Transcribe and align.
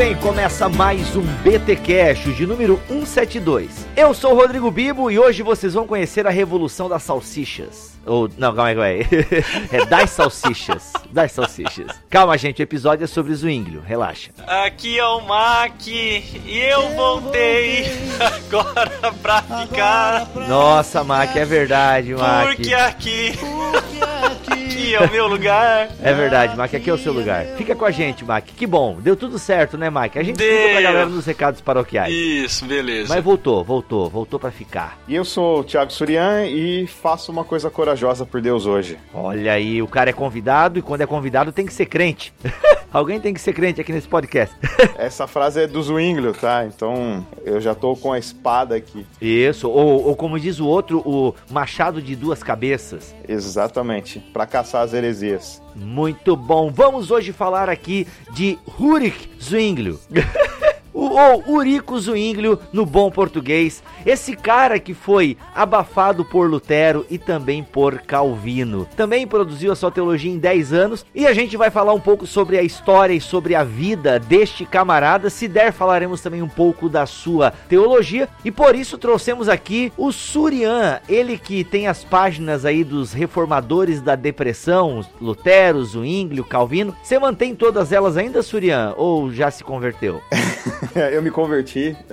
bem. 0.00 0.16
Começa 0.16 0.66
mais 0.66 1.14
um 1.14 1.20
BT 1.20 1.76
Cash 1.76 2.34
de 2.34 2.46
número 2.46 2.80
172. 2.88 3.86
Eu 3.94 4.14
sou 4.14 4.32
o 4.32 4.34
Rodrigo 4.34 4.70
Bibo 4.70 5.10
e 5.10 5.18
hoje 5.18 5.42
vocês 5.42 5.74
vão 5.74 5.86
conhecer 5.86 6.26
a 6.26 6.30
revolução 6.30 6.88
das 6.88 7.02
salsichas. 7.02 7.98
Ou, 8.06 8.26
não, 8.38 8.54
calma 8.54 8.70
aí, 8.70 8.74
calma 8.74 8.86
aí. 8.86 9.06
É 9.70 9.84
das 9.84 10.08
salsichas. 10.08 10.94
Das 11.10 11.32
salsichas. 11.32 12.00
Calma, 12.08 12.38
gente, 12.38 12.62
o 12.62 12.64
episódio 12.64 13.04
é 13.04 13.06
sobre 13.06 13.34
Zwinglio. 13.34 13.82
Relaxa. 13.86 14.30
Aqui 14.46 14.98
é 14.98 15.04
o 15.04 15.20
Mac 15.20 15.86
e 15.86 16.58
eu 16.58 16.88
voltei 16.96 17.84
agora 18.18 19.12
pra 19.20 19.42
ficar. 19.42 20.30
Nossa, 20.48 21.04
Mac, 21.04 21.36
é 21.36 21.44
verdade, 21.44 22.14
Mac. 22.14 22.46
Porque 22.46 22.72
aqui. 22.72 23.32
Aqui 24.80 24.94
é 24.94 25.00
o 25.00 25.10
meu 25.10 25.26
lugar. 25.26 25.88
É 26.02 26.14
verdade, 26.14 26.56
Mac, 26.56 26.72
aqui 26.74 26.88
é 26.88 26.92
o 26.92 26.98
seu 26.98 27.12
lugar. 27.12 27.44
Fica 27.58 27.74
com 27.74 27.84
a 27.84 27.90
gente, 27.90 28.24
Mac. 28.24 28.44
Que 28.44 28.66
bom. 28.66 28.98
Deu 28.98 29.14
tudo 29.14 29.38
certo, 29.38 29.76
né, 29.76 29.89
Mac? 29.90 30.16
A 30.16 30.22
gente 30.22 30.36
Deu. 30.36 30.46
explica 30.48 30.72
pra 30.72 30.82
galera 30.82 31.06
nos 31.06 31.26
recados 31.26 31.60
paroquiais. 31.60 32.12
Isso, 32.12 32.64
beleza. 32.64 33.12
Mas 33.14 33.24
voltou, 33.24 33.64
voltou, 33.64 34.08
voltou 34.08 34.38
pra 34.38 34.50
ficar. 34.50 34.98
E 35.08 35.14
eu 35.14 35.24
sou 35.24 35.60
o 35.60 35.64
Thiago 35.64 35.92
Surian 35.92 36.46
e 36.46 36.86
faço 36.86 37.30
uma 37.32 37.44
coisa 37.44 37.70
corajosa 37.70 38.24
por 38.24 38.40
Deus 38.40 38.66
hoje. 38.66 38.98
Olha 39.12 39.52
aí, 39.52 39.82
o 39.82 39.86
cara 39.88 40.10
é 40.10 40.12
convidado 40.12 40.78
e 40.78 40.82
quando 40.82 41.00
é 41.02 41.06
convidado 41.06 41.52
tem 41.52 41.66
que 41.66 41.72
ser 41.72 41.86
crente. 41.86 42.32
Alguém 42.92 43.20
tem 43.20 43.32
que 43.32 43.40
ser 43.40 43.52
crente 43.52 43.80
aqui 43.80 43.92
nesse 43.92 44.08
podcast. 44.08 44.54
Essa 44.98 45.26
frase 45.26 45.60
é 45.62 45.66
do 45.66 45.80
Zwinglio, 45.80 46.32
tá? 46.32 46.64
Então 46.66 47.24
eu 47.44 47.60
já 47.60 47.72
tô 47.74 47.94
com 47.94 48.12
a 48.12 48.18
espada 48.18 48.74
aqui. 48.74 49.06
Isso, 49.20 49.68
ou, 49.70 50.06
ou 50.08 50.16
como 50.16 50.40
diz 50.40 50.58
o 50.58 50.66
outro, 50.66 51.00
o 51.06 51.34
machado 51.50 52.02
de 52.02 52.16
duas 52.16 52.42
cabeças. 52.42 53.14
Exatamente. 53.28 54.18
Pra 54.32 54.44
caçar 54.44 54.82
as 54.82 54.92
heresias. 54.92 55.62
Muito 55.74 56.36
bom. 56.36 56.70
Vamos 56.70 57.10
hoje 57.10 57.32
falar 57.32 57.68
aqui 57.68 58.06
de 58.32 58.58
Rurik 58.66 59.30
Zwinglio. 59.40 59.98
Ou 60.92 61.42
Urico 61.46 61.98
Zwinglio 61.98 62.58
no 62.72 62.84
bom 62.84 63.10
português, 63.10 63.82
esse 64.04 64.34
cara 64.34 64.78
que 64.78 64.94
foi 64.94 65.36
abafado 65.54 66.24
por 66.24 66.48
Lutero 66.48 67.06
e 67.10 67.18
também 67.18 67.62
por 67.62 68.00
Calvino. 68.00 68.86
Também 68.96 69.26
produziu 69.26 69.72
a 69.72 69.76
sua 69.76 69.90
teologia 69.90 70.30
em 70.30 70.38
10 70.38 70.72
anos 70.72 71.06
e 71.14 71.26
a 71.26 71.32
gente 71.32 71.56
vai 71.56 71.70
falar 71.70 71.92
um 71.92 72.00
pouco 72.00 72.26
sobre 72.26 72.58
a 72.58 72.62
história 72.62 73.12
e 73.12 73.20
sobre 73.20 73.54
a 73.54 73.62
vida 73.62 74.18
deste 74.18 74.64
camarada. 74.64 75.30
Se 75.30 75.46
der, 75.46 75.72
falaremos 75.72 76.20
também 76.20 76.42
um 76.42 76.48
pouco 76.48 76.88
da 76.88 77.06
sua 77.06 77.52
teologia 77.68 78.28
e 78.44 78.50
por 78.50 78.74
isso 78.74 78.98
trouxemos 78.98 79.48
aqui 79.48 79.92
o 79.96 80.12
Surian, 80.12 81.00
ele 81.08 81.38
que 81.38 81.64
tem 81.64 81.86
as 81.86 82.04
páginas 82.04 82.64
aí 82.64 82.82
dos 82.82 83.12
reformadores 83.12 84.00
da 84.00 84.16
depressão, 84.16 85.04
Lutero, 85.20 85.84
Zwinglio, 85.84 86.44
Calvino. 86.44 86.94
Você 87.02 87.18
mantém 87.18 87.54
todas 87.54 87.92
elas 87.92 88.16
ainda, 88.16 88.42
Surian, 88.42 88.94
ou 88.96 89.30
já 89.32 89.50
se 89.50 89.62
converteu? 89.62 90.20
eu 91.12 91.22
me 91.22 91.30
converti. 91.30 91.96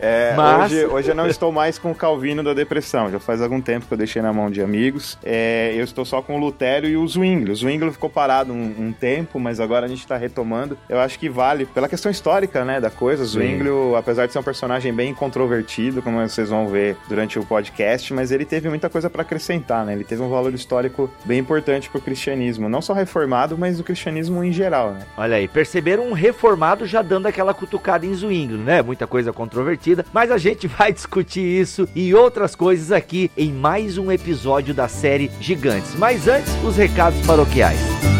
É, 0.00 0.34
Mas- 0.36 0.72
hoje, 0.72 0.86
hoje 0.86 1.08
eu 1.10 1.14
não 1.14 1.26
estou 1.26 1.50
mais 1.50 1.78
com 1.78 1.90
o 1.90 1.94
Calvino 1.94 2.42
da 2.42 2.54
depressão. 2.54 3.10
Já 3.10 3.18
faz 3.18 3.40
algum 3.42 3.60
tempo 3.60 3.86
que 3.86 3.92
eu 3.94 3.98
deixei 3.98 4.22
na 4.22 4.32
mão 4.32 4.50
de 4.50 4.60
amigos. 4.62 5.18
É, 5.24 5.72
eu 5.74 5.84
estou 5.84 6.04
só 6.04 6.22
com 6.22 6.36
o 6.36 6.38
Lutero 6.38 6.86
e 6.86 6.96
o 6.96 7.06
Zwinglio. 7.06 7.52
O 7.52 7.56
Zwinglio 7.56 7.92
ficou 7.92 8.08
parado 8.08 8.52
um, 8.52 8.74
um 8.78 8.92
tempo, 8.92 9.38
mas 9.40 9.60
agora 9.60 9.86
a 9.86 9.88
gente 9.88 10.00
está 10.00 10.16
retomando. 10.16 10.78
Eu 10.88 11.00
acho 11.00 11.18
que 11.18 11.28
vale, 11.28 11.66
pela 11.66 11.88
questão 11.88 12.10
histórica, 12.10 12.64
né, 12.64 12.80
da 12.80 12.90
coisa. 12.90 13.22
O 13.22 13.26
Zwinglio, 13.26 13.96
apesar 13.96 14.26
de 14.26 14.32
ser 14.32 14.38
um 14.38 14.42
personagem 14.42 14.92
bem 14.92 15.14
controvertido, 15.14 16.00
como 16.02 16.20
vocês 16.20 16.48
vão 16.50 16.68
ver 16.68 16.96
durante 17.08 17.38
o 17.38 17.44
podcast, 17.44 18.12
mas 18.12 18.30
ele 18.30 18.44
teve 18.44 18.68
muita 18.68 18.88
coisa 18.88 19.10
para 19.10 19.22
acrescentar, 19.22 19.84
né? 19.84 19.92
Ele 19.94 20.04
teve 20.04 20.22
um 20.22 20.28
valor 20.28 20.54
histórico 20.54 21.10
bem 21.24 21.38
importante 21.38 21.88
pro 21.88 22.00
cristianismo. 22.00 22.68
Não 22.68 22.80
só 22.82 22.92
reformado, 22.92 23.56
mas 23.58 23.80
o 23.80 23.84
cristianismo 23.84 24.42
em 24.44 24.52
geral, 24.52 24.92
né? 24.92 25.00
Olha 25.16 25.36
aí, 25.36 25.48
perceberam 25.48 26.04
um 26.08 26.12
reformado 26.12 26.86
já 26.86 27.02
dando 27.02 27.26
aquela 27.26 27.52
cutucada 27.54 27.77
em 28.06 28.14
Zwinglio, 28.14 28.58
né? 28.58 28.82
Muita 28.82 29.06
coisa 29.06 29.32
controvertida, 29.32 30.04
mas 30.12 30.30
a 30.30 30.38
gente 30.38 30.66
vai 30.68 30.92
discutir 30.92 31.40
isso 31.40 31.88
e 31.94 32.14
outras 32.14 32.54
coisas 32.54 32.92
aqui 32.92 33.30
em 33.36 33.52
mais 33.52 33.98
um 33.98 34.10
episódio 34.10 34.74
da 34.74 34.88
série 34.88 35.30
Gigantes. 35.40 35.94
Mas 35.96 36.28
antes, 36.28 36.52
os 36.64 36.76
recados 36.76 37.24
paroquiais. 37.26 38.17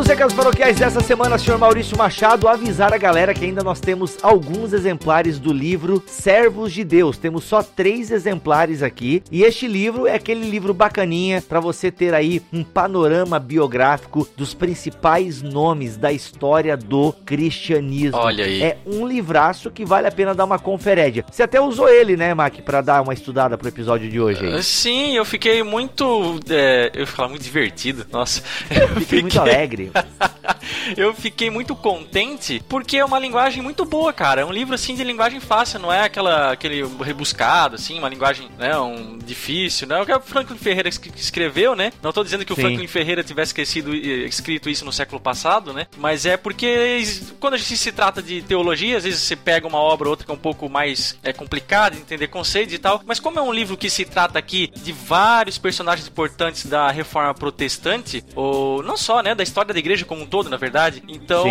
Nos 0.00 0.08
recados 0.08 0.34
paroquiais 0.34 0.78
dessa 0.78 1.00
semana, 1.02 1.36
senhor 1.36 1.58
Maurício 1.58 1.94
Machado, 1.94 2.48
avisar 2.48 2.94
a 2.94 2.96
galera 2.96 3.34
que 3.34 3.44
ainda 3.44 3.62
nós 3.62 3.80
temos 3.80 4.16
alguns 4.22 4.72
exemplares 4.72 5.38
do 5.38 5.52
livro 5.52 6.02
Servos 6.06 6.72
de 6.72 6.82
Deus. 6.82 7.18
Temos 7.18 7.44
só 7.44 7.62
três 7.62 8.10
exemplares 8.10 8.82
aqui. 8.82 9.22
E 9.30 9.42
este 9.42 9.68
livro 9.68 10.06
é 10.06 10.14
aquele 10.14 10.48
livro 10.48 10.72
bacaninha 10.72 11.42
para 11.46 11.60
você 11.60 11.90
ter 11.90 12.14
aí 12.14 12.40
um 12.50 12.64
panorama 12.64 13.38
biográfico 13.38 14.26
dos 14.38 14.54
principais 14.54 15.42
nomes 15.42 15.98
da 15.98 16.10
história 16.10 16.78
do 16.78 17.12
cristianismo. 17.26 18.16
Olha 18.16 18.46
aí. 18.46 18.62
É 18.62 18.78
um 18.86 19.06
livraço 19.06 19.70
que 19.70 19.84
vale 19.84 20.06
a 20.06 20.10
pena 20.10 20.34
dar 20.34 20.46
uma 20.46 20.58
conferédia. 20.58 21.26
Você 21.30 21.42
até 21.42 21.60
usou 21.60 21.90
ele, 21.90 22.16
né, 22.16 22.32
Mac, 22.32 22.54
para 22.62 22.80
dar 22.80 23.02
uma 23.02 23.12
estudada 23.12 23.58
pro 23.58 23.68
episódio 23.68 24.08
de 24.08 24.18
hoje 24.18 24.46
aí. 24.46 24.62
Sim, 24.62 25.14
eu 25.14 25.26
fiquei 25.26 25.62
muito. 25.62 26.40
é, 26.48 26.90
eu 26.94 27.00
ia 27.00 27.06
falar 27.06 27.28
muito 27.28 27.42
divertido. 27.42 28.06
Nossa. 28.10 28.42
Eu 28.70 28.88
Fiquei 29.00 29.20
muito 29.20 29.38
alegre. 29.38 29.89
eu 30.96 31.14
fiquei 31.14 31.50
muito 31.50 31.74
contente 31.74 32.62
porque 32.68 32.98
é 32.98 33.04
uma 33.04 33.18
linguagem 33.18 33.62
muito 33.62 33.84
boa, 33.84 34.12
cara. 34.12 34.42
É 34.42 34.44
um 34.44 34.52
livro 34.52 34.74
assim 34.74 34.94
de 34.94 35.04
linguagem 35.04 35.40
fácil, 35.40 35.78
não 35.78 35.92
é 35.92 36.02
aquela 36.02 36.52
aquele 36.52 36.82
rebuscado 37.02 37.76
assim, 37.76 37.98
uma 37.98 38.08
linguagem, 38.08 38.50
né, 38.58 38.76
um 38.78 39.18
difícil, 39.18 39.86
né? 39.86 40.00
O 40.00 40.06
que 40.06 40.12
o 40.12 40.20
Franklin 40.20 40.58
Ferreira 40.58 40.88
escreveu, 40.88 41.74
né? 41.74 41.92
Não 42.02 42.12
tô 42.12 42.22
dizendo 42.22 42.44
que 42.44 42.52
o 42.52 42.56
Sim. 42.56 42.62
Franklin 42.62 42.86
Ferreira 42.86 43.22
tivesse 43.22 43.50
esquecido, 43.50 43.94
escrito 43.94 44.68
isso 44.68 44.84
no 44.84 44.92
século 44.92 45.20
passado, 45.20 45.72
né? 45.72 45.86
Mas 45.96 46.26
é 46.26 46.36
porque 46.36 47.02
quando 47.38 47.54
a 47.54 47.58
gente 47.58 47.76
se 47.76 47.92
trata 47.92 48.22
de 48.22 48.42
teologia, 48.42 48.96
às 48.96 49.04
vezes 49.04 49.20
você 49.20 49.36
pega 49.36 49.66
uma 49.66 49.78
obra 49.78 50.08
ou 50.08 50.10
outra 50.10 50.24
que 50.24 50.30
é 50.30 50.34
um 50.34 50.38
pouco 50.38 50.68
mais 50.68 51.18
é 51.22 51.32
complicada 51.32 51.96
de 51.96 52.02
entender 52.02 52.28
conceitos 52.28 52.74
e 52.74 52.78
tal, 52.78 53.02
mas 53.06 53.20
como 53.20 53.38
é 53.38 53.42
um 53.42 53.52
livro 53.52 53.76
que 53.76 53.90
se 53.90 54.04
trata 54.04 54.38
aqui 54.38 54.70
de 54.76 54.92
vários 54.92 55.58
personagens 55.58 56.06
importantes 56.08 56.66
da 56.66 56.90
reforma 56.90 57.34
protestante, 57.34 58.24
ou 58.34 58.82
não 58.82 58.96
só, 58.96 59.22
né, 59.22 59.34
da 59.34 59.42
história 59.42 59.72
da 59.72 59.79
igreja 59.80 60.04
como 60.04 60.22
um 60.22 60.26
todo, 60.26 60.48
na 60.48 60.56
verdade. 60.56 61.02
Então, 61.08 61.46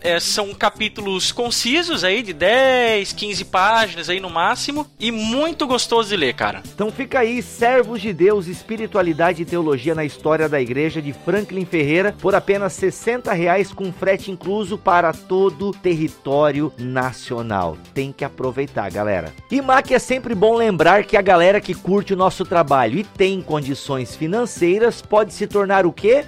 é, 0.00 0.20
são 0.20 0.52
capítulos 0.54 1.32
concisos 1.32 2.04
aí 2.04 2.22
de 2.22 2.32
10, 2.32 3.12
15 3.12 3.44
páginas 3.46 4.08
aí 4.08 4.20
no 4.20 4.30
máximo 4.30 4.86
e 4.98 5.10
muito 5.10 5.66
gostoso 5.66 6.08
de 6.10 6.16
ler, 6.16 6.34
cara. 6.34 6.62
Então 6.74 6.90
fica 6.90 7.20
aí, 7.20 7.42
Servos 7.42 8.00
de 8.00 8.12
Deus, 8.12 8.46
Espiritualidade 8.46 9.42
e 9.42 9.46
Teologia 9.46 9.94
na 9.94 10.04
História 10.04 10.48
da 10.48 10.60
Igreja 10.60 11.00
de 11.00 11.12
Franklin 11.12 11.64
Ferreira, 11.64 12.14
por 12.20 12.34
apenas 12.34 12.72
60 12.74 13.32
reais 13.32 13.72
com 13.72 13.92
frete 13.92 14.30
incluso 14.30 14.76
para 14.76 15.12
todo 15.12 15.68
o 15.68 15.72
território 15.72 16.72
nacional. 16.78 17.76
Tem 17.92 18.12
que 18.12 18.24
aproveitar, 18.24 18.90
galera. 18.90 19.32
E 19.50 19.60
Mac, 19.60 19.90
é 19.90 19.98
sempre 19.98 20.34
bom 20.34 20.54
lembrar 20.54 21.04
que 21.04 21.16
a 21.16 21.22
galera 21.22 21.60
que 21.60 21.74
curte 21.74 22.12
o 22.12 22.16
nosso 22.16 22.44
trabalho 22.44 22.98
e 22.98 23.04
tem 23.04 23.40
condições 23.40 24.14
financeiras 24.14 25.00
pode 25.00 25.32
se 25.32 25.46
tornar 25.46 25.86
o 25.86 25.92
quê? 25.92 26.24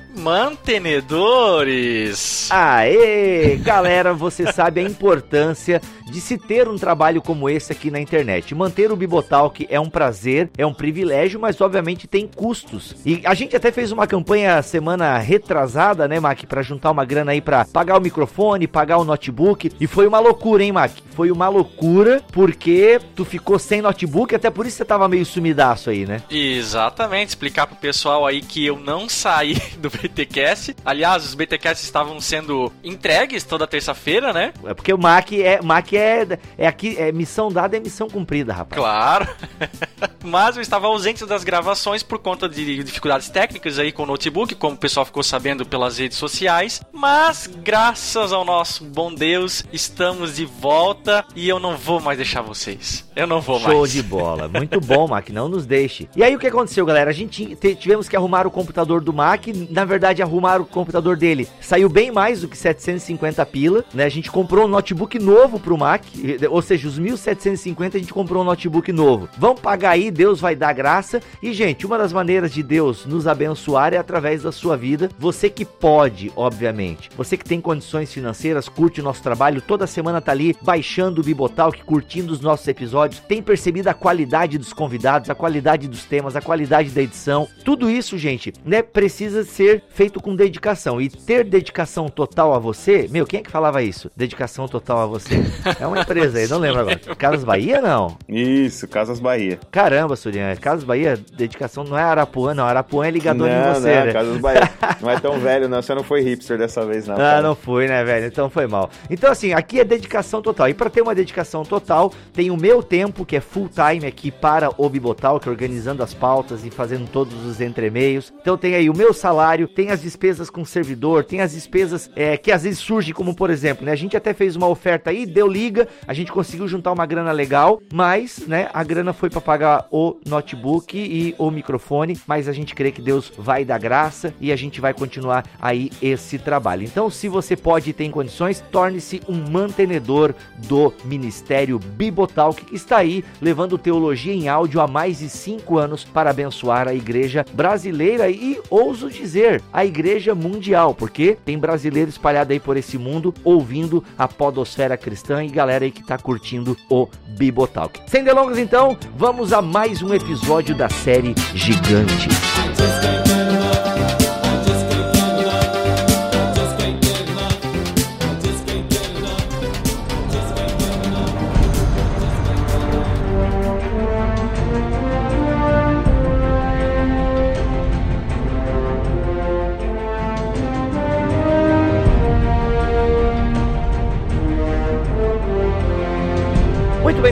Mantenedores. 1.17 2.49
Aê! 2.51 3.57
Galera, 3.57 4.13
você 4.13 4.53
sabe 4.53 4.81
a 4.81 4.83
importância 4.83 5.81
de 6.11 6.21
se 6.21 6.39
ter 6.39 6.69
um 6.69 6.77
trabalho 6.77 7.21
como 7.21 7.51
esse 7.51 7.73
aqui 7.73 7.91
na 7.91 8.01
internet. 8.01 8.55
Manter 8.55 8.93
o 8.93 8.97
Bibotalk 8.97 9.67
é 9.69 9.81
um 9.81 9.91
prazer, 9.91 10.51
é 10.57 10.65
um 10.65 10.73
privilégio, 10.73 11.41
mas 11.41 11.61
obviamente 11.61 12.07
tem 12.07 12.29
custos. 12.29 12.95
E 13.05 13.23
a 13.25 13.35
gente 13.35 13.57
até 13.57 13.73
fez 13.73 13.91
uma 13.91 14.07
campanha 14.07 14.63
semana 14.63 15.19
retrasada, 15.19 16.07
né, 16.07 16.21
Mac, 16.21 16.45
Pra 16.47 16.63
juntar 16.63 16.91
uma 16.91 17.05
grana 17.05 17.33
aí 17.33 17.41
pra 17.41 17.65
pagar 17.65 17.97
o 17.97 18.01
microfone, 18.01 18.69
pagar 18.69 18.99
o 18.99 19.05
notebook. 19.05 19.73
E 19.81 19.87
foi 19.87 20.07
uma 20.07 20.21
loucura, 20.21 20.63
hein, 20.63 20.71
Mac? 20.71 20.93
Foi 21.15 21.31
uma 21.31 21.49
loucura 21.49 22.23
porque 22.31 23.01
tu 23.17 23.25
ficou 23.25 23.59
sem 23.59 23.81
notebook, 23.81 24.35
até 24.35 24.49
por 24.49 24.67
isso 24.67 24.77
você 24.77 24.85
tava 24.85 25.09
meio 25.09 25.27
sumidaço 25.27 25.91
aí, 25.91 26.07
né? 26.07 26.23
Exatamente, 26.31 27.31
explicar 27.31 27.67
pro 27.67 27.77
pessoal 27.77 28.27
aí 28.27 28.43
que 28.43 28.65
eu 28.65 28.79
não 28.79 29.09
saí 29.09 29.57
do 29.79 29.91
BTcast. 29.91 30.77
Aliás, 30.97 31.27
os 31.27 31.35
BTcasts 31.35 31.85
estavam 31.85 32.19
sendo 32.23 32.73
entregues 32.83 33.45
toda 33.45 33.67
terça-feira, 33.67 34.33
né? 34.33 34.55
É 34.65 34.73
porque 34.73 34.95
o 34.95 34.99
Mac 34.99 35.31
é, 35.31 35.61
Mac 35.61 35.93
é, 35.93 36.39
é 36.57 36.67
aqui, 36.67 36.97
é 36.99 37.13
missão 37.13 37.53
dada 37.53 37.77
é 37.77 37.81
missão 37.81 38.09
cumprida, 38.09 38.55
rapaz. 38.55 38.81
Claro. 38.81 39.29
Mas 40.25 40.57
eu 40.57 40.63
estava 40.63 40.87
ausente 40.87 41.25
das 41.27 41.45
gravações 41.45 42.03
por 42.03 42.19
conta 42.19 42.49
de 42.49 42.83
dificuldades 42.83 43.29
técnicas 43.29 43.79
aí 43.79 43.93
com 43.93 44.03
o 44.03 44.07
notebook, 44.07 44.55
como 44.55 44.75
o 44.75 44.79
pessoal 44.79 45.07
ficou 45.07 45.23
sabendo 45.23 45.65
pelas 45.65 45.99
redes 45.99 46.19
sociais. 46.19 46.81
Mas 46.93 47.47
graças 47.47 48.33
ao 48.33 48.45
nosso 48.45 48.85
bom 48.85 49.15
Deus, 49.15 49.65
estamos 49.73 50.37
de 50.37 50.45
volta 50.45 51.25
e 51.35 51.49
eu 51.49 51.59
não 51.59 51.77
vou 51.77 52.01
mais 52.01 52.19
deixar 52.19 52.43
vocês. 52.43 53.07
Eu 53.15 53.27
não 53.27 53.41
vou 53.41 53.59
Show 53.59 53.69
mais. 53.69 53.77
Show 53.77 53.87
de 53.87 54.03
bola. 54.03 54.49
Muito 54.53 54.81
bom, 54.81 55.09
Mac. 55.09 55.31
Não 55.31 55.49
nos 55.49 55.65
deixe. 55.65 56.09
E 56.15 56.23
aí 56.23 56.35
o 56.37 56.39
que 56.39 56.47
aconteceu, 56.47 56.85
galera? 56.85 57.11
A 57.11 57.15
gente 57.15 57.57
tivemos 57.77 58.09
que 58.09 58.17
arrumar 58.17 58.47
o 58.47 58.51
computador 58.51 59.01
do 59.01 59.13
Mac. 59.13 59.47
Na 59.71 59.85
verdade, 59.85 60.23
arrumar 60.23 60.61
o 60.61 60.67
computador 60.67 61.17
dele 61.17 61.49
saiu 61.61 61.89
bem 61.89 62.11
mais 62.11 62.41
do 62.41 62.49
que 62.49 62.57
750 62.57 63.45
pila, 63.47 63.85
né? 63.95 64.05
A 64.05 64.09
gente 64.09 64.31
comprou 64.31 64.67
um 64.67 64.69
notebook 64.69 65.19
novo 65.19 65.59
pro 65.59 65.79
Mac, 65.79 66.03
ou 66.51 66.61
seja, 66.61 66.89
os 66.89 66.99
1750 66.99 67.97
a 67.97 68.01
gente 68.01 68.13
comprou 68.13 68.43
um 68.43 68.45
notebook 68.45 68.93
novo. 68.93 69.29
Vamos 69.39 69.61
pagar 69.61 69.86
aí, 69.87 70.11
Deus 70.11 70.41
vai 70.41 70.55
dar 70.55 70.73
graça. 70.73 71.23
E 71.43 71.53
gente, 71.53 71.87
uma 71.87 71.97
das 71.97 72.13
maneiras 72.13 72.53
de 72.53 72.63
Deus 72.63 73.07
nos 73.07 73.27
abençoar 73.27 73.95
é 73.95 73.99
através 73.99 74.43
da 74.43 74.53
sua 74.53 74.77
vida. 74.77 75.09
Você 75.19 75.49
que 75.49 75.65
pode, 75.65 76.33
obviamente. 76.37 77.11
Você 77.17 77.37
que 77.37 77.45
tem 77.45 77.61
condições 77.61 78.13
financeiras, 78.13 78.69
curte 78.69 79.01
o 79.01 79.05
nosso 79.05 79.23
trabalho, 79.23 79.61
toda 79.61 79.87
semana 79.87 80.21
tá 80.21 80.33
ali 80.33 80.57
baixando 80.63 81.21
o 81.21 81.25
Bibotalk, 81.25 81.83
curtindo 81.85 82.33
os 82.33 82.41
nossos 82.41 82.67
episódios, 82.69 83.21
tem 83.21 83.43
percebido 83.43 83.89
a 83.89 83.95
qualidade 83.95 84.59
dos 84.59 84.73
convidados, 84.73 85.31
a 85.31 85.35
qualidade 85.35 85.89
dos 85.89 86.05
temas, 86.05 86.37
a 86.37 86.41
qualidade 86.41 86.91
da 86.91 87.03
edição. 87.03 87.49
Tudo 87.65 87.89
isso, 87.89 88.19
gente, 88.19 88.53
né, 88.65 88.83
precisa 88.83 89.45
ser 89.45 89.85
feito 89.89 90.21
com 90.21 90.35
dedicação. 90.35 91.01
E 91.01 91.09
ter 91.09 91.45
dedicação 91.45 92.09
total 92.09 92.55
a 92.55 92.59
você, 92.59 93.09
meu, 93.11 93.27
quem 93.27 93.41
é 93.41 93.43
que 93.43 93.51
falava 93.51 93.83
isso? 93.83 94.11
Dedicação 94.17 94.69
total 94.69 95.01
a 95.01 95.07
você. 95.07 95.37
É 95.81 95.87
uma 95.87 96.01
empresa 96.01 96.39
aí, 96.39 96.49
não 96.49 96.59
lembro 96.59 96.81
agora. 96.81 96.99
Casas 97.17 97.45
Bahia, 97.45 97.81
não? 97.81 98.17
Isso, 98.29 98.87
Casas 98.89 99.21
Bahia. 99.21 99.59
Caramba, 99.77 100.17
Surian, 100.17 100.57
Casas 100.57 100.85
Bahia, 100.85 101.21
dedicação 101.35 101.85
não 101.85 101.99
é 101.99 102.03
Arapuã, 102.03 102.55
não. 102.55 102.65
Arapuã 102.65 103.07
é 103.07 103.11
ligador 103.11 103.47
não, 103.47 103.55
em 103.55 103.75
você, 103.75 103.95
não, 103.95 104.07
né? 104.07 104.13
Casas 104.15 104.39
Bahia. 104.39 104.71
Não 105.03 105.11
é 105.11 105.21
tão 105.21 105.39
velho, 105.39 105.69
não. 105.69 105.83
Você 105.83 105.95
não 105.95 106.03
foi 106.03 106.23
hipster 106.23 106.57
dessa 106.57 106.85
vez, 106.87 107.07
não. 107.07 107.15
Ah, 107.15 107.19
cara. 107.19 107.43
não 107.43 107.55
foi, 107.55 107.87
né, 107.87 108.03
velho? 108.03 108.27
Então 108.27 108.49
foi 108.49 108.67
mal. 108.67 108.89
Então, 109.11 109.31
assim, 109.31 109.53
aqui 109.53 109.79
é 109.79 109.85
dedicação 109.85 110.41
total. 110.41 110.69
E 110.71 110.75
para 110.75 110.89
ter 110.89 111.03
uma 111.03 111.15
dedicação 111.15 111.65
total, 111.65 112.13
tem 112.33 112.51
o 112.51 112.57
meu 112.57 112.83
tempo, 112.83 113.27
que 113.27 113.37
é 113.37 113.41
full 113.41 113.69
time 113.69 114.07
aqui 114.07 114.31
para 114.31 114.71
o 114.79 114.89
Bibotal, 114.89 115.39
que 115.39 115.49
é 115.49 115.53
organizando 115.53 116.03
as 116.03 116.15
pautas 116.15 116.65
e 116.65 116.71
fazendo 116.71 117.09
todos 117.11 117.45
os 117.45 117.61
entremeios. 117.61 118.33
Então 118.41 118.57
tem 118.57 118.75
aí 118.75 118.89
o 118.89 118.97
meu 118.97 119.13
salário, 119.13 119.69
tem 119.69 119.91
as 119.91 120.01
despesas 120.01 120.49
com 120.49 120.65
servidor, 120.65 121.25
tem 121.25 121.43
as 121.43 121.53
despesas 121.53 122.11
é, 122.17 122.39
que 122.39 122.51
às 122.51 122.63
vezes 122.63 122.79
surgem, 122.79 123.13
como 123.13 123.37
por 123.37 123.51
exemplo, 123.51 123.85
né? 123.85 123.93
A 123.93 123.97
gente 123.97 124.17
até 124.17 124.33
fez 124.33 124.57
uma 124.57 124.69
oferta 124.69 125.11
aí, 125.11 125.27
deu 125.27 125.47
liga, 125.47 125.87
a 126.07 126.15
gente 126.15 126.33
conseguiu 126.33 126.67
juntar 126.67 126.93
uma 126.93 127.05
grana 127.05 127.33
legal, 127.33 127.83
mas, 127.93 128.39
né, 128.47 128.71
a 128.73 128.83
grana 128.83 129.13
foi 129.13 129.29
para 129.29 129.41
pagar 129.43 129.66
o 129.91 130.17
notebook 130.27 130.97
e 130.97 131.35
o 131.39 131.51
microfone, 131.51 132.19
mas 132.27 132.49
a 132.49 132.53
gente 132.53 132.75
crê 132.75 132.91
que 132.91 133.03
Deus 133.03 133.33
vai 133.37 133.65
dar 133.65 133.79
graça 133.79 134.35
e 134.41 134.53
a 134.53 134.57
gente 134.57 134.81
vai 134.81 134.93
continuar 134.93 135.45
aí 135.61 135.91
esse 136.01 136.39
trabalho. 136.39 136.85
Então, 136.85 137.11
se 137.11 137.29
você 137.29 137.57
pode 137.57 137.91
e 137.91 137.93
tem 137.93 138.11
condições, 138.11 138.63
torne-se 138.71 139.23
um 139.29 139.51
mantenedor 139.51 140.35
do 140.67 140.93
Ministério 141.05 141.79
Bibotalk, 141.79 142.65
que 142.65 142.75
está 142.75 142.99
aí 142.99 143.25
levando 143.41 143.79
teologia 143.79 144.33
em 144.33 144.49
áudio 144.49 144.81
há 144.81 144.87
mais 144.87 145.19
de 145.19 145.29
cinco 145.29 145.79
anos 145.79 146.05
para 146.05 146.31
abençoar 146.31 146.89
a 146.89 146.95
igreja 146.95 147.45
brasileira 147.53 148.29
e, 148.31 148.61
ouso 148.71 149.11
dizer, 149.11 149.63
a 149.73 149.85
igreja 149.85 150.35
mundial, 150.35 150.95
porque 150.95 151.37
tem 151.45 151.59
brasileiro 151.59 152.11
espalhado 152.11 152.53
aí 152.53 152.61
por 152.61 152.77
esse 152.77 152.99
mundo 152.99 153.35
ouvindo 153.45 154.03
a 154.19 154.27
podosfera 154.29 154.97
cristã 154.97 155.45
e 155.45 155.49
galera 155.49 155.85
aí 155.85 155.91
que 155.91 156.01
está 156.01 156.19
curtindo 156.19 156.77
o 156.91 157.09
Bibotalk. 157.37 158.01
Sem 158.07 158.25
delongas, 158.25 158.59
então, 158.59 158.97
vamos 159.17 159.53
a 159.57 159.63
mais 159.63 160.03
um 160.03 160.13
episódio 160.13 160.75
da 160.75 160.87
série 160.87 161.35
Gigante. 161.55 162.46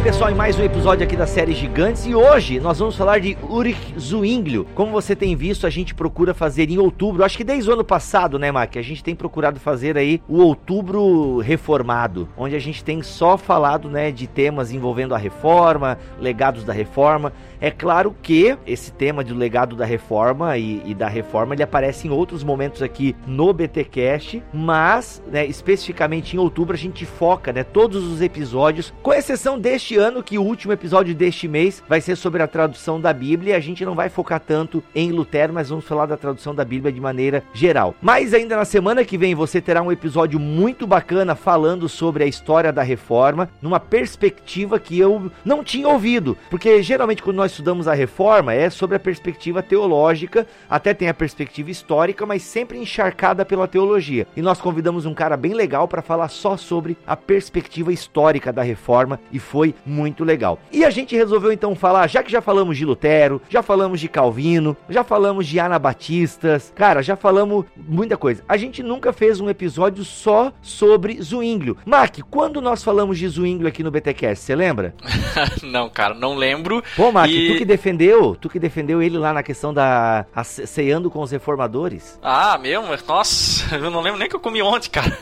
Pessoal, 0.05 0.31
em 0.31 0.35
mais 0.35 0.59
um 0.59 0.63
episódio 0.63 1.03
aqui 1.03 1.17
da 1.17 1.27
série 1.27 1.55
Gigantes 1.55 2.05
e 2.05 2.15
hoje 2.15 2.61
nós 2.61 2.79
vamos 2.79 2.95
falar 2.95 3.21
de 3.21 3.39
Ulrich 3.43 3.99
Zwinglio. 3.99 4.67
Como 4.75 4.93
você 4.93 5.17
tem 5.17 5.35
visto, 5.35 5.67
a 5.67 5.71
gente 5.71 5.95
procura 5.95 6.35
fazer 6.35 6.69
em 6.69 6.77
outubro, 6.77 7.25
acho 7.25 7.39
que 7.39 7.43
desde 7.43 7.71
o 7.71 7.73
ano 7.73 7.83
passado, 7.83 8.39
né, 8.39 8.53
Mac? 8.53 8.77
A 8.77 8.83
gente 8.83 9.03
tem 9.03 9.17
procurado 9.17 9.59
fazer 9.59 9.97
aí 9.97 10.21
o 10.29 10.43
outubro 10.43 11.39
reformado, 11.39 12.29
onde 12.37 12.55
a 12.55 12.59
gente 12.59 12.85
tem 12.85 13.03
só 13.03 13.39
falado, 13.39 13.89
né, 13.89 14.11
de 14.11 14.27
temas 14.27 14.71
envolvendo 14.71 15.15
a 15.15 15.19
reforma, 15.19 15.97
legados 16.21 16.65
da 16.65 16.75
reforma. 16.75 17.33
É 17.65 17.71
claro 17.71 18.15
que 18.23 18.59
esse 18.67 18.93
tema 18.93 19.25
do 19.25 19.35
legado 19.35 19.75
da 19.75 19.87
reforma 19.87 20.59
e, 20.59 20.83
e 20.85 20.95
da 20.95 21.09
reforma 21.09 21.55
ele 21.55 21.63
aparece 21.63 22.07
em 22.07 22.11
outros 22.11 22.45
momentos 22.45 22.83
aqui 22.83 23.17
no 23.27 23.51
BTcast, 23.55 24.43
mas, 24.53 25.23
né, 25.33 25.47
especificamente 25.47 26.37
em 26.37 26.39
outubro 26.39 26.75
a 26.75 26.79
gente 26.79 27.07
foca, 27.07 27.55
né, 27.55 27.65
todos 27.65 28.05
os 28.05 28.21
episódios, 28.21 28.93
com 29.03 29.15
exceção 29.15 29.59
deste 29.59 29.97
ano, 29.97 30.23
que 30.23 30.37
o 30.37 30.43
último 30.43 30.75
episódio 30.75 31.15
deste 31.15 31.49
mês 31.49 31.83
vai 31.89 32.03
ser 32.03 32.17
sobre 32.17 32.43
a 32.43 32.47
tradução 32.47 33.01
da 33.01 33.15
Bíblia. 33.15 33.57
A 33.57 33.61
gente 33.61 33.83
não 33.83 33.95
vai 33.95 34.11
focar 34.11 34.41
tanto 34.41 34.85
em 34.95 35.11
Lutero, 35.11 35.55
mas 35.55 35.71
vamos 35.71 35.87
falar 35.87 36.05
da 36.05 36.19
tradução 36.19 36.55
da 36.55 36.67
Bíblia 36.67 36.93
de 36.93 37.01
maneira 37.01 37.43
geral. 37.55 37.95
Mas 38.03 38.35
ainda 38.35 38.59
na 38.59 38.67
semana 38.67 39.07
que 39.07 39.17
vem 39.17 39.35
você 39.35 39.59
terá 39.59 39.81
um 39.81 39.91
episódio 39.91 40.39
muito 40.39 40.87
bacana 40.87 41.35
falando 41.35 41.89
sobre 41.89 42.25
a 42.25 42.27
história 42.27 42.71
da 42.71 42.83
reforma, 42.83 43.49
numa 43.63 43.81
perspectiva 43.81 44.79
que 44.79 44.99
eu 44.99 45.33
não 45.43 45.65
tinha 45.65 45.89
ouvido, 45.89 46.37
porque 46.51 46.83
geralmente 46.83 47.23
quando 47.23 47.39
nós 47.39 47.54
estudamos 47.55 47.87
a 47.87 47.95
reforma 47.95 48.53
é 48.53 48.69
sobre 48.69 48.97
a 48.97 49.01
perspectiva 49.01 49.63
teológica, 49.63 50.47
até 50.69 50.93
tem 50.93 51.09
a 51.09 51.15
perspectiva 51.15 51.71
histórica, 51.71 52.27
mas 52.27 52.43
sempre 52.43 52.79
encharcada 52.79 53.45
pela 53.45 53.69
teologia. 53.69 54.27
E 54.37 54.43
nós 54.43 54.61
convidamos 54.61 55.07
um 55.07 55.15
cara 55.15 55.37
bem 55.37 55.55
legal 55.55 55.87
para 55.87 56.03
falar 56.03 56.29
só 56.29 56.57
sobre 56.57 56.97
a 57.07 57.17
perspectiva 57.17 57.93
histórica 57.93 58.53
da 58.53 58.63
reforma 58.63 59.21
e 59.33 59.39
foi 59.39 59.75
muito 59.87 60.25
legal. 60.25 60.59
E 60.73 60.85
a 60.85 60.91
gente 60.91 61.15
resolveu 61.15 61.53
então 61.53 61.75
falar, 61.77 62.09
já 62.09 62.23
que 62.23 62.33
já 62.33 62.41
falamos 62.41 62.77
de 62.77 62.85
Lutero, 62.85 63.41
já 63.49 63.63
falamos 63.63 64.01
de 64.01 64.09
Calvino, 64.09 64.77
já 64.89 65.05
falamos 65.05 65.47
de 65.47 65.61
Anabatistas, 65.61 66.73
cara, 66.75 67.03
já 67.03 67.15
falamos 67.15 67.67
muita 67.77 68.17
coisa. 68.17 68.43
A 68.49 68.57
gente 68.57 68.83
nunca 68.83 69.13
fez 69.13 69.41
um 69.41 69.49
episódio 69.49 70.05
só 70.05 70.53
sobre 70.61 71.23
Zwinglio. 71.23 71.77
Mac, 71.87 72.19
quando 72.31 72.61
nós 72.61 72.83
falamos 72.83 73.17
de 73.17 73.29
Zwinglio 73.29 73.69
aqui 73.69 73.83
no 73.85 73.91
BTcast, 73.91 74.45
você 74.45 74.57
lembra? 74.57 74.95
não, 75.63 75.89
cara, 75.89 76.15
não 76.15 76.35
lembro. 76.35 76.83
Pô, 76.97 77.13
Mac, 77.13 77.31
E- 77.37 77.53
tu 77.53 77.59
que 77.59 77.65
defendeu, 77.65 78.37
tu 78.41 78.49
que 78.49 78.59
defendeu 78.59 79.03
ele 79.03 79.19
lá 79.19 79.33
na 79.33 79.43
questão 79.43 79.73
da 79.75 80.25
a- 80.35 80.45
ceando 80.45 81.11
com 81.11 81.21
os 81.21 81.31
reformadores. 81.31 82.19
Ah, 82.23 82.59
meu, 82.59 82.83
mas 82.83 83.05
nossa, 83.07 83.77
eu 83.77 83.91
não 83.91 84.01
lembro 84.01 84.19
nem 84.19 84.29
que 84.29 84.37
eu 84.37 84.41
comi 84.41 84.63
ontem, 84.63 84.91
cara. 84.91 85.17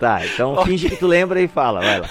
Tá, 0.00 0.20
então 0.26 0.54
Ok. 0.58 0.66
finge 0.66 0.88
que 0.90 0.96
tu 0.96 1.06
lembra 1.06 1.40
e 1.40 1.46
fala, 1.48 1.80
vai 1.80 2.00
lá. 2.00 2.08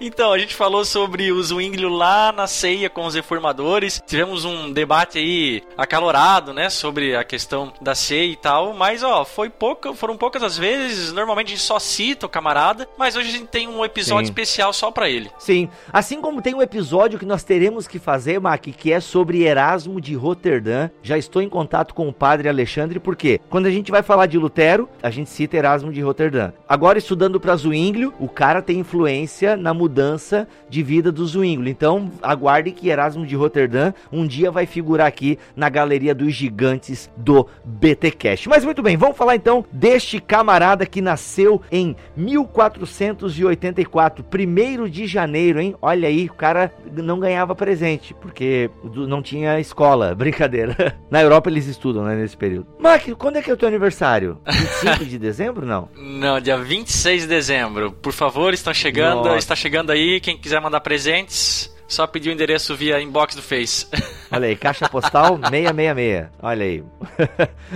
Então, 0.00 0.32
a 0.32 0.38
gente 0.38 0.54
falou 0.54 0.84
sobre 0.84 1.30
o 1.32 1.42
Zwinglio 1.42 1.88
lá 1.88 2.32
na 2.32 2.46
ceia 2.46 2.90
com 2.90 3.06
os 3.06 3.14
reformadores. 3.14 4.02
Tivemos 4.06 4.44
um 4.44 4.72
debate 4.72 5.18
aí 5.18 5.62
acalorado, 5.76 6.52
né, 6.52 6.68
sobre 6.68 7.14
a 7.16 7.24
questão 7.24 7.72
da 7.80 7.94
ceia 7.94 8.32
e 8.32 8.36
tal. 8.36 8.74
Mas, 8.74 9.02
ó, 9.02 9.24
foi 9.24 9.48
pouca, 9.48 9.94
foram 9.94 10.16
poucas 10.16 10.42
as 10.42 10.58
vezes. 10.58 11.12
Normalmente 11.12 11.48
a 11.48 11.50
gente 11.50 11.62
só 11.62 11.78
cita 11.78 12.26
o 12.26 12.28
camarada. 12.28 12.88
Mas 12.98 13.16
hoje 13.16 13.28
a 13.28 13.32
gente 13.32 13.46
tem 13.46 13.68
um 13.68 13.84
episódio 13.84 14.26
Sim. 14.26 14.32
especial 14.32 14.72
só 14.72 14.90
pra 14.90 15.08
ele. 15.08 15.30
Sim, 15.38 15.68
assim 15.92 16.20
como 16.20 16.42
tem 16.42 16.54
um 16.54 16.62
episódio 16.62 17.18
que 17.18 17.26
nós 17.26 17.42
teremos 17.42 17.86
que 17.86 17.98
fazer, 17.98 18.40
Mac, 18.40 18.62
que 18.62 18.92
é 18.92 19.00
sobre 19.00 19.42
Erasmo 19.42 20.00
de 20.00 20.14
Roterdã. 20.14 20.90
Já 21.02 21.16
estou 21.16 21.40
em 21.40 21.48
contato 21.48 21.94
com 21.94 22.08
o 22.08 22.12
padre 22.12 22.48
Alexandre, 22.48 22.98
porque 22.98 23.40
quando 23.48 23.66
a 23.66 23.70
gente 23.70 23.90
vai 23.90 24.02
falar 24.02 24.26
de 24.26 24.38
Lutero, 24.38 24.88
a 25.02 25.10
gente 25.10 25.30
cita 25.30 25.56
Erasmo 25.56 25.92
de 25.92 26.00
Roterdã. 26.00 26.52
Agora, 26.68 26.98
estudando 26.98 27.38
para 27.38 27.56
Zwinglio, 27.56 28.12
o 28.18 28.28
cara 28.28 28.60
tem 28.62 28.78
influência 28.78 29.56
na 29.56 29.72
mudança 29.84 30.48
de 30.68 30.82
vida 30.82 31.12
do 31.12 31.24
Zwingli. 31.26 31.70
Então, 31.70 32.10
aguarde 32.22 32.70
que 32.70 32.88
Erasmo 32.88 33.26
de 33.26 33.36
Roterdã 33.36 33.92
um 34.10 34.26
dia 34.26 34.50
vai 34.50 34.64
figurar 34.64 35.06
aqui 35.06 35.38
na 35.54 35.68
galeria 35.68 36.14
dos 36.14 36.34
gigantes 36.34 37.10
do 37.18 37.46
BTcast. 37.64 38.48
Mas 38.48 38.64
muito 38.64 38.82
bem, 38.82 38.96
vamos 38.96 39.18
falar 39.18 39.36
então 39.36 39.62
deste 39.70 40.18
camarada 40.20 40.86
que 40.86 41.02
nasceu 41.02 41.60
em 41.70 41.94
1484, 42.16 44.24
1 44.24 44.88
de 44.88 45.06
janeiro, 45.06 45.60
hein? 45.60 45.74
Olha 45.82 46.08
aí, 46.08 46.24
o 46.26 46.34
cara 46.34 46.72
não 46.90 47.20
ganhava 47.20 47.54
presente, 47.54 48.14
porque 48.14 48.70
não 48.82 49.20
tinha 49.20 49.60
escola, 49.60 50.14
brincadeira. 50.16 50.96
Na 51.10 51.20
Europa 51.20 51.50
eles 51.50 51.66
estudam, 51.66 52.04
né, 52.04 52.16
nesse 52.16 52.38
período. 52.38 52.68
Mac, 52.78 53.06
quando 53.18 53.36
é 53.36 53.42
que 53.42 53.50
é 53.50 53.52
o 53.52 53.56
teu 53.56 53.68
aniversário? 53.68 54.38
25 54.48 55.04
de 55.04 55.18
dezembro, 55.18 55.66
não? 55.66 55.90
Não, 55.94 56.40
dia 56.40 56.56
26 56.56 57.22
de 57.22 57.28
dezembro. 57.28 57.92
Por 57.92 58.14
favor, 58.14 58.54
estão 58.54 58.72
chegando, 58.72 59.24
Nossa. 59.24 59.36
está 59.36 59.54
chegando 59.54 59.73
aí, 59.92 60.20
quem 60.20 60.38
quiser 60.38 60.60
mandar 60.60 60.80
presentes, 60.80 61.74
só 61.86 62.06
pedir 62.06 62.30
o 62.30 62.32
endereço 62.32 62.74
via 62.74 63.00
inbox 63.00 63.34
do 63.34 63.42
Face. 63.42 63.86
Olha 64.32 64.48
aí, 64.48 64.56
caixa 64.56 64.88
postal 64.88 65.38
666. 65.38 66.26
Olha 66.42 66.64
aí. 66.64 66.84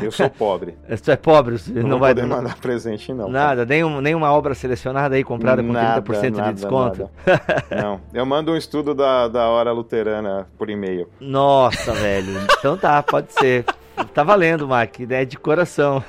Eu 0.03 0.11
sou 0.11 0.29
pobre. 0.29 0.77
Você 0.89 1.13
é 1.13 1.17
pobre, 1.17 1.57
não, 1.69 1.89
não 1.89 1.99
vai 1.99 2.15
poder 2.15 2.27
mandar 2.27 2.57
presente, 2.57 3.13
não. 3.13 3.29
Nada, 3.29 3.65
nem, 3.65 3.85
um, 3.85 4.01
nem 4.01 4.15
uma 4.15 4.33
obra 4.33 4.55
selecionada 4.55 5.15
aí 5.15 5.23
comprada 5.23 5.63
com 5.63 5.73
nada, 5.73 6.03
30% 6.03 6.31
nada, 6.31 6.49
de 6.49 6.55
desconto. 6.55 7.11
Nada. 7.27 7.83
Não, 7.83 8.01
eu 8.13 8.27
mando 8.27 8.53
um 8.53 8.57
estudo 8.57 8.95
da, 8.95 9.29
da 9.29 9.49
hora 9.49 9.71
luterana 9.73 10.49
por 10.59 10.69
e-mail. 10.69 11.09
Nossa, 11.21 11.93
velho. 11.93 12.41
Então 12.59 12.77
tá, 12.77 13.03
pode 13.03 13.33
ser. 13.33 13.65
Tá 14.15 14.23
valendo, 14.23 14.67
Mac, 14.67 15.01
é 15.11 15.25
de 15.25 15.37
coração. 15.37 16.03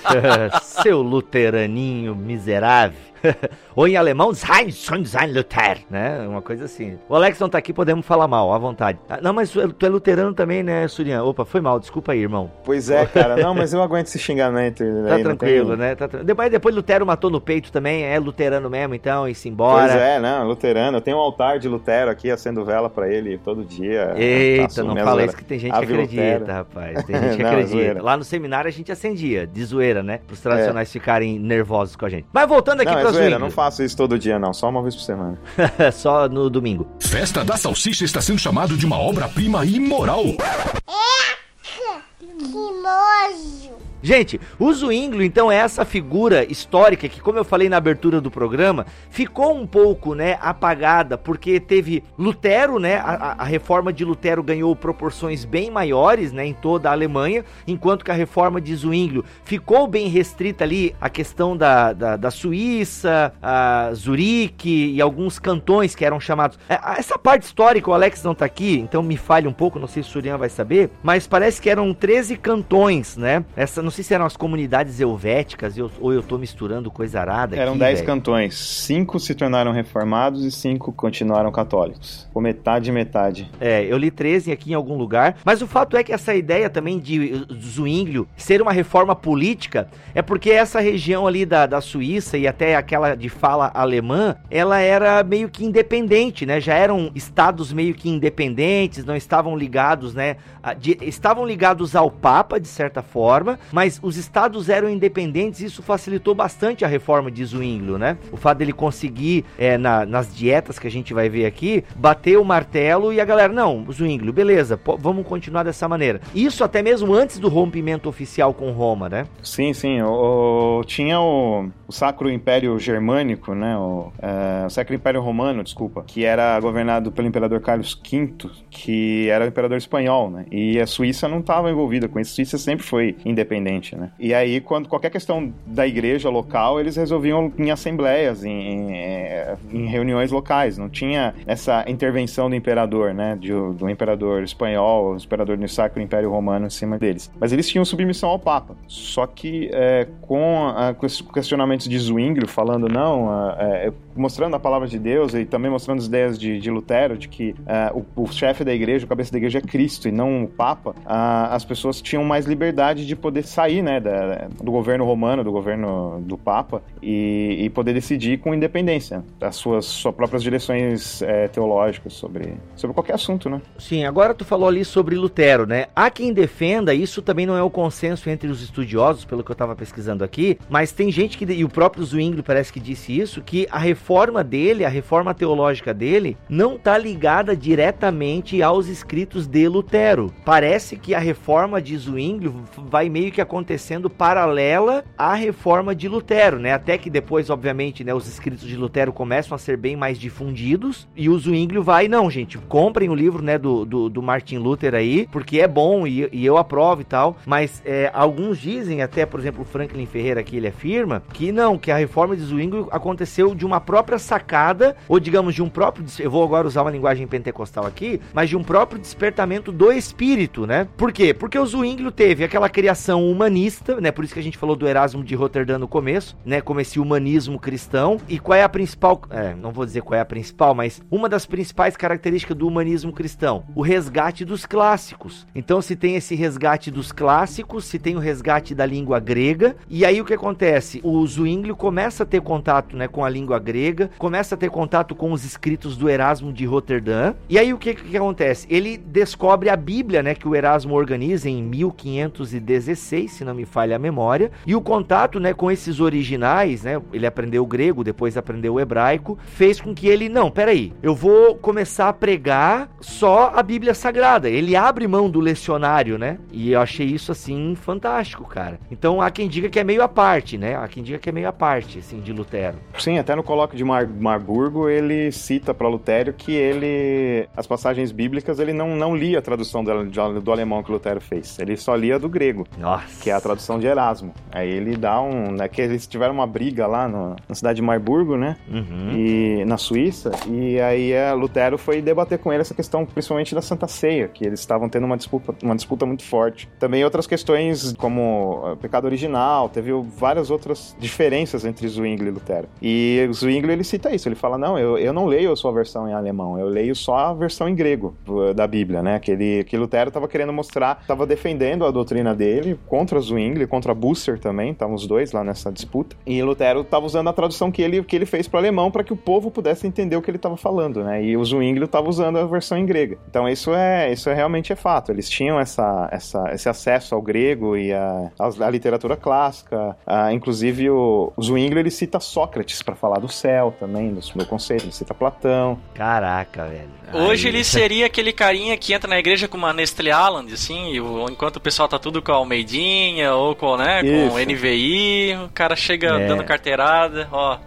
seu 0.82 1.02
luteraninho 1.02 2.16
miserável. 2.16 2.98
Ou 3.76 3.88
em 3.88 3.96
alemão, 3.96 4.34
Sein, 4.34 4.72
Sein, 4.72 5.06
Sein, 5.06 5.32
Luther, 5.32 5.80
né? 5.90 6.26
Uma 6.28 6.42
coisa 6.42 6.66
assim. 6.66 6.98
O 7.08 7.16
Alex 7.16 7.40
não 7.40 7.50
tá 7.50 7.58
aqui, 7.58 7.74
podemos 7.74 8.06
falar 8.06 8.28
mal, 8.28 8.54
à 8.54 8.58
vontade. 8.58 9.00
Ah, 9.10 9.20
não, 9.22 9.34
mas 9.34 9.52
tu 9.52 9.86
é 9.86 9.90
luterano 9.90 10.34
também, 10.34 10.64
né, 10.64 10.88
Surian? 10.88 11.24
Opa, 11.24 11.46
foi 11.46 11.62
mal, 11.62 11.80
desculpa 11.80 12.12
aí, 12.12 12.22
irmão. 12.22 12.52
Pois 12.64 12.90
é, 12.90 13.06
cara. 13.06 13.38
Não, 13.38 13.54
mas 13.54 13.74
eu 13.74 13.82
aguento 13.82 14.08
esse 14.08 14.20
xingamento. 14.20 14.84
Tá 15.10 15.16
aí, 15.16 15.24
tranquilo, 15.24 15.70
tem... 15.70 15.78
né? 15.78 15.96
Tá 15.96 16.08
tra... 16.08 16.24
depois, 16.24 16.52
depois 16.52 16.76
Lutero 16.76 17.06
matou 17.06 17.30
no 17.30 17.40
peito 17.40 17.72
também, 17.72 18.04
é 18.04 18.20
luterano 18.20 18.70
mesmo, 18.70 18.94
então, 18.94 19.28
e 19.28 19.34
se 19.34 19.50
embora. 19.50 19.88
Pois 19.88 20.02
é, 20.02 20.20
não, 20.20 20.48
luterano. 20.48 20.98
Eu 20.98 21.02
tenho 21.02 21.18
um 21.18 21.20
altar 21.20 21.58
de 21.58 21.68
Lutero 21.68 22.12
aqui, 22.12 22.30
acendo 22.30 22.64
vela 22.64 22.90
pra 22.90 23.12
ele 23.12 23.38
todo 23.38 23.64
dia. 23.64 24.14
Eita, 24.16 24.84
não 24.84 24.96
fala 24.98 25.26
isso 25.26 25.36
que 25.36 25.44
tem 25.44 25.58
gente 25.58 25.72
que 25.72 25.84
acredita, 25.84 26.40
Lutero. 26.40 26.52
rapaz. 26.52 27.04
Tem 27.04 27.16
gente 27.16 27.38
que 27.38 27.44
não, 27.44 27.50
acredita. 27.50 27.70
Zoeira. 27.70 28.04
Lá 28.04 28.18
no 28.18 28.24
seminário 28.24 28.68
a 28.68 28.72
gente 28.72 28.92
acendia, 28.92 29.48
de 29.48 29.64
zoeira, 29.64 30.04
né? 30.04 30.20
Para 30.26 30.34
os 30.34 30.42
tradicionais 30.42 30.90
é. 30.90 30.92
ficarem 30.92 31.40
nervosos 31.40 31.96
com 31.96 32.06
a 32.06 32.10
gente. 32.10 32.28
Mas 32.32 32.48
voltando 32.48 32.82
aqui 32.82 32.94
não, 32.94 33.02
é 33.10 33.14
zoeira, 33.14 33.40
não 33.40 33.52
faço 33.52 33.84
isso 33.84 33.96
todo 33.96 34.18
dia, 34.18 34.40
não. 34.40 34.54
Só 34.54 34.70
uma 34.70 34.82
vez 34.82 34.96
por 34.96 35.04
semana. 35.04 35.38
Só 35.94 36.28
no 36.28 36.50
domingo. 36.50 36.88
Festa 37.00 37.44
da 37.44 37.58
Salsicha 37.58 38.06
está 38.06 38.22
sendo 38.22 38.40
chamado 38.40 38.78
de 38.78 38.86
uma 38.86 38.98
obra-prima 39.00 39.66
imoral. 39.66 40.26
Eca! 40.26 42.02
Que 42.20 42.26
nojo! 42.26 43.74
Gente, 44.02 44.40
o 44.58 44.72
Zwinglio, 44.72 45.24
então, 45.24 45.52
é 45.52 45.58
essa 45.58 45.84
figura 45.84 46.50
histórica 46.50 47.10
que, 47.10 47.20
como 47.20 47.38
eu 47.38 47.44
falei 47.44 47.68
na 47.68 47.78
abertura 47.78 48.22
do 48.22 48.32
programa, 48.32 48.86
ficou 49.10 49.54
um 49.54 49.68
pouco, 49.68 50.16
né, 50.16 50.38
apagada, 50.42 51.18
porque 51.18 51.60
teve 51.60 52.04
Lutero, 52.18 52.80
né, 52.80 52.96
a, 52.96 53.36
a, 53.40 53.44
reforma 53.44 53.92
de 53.92 54.06
Lutero 54.06 54.42
ganhou 54.42 54.74
proporções 54.74 55.44
bem 55.44 55.70
maiores, 55.70 56.32
né, 56.32 56.46
em 56.46 56.54
toda 56.54 56.90
a 56.90 56.94
Alemanha, 56.94 57.44
enquanto 57.68 58.06
que 58.06 58.12
a 58.12 58.14
reforma 58.14 58.62
de 58.62 58.74
Zwinglio 58.74 59.26
ficou 59.44 59.86
bem 59.86 60.08
restrita 60.08 60.64
ali 60.64 60.96
a 61.02 61.10
questão 61.10 61.58
da, 61.58 61.92
da, 61.92 62.16
da 62.16 62.32
Suíça, 62.32 63.34
a 63.42 63.92
Zurique 63.94 64.94
e 64.94 65.02
alguns 65.02 65.40
cantões 65.40 65.94
que 65.94 66.06
eram 66.06 66.20
chamados. 66.22 66.58
É, 66.70 66.80
essa 66.98 67.18
parte 67.18 67.44
histórica, 67.44 67.90
o 67.90 67.94
Alex 67.94 68.24
não 68.24 68.34
tá 68.34 68.46
aqui, 68.46 68.80
então 68.80 69.04
me 69.04 69.18
falhe 69.18 69.48
um 69.48 69.54
pouco, 69.54 69.78
não 69.78 69.88
sei 69.88 70.04
se 70.04 70.10
o 70.10 70.12
Surian 70.14 70.38
vai 70.38 70.50
saber, 70.50 70.90
mas 71.04 71.28
parece 71.28 71.62
que 71.62 71.70
eram 71.70 71.94
13 71.94 72.38
cantões, 72.38 73.18
né, 73.18 73.44
essa 73.58 73.89
não 73.90 73.92
sei 73.92 74.04
se 74.04 74.14
eram 74.14 74.26
as 74.26 74.38
comunidades 74.38 75.00
helvéticas 75.00 75.76
ou 76.00 76.14
eu 76.14 76.22
tô 76.22 76.38
misturando 76.38 76.92
coisa 76.92 77.22
arada. 77.22 77.56
Eram 77.56 77.76
10 77.76 78.02
cantões. 78.04 78.56
Cinco 78.56 79.20
se 79.20 79.34
tornaram 79.34 79.72
reformados 79.72 80.46
e 80.46 80.52
cinco 80.52 80.94
continuaram 80.94 81.52
católicos. 81.52 82.30
Por 82.32 82.40
metade 82.40 82.92
metade. 82.92 83.50
É, 83.60 83.84
eu 83.84 83.98
li 83.98 84.12
13 84.12 84.52
aqui 84.52 84.72
em 84.72 84.74
algum 84.76 84.96
lugar. 84.96 85.38
Mas 85.44 85.64
o 85.64 85.68
fato 85.68 85.98
é 85.98 86.04
que 86.04 86.14
essa 86.14 86.36
ideia 86.36 86.70
também 86.70 87.00
de 87.00 87.44
Zwinglio 87.52 88.28
ser 88.38 88.62
uma 88.62 88.72
reforma 88.72 89.16
política 89.16 89.90
é 90.14 90.22
porque 90.22 90.52
essa 90.52 90.80
região 90.80 91.26
ali 91.26 91.44
da, 91.44 91.66
da 91.66 91.82
Suíça 91.82 92.38
e 92.38 92.48
até 92.48 92.76
aquela 92.76 93.16
de 93.16 93.28
fala 93.28 93.72
alemã, 93.74 94.36
ela 94.52 94.80
era 94.80 95.24
meio 95.24 95.50
que 95.50 95.66
independente, 95.66 96.46
né? 96.46 96.62
Já 96.62 96.76
eram 96.76 97.10
estados 97.16 97.74
meio 97.74 97.96
que 97.96 98.08
independentes, 98.08 99.04
não 99.04 99.16
estavam 99.16 99.58
ligados, 99.58 100.14
né? 100.14 100.36
De, 100.78 100.96
estavam 101.02 101.44
ligados 101.44 101.96
ao 101.96 102.12
Papa, 102.12 102.60
de 102.60 102.68
certa 102.68 103.02
forma, 103.02 103.58
mas 103.72 103.79
mas 103.80 103.98
os 104.04 104.18
estados 104.18 104.68
eram 104.68 104.90
independentes, 104.90 105.62
isso 105.62 105.82
facilitou 105.82 106.36
bastante 106.36 106.84
a 106.84 106.88
reforma 106.90 107.32
de 107.32 107.46
Zwinglio, 107.46 107.98
né? 107.98 108.18
O 108.30 108.36
fato 108.36 108.58
dele 108.58 108.74
conseguir, 108.74 109.46
é, 109.58 109.78
na, 109.78 110.06
nas 110.06 110.36
dietas 110.36 110.78
que 110.78 110.86
a 110.86 110.92
gente 110.92 111.14
vai 111.14 111.30
ver 111.30 111.46
aqui, 111.46 111.86
bater 111.96 112.38
o 112.38 112.44
martelo 112.44 113.14
e 113.14 113.22
a 113.22 113.24
galera, 113.24 113.54
não, 113.54 113.90
Zwinglio, 113.90 114.34
beleza, 114.34 114.78
vamos 115.00 115.26
continuar 115.26 115.64
dessa 115.64 115.88
maneira. 115.88 116.20
Isso 116.36 116.62
até 116.62 116.84
mesmo 116.84 117.14
antes 117.14 117.40
do 117.40 117.48
rompimento 117.48 118.10
oficial 118.10 118.54
com 118.54 118.70
Roma, 118.72 119.08
né? 119.08 119.26
Sim, 119.42 119.72
sim. 119.72 120.02
O, 120.02 120.84
tinha 120.86 121.22
o, 121.22 121.70
o 121.88 121.92
Sacro 121.94 122.30
Império 122.30 122.78
Germânico, 122.78 123.56
né? 123.56 123.78
O, 123.78 124.12
é, 124.22 124.68
Sacro 124.68 124.94
Império 124.94 125.22
Romano, 125.22 125.64
desculpa, 125.64 126.04
que 126.06 126.26
era 126.26 126.60
governado 126.60 127.14
pelo 127.14 127.30
Imperador 127.30 127.62
Carlos 127.62 127.98
V, 128.04 128.34
que 128.70 129.30
era 129.30 129.46
o 129.46 129.48
imperador 129.48 129.78
espanhol, 129.78 130.30
né? 130.30 130.46
E 130.52 130.82
a 130.82 130.86
Suíça 130.86 131.30
não 131.30 131.40
estava 131.40 131.72
envolvida 131.72 132.10
com 132.10 132.20
isso. 132.20 132.34
A 132.34 132.36
Suíça 132.36 132.58
sempre 132.58 132.86
foi 132.86 133.16
independente, 133.24 133.69
né? 133.96 134.12
E 134.20 134.34
aí, 134.34 134.60
quando 134.60 134.88
qualquer 134.88 135.10
questão 135.10 135.54
da 135.66 135.88
igreja 135.88 136.30
local, 136.30 136.80
eles 136.80 136.96
resolviam 136.96 137.52
em 137.58 137.72
assembleias, 137.72 138.44
em, 138.44 138.52
em, 138.52 138.98
é, 138.98 139.56
em 139.72 139.86
reuniões 139.88 140.32
locais. 140.32 140.78
Não 140.78 140.90
tinha 140.90 141.34
essa 141.46 141.86
intervenção 141.88 142.50
do 142.50 142.56
imperador, 142.56 143.14
né? 143.14 143.38
De, 143.40 143.52
do 143.52 143.90
imperador 143.90 144.44
espanhol, 144.44 145.14
o 145.14 145.18
imperador 145.18 145.58
do 145.58 145.68
Sacro 145.68 146.02
Império 146.02 146.30
Romano 146.30 146.68
em 146.68 146.70
cima 146.70 146.98
deles. 146.98 147.32
Mas 147.40 147.54
eles 147.54 147.68
tinham 147.70 147.86
submissão 147.86 148.30
ao 148.30 148.40
Papa. 148.40 148.76
Só 148.88 149.28
que 149.28 149.70
é, 149.72 150.08
com, 150.22 150.68
a, 150.68 150.94
com 150.94 151.08
questionamentos 151.34 151.88
de 151.88 151.98
Zwinglio 151.98 152.48
falando, 152.48 152.88
não, 152.88 153.30
é, 153.60 153.92
mostrando 154.20 154.56
a 154.56 154.60
palavra 154.60 154.88
de 154.88 155.00
Deus 155.00 155.34
e 155.34 155.46
também 155.46 155.72
mostrando 155.72 156.00
as 156.00 156.06
ideias 156.06 156.38
de, 156.38 156.60
de 156.60 156.70
Lutero, 156.70 157.18
de 157.18 157.28
que 157.28 157.56
uh, 157.60 158.06
o, 158.16 158.24
o 158.24 158.32
chefe 158.32 158.64
da 158.64 158.74
igreja, 158.74 159.06
o 159.06 159.10
cabeça 159.10 159.32
da 159.32 159.38
igreja 159.38 159.60
é 159.60 159.62
Cristo 159.62 160.08
e 160.08 160.12
não 160.12 160.44
o 160.44 160.48
Papa, 160.48 160.92
uh, 160.92 161.54
as 161.54 161.64
pessoas 161.64 162.02
tinham 162.02 162.24
mais 162.24 162.46
liberdade 162.46 163.06
de 163.06 163.16
poder 163.16 163.46
sair 163.46 163.82
né, 163.82 164.00
da, 164.00 164.50
do 164.62 164.72
governo 164.72 165.06
romano, 165.06 165.44
do 165.44 165.52
governo 165.52 166.22
do 166.22 166.38
Papa 166.38 166.84
e, 167.02 167.58
e 167.62 167.70
poder 167.70 167.94
decidir 167.94 168.40
com 168.40 168.54
independência 168.54 169.24
as 169.40 169.56
suas, 169.56 169.86
suas 169.86 170.14
próprias 170.14 170.44
direções 170.44 171.22
é, 171.22 171.48
teológicas 171.48 172.14
sobre, 172.14 172.54
sobre 172.76 172.94
qualquer 172.94 173.14
assunto, 173.14 173.50
né? 173.50 173.62
Sim, 173.78 174.04
agora 174.04 174.34
tu 174.34 174.44
falou 174.44 174.68
ali 174.68 174.84
sobre 174.84 175.16
Lutero, 175.16 175.66
né? 175.66 175.88
Há 175.96 176.10
quem 176.10 176.34
defenda, 176.34 176.94
isso 176.94 177.22
também 177.22 177.46
não 177.46 177.56
é 177.56 177.64
o 177.64 177.70
consenso 177.70 178.30
entre 178.30 178.50
os 178.50 178.62
estudiosos, 178.62 179.24
pelo 179.24 179.44
que 179.44 179.52
eu 179.52 179.54
estava 179.54 179.76
pesquisando 179.76 180.24
aqui, 180.24 180.60
mas 180.70 180.92
tem 180.92 181.10
gente 181.12 181.38
que, 181.38 181.46
e 181.46 181.64
o 181.64 181.70
próprio 181.70 182.04
Zwingli 182.04 182.44
parece 182.44 182.74
que 182.74 182.80
disse 182.80 183.18
isso, 183.18 183.42
que 183.42 183.68
a 183.72 183.80
reforma 183.80 184.09
dele, 184.44 184.84
a 184.84 184.90
reforma 184.90 185.36
teológica 185.36 185.94
dele, 185.94 186.36
não 186.50 186.76
está 186.76 186.98
ligada 186.98 187.56
diretamente 187.56 188.64
aos 188.64 188.88
escritos 188.88 189.48
de 189.48 189.68
Lutero. 189.68 190.34
Parece 190.44 190.98
que 190.98 191.14
a 191.14 191.20
reforma 191.20 191.80
de 191.80 191.96
Zwingli 191.96 192.52
vai 192.90 193.08
meio 193.08 193.32
que 193.32 193.40
acontecendo 193.40 194.10
paralela 194.10 195.04
à 195.16 195.36
reforma 195.36 195.94
de 195.94 196.08
Lutero, 196.08 196.58
né? 196.58 196.74
Até 196.74 196.98
que 196.98 197.10
depois, 197.10 197.52
obviamente, 197.52 198.04
né, 198.04 198.14
os 198.14 198.28
escritos 198.28 198.68
de 198.68 198.76
Lutero 198.76 199.14
começam 199.14 199.56
a 199.56 199.60
ser 199.60 199.78
bem 199.78 199.96
mais 199.96 200.18
difundidos 200.18 201.08
e 201.16 201.30
o 201.30 201.38
Zwingli 201.38 201.80
vai, 201.80 202.08
não, 202.08 202.30
gente, 202.32 202.58
comprem 202.58 203.10
o 203.10 203.16
livro, 203.16 203.44
né, 203.44 203.58
do, 203.58 203.86
do, 203.86 204.10
do 204.10 204.22
Martin 204.22 204.58
Luther 204.58 204.96
aí, 204.96 205.28
porque 205.32 205.60
é 205.60 205.68
bom 205.68 206.08
e, 206.08 206.28
e 206.32 206.46
eu 206.46 206.58
aprovo 206.58 207.02
e 207.02 207.06
tal, 207.06 207.38
mas 207.46 207.82
é, 207.86 208.10
alguns 208.14 208.58
dizem, 208.58 209.02
até 209.02 209.26
por 209.26 209.40
exemplo 209.40 209.62
o 209.62 209.66
Franklin 209.66 210.06
Ferreira 210.06 210.40
aqui, 210.40 210.58
ele 210.58 210.68
afirma, 210.68 211.22
que 211.34 211.52
não, 211.52 211.78
que 211.78 211.92
a 211.92 211.98
reforma 211.98 212.36
de 212.36 212.44
Zwingli 212.44 212.88
aconteceu 212.92 213.54
de 213.54 213.66
uma 213.66 213.80
própria 213.90 214.20
sacada, 214.20 214.96
ou 215.08 215.20
digamos 215.20 215.56
de 215.56 215.64
um 215.64 215.68
próprio, 215.68 216.06
eu 216.20 216.30
vou 216.30 216.44
agora 216.44 216.68
usar 216.68 216.84
uma 216.84 216.92
linguagem 216.92 217.26
pentecostal 217.26 217.88
aqui, 217.88 218.22
mas 218.32 218.48
de 218.48 218.56
um 218.56 218.64
próprio 218.64 219.02
despertamento 219.02 219.72
do 219.72 219.92
espírito, 219.92 220.68
né? 220.68 220.88
Por 220.96 221.12
quê? 221.12 221.34
Porque 221.34 221.58
o 221.58 221.66
Zwinglio 221.66 222.12
teve 222.12 222.44
aquela 222.44 222.70
criação 222.70 223.28
humanista, 223.28 224.00
né? 224.00 224.12
Por 224.12 224.24
isso 224.24 224.36
que 224.36 224.40
a 224.40 224.44
gente 224.44 224.60
falou 224.60 224.76
do 224.76 224.88
Erasmo 224.88 225.24
de 225.24 225.34
Roterdã 225.34 225.80
no 225.80 225.88
começo, 225.88 226.38
né? 226.46 226.62
Como 226.62 226.80
esse 226.80 227.00
humanismo 227.00 227.58
cristão. 227.58 228.22
E 228.30 228.38
qual 228.38 228.60
é 228.60 228.62
a 228.62 228.70
principal, 228.70 229.22
é, 229.32 229.56
não 229.56 229.72
vou 229.72 229.88
dizer 229.88 230.04
qual 230.04 230.20
é 230.20 230.22
a 230.22 230.26
principal, 230.26 230.76
mas 230.76 231.02
uma 231.10 231.28
das 231.28 231.48
principais 231.48 231.98
características 231.98 232.56
do 232.56 232.68
humanismo 232.68 233.12
cristão, 233.12 233.64
o 233.74 233.82
resgate 233.82 234.46
dos 234.46 234.68
clássicos. 234.68 235.48
Então 235.56 235.82
se 235.82 235.96
tem 235.96 236.16
esse 236.16 236.36
resgate 236.36 236.92
dos 236.92 237.12
clássicos, 237.12 237.86
se 237.86 237.98
tem 237.98 238.16
o 238.16 238.20
resgate 238.20 238.76
da 238.76 238.86
língua 238.86 239.20
grega, 239.20 239.76
e 239.90 240.06
aí 240.06 240.22
o 240.22 240.26
que 240.26 240.36
acontece? 240.36 241.02
O 241.04 241.26
Zwinglio 241.26 241.76
começa 241.76 242.22
a 242.22 242.26
ter 242.28 242.40
contato, 242.40 242.96
né, 242.96 243.08
com 243.08 243.26
a 243.26 243.30
língua 243.30 243.58
grega 243.58 243.79
grega, 243.80 244.10
começa 244.18 244.56
a 244.56 244.58
ter 244.58 244.70
contato 244.70 245.16
com 245.16 245.32
os 245.32 245.46
escritos 245.46 245.96
do 245.96 246.10
Erasmo 246.10 246.52
de 246.52 246.66
Roterdã. 246.66 247.34
E 247.48 247.58
aí 247.58 247.74
o 247.74 247.78
que, 247.78 247.94
que 247.94 248.18
acontece? 248.18 248.68
Ele 248.70 248.98
descobre 248.98 249.70
a 249.70 249.76
Bíblia, 249.76 250.22
né, 250.22 250.36
que 250.36 250.48
o 250.48 250.56
Erasmo 250.56 250.94
organiza 250.94 251.50
em 251.50 251.64
1516, 251.64 253.32
se 253.32 253.46
não 253.46 253.56
me 253.56 253.66
falha 253.66 253.96
a 253.96 254.00
memória, 254.00 254.52
e 254.68 254.76
o 254.76 254.82
contato, 254.82 255.40
né, 255.40 255.54
com 255.54 255.72
esses 255.72 256.00
originais, 256.00 256.84
né, 256.84 257.02
ele 257.14 257.26
aprendeu 257.26 257.64
o 257.64 257.68
grego, 257.68 258.04
depois 258.04 258.36
aprendeu 258.36 258.74
o 258.74 258.80
hebraico, 258.80 259.38
fez 259.46 259.80
com 259.80 259.94
que 259.96 260.08
ele, 260.08 260.28
não, 260.28 260.52
peraí, 260.52 260.94
eu 261.02 261.16
vou 261.16 261.56
começar 261.56 262.10
a 262.10 262.14
pregar 262.14 262.90
só 263.00 263.54
a 263.56 263.64
Bíblia 263.64 263.94
Sagrada. 263.94 264.50
Ele 264.50 264.76
abre 264.76 265.08
mão 265.08 265.30
do 265.30 265.40
lecionário, 265.40 266.18
né? 266.18 266.38
E 266.52 266.72
eu 266.72 266.82
achei 266.82 267.06
isso 267.06 267.32
assim 267.32 267.76
fantástico, 267.76 268.44
cara. 268.44 268.80
Então 268.92 269.22
há 269.22 269.32
quem 269.32 269.48
diga 269.48 269.70
que 269.70 269.80
é 269.80 269.84
meio 269.84 270.04
a 270.04 270.08
parte, 270.08 270.58
né? 270.58 270.76
Há 270.76 270.88
quem 270.88 271.04
diga 271.04 271.18
que 271.18 271.30
é 271.30 271.32
meio 271.32 271.48
a 271.48 271.54
parte, 271.54 272.00
assim, 272.00 272.20
de 272.20 272.34
Lutero. 272.34 272.78
Sim, 272.98 273.18
até 273.18 273.36
no 273.36 273.44
colóquio 273.70 273.78
de 273.78 273.84
Mar 273.84 274.08
Marburgo, 274.08 274.90
ele 274.90 275.32
cita 275.32 275.74
para 275.74 275.88
Lutério 275.88 276.34
que 276.34 276.52
ele, 276.52 277.48
as 277.56 277.68
passagens 277.68 278.12
bíblicas, 278.12 278.60
ele 278.60 278.74
não, 278.74 278.96
não 278.96 279.16
lia 279.16 279.40
a 279.40 279.42
tradução 279.42 279.84
do, 279.84 280.42
do 280.42 280.52
alemão 280.52 280.82
que 280.84 280.92
Lutero 280.92 281.22
fez. 281.22 281.58
Ele 281.60 281.78
só 281.78 281.96
lia 281.96 282.18
do 282.18 282.28
grego, 282.28 282.68
Nossa. 282.78 283.22
que 283.22 283.30
é 283.30 283.34
a 283.34 283.42
tradução 283.42 283.80
de 283.80 283.88
Erasmo. 283.88 284.34
Aí 284.52 284.70
ele 284.70 284.98
dá 284.98 285.22
um. 285.22 285.52
Né, 285.52 285.68
que 285.68 285.82
eles 285.82 286.08
tiveram 286.08 286.34
uma 286.34 286.48
briga 286.48 286.88
lá 286.88 287.08
no, 287.08 287.36
na 287.48 287.56
cidade 287.56 287.78
de 287.78 287.82
Marburgo, 287.82 288.36
né? 288.36 288.58
Uhum. 288.68 289.12
E, 289.16 289.66
na 289.66 289.78
Suíça. 289.78 290.32
E 290.48 290.80
aí 290.80 291.12
é, 291.12 291.32
Lutero 291.34 291.78
foi 291.78 292.02
debater 292.02 292.40
com 292.40 292.52
ele 292.52 292.62
essa 292.62 292.74
questão, 292.74 293.06
principalmente 293.06 293.54
da 293.54 293.62
Santa 293.62 293.88
Ceia, 293.88 294.28
que 294.28 294.46
eles 294.46 294.60
estavam 294.60 294.90
tendo 294.90 295.06
uma 295.06 295.18
disputa, 295.18 295.56
uma 295.62 295.76
disputa 295.76 296.06
muito 296.06 296.24
forte. 296.24 296.68
Também 296.80 297.04
outras 297.04 297.28
questões, 297.28 297.94
como 297.94 298.78
pecado 298.82 299.06
original, 299.06 299.70
teve 299.70 299.92
várias 300.18 300.50
outras 300.50 300.96
diferenças 301.00 301.66
entre 301.66 301.88
Zwingli 301.88 302.28
e 302.28 302.32
Lutero. 302.32 302.68
E 302.82 303.30
Zwingli 303.34 303.59
ele 303.68 303.84
cita 303.84 304.14
isso, 304.14 304.28
ele 304.28 304.36
fala: 304.36 304.58
não, 304.58 304.78
eu, 304.78 304.98
eu 304.98 305.14
não 305.14 305.26
leio 305.26 305.52
a 305.52 305.56
sua 305.56 305.72
versão 305.72 306.08
em 306.08 306.14
alemão, 306.14 306.58
eu 306.60 306.68
leio 306.68 306.96
só 306.96 307.18
a 307.18 307.34
versão 307.34 307.68
em 307.68 307.76
grego 307.76 308.16
da 308.56 308.68
Bíblia, 308.68 309.02
né? 309.02 309.20
Que, 309.20 309.32
ele, 309.32 309.64
que 309.64 309.78
Lutero 309.78 310.10
estava 310.10 310.28
querendo 310.28 310.54
mostrar, 310.54 311.00
estava 311.02 311.26
defendendo 311.26 311.86
a 311.86 311.92
doutrina 311.92 312.36
dele 312.36 312.80
contra 312.88 313.20
Zwingli, 313.20 313.68
contra 313.68 313.94
Busser 313.94 314.40
também, 314.40 314.72
estavam 314.72 314.96
os 314.96 315.08
dois 315.08 315.32
lá 315.32 315.44
nessa 315.44 315.72
disputa. 315.72 316.16
E 316.26 316.42
Lutero 316.42 316.82
estava 316.82 317.06
usando 317.06 317.30
a 317.30 317.34
tradução 317.34 317.72
que 317.72 317.82
ele, 317.82 318.04
que 318.04 318.16
ele 318.16 318.26
fez 318.26 318.48
para 318.48 318.60
alemão 318.60 318.92
para 318.92 319.04
que 319.04 319.14
o 319.14 319.18
povo 319.18 319.52
pudesse 319.52 319.88
entender 319.88 320.16
o 320.16 320.22
que 320.22 320.30
ele 320.30 320.38
estava 320.38 320.58
falando, 320.58 321.04
né? 321.04 321.24
E 321.24 321.36
o 321.36 321.44
Zwingli 321.44 321.86
estava 321.86 322.10
usando 322.10 322.38
a 322.38 322.46
versão 322.46 322.78
em 322.78 322.86
grega. 322.86 323.18
Então 323.30 323.48
isso 323.48 323.74
é, 323.74 324.12
isso 324.12 324.30
é 324.30 324.34
realmente 324.34 324.72
é 324.72 324.76
fato. 324.76 325.12
Eles 325.12 325.30
tinham 325.30 325.60
essa, 325.60 326.08
essa, 326.12 326.54
esse 326.54 326.70
acesso 326.70 327.16
ao 327.16 327.22
grego 327.22 327.76
e 327.76 327.94
a, 327.94 328.32
a, 328.40 328.70
literatura 328.70 329.16
clássica. 329.16 329.96
A, 330.06 330.34
inclusive 330.34 330.90
o, 330.90 331.32
o 331.36 331.44
Zwingli 331.44 331.80
ele 331.80 331.92
cita 331.92 332.20
Sócrates 332.20 332.82
para 332.82 332.96
falar 332.96 333.20
do 333.20 333.28
céu 333.28 333.49
também, 333.80 334.14
do 334.14 334.22
meu 334.36 334.46
conceito, 334.46 334.86
ele 334.86 334.92
cita 334.92 335.14
Platão. 335.14 335.80
Caraca, 335.94 336.68
velho. 336.68 336.90
Hoje 337.14 337.48
Aí... 337.48 337.54
ele 337.54 337.64
seria 337.64 338.06
aquele 338.06 338.32
carinha 338.32 338.78
que 338.78 338.94
entra 338.94 339.10
na 339.10 339.18
igreja 339.18 339.48
com 339.48 339.58
uma 339.58 339.74
Nestle 339.74 340.10
Island, 340.10 340.54
assim, 340.54 340.98
enquanto 341.30 341.58
o 341.58 341.62
pessoal 341.62 341.88
tá 341.88 341.98
tudo 341.98 342.22
com 342.22 342.32
a 342.32 342.36
Almeidinha 342.36 343.34
ou 343.34 343.56
com, 343.56 343.78
né, 343.78 344.02
com 344.04 344.38
NVI, 344.38 345.38
o 345.46 345.50
cara 345.50 345.76
chega 345.76 346.20
é. 346.20 346.28
dando 346.28 346.44
carteirada, 346.44 347.28
ó, 347.32 347.58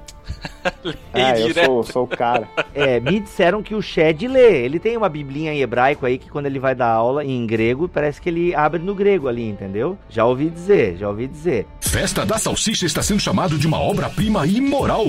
ah, 1.12 1.38
eu 1.38 1.54
sou, 1.54 1.82
sou, 1.82 2.04
o 2.04 2.08
cara. 2.08 2.48
É, 2.74 3.00
me 3.00 3.20
disseram 3.20 3.62
que 3.62 3.74
o 3.74 3.82
Shed 3.82 4.26
lê. 4.26 4.64
Ele 4.64 4.78
tem 4.78 4.96
uma 4.96 5.08
biblinha 5.08 5.52
em 5.52 5.60
hebraico 5.60 6.06
aí 6.06 6.18
que 6.18 6.30
quando 6.30 6.46
ele 6.46 6.58
vai 6.58 6.74
dar 6.74 6.88
aula 6.88 7.24
em 7.24 7.46
grego, 7.46 7.88
parece 7.88 8.20
que 8.20 8.28
ele 8.28 8.54
abre 8.54 8.80
no 8.80 8.94
grego 8.94 9.28
ali, 9.28 9.48
entendeu? 9.48 9.98
Já 10.08 10.24
ouvi 10.24 10.48
dizer, 10.50 10.96
já 10.96 11.08
ouvi 11.08 11.26
dizer. 11.26 11.66
Festa 11.80 12.24
da 12.24 12.38
Salsicha 12.38 12.86
está 12.86 13.02
sendo 13.02 13.20
chamado 13.20 13.58
de 13.58 13.66
uma 13.66 13.80
obra-prima 13.80 14.46
imoral. 14.46 15.04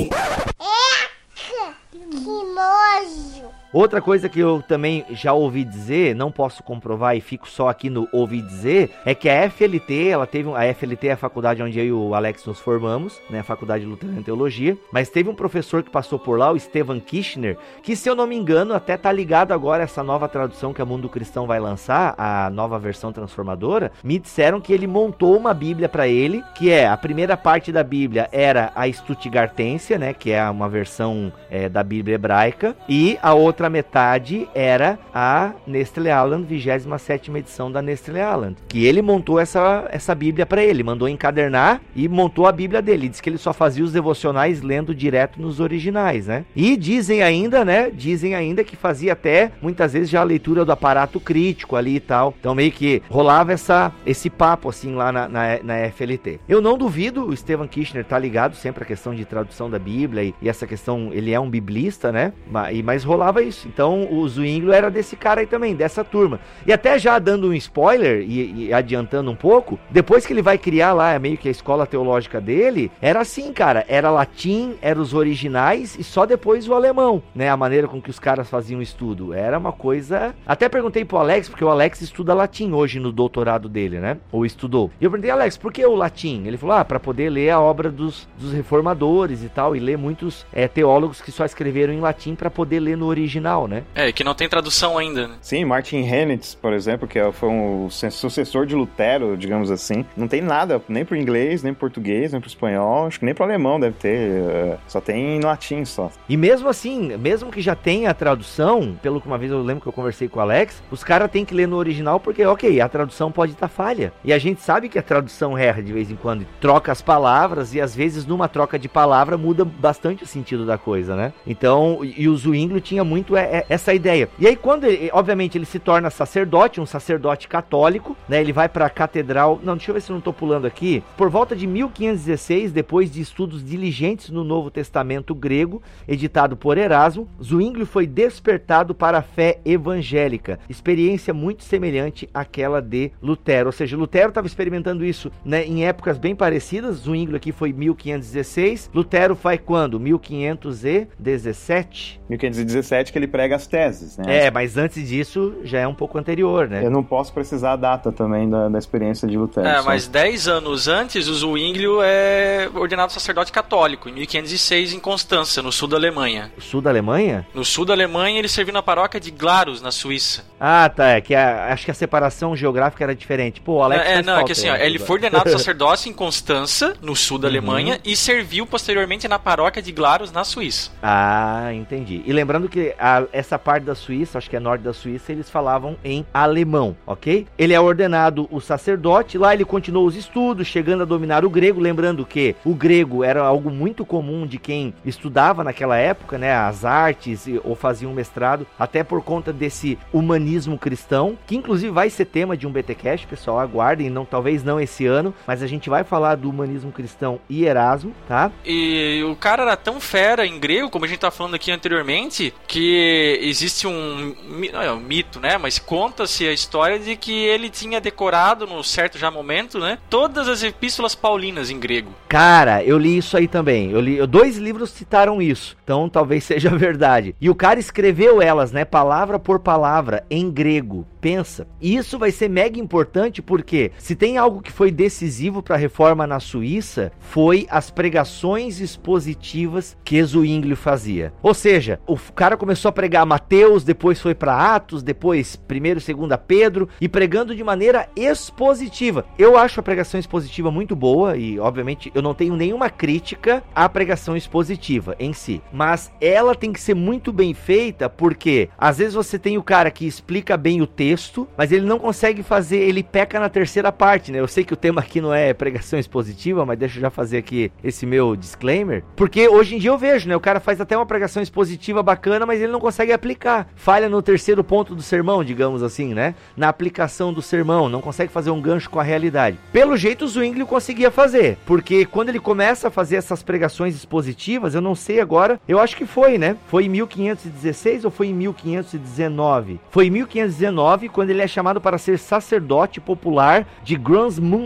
Que 1.92 2.00
nojo! 2.00 3.63
Outra 3.74 4.00
coisa 4.00 4.30
que 4.30 4.40
eu 4.40 4.62
também 4.62 5.04
já 5.10 5.34
ouvi 5.34 5.64
dizer, 5.64 6.16
não 6.16 6.32
posso 6.32 6.62
comprovar 6.62 7.18
e 7.18 7.22
fico 7.22 7.50
só 7.50 7.70
aqui 7.70 7.90
no 7.90 8.08
ouvi 8.12 8.40
dizer, 8.40 8.92
é 9.04 9.16
que 9.16 9.28
a 9.28 9.50
FLT, 9.50 10.10
ela 10.10 10.28
teve 10.28 10.48
a 10.54 10.72
FLT 10.76 11.08
é 11.08 11.12
a 11.14 11.18
faculdade 11.18 11.64
onde 11.64 11.80
eu 11.80 11.86
e 11.86 11.92
o 11.92 12.14
Alex 12.14 12.46
nos 12.46 12.60
formamos, 12.60 13.20
né, 13.32 13.40
a 13.40 13.44
Faculdade 13.44 13.84
Luterana 13.84 14.20
de 14.20 14.26
Teologia, 14.26 14.78
mas 14.92 15.10
teve 15.10 15.28
um 15.28 15.34
professor 15.34 15.82
que 15.82 15.90
passou 15.90 16.20
por 16.20 16.38
lá, 16.38 16.52
o 16.52 16.60
Stefan 16.60 17.00
Kirchner, 17.00 17.58
que 17.82 17.96
se 17.96 18.08
eu 18.08 18.14
não 18.14 18.28
me 18.28 18.36
engano 18.36 18.76
até 18.76 18.96
tá 18.96 19.12
ligado 19.12 19.54
agora 19.54 19.82
a 19.82 19.86
essa 19.86 20.04
nova 20.04 20.30
tradução 20.30 20.72
que 20.72 20.82
a 20.82 20.86
Mundo 20.86 21.10
Cristão 21.10 21.48
vai 21.48 21.60
lançar, 21.60 22.14
a 22.16 22.52
nova 22.52 22.78
versão 22.78 23.12
transformadora, 23.12 23.92
me 24.04 24.20
disseram 24.20 24.62
que 24.62 24.72
ele 24.72 24.86
montou 24.86 25.36
uma 25.36 25.52
Bíblia 25.52 25.90
para 25.90 26.08
ele, 26.08 26.44
que 26.54 26.70
é 26.70 26.88
a 26.88 26.96
primeira 26.96 27.36
parte 27.36 27.72
da 27.72 27.84
Bíblia 27.84 28.30
era 28.32 28.72
a 28.76 28.88
Stuttgartensia, 28.92 29.98
né, 29.98 30.14
que 30.14 30.32
é 30.32 30.48
uma 30.48 30.70
versão 30.70 31.34
é, 31.50 31.68
da 31.68 31.82
Bíblia 31.82 32.16
hebraica, 32.16 32.76
e 32.88 33.18
a 33.20 33.34
outra 33.34 33.63
outra 33.64 33.70
metade 33.70 34.48
era 34.54 35.00
a 35.14 35.54
Nestle 35.66 36.10
Aland, 36.10 36.46
27 36.46 37.32
edição 37.32 37.72
da 37.72 37.82
Nestle 37.82 38.20
Aland, 38.20 38.58
que 38.68 38.86
ele 38.86 39.02
montou 39.02 39.40
essa, 39.40 39.88
essa 39.90 40.14
Bíblia 40.14 40.46
para 40.46 40.64
ele, 40.64 40.84
mandou 40.84 41.08
encadernar 41.08 41.82
e 41.96 42.08
montou 42.08 42.46
a 42.46 42.52
Bíblia 42.52 42.82
dele. 42.82 43.08
Diz 43.08 43.22
que 43.22 43.30
ele 43.30 43.38
só 43.38 43.54
fazia 43.54 43.84
os 43.84 43.94
devocionais 43.94 44.62
lendo 44.62 44.94
direto 44.94 45.42
nos 45.42 45.60
originais, 45.60 46.28
né? 46.28 46.46
E 46.56 46.76
dizem 46.76 47.24
ainda, 47.24 47.64
né? 47.64 47.90
Dizem 47.90 48.36
ainda 48.36 48.64
que 48.64 48.76
fazia 48.76 49.14
até 49.14 49.52
muitas 49.62 49.94
vezes 49.94 50.10
já 50.10 50.22
a 50.22 50.26
leitura 50.26 50.66
do 50.66 50.72
aparato 50.72 51.20
crítico 51.20 51.76
ali 51.76 51.96
e 51.96 52.00
tal. 52.00 52.34
Então 52.40 52.54
meio 52.54 52.72
que 52.72 53.02
rolava 53.10 53.54
essa, 53.54 53.92
esse 54.06 54.30
papo 54.30 54.70
assim 54.70 54.94
lá 54.94 55.12
na, 55.12 55.30
na, 55.30 55.64
na 55.64 55.90
FLT. 55.92 56.40
Eu 56.50 56.62
não 56.62 56.78
duvido, 56.78 57.26
o 57.26 57.36
Stephen 57.36 57.68
Kirchner 57.68 58.04
tá 58.04 58.20
ligado 58.20 58.56
sempre 58.56 58.84
à 58.84 58.86
questão 58.86 59.16
de 59.16 59.24
tradução 59.26 59.70
da 59.70 59.80
Bíblia 59.80 60.24
e, 60.24 60.36
e 60.42 60.50
essa 60.50 60.68
questão, 60.68 61.10
ele 61.14 61.32
é 61.32 61.40
um 61.40 61.50
biblista, 61.50 62.12
né? 62.12 62.34
Mas, 62.50 62.82
mas 62.82 63.04
rolava 63.04 63.42
isso. 63.42 63.53
Então 63.66 64.08
o 64.12 64.28
Zwingli 64.28 64.72
era 64.72 64.90
desse 64.90 65.16
cara 65.16 65.42
aí 65.42 65.48
também, 65.48 65.76
dessa 65.76 66.04
turma. 66.04 66.40
E 66.66 66.74
até 66.74 66.98
já 66.98 67.20
dando 67.20 67.50
um 67.50 67.54
spoiler 67.54 68.22
e, 68.22 68.68
e 68.68 68.74
adiantando 68.74 69.32
um 69.32 69.36
pouco, 69.36 69.80
depois 69.90 70.26
que 70.26 70.34
ele 70.34 70.42
vai 70.42 70.58
criar 70.58 70.94
lá 70.94 71.18
meio 71.20 71.38
que 71.38 71.48
a 71.48 71.52
escola 71.52 71.86
teológica 71.86 72.40
dele, 72.40 72.92
era 73.02 73.22
assim, 73.22 73.52
cara, 73.54 73.86
era 73.88 74.10
latim, 74.10 74.76
eram 74.82 75.02
os 75.02 75.14
originais 75.14 75.98
e 75.98 76.04
só 76.04 76.26
depois 76.26 76.68
o 76.68 76.74
alemão, 76.74 77.22
né? 77.36 77.50
A 77.50 77.58
maneira 77.58 77.88
com 77.88 78.02
que 78.02 78.10
os 78.10 78.20
caras 78.20 78.50
faziam 78.50 78.80
o 78.80 78.84
estudo. 78.84 79.34
Era 79.34 79.58
uma 79.58 79.72
coisa. 79.72 80.36
Até 80.46 80.70
perguntei 80.70 81.06
pro 81.06 81.18
Alex, 81.18 81.50
porque 81.50 81.64
o 81.64 81.70
Alex 81.70 82.02
estuda 82.02 82.34
latim 82.34 82.72
hoje 82.72 83.00
no 83.00 83.12
doutorado 83.12 83.70
dele, 83.70 84.00
né? 84.00 84.18
Ou 84.32 84.46
estudou. 84.46 84.92
E 85.00 85.06
eu 85.06 85.12
perguntei, 85.12 85.32
Alex, 85.32 85.58
por 85.58 85.72
que 85.72 85.86
o 85.86 85.96
latim? 85.96 86.44
Ele 86.46 86.58
falou, 86.58 86.76
ah, 86.76 86.86
para 86.86 87.00
poder 87.00 87.30
ler 87.30 87.50
a 87.50 87.60
obra 87.60 87.92
dos, 87.92 88.28
dos 88.40 88.54
reformadores 88.54 89.44
e 89.44 89.50
tal, 89.50 89.76
e 89.76 89.80
ler 89.80 89.98
muitos 89.98 90.46
é, 90.54 90.68
teólogos 90.68 91.22
que 91.22 91.32
só 91.32 91.46
escreveram 91.46 91.94
em 91.94 92.00
latim 92.00 92.36
para 92.36 92.50
poder 92.50 92.80
ler 92.80 92.98
no 92.98 93.06
original, 93.06 93.43
né? 93.68 93.84
É, 93.96 94.12
que 94.12 94.24
não 94.24 94.34
tem 94.34 94.50
tradução 94.50 94.98
ainda, 94.98 95.28
né? 95.28 95.36
Sim, 95.42 95.66
Martin 95.66 95.98
Hennitz, 95.98 96.56
por 96.56 96.74
exemplo, 96.74 97.08
que 97.08 97.20
é, 97.20 97.32
foi 97.32 97.50
um 97.50 97.90
sucessor 97.90 98.66
de 98.66 98.76
Lutero, 98.76 99.38
digamos 99.38 99.70
assim, 99.70 100.06
não 100.16 100.28
tem 100.28 100.42
nada, 100.42 100.82
nem 100.88 101.06
pro 101.06 101.16
inglês, 101.16 101.64
nem 101.64 101.74
pro 101.74 101.84
português, 101.94 102.32
nem 102.32 102.42
pro 102.42 102.50
espanhol, 102.50 103.08
acho 103.08 103.20
que 103.20 103.26
nem 103.26 103.34
pro 103.34 103.44
alemão 103.44 103.80
deve 103.80 103.96
ter, 103.98 104.18
é, 104.18 104.78
só 104.88 105.00
tem 105.00 105.38
em 105.38 105.42
latim 105.42 105.86
só. 105.86 106.12
E 106.28 106.36
mesmo 106.36 106.68
assim, 106.68 107.16
mesmo 107.18 107.52
que 107.52 107.62
já 107.62 107.76
tenha 107.76 108.10
a 108.10 108.14
tradução, 108.14 108.98
pelo 109.02 109.22
que 109.22 109.28
uma 109.28 109.38
vez 109.38 109.52
eu 109.52 109.62
lembro 109.62 109.82
que 109.84 109.88
eu 109.88 109.94
conversei 109.94 110.28
com 110.28 110.40
o 110.40 110.42
Alex, 110.42 110.82
os 110.90 111.04
caras 111.04 111.30
têm 111.30 111.46
que 111.46 111.54
ler 111.54 111.68
no 111.68 111.78
original 111.78 112.20
porque, 112.20 112.44
ok, 112.46 112.82
a 112.82 112.90
tradução 112.90 113.32
pode 113.32 113.54
estar 113.54 113.68
tá 113.68 113.74
falha. 113.74 114.12
E 114.24 114.34
a 114.34 114.40
gente 114.40 114.62
sabe 114.62 114.90
que 114.90 114.98
a 114.98 115.04
tradução 115.04 115.58
erra 115.58 115.82
de 115.82 115.94
vez 115.94 116.10
em 116.10 116.16
quando, 116.16 116.46
troca 116.60 116.92
as 116.92 117.02
palavras 117.02 117.74
e 117.74 117.82
às 117.82 117.96
vezes 117.96 118.26
numa 118.26 118.48
troca 118.48 118.80
de 118.80 118.90
palavra 118.90 119.38
muda 119.38 119.64
bastante 119.64 120.24
o 120.24 120.28
sentido 120.28 120.66
da 120.66 120.78
coisa, 120.78 121.16
né? 121.16 121.34
Então, 121.46 122.00
e 122.04 122.28
o 122.28 122.36
Zwingli 122.36 122.82
tinha 122.82 123.04
muito 123.04 123.23
é, 123.38 123.42
é, 123.42 123.66
essa 123.70 123.94
ideia. 123.94 124.28
E 124.38 124.48
aí 124.48 124.56
quando, 124.56 124.86
ele, 124.86 125.10
obviamente, 125.14 125.58
ele 125.58 125.66
se 125.66 125.80
torna 125.80 126.10
sacerdote, 126.10 126.82
um 126.82 126.86
sacerdote 126.86 127.48
católico, 127.48 128.18
né? 128.28 128.42
Ele 128.42 128.54
vai 128.54 128.68
para 128.68 128.86
a 128.86 128.90
catedral, 128.90 129.60
não, 129.64 129.76
deixa 129.76 129.92
eu 129.92 129.96
ver 129.96 130.02
se 130.02 130.12
eu 130.12 130.16
não 130.16 130.22
tô 130.22 130.34
pulando 130.34 130.66
aqui. 130.66 131.04
Por 131.16 131.30
volta 131.30 131.56
de 131.56 131.68
1516, 131.68 132.72
depois 132.72 133.12
de 133.12 133.22
estudos 133.22 133.64
diligentes 133.64 134.30
no 134.30 134.44
Novo 134.44 134.70
Testamento 134.70 135.34
grego, 135.34 135.82
editado 136.08 136.58
por 136.58 136.78
Erasmo, 136.78 137.28
Zwingli 137.42 137.86
foi 137.86 138.08
despertado 138.08 138.96
para 138.96 139.20
a 139.20 139.22
fé 139.22 139.60
evangélica, 139.66 140.60
experiência 140.70 141.34
muito 141.34 141.64
semelhante 141.64 142.30
àquela 142.34 142.82
de 142.82 143.12
Lutero. 143.22 143.68
Ou 143.68 143.72
seja, 143.72 143.96
Lutero 143.96 144.30
estava 144.30 144.48
experimentando 144.48 145.06
isso 145.06 145.32
né, 145.46 145.64
em 145.66 145.86
épocas 145.86 146.18
bem 146.18 146.36
parecidas. 146.36 147.04
Zwingli 147.04 147.36
aqui 147.36 147.52
foi 147.52 147.72
1516, 147.72 148.90
Lutero 148.94 149.36
foi 149.36 149.58
quando? 149.58 150.00
1517? 150.00 152.22
1517 152.30 153.13
que 153.14 153.20
ele 153.20 153.28
prega 153.28 153.56
as 153.56 153.68
teses, 153.68 154.18
né? 154.18 154.48
É, 154.48 154.52
mas 154.52 154.76
antes 154.76 155.08
disso 155.08 155.56
já 155.64 155.80
é 155.80 155.88
um 155.88 155.94
pouco 155.94 156.18
anterior, 156.18 156.68
né? 156.68 156.84
Eu 156.84 156.90
não 156.90 157.04
posso 157.04 157.32
precisar 157.32 157.74
a 157.74 157.76
data 157.76 158.12
também 158.12 158.50
da, 158.50 158.68
da 158.68 158.80
experiência 158.80 159.28
de 159.28 159.38
Lutero. 159.38 159.66
É, 159.66 159.78
só. 159.78 159.86
mas 159.86 160.08
10 160.08 160.48
anos 160.48 160.88
antes, 160.88 161.28
o 161.28 161.34
Zwingli 161.34 161.86
é 162.04 162.70
ordenado 162.74 163.14
sacerdote 163.14 163.52
católico, 163.52 164.10
em 164.10 164.14
1506 164.14 164.94
em 164.94 165.00
Constança, 165.00 165.62
no 165.62 165.72
sul 165.72 165.88
da 165.88 165.96
Alemanha. 165.96 166.52
Sul 166.58 166.82
da 166.82 166.90
Alemanha? 166.90 167.46
No 167.54 167.64
sul 167.64 167.86
da 167.86 167.94
Alemanha, 167.94 168.40
ele 168.40 168.48
serviu 168.48 168.74
na 168.74 168.82
paróquia 168.82 169.20
de 169.20 169.30
Glarus, 169.30 169.82
na 169.82 169.92
Suíça. 169.92 170.44
Ah, 170.60 170.90
tá. 170.90 171.10
É 171.10 171.22
que 171.22 171.36
a, 171.36 171.72
acho 171.72 171.86
que 171.86 171.92
a 171.92 171.94
separação 171.94 172.56
geográfica 172.56 173.04
era 173.04 173.16
diferente. 173.16 173.62
Pô, 173.62 173.74
o 173.74 173.84
Alex 173.84 174.06
É, 174.06 174.14
é 174.16 174.24
não, 174.24 174.40
é 174.40 174.44
que 174.44 174.54
assim, 174.54 174.70
ó, 174.70 174.76
ele 174.76 174.98
foi 174.98 175.18
ordenado 175.18 175.50
sacerdote 175.52 176.10
em 176.10 176.14
Constança, 176.14 176.96
no 177.02 177.16
sul 177.16 177.38
da 177.38 177.48
uhum. 177.48 177.52
Alemanha, 177.52 178.00
e 178.04 178.16
serviu 178.16 178.66
posteriormente 178.66 179.28
na 179.28 179.38
paróquia 179.38 179.82
de 179.82 179.92
Glarus, 179.92 180.32
na 180.32 180.44
Suíça. 180.44 180.92
Ah, 181.02 181.70
entendi. 181.74 182.24
E 182.26 182.34
lembrando 182.34 182.68
que 182.68 182.96
a, 183.04 183.26
essa 183.34 183.60
parte 183.60 183.84
da 183.84 183.94
Suíça, 183.94 184.38
acho 184.38 184.50
que 184.50 184.56
é 184.56 184.62
norte 184.62 184.82
da 184.82 184.94
Suíça, 184.94 185.34
eles 185.34 185.50
falavam 185.50 185.98
em 186.06 186.26
alemão, 186.34 186.96
ok? 187.06 187.46
Ele 187.58 187.74
é 187.74 187.80
ordenado 187.80 188.48
o 188.50 188.62
sacerdote, 188.62 189.38
lá 189.38 189.54
ele 189.54 189.66
continuou 189.66 190.08
os 190.08 190.16
estudos, 190.16 190.68
chegando 190.68 191.04
a 191.04 191.06
dominar 191.06 191.44
o 191.44 191.50
grego, 191.50 191.82
lembrando 191.82 192.26
que 192.26 192.56
o 192.64 192.74
grego 192.74 193.22
era 193.22 193.44
algo 193.44 193.70
muito 193.70 194.06
comum 194.06 194.48
de 194.48 194.58
quem 194.58 194.94
estudava 195.04 195.66
naquela 195.66 195.98
época, 195.98 196.38
né, 196.38 196.56
as 196.56 196.86
artes 196.86 197.46
ou 197.66 197.76
fazia 197.76 198.08
um 198.08 198.14
mestrado, 198.14 198.66
até 198.80 199.04
por 199.04 199.22
conta 199.22 199.52
desse 199.52 200.00
humanismo 200.14 200.80
cristão, 200.80 201.38
que 201.46 201.58
inclusive 201.58 201.92
vai 201.92 202.10
ser 202.10 202.24
tema 202.24 202.56
de 202.56 202.66
um 202.66 202.72
BTcast, 202.72 203.28
pessoal, 203.28 203.60
aguardem, 203.60 204.10
não 204.10 204.24
talvez 204.24 204.64
não 204.64 204.80
esse 204.80 205.06
ano, 205.06 205.34
mas 205.46 205.62
a 205.62 205.68
gente 205.68 205.90
vai 205.90 206.06
falar 206.06 206.36
do 206.36 206.50
humanismo 206.50 206.92
cristão 206.92 207.38
e 207.50 207.66
Erasmo, 207.66 208.14
tá? 208.30 208.50
E 208.66 209.22
o 209.28 209.36
cara 209.36 209.64
era 209.64 209.76
tão 209.76 210.00
fera 210.00 210.48
em 210.48 210.58
grego, 210.58 210.90
como 210.90 211.04
a 211.04 211.08
gente 211.08 211.20
tá 211.20 211.32
falando 211.32 211.56
aqui 211.56 211.70
anteriormente, 211.70 212.54
que 212.66 212.93
existe 213.42 213.88
um, 213.88 214.36
é 214.74 214.92
um 214.92 215.00
mito, 215.00 215.40
né, 215.40 215.58
mas 215.58 215.80
conta-se 215.80 216.48
a 216.48 216.54
história 216.54 217.00
de 217.00 217.16
que 217.16 217.46
ele 217.46 217.70
tinha 217.70 218.00
decorado 218.02 218.66
no 218.66 218.84
certo 218.84 219.18
já 219.18 219.30
momento, 219.30 219.80
né, 219.80 219.98
todas 220.10 220.48
as 220.48 220.64
epístolas 220.64 221.16
paulinas 221.16 221.70
em 221.70 221.80
grego. 221.80 222.12
Cara, 222.28 222.84
eu 222.84 222.98
li 222.98 223.18
isso 223.18 223.38
aí 223.38 223.48
também. 223.48 223.92
Eu 223.92 224.00
li, 224.00 224.26
dois 224.28 224.58
livros 224.58 224.90
citaram 224.90 225.42
isso. 225.42 225.78
Então 225.84 226.10
talvez 226.10 226.44
seja 226.46 226.70
verdade. 226.70 227.36
E 227.40 227.50
o 227.50 227.56
cara 227.56 227.80
escreveu 227.80 228.42
elas, 228.42 228.72
né, 228.72 228.86
palavra 228.86 229.40
por 229.40 229.60
palavra 229.60 230.26
em 230.30 230.50
grego 230.50 231.06
pensa. 231.24 231.66
E 231.80 231.96
isso 231.96 232.20
vai 232.20 232.32
ser 232.32 232.50
mega 232.50 232.78
importante 232.78 233.42
porque 233.42 233.94
se 233.98 234.14
tem 234.14 234.38
algo 234.38 234.62
que 234.62 234.74
foi 234.74 234.92
decisivo 234.92 235.64
para 235.64 235.78
a 235.78 235.80
reforma 235.80 236.28
na 236.28 236.42
Suíça, 236.42 237.14
foi 237.18 237.66
as 237.70 237.90
pregações 237.90 238.82
expositivas 238.82 239.96
que 240.04 240.22
Zwingli 240.22 240.76
fazia. 240.76 241.32
Ou 241.42 241.54
seja, 241.54 242.02
o 242.06 242.18
cara 242.18 242.58
começou 242.58 242.90
a 242.90 242.92
pregar 242.92 243.26
Mateus, 243.26 243.86
depois 243.86 244.20
foi 244.20 244.36
para 244.36 244.76
Atos, 244.76 245.02
depois 245.02 245.56
primeiro, 245.56 246.02
segunda 246.02 246.38
Pedro 246.38 246.90
e 247.00 247.08
pregando 247.08 247.56
de 247.56 247.64
maneira 247.64 248.10
expositiva. 248.18 249.26
Eu 249.40 249.58
acho 249.58 249.80
a 249.80 249.84
pregação 249.84 250.20
expositiva 250.20 250.70
muito 250.70 250.94
boa 250.94 251.38
e 251.38 251.58
obviamente 251.58 252.12
eu 252.14 252.22
não 252.22 252.34
tenho 252.34 252.58
nenhuma 252.58 252.90
crítica 252.90 253.64
à 253.74 253.88
pregação 253.88 254.36
expositiva 254.36 255.16
em 255.18 255.32
si, 255.32 255.62
mas 255.72 256.12
ela 256.20 256.54
tem 256.54 256.74
que 256.74 256.82
ser 256.82 256.96
muito 256.96 257.32
bem 257.32 257.54
feita 257.54 258.10
porque 258.10 258.68
às 258.78 258.98
vezes 258.98 259.14
você 259.14 259.40
tem 259.40 259.58
o 259.58 259.64
cara 259.64 259.90
que 259.90 260.06
explica 260.06 260.58
bem 260.58 260.82
o 260.82 260.88
texto 260.88 261.13
texto, 261.14 261.48
mas 261.56 261.72
ele 261.72 261.86
não 261.86 262.00
consegue 262.00 262.42
fazer, 262.42 262.78
ele 262.78 263.04
peca 263.04 263.40
na 263.40 263.48
terceira 263.48 263.92
parte, 263.92 264.32
né? 264.32 264.40
Eu 264.40 264.48
sei 264.48 264.64
que 264.64 264.74
o 264.74 264.78
tema 264.78 265.00
aqui 265.00 265.22
não 265.22 265.32
é 265.32 265.54
pregação 265.54 266.00
expositiva, 266.00 266.66
mas 266.66 266.80
deixa 266.80 266.98
eu 266.98 267.02
já 267.02 267.10
fazer 267.12 267.38
aqui 267.38 267.72
esse 267.84 268.04
meu 268.06 268.36
disclaimer, 268.36 269.04
porque 269.16 269.48
hoje 269.48 269.76
em 269.76 269.80
dia 269.80 269.92
eu 269.92 269.98
vejo, 269.98 270.28
né? 270.28 270.36
O 270.36 270.40
cara 270.40 270.60
faz 270.60 270.82
até 270.82 270.98
uma 270.98 271.06
pregação 271.06 271.44
expositiva 271.44 272.02
bacana, 272.02 272.48
mas 272.48 272.60
ele 272.60 272.72
não 272.72 272.80
consegue 272.80 273.14
aplicar. 273.14 273.68
Falha 273.76 274.10
no 274.10 274.24
terceiro 274.24 274.64
ponto 274.64 274.96
do 274.96 275.04
sermão, 275.04 275.44
digamos 275.44 275.84
assim, 275.84 276.16
né? 276.16 276.34
Na 276.58 276.68
aplicação 276.68 277.32
do 277.32 277.42
sermão, 277.42 277.88
não 277.88 278.02
consegue 278.02 278.32
fazer 278.32 278.50
um 278.50 278.62
gancho 278.62 278.90
com 278.90 279.00
a 279.00 279.04
realidade. 279.04 279.60
Pelo 279.72 279.96
jeito 279.96 280.26
o 280.26 280.28
Zwingli 280.28 280.66
conseguia 280.66 281.12
fazer, 281.12 281.58
porque 281.64 282.06
quando 282.06 282.30
ele 282.30 282.40
começa 282.40 282.88
a 282.88 282.92
fazer 282.92 283.18
essas 283.18 283.44
pregações 283.44 283.96
expositivas, 283.96 284.74
eu 284.74 284.82
não 284.82 284.96
sei 284.96 285.20
agora, 285.20 285.60
eu 285.68 285.80
acho 285.80 285.96
que 285.96 286.08
foi, 286.08 286.40
né? 286.40 286.58
Foi 286.68 286.86
em 286.86 286.90
1516 286.90 288.06
ou 288.06 288.10
foi 288.10 288.28
em 288.28 288.34
1519? 288.34 289.80
Foi 289.92 290.08
em 290.08 290.10
1519 290.10 291.03
quando 291.10 291.30
ele 291.30 291.42
é 291.42 291.48
chamado 291.48 291.82
para 291.82 291.98
ser 291.98 292.18
sacerdote 292.18 293.00
popular 293.00 293.68
de 293.84 294.00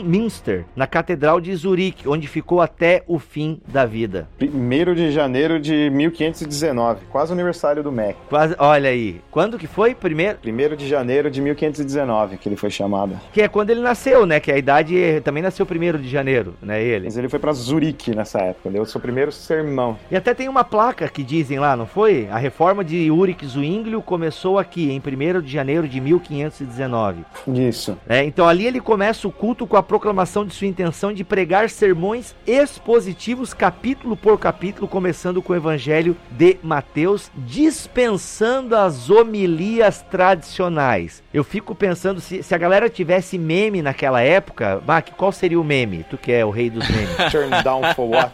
Minster, 0.04 0.66
na 0.76 0.88
Catedral 0.88 1.40
de 1.40 1.56
Zurique, 1.56 2.08
onde 2.08 2.28
ficou 2.28 2.62
até 2.62 3.04
o 3.08 3.20
fim 3.20 3.62
da 3.68 3.86
vida. 3.86 4.28
1 4.42 4.94
de 4.94 5.12
janeiro 5.12 5.60
de 5.60 5.90
1519, 5.90 7.06
quase 7.10 7.32
o 7.32 7.34
aniversário 7.34 7.84
do 7.84 7.92
MEC. 7.92 8.18
Quase, 8.30 8.56
olha 8.58 8.90
aí. 8.90 9.22
Quando 9.32 9.58
que 9.58 9.68
foi? 9.68 9.94
Primeiro? 9.94 10.38
1 10.46 10.76
de 10.76 10.88
janeiro 10.88 11.30
de 11.30 11.42
1519 11.42 12.38
que 12.38 12.50
ele 12.50 12.56
foi 12.56 12.70
chamado. 12.70 13.20
Que 13.32 13.42
é 13.42 13.48
quando 13.48 13.70
ele 13.70 13.82
nasceu, 13.82 14.26
né? 14.26 14.40
Que 14.40 14.52
a 14.52 14.58
idade 14.58 15.02
é, 15.02 15.20
também 15.20 15.44
nasceu 15.44 15.66
1 15.66 15.98
de 16.02 16.10
janeiro, 16.10 16.56
né? 16.62 16.82
Ele. 16.82 17.06
Mas 17.06 17.18
ele 17.18 17.30
foi 17.30 17.40
para 17.40 17.54
Zurique 17.54 18.16
nessa 18.16 18.40
época, 18.40 18.70
deu 18.70 18.84
o 18.84 18.86
seu 18.86 19.00
primeiro 19.00 19.32
sermão. 19.32 19.98
E 20.12 20.16
até 20.16 20.34
tem 20.34 20.48
uma 20.48 20.64
placa 20.64 21.08
que 21.08 21.24
dizem 21.24 21.60
lá, 21.60 21.76
não 21.76 21.86
foi? 21.86 22.28
A 22.30 22.38
reforma 22.38 22.84
de 22.84 23.10
Ulrich 23.10 23.46
Zwinglio 23.46 24.02
começou 24.02 24.58
aqui 24.60 24.92
em 24.92 25.00
1 25.00 25.42
de 25.42 25.52
janeiro 25.52 25.88
de 25.88 26.00
1519. 26.00 26.27
1519. 26.30 27.26
Isso. 27.48 27.98
É, 28.08 28.24
então 28.24 28.48
ali 28.48 28.66
ele 28.66 28.80
começa 28.80 29.28
o 29.28 29.32
culto 29.32 29.66
com 29.66 29.78
a 29.78 29.84
proclamação 29.84 30.46
de 30.46 30.54
sua 30.54 30.68
intenção 30.68 31.14
de 31.14 31.24
pregar 31.24 31.70
sermões 31.70 32.36
expositivos, 32.46 33.54
capítulo 33.54 34.16
por 34.16 34.38
capítulo, 34.40 34.88
começando 34.88 35.42
com 35.42 35.54
o 35.54 35.56
Evangelho 35.56 36.16
de 36.32 36.58
Mateus, 36.62 37.32
dispensando 37.36 38.76
as 38.76 39.10
homilias 39.10 40.02
tradicionais. 40.02 41.24
Eu 41.34 41.44
fico 41.44 41.76
pensando 41.76 42.20
se, 42.20 42.44
se 42.44 42.56
a 42.56 42.58
galera 42.58 42.90
tivesse 42.90 43.38
meme 43.38 43.82
naquela 43.82 44.22
época, 44.22 44.82
Mac, 44.86 45.10
qual 45.12 45.32
seria 45.32 45.60
o 45.60 45.64
meme? 45.64 46.06
Tu 46.10 46.18
que 46.18 46.32
é 46.32 46.46
o 46.46 46.50
rei 46.50 46.70
dos 46.70 46.88
memes. 46.88 47.16
Turn 47.32 47.50
down 47.64 47.94
for 47.94 48.10
what? 48.10 48.34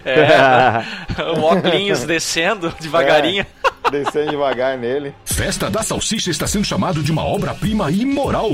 o 1.38 1.42
óculos 1.44 2.04
descendo 2.04 2.74
devagarinho. 2.80 3.46
Descendo 3.92 4.32
devagar 4.32 4.78
nele. 4.78 5.14
Festa 5.26 5.70
da 5.70 5.84
Salsicha 5.84 6.32
está 6.32 6.48
sendo 6.48 6.66
chamado 6.66 7.04
de 7.04 7.12
uma 7.12 7.24
obra-prima 7.24 7.92
imoral. 7.92 8.50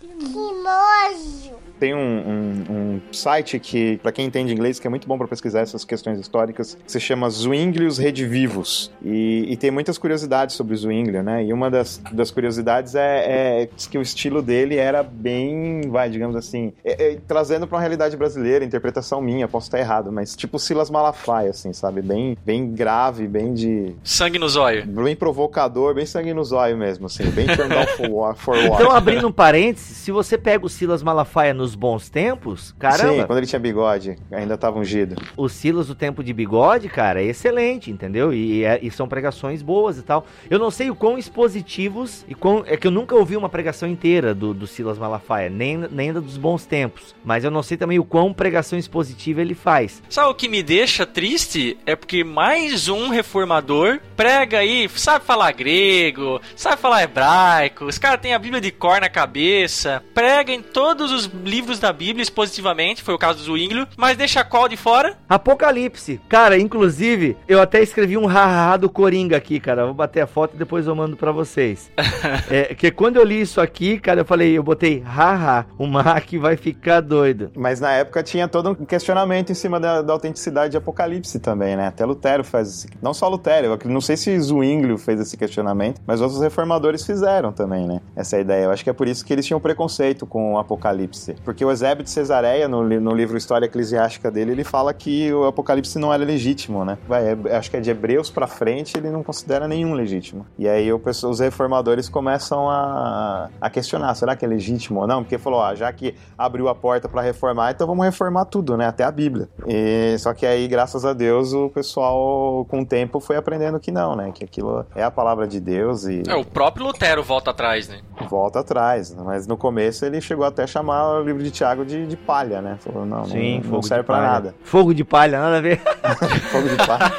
Que 0.00 0.06
nojo! 0.06 1.67
Tem 1.78 1.94
um, 1.94 1.98
um, 1.98 2.72
um 2.72 3.00
site 3.12 3.58
que, 3.58 3.98
para 3.98 4.12
quem 4.12 4.26
entende 4.26 4.52
inglês, 4.52 4.78
que 4.78 4.86
é 4.86 4.90
muito 4.90 5.06
bom 5.06 5.16
para 5.16 5.28
pesquisar 5.28 5.60
essas 5.60 5.84
questões 5.84 6.18
históricas, 6.18 6.76
que 6.84 6.90
se 6.90 7.00
chama 7.00 7.28
Zwinglius 7.30 7.98
Redivivos. 7.98 8.90
E, 9.04 9.46
e 9.48 9.56
tem 9.56 9.70
muitas 9.70 9.98
curiosidades 9.98 10.56
sobre 10.56 10.74
o 10.74 10.76
Zwinglio, 10.76 11.22
né? 11.22 11.44
E 11.44 11.52
uma 11.52 11.70
das, 11.70 11.98
das 12.12 12.30
curiosidades 12.30 12.94
é, 12.94 13.62
é 13.62 13.68
que 13.90 13.98
o 13.98 14.02
estilo 14.02 14.42
dele 14.42 14.76
era 14.76 15.02
bem, 15.02 15.82
vai, 15.88 16.10
digamos 16.10 16.36
assim, 16.36 16.72
é, 16.84 17.12
é, 17.12 17.18
trazendo 17.26 17.66
para 17.66 17.76
uma 17.76 17.80
realidade 17.80 18.16
brasileira, 18.16 18.64
interpretação 18.64 19.20
minha, 19.20 19.48
posso 19.48 19.66
estar 19.66 19.78
errado, 19.78 20.10
mas 20.12 20.34
tipo 20.34 20.58
Silas 20.58 20.90
Malafaia, 20.90 21.50
assim, 21.50 21.72
sabe? 21.72 22.02
Bem, 22.02 22.36
bem 22.44 22.72
grave, 22.72 23.26
bem 23.26 23.54
de. 23.54 23.94
Sangue 24.02 24.38
no 24.38 24.48
zóio. 24.48 24.86
Bem 24.86 25.16
provocador, 25.16 25.94
bem 25.94 26.06
sangue 26.06 26.34
no 26.34 26.44
zóio 26.44 26.76
mesmo, 26.76 27.06
assim, 27.06 27.24
bem 27.30 27.46
turned 27.46 27.74
off 27.76 27.96
for, 27.96 28.10
war, 28.10 28.34
for 28.34 28.56
what. 28.56 28.82
Então, 28.82 28.90
abrindo 28.90 29.26
um 29.26 29.32
parênteses, 29.32 29.96
se 29.96 30.10
você 30.10 30.36
pega 30.36 30.64
o 30.64 30.68
Silas 30.68 31.02
Malafaia 31.02 31.54
nos 31.68 31.74
bons 31.74 32.08
tempos, 32.08 32.74
caramba, 32.78 33.20
Sim, 33.20 33.26
quando 33.26 33.38
ele 33.38 33.46
tinha 33.46 33.58
bigode, 33.60 34.16
ainda 34.32 34.56
tava 34.56 34.78
ungido. 34.78 35.16
o 35.36 35.48
Silas 35.50 35.86
do 35.88 35.94
tempo 35.94 36.24
de 36.24 36.32
bigode, 36.32 36.88
cara, 36.88 37.20
é 37.22 37.26
excelente, 37.26 37.90
entendeu? 37.90 38.32
E, 38.32 38.64
é- 38.64 38.78
e 38.82 38.90
são 38.90 39.06
pregações 39.06 39.60
boas 39.60 39.98
e 39.98 40.02
tal. 40.02 40.24
Eu 40.48 40.58
não 40.58 40.70
sei 40.70 40.88
o 40.90 40.94
quão 40.94 41.18
expositivos 41.18 42.24
e 42.26 42.34
quão. 42.34 42.64
É 42.66 42.76
que 42.76 42.86
eu 42.86 42.90
nunca 42.90 43.14
ouvi 43.14 43.36
uma 43.36 43.48
pregação 43.50 43.86
inteira 43.88 44.34
do, 44.34 44.54
do 44.54 44.66
Silas 44.66 44.98
Malafaia, 44.98 45.50
nem, 45.50 45.76
nem 45.90 46.10
da 46.12 46.20
dos 46.20 46.38
bons 46.38 46.64
tempos. 46.64 47.14
Mas 47.24 47.44
eu 47.44 47.50
não 47.50 47.62
sei 47.62 47.76
também 47.76 47.98
o 47.98 48.04
quão 48.04 48.32
pregação 48.32 48.78
expositiva 48.78 49.42
ele 49.42 49.54
faz. 49.54 50.02
Sabe 50.08 50.30
o 50.30 50.34
que 50.34 50.48
me 50.48 50.62
deixa 50.62 51.04
triste? 51.04 51.76
É 51.84 51.94
porque 51.94 52.24
mais 52.24 52.88
um 52.88 53.08
reformador 53.10 54.00
prega 54.16 54.58
aí, 54.58 54.88
sabe 54.94 55.24
falar 55.24 55.52
grego, 55.52 56.40
sabe 56.56 56.80
falar 56.80 57.02
hebraico, 57.02 57.84
os 57.84 57.98
caras 57.98 58.20
têm 58.20 58.32
a 58.34 58.38
Bíblia 58.38 58.60
de 58.60 58.70
cor 58.70 59.00
na 59.00 59.08
cabeça, 59.08 60.02
prega 60.14 60.52
em 60.52 60.62
todos 60.62 61.12
os 61.12 61.26
livros 61.26 61.57
da 61.58 61.92
Bíblia 61.92 62.22
expositivamente, 62.22 63.02
foi 63.02 63.14
o 63.14 63.18
caso 63.18 63.38
do 63.38 63.44
Zwinglio, 63.44 63.86
mas 63.96 64.16
deixa 64.16 64.44
qual 64.44 64.68
de 64.68 64.76
fora? 64.76 65.16
Apocalipse. 65.28 66.20
Cara, 66.28 66.58
inclusive, 66.58 67.36
eu 67.48 67.60
até 67.60 67.82
escrevi 67.82 68.16
um 68.16 68.26
hahaha 68.26 68.76
do 68.76 68.88
Coringa 68.88 69.36
aqui, 69.36 69.58
cara. 69.60 69.84
Vou 69.84 69.94
bater 69.94 70.20
a 70.20 70.26
foto 70.26 70.54
e 70.54 70.58
depois 70.58 70.86
eu 70.86 70.94
mando 70.94 71.16
pra 71.16 71.32
vocês. 71.32 71.90
é, 72.50 72.74
que 72.74 72.90
quando 72.90 73.16
eu 73.16 73.24
li 73.24 73.40
isso 73.40 73.60
aqui, 73.60 73.98
cara, 73.98 74.20
eu 74.20 74.24
falei, 74.24 74.56
eu 74.56 74.62
botei 74.62 75.00
haha, 75.00 75.66
o 75.76 75.86
Mac 75.86 76.32
vai 76.40 76.56
ficar 76.56 77.00
doido. 77.00 77.50
Mas 77.56 77.80
na 77.80 77.92
época 77.92 78.22
tinha 78.22 78.46
todo 78.46 78.70
um 78.70 78.74
questionamento 78.74 79.50
em 79.50 79.54
cima 79.54 79.80
da, 79.80 80.02
da 80.02 80.12
autenticidade 80.12 80.70
de 80.72 80.76
Apocalipse 80.76 81.38
também, 81.40 81.76
né? 81.76 81.88
Até 81.88 82.04
Lutero 82.04 82.44
faz 82.44 82.68
esse... 82.68 82.88
Não 83.02 83.12
só 83.12 83.28
Lutero, 83.28 83.66
eu 83.66 83.90
não 83.90 84.00
sei 84.00 84.16
se 84.16 84.38
Zwinglio 84.38 84.98
fez 84.98 85.20
esse 85.20 85.36
questionamento, 85.36 86.00
mas 86.06 86.20
outros 86.20 86.40
reformadores 86.40 87.04
fizeram 87.04 87.52
também, 87.52 87.86
né? 87.86 88.00
Essa 88.14 88.38
ideia. 88.38 88.64
Eu 88.64 88.70
acho 88.70 88.84
que 88.84 88.90
é 88.90 88.92
por 88.92 89.08
isso 89.08 89.24
que 89.24 89.32
eles 89.32 89.46
tinham 89.46 89.60
preconceito 89.60 90.26
com 90.26 90.54
o 90.54 90.58
Apocalipse. 90.58 91.34
Porque 91.48 91.64
o 91.64 91.70
Eusébio 91.70 92.04
de 92.04 92.10
Cesareia, 92.10 92.68
no, 92.68 92.82
no 93.00 93.14
livro 93.14 93.38
História 93.38 93.64
Eclesiástica 93.64 94.30
dele, 94.30 94.52
ele 94.52 94.64
fala 94.64 94.92
que 94.92 95.32
o 95.32 95.46
Apocalipse 95.46 95.98
não 95.98 96.12
era 96.12 96.22
legítimo, 96.22 96.84
né? 96.84 96.98
Vai, 97.08 97.26
é- 97.32 97.56
acho 97.56 97.70
que 97.70 97.78
é 97.78 97.80
de 97.80 97.88
Hebreus 97.90 98.28
pra 98.28 98.46
frente, 98.46 98.98
ele 98.98 99.08
não 99.08 99.22
considera 99.22 99.66
nenhum 99.66 99.94
legítimo. 99.94 100.44
E 100.58 100.68
aí 100.68 100.92
o 100.92 101.00
os 101.08 101.40
reformadores 101.40 102.06
começam 102.06 102.68
a, 102.68 103.48
a 103.58 103.70
questionar, 103.70 104.14
será 104.14 104.36
que 104.36 104.44
é 104.44 104.48
legítimo 104.48 105.00
ou 105.00 105.06
não? 105.06 105.22
Porque 105.22 105.38
falou, 105.38 105.62
ah, 105.62 105.74
já 105.74 105.90
que 105.90 106.14
abriu 106.36 106.68
a 106.68 106.74
porta 106.74 107.08
pra 107.08 107.22
reformar, 107.22 107.70
então 107.70 107.86
vamos 107.86 108.04
reformar 108.04 108.44
tudo, 108.44 108.76
né? 108.76 108.86
Até 108.86 109.04
a 109.04 109.10
Bíblia. 109.10 109.48
E, 109.66 110.16
só 110.18 110.34
que 110.34 110.44
aí, 110.44 110.68
graças 110.68 111.06
a 111.06 111.14
Deus, 111.14 111.54
o 111.54 111.70
pessoal, 111.70 112.66
com 112.68 112.80
o 112.82 112.86
tempo, 112.86 113.20
foi 113.20 113.36
aprendendo 113.36 113.80
que 113.80 113.90
não, 113.90 114.14
né? 114.14 114.32
Que 114.34 114.44
aquilo 114.44 114.84
é 114.94 115.02
a 115.02 115.10
palavra 115.10 115.46
de 115.46 115.60
Deus 115.60 116.04
e 116.04 116.22
É, 116.28 116.34
o 116.36 116.44
próprio 116.44 116.84
Lutero 116.84 117.22
volta 117.22 117.52
atrás, 117.52 117.88
né? 117.88 118.00
volta 118.28 118.60
atrás. 118.60 119.14
Mas 119.14 119.46
no 119.46 119.56
começo 119.56 120.04
ele 120.04 120.20
chegou 120.20 120.44
até 120.44 120.64
a 120.64 120.66
chamar 120.66 121.20
o 121.20 121.22
livro 121.24 121.37
de 121.42 121.50
Tiago 121.50 121.84
de, 121.84 122.06
de 122.06 122.16
palha, 122.16 122.60
né? 122.60 122.76
Falou, 122.80 123.06
não, 123.06 123.22
não, 123.26 123.60
não 123.64 123.82
serve 123.82 124.04
pra 124.04 124.20
nada. 124.20 124.54
Fogo 124.62 124.94
de 124.94 125.04
palha, 125.04 125.38
nada 125.38 125.58
a 125.58 125.60
ver. 125.60 125.80
Fogo 126.50 126.68
de 126.68 126.76
palha. 126.76 127.12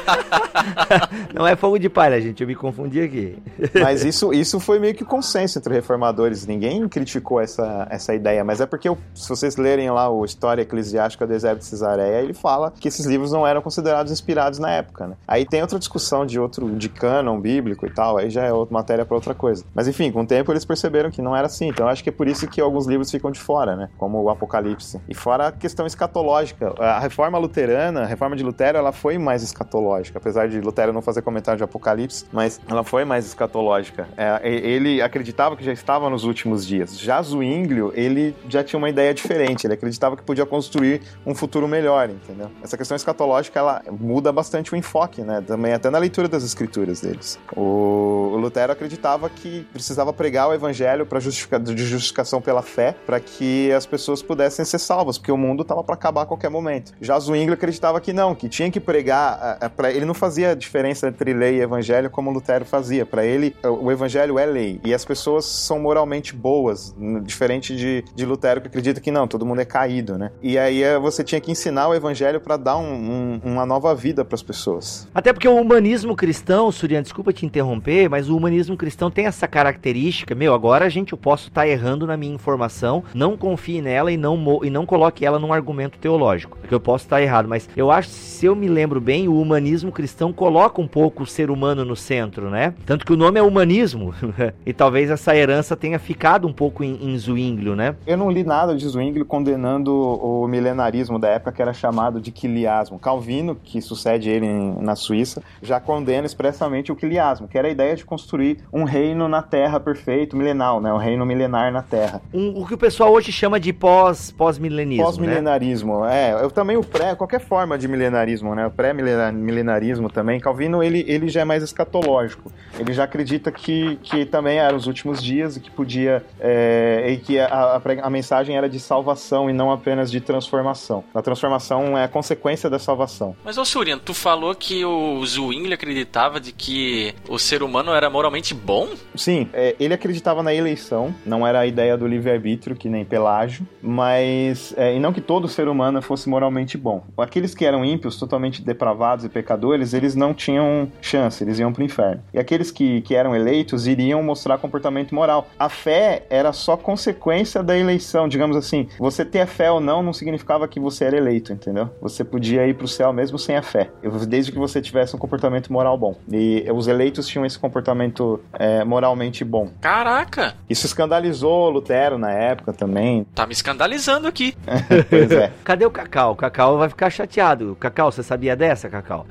não 1.32 1.46
é 1.46 1.56
fogo 1.56 1.78
de 1.78 1.88
palha, 1.88 2.20
gente. 2.20 2.42
Eu 2.42 2.46
me 2.46 2.54
confundi 2.54 3.00
aqui. 3.00 3.38
Mas 3.80 4.04
isso, 4.04 4.32
isso 4.32 4.60
foi 4.60 4.78
meio 4.78 4.94
que 4.94 5.04
consenso 5.04 5.58
entre 5.58 5.74
reformadores. 5.74 6.46
Ninguém 6.46 6.86
criticou 6.88 7.40
essa, 7.40 7.86
essa 7.90 8.14
ideia. 8.14 8.44
Mas 8.44 8.60
é 8.60 8.66
porque, 8.66 8.88
se 9.14 9.28
vocês 9.28 9.56
lerem 9.56 9.90
lá 9.90 10.08
o 10.10 10.24
História 10.24 10.62
Eclesiástica 10.62 11.26
do 11.26 11.32
Eusébio 11.32 11.58
de 11.58 11.64
Cesareia, 11.64 12.20
ele 12.20 12.34
fala 12.34 12.72
que 12.78 12.88
esses 12.88 13.06
livros 13.06 13.32
não 13.32 13.46
eram 13.46 13.62
considerados 13.62 14.12
inspirados 14.12 14.58
na 14.58 14.70
época, 14.70 15.06
né? 15.06 15.14
Aí 15.26 15.44
tem 15.44 15.62
outra 15.62 15.78
discussão 15.78 16.26
de 16.26 16.38
outro, 16.38 16.70
de 16.76 16.88
cânon 16.88 17.40
bíblico 17.40 17.86
e 17.86 17.90
tal, 17.90 18.18
aí 18.18 18.30
já 18.30 18.44
é 18.44 18.52
outra 18.52 18.72
matéria 18.72 19.04
para 19.04 19.14
outra 19.14 19.34
coisa. 19.34 19.64
Mas 19.74 19.88
enfim, 19.88 20.10
com 20.10 20.22
o 20.22 20.26
tempo 20.26 20.52
eles 20.52 20.64
perceberam 20.64 21.10
que 21.10 21.22
não 21.22 21.36
era 21.36 21.46
assim. 21.46 21.68
Então 21.68 21.86
eu 21.86 21.90
acho 21.90 22.02
que 22.02 22.08
é 22.08 22.12
por 22.12 22.26
isso 22.26 22.46
que 22.46 22.60
alguns 22.60 22.86
livros 22.86 23.10
ficam 23.10 23.30
de 23.30 23.40
fora, 23.40 23.76
né? 23.76 23.88
Como 23.98 24.09
o 24.18 24.30
Apocalipse. 24.30 25.00
E 25.08 25.14
fora 25.14 25.48
a 25.48 25.52
questão 25.52 25.86
escatológica. 25.86 26.74
A 26.78 26.98
reforma 26.98 27.38
luterana, 27.38 28.02
a 28.02 28.06
reforma 28.06 28.36
de 28.36 28.42
Lutero, 28.42 28.78
ela 28.78 28.92
foi 28.92 29.18
mais 29.18 29.42
escatológica. 29.42 30.18
Apesar 30.18 30.48
de 30.48 30.60
Lutero 30.60 30.92
não 30.92 31.02
fazer 31.02 31.22
comentário 31.22 31.58
de 31.58 31.64
Apocalipse, 31.64 32.26
mas 32.32 32.60
ela 32.68 32.84
foi 32.84 33.04
mais 33.04 33.26
escatológica. 33.26 34.08
É, 34.16 34.40
ele 34.42 35.02
acreditava 35.02 35.56
que 35.56 35.64
já 35.64 35.72
estava 35.72 36.08
nos 36.10 36.24
últimos 36.24 36.66
dias. 36.66 36.98
Já 36.98 37.20
Zwinglio, 37.22 37.92
ele 37.94 38.34
já 38.48 38.62
tinha 38.64 38.78
uma 38.78 38.88
ideia 38.88 39.12
diferente. 39.12 39.66
Ele 39.66 39.74
acreditava 39.74 40.16
que 40.16 40.22
podia 40.22 40.46
construir 40.46 41.02
um 41.26 41.34
futuro 41.34 41.68
melhor, 41.68 42.08
entendeu? 42.08 42.50
Essa 42.62 42.76
questão 42.76 42.96
escatológica, 42.96 43.58
ela 43.58 43.82
muda 43.90 44.32
bastante 44.32 44.72
o 44.72 44.76
enfoque, 44.76 45.22
né? 45.22 45.42
Também 45.46 45.72
até 45.72 45.90
na 45.90 45.98
leitura 45.98 46.28
das 46.28 46.42
escrituras 46.42 47.00
deles. 47.00 47.38
O 47.56 48.36
Lutero 48.36 48.72
acreditava 48.72 49.28
que 49.28 49.66
precisava 49.72 50.12
pregar 50.12 50.48
o 50.48 50.54
evangelho 50.54 51.06
para 51.06 51.20
justificar, 51.20 51.60
de 51.60 51.84
justificação 51.84 52.40
pela 52.40 52.62
fé, 52.62 52.94
para 53.06 53.20
que 53.20 53.72
as 53.72 53.86
pessoas 53.90 54.22
pudessem 54.22 54.64
ser 54.64 54.78
salvas, 54.78 55.18
porque 55.18 55.32
o 55.32 55.36
mundo 55.36 55.62
estava 55.62 55.82
para 55.84 55.94
acabar 55.94 56.22
a 56.22 56.26
qualquer 56.26 56.48
momento. 56.50 56.92
Já 57.00 57.18
Zwingli 57.18 57.52
acreditava 57.52 58.00
que 58.00 58.12
não, 58.12 58.34
que 58.34 58.48
tinha 58.48 58.70
que 58.70 58.80
pregar, 58.80 59.38
a- 59.60 59.66
a- 59.66 59.70
pra, 59.70 59.90
ele 59.90 60.04
não 60.06 60.14
fazia 60.14 60.54
diferença 60.56 61.08
entre 61.08 61.32
lei 61.34 61.56
e 61.56 61.60
evangelho 61.60 62.08
como 62.08 62.30
Lutero 62.30 62.64
fazia. 62.64 63.04
Para 63.04 63.24
ele, 63.24 63.54
o 63.64 63.90
o 63.90 63.92
evangelho 63.92 64.38
é 64.38 64.46
lei 64.46 64.80
e 64.84 64.94
as 64.94 65.04
pessoas 65.04 65.44
são 65.46 65.80
moralmente 65.80 66.32
boas, 66.34 66.94
diferente 67.24 67.74
de, 67.74 68.04
de 68.14 68.24
Lutero 68.24 68.60
que 68.60 68.68
acredita 68.68 69.00
que 69.00 69.10
não, 69.10 69.26
todo 69.26 69.44
mundo 69.44 69.60
é 69.60 69.64
caído, 69.64 70.16
né? 70.16 70.30
E 70.40 70.56
aí 70.56 70.82
eh, 70.82 70.96
você 70.98 71.24
tinha 71.24 71.40
que 71.40 71.50
ensinar 71.50 71.88
o 71.88 71.94
evangelho 71.94 72.40
para 72.40 72.56
dar 72.56 72.76
um- 72.76 73.40
um- 73.44 73.50
uma 73.52 73.66
nova 73.66 73.92
vida 73.94 74.24
para 74.24 74.34
as 74.36 74.42
pessoas. 74.42 75.08
Até 75.12 75.32
porque 75.32 75.48
o 75.48 75.56
humanismo 75.56 76.14
cristão, 76.14 76.70
Surian, 76.70 77.02
desculpa 77.02 77.32
te 77.32 77.44
interromper, 77.44 78.08
mas 78.08 78.28
o 78.28 78.36
humanismo 78.36 78.76
cristão 78.76 79.10
tem 79.10 79.26
essa 79.26 79.48
característica. 79.48 80.34
Meu, 80.34 80.54
agora, 80.54 80.88
gente, 80.88 81.12
eu 81.12 81.18
posso 81.18 81.48
estar 81.48 81.66
errando 81.66 82.06
na 82.06 82.16
minha 82.16 82.34
informação, 82.34 83.02
não 83.14 83.36
confie 83.36 83.79
nela 83.80 84.10
e 84.12 84.16
não, 84.16 84.60
e 84.62 84.70
não 84.70 84.84
coloque 84.86 85.24
ela 85.24 85.38
num 85.38 85.52
argumento 85.52 85.98
teológico. 85.98 86.58
Porque 86.58 86.74
eu 86.74 86.80
posso 86.80 87.04
estar 87.04 87.20
errado, 87.22 87.48
mas 87.48 87.68
eu 87.76 87.90
acho, 87.90 88.08
se 88.08 88.46
eu 88.46 88.54
me 88.54 88.68
lembro 88.68 89.00
bem, 89.00 89.28
o 89.28 89.40
humanismo 89.40 89.90
cristão 89.92 90.32
coloca 90.32 90.80
um 90.80 90.86
pouco 90.88 91.22
o 91.22 91.26
ser 91.26 91.50
humano 91.50 91.84
no 91.84 91.96
centro, 91.96 92.50
né? 92.50 92.74
Tanto 92.86 93.04
que 93.04 93.12
o 93.12 93.16
nome 93.16 93.38
é 93.38 93.42
humanismo. 93.42 94.14
e 94.64 94.72
talvez 94.72 95.10
essa 95.10 95.34
herança 95.36 95.76
tenha 95.76 95.98
ficado 95.98 96.46
um 96.46 96.52
pouco 96.52 96.82
em, 96.84 96.98
em 97.02 97.16
Zwinglio, 97.18 97.74
né? 97.76 97.94
Eu 98.06 98.16
não 98.16 98.30
li 98.30 98.44
nada 98.44 98.74
de 98.76 98.86
Zwingli 98.88 99.24
condenando 99.24 99.94
o 99.94 100.46
milenarismo 100.48 101.18
da 101.18 101.28
época 101.28 101.52
que 101.52 101.62
era 101.62 101.72
chamado 101.72 102.20
de 102.20 102.30
quiliasmo. 102.30 102.98
Calvino, 102.98 103.54
que 103.54 103.80
sucede 103.80 104.28
ele 104.30 104.46
em- 104.46 104.76
na 104.80 104.94
Suíça, 104.96 105.42
já 105.62 105.78
condena 105.80 106.26
expressamente 106.26 106.92
o 106.92 106.96
quiliasmo, 106.96 107.48
que 107.48 107.58
era 107.58 107.68
a 107.68 107.70
ideia 107.70 107.94
de 107.96 108.04
construir 108.04 108.58
um 108.72 108.84
reino 108.84 109.28
na 109.28 109.42
Terra 109.42 109.78
perfeito, 109.80 110.36
milenal, 110.36 110.80
né? 110.80 110.92
Um 110.92 110.96
reino 110.98 111.24
milenar 111.26 111.72
na 111.72 111.82
Terra. 111.82 112.20
Um- 112.32 112.60
o 112.60 112.66
que 112.66 112.74
o 112.74 112.78
pessoal 112.78 113.12
hoje 113.12 113.32
chama 113.32 113.58
de 113.60 113.69
de 113.70 113.72
pós, 113.72 114.32
pós-milenismo, 114.32 115.04
né? 115.04 115.10
Pós-milenarismo, 115.10 116.04
é. 116.04 116.32
Eu 116.32 116.50
também 116.50 116.76
o 116.76 116.82
pré, 116.82 117.14
qualquer 117.14 117.40
forma 117.40 117.78
de 117.78 117.86
milenarismo, 117.86 118.54
né? 118.54 118.66
O 118.66 118.70
pré-milenarismo 118.70 120.10
também. 120.10 120.40
Calvino, 120.40 120.82
ele, 120.82 121.04
ele 121.06 121.28
já 121.28 121.42
é 121.42 121.44
mais 121.44 121.62
escatológico. 121.62 122.52
Ele 122.78 122.92
já 122.92 123.04
acredita 123.04 123.52
que, 123.52 123.96
que 124.02 124.24
também 124.24 124.58
eram 124.58 124.76
os 124.76 124.86
últimos 124.86 125.22
dias 125.22 125.56
e 125.56 125.60
que 125.60 125.70
podia. 125.70 126.24
É, 126.40 127.06
e 127.10 127.16
que 127.18 127.38
a, 127.38 127.46
a, 127.46 127.82
a, 128.02 128.10
mensagem 128.10 128.56
era 128.56 128.68
de 128.68 128.80
salvação 128.80 129.48
e 129.48 129.52
não 129.52 129.70
apenas 129.70 130.10
de 130.10 130.20
transformação. 130.20 131.04
A 131.14 131.22
transformação 131.22 131.96
é 131.96 132.04
a 132.04 132.08
consequência 132.08 132.68
da 132.68 132.78
salvação. 132.78 133.36
Mas, 133.44 133.56
ô 133.56 133.64
Surian, 133.64 133.98
tu 133.98 134.12
falou 134.12 134.54
que 134.54 134.84
o 134.84 135.24
Zwingli 135.24 135.72
acreditava 135.72 136.40
de 136.40 136.52
que 136.52 137.14
o 137.28 137.38
ser 137.38 137.62
humano 137.62 137.92
era 137.92 138.10
moralmente 138.10 138.52
bom? 138.54 138.88
Sim, 139.14 139.48
é, 139.52 139.76
ele 139.78 139.94
acreditava 139.94 140.42
na 140.42 140.52
eleição, 140.52 141.14
não 141.24 141.46
era 141.46 141.60
a 141.60 141.66
ideia 141.66 141.96
do 141.96 142.06
livre-arbítrio, 142.06 142.74
que 142.74 142.88
nem 142.88 143.04
Pelágio, 143.04 143.59
mas. 143.82 144.74
É, 144.76 144.94
e 144.94 145.00
não 145.00 145.12
que 145.12 145.20
todo 145.20 145.48
ser 145.48 145.68
humano 145.68 146.00
fosse 146.02 146.28
moralmente 146.28 146.76
bom. 146.78 147.02
Aqueles 147.16 147.54
que 147.54 147.64
eram 147.64 147.84
ímpios, 147.84 148.16
totalmente 148.16 148.62
depravados 148.62 149.24
e 149.24 149.28
pecadores, 149.28 149.94
eles 149.94 150.14
não 150.14 150.32
tinham 150.32 150.90
chance, 151.00 151.42
eles 151.42 151.58
iam 151.58 151.72
pro 151.72 151.84
inferno. 151.84 152.22
E 152.32 152.38
aqueles 152.38 152.70
que, 152.70 153.00
que 153.02 153.14
eram 153.14 153.34
eleitos 153.34 153.86
iriam 153.86 154.22
mostrar 154.22 154.58
comportamento 154.58 155.14
moral. 155.14 155.48
A 155.58 155.68
fé 155.68 156.24
era 156.30 156.52
só 156.52 156.76
consequência 156.76 157.62
da 157.62 157.76
eleição, 157.76 158.28
digamos 158.28 158.56
assim. 158.56 158.88
Você 158.98 159.24
ter 159.24 159.46
fé 159.46 159.70
ou 159.70 159.80
não 159.80 160.02
não 160.02 160.12
significava 160.12 160.66
que 160.68 160.80
você 160.80 161.04
era 161.04 161.16
eleito, 161.16 161.52
entendeu? 161.52 161.90
Você 162.00 162.24
podia 162.24 162.66
ir 162.66 162.74
pro 162.74 162.88
céu 162.88 163.12
mesmo 163.12 163.38
sem 163.38 163.56
a 163.56 163.62
fé, 163.62 163.90
desde 164.28 164.52
que 164.52 164.58
você 164.58 164.80
tivesse 164.80 165.14
um 165.14 165.18
comportamento 165.18 165.72
moral 165.72 165.98
bom. 165.98 166.16
E 166.30 166.64
os 166.72 166.86
eleitos 166.86 167.26
tinham 167.26 167.44
esse 167.44 167.58
comportamento 167.58 168.40
é, 168.52 168.84
moralmente 168.84 169.44
bom. 169.44 169.70
Caraca! 169.80 170.54
Isso 170.68 170.86
escandalizou 170.86 171.70
Lutero 171.70 172.18
na 172.18 172.32
época 172.32 172.72
também. 172.72 173.26
Tá 173.34 173.46
me 173.50 173.52
escandalizando 173.52 174.28
aqui. 174.28 174.54
pois 175.10 175.32
é. 175.32 175.50
Cadê 175.64 175.84
o 175.84 175.90
Cacau? 175.90 176.32
O 176.32 176.36
Cacau 176.36 176.78
vai 176.78 176.88
ficar 176.88 177.10
chateado. 177.10 177.76
Cacau, 177.80 178.12
você 178.12 178.22
sabia 178.22 178.54
dessa, 178.54 178.88
Cacau? 178.88 179.26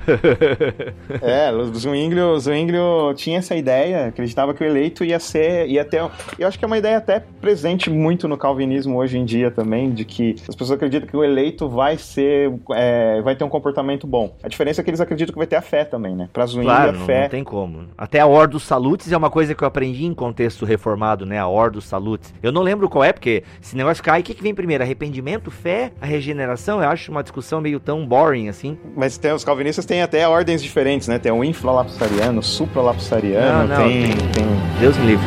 é, 1.22 1.50
o 1.50 1.74
Zwinglio, 1.74 2.38
Zwinglio 2.38 3.14
tinha 3.14 3.38
essa 3.38 3.56
ideia, 3.56 4.08
acreditava 4.08 4.52
que 4.52 4.62
o 4.62 4.66
eleito 4.66 5.02
ia 5.02 5.18
ser, 5.18 5.66
ia 5.68 5.86
ter, 5.86 6.06
eu 6.38 6.46
acho 6.46 6.58
que 6.58 6.64
é 6.64 6.66
uma 6.66 6.76
ideia 6.76 6.98
até 6.98 7.18
presente 7.40 7.88
muito 7.88 8.28
no 8.28 8.36
calvinismo 8.36 8.98
hoje 8.98 9.16
em 9.16 9.24
dia 9.24 9.50
também, 9.50 9.90
de 9.90 10.04
que 10.04 10.36
as 10.46 10.54
pessoas 10.54 10.72
acreditam 10.72 11.08
que 11.08 11.16
o 11.16 11.24
eleito 11.24 11.66
vai 11.66 11.96
ser, 11.96 12.52
é, 12.74 13.22
vai 13.22 13.34
ter 13.34 13.44
um 13.44 13.48
comportamento 13.48 14.06
bom. 14.06 14.36
A 14.42 14.48
diferença 14.48 14.82
é 14.82 14.84
que 14.84 14.90
eles 14.90 15.00
acreditam 15.00 15.32
que 15.32 15.38
vai 15.38 15.46
ter 15.46 15.56
a 15.56 15.62
fé 15.62 15.82
também, 15.82 16.14
né? 16.14 16.28
Pra 16.30 16.44
Zwinglio 16.44 16.66
claro, 16.66 16.90
a 16.98 17.06
fé... 17.06 17.22
não 17.22 17.28
tem 17.30 17.42
como. 17.42 17.86
Até 17.96 18.20
a 18.20 18.26
Ordo 18.26 18.60
Salutis 18.60 19.10
é 19.10 19.16
uma 19.16 19.30
coisa 19.30 19.54
que 19.54 19.64
eu 19.64 19.68
aprendi 19.68 20.04
em 20.04 20.12
contexto 20.12 20.66
reformado, 20.66 21.24
né? 21.24 21.38
A 21.38 21.48
Ordo 21.48 21.80
Salutis. 21.80 22.34
Eu 22.42 22.52
não 22.52 22.60
lembro 22.60 22.86
qual 22.86 23.02
é, 23.02 23.14
porque 23.14 23.44
esse 23.62 23.74
negócio 23.74 24.09
cai, 24.10 24.20
o 24.22 24.24
que, 24.24 24.34
que 24.34 24.42
vem 24.42 24.52
primeiro? 24.52 24.82
Arrependimento, 24.82 25.52
fé, 25.52 25.92
a 26.00 26.06
regeneração? 26.06 26.82
Eu 26.82 26.88
acho 26.88 27.12
uma 27.12 27.22
discussão 27.22 27.60
meio 27.60 27.78
tão 27.78 28.04
boring 28.04 28.48
assim. 28.48 28.76
Mas 28.96 29.16
tem, 29.16 29.32
os 29.32 29.44
calvinistas 29.44 29.86
têm 29.86 30.02
até 30.02 30.26
ordens 30.26 30.60
diferentes, 30.60 31.06
né? 31.06 31.16
Tem 31.16 31.30
o 31.30 31.44
infralapsariano, 31.44 32.42
supralapsariano, 32.42 33.68
não, 33.68 33.78
não, 33.78 33.88
tem, 33.88 34.02
tem... 34.02 34.16
tem... 34.32 34.46
Deus 34.80 34.98
me 34.98 35.06
livre. 35.06 35.26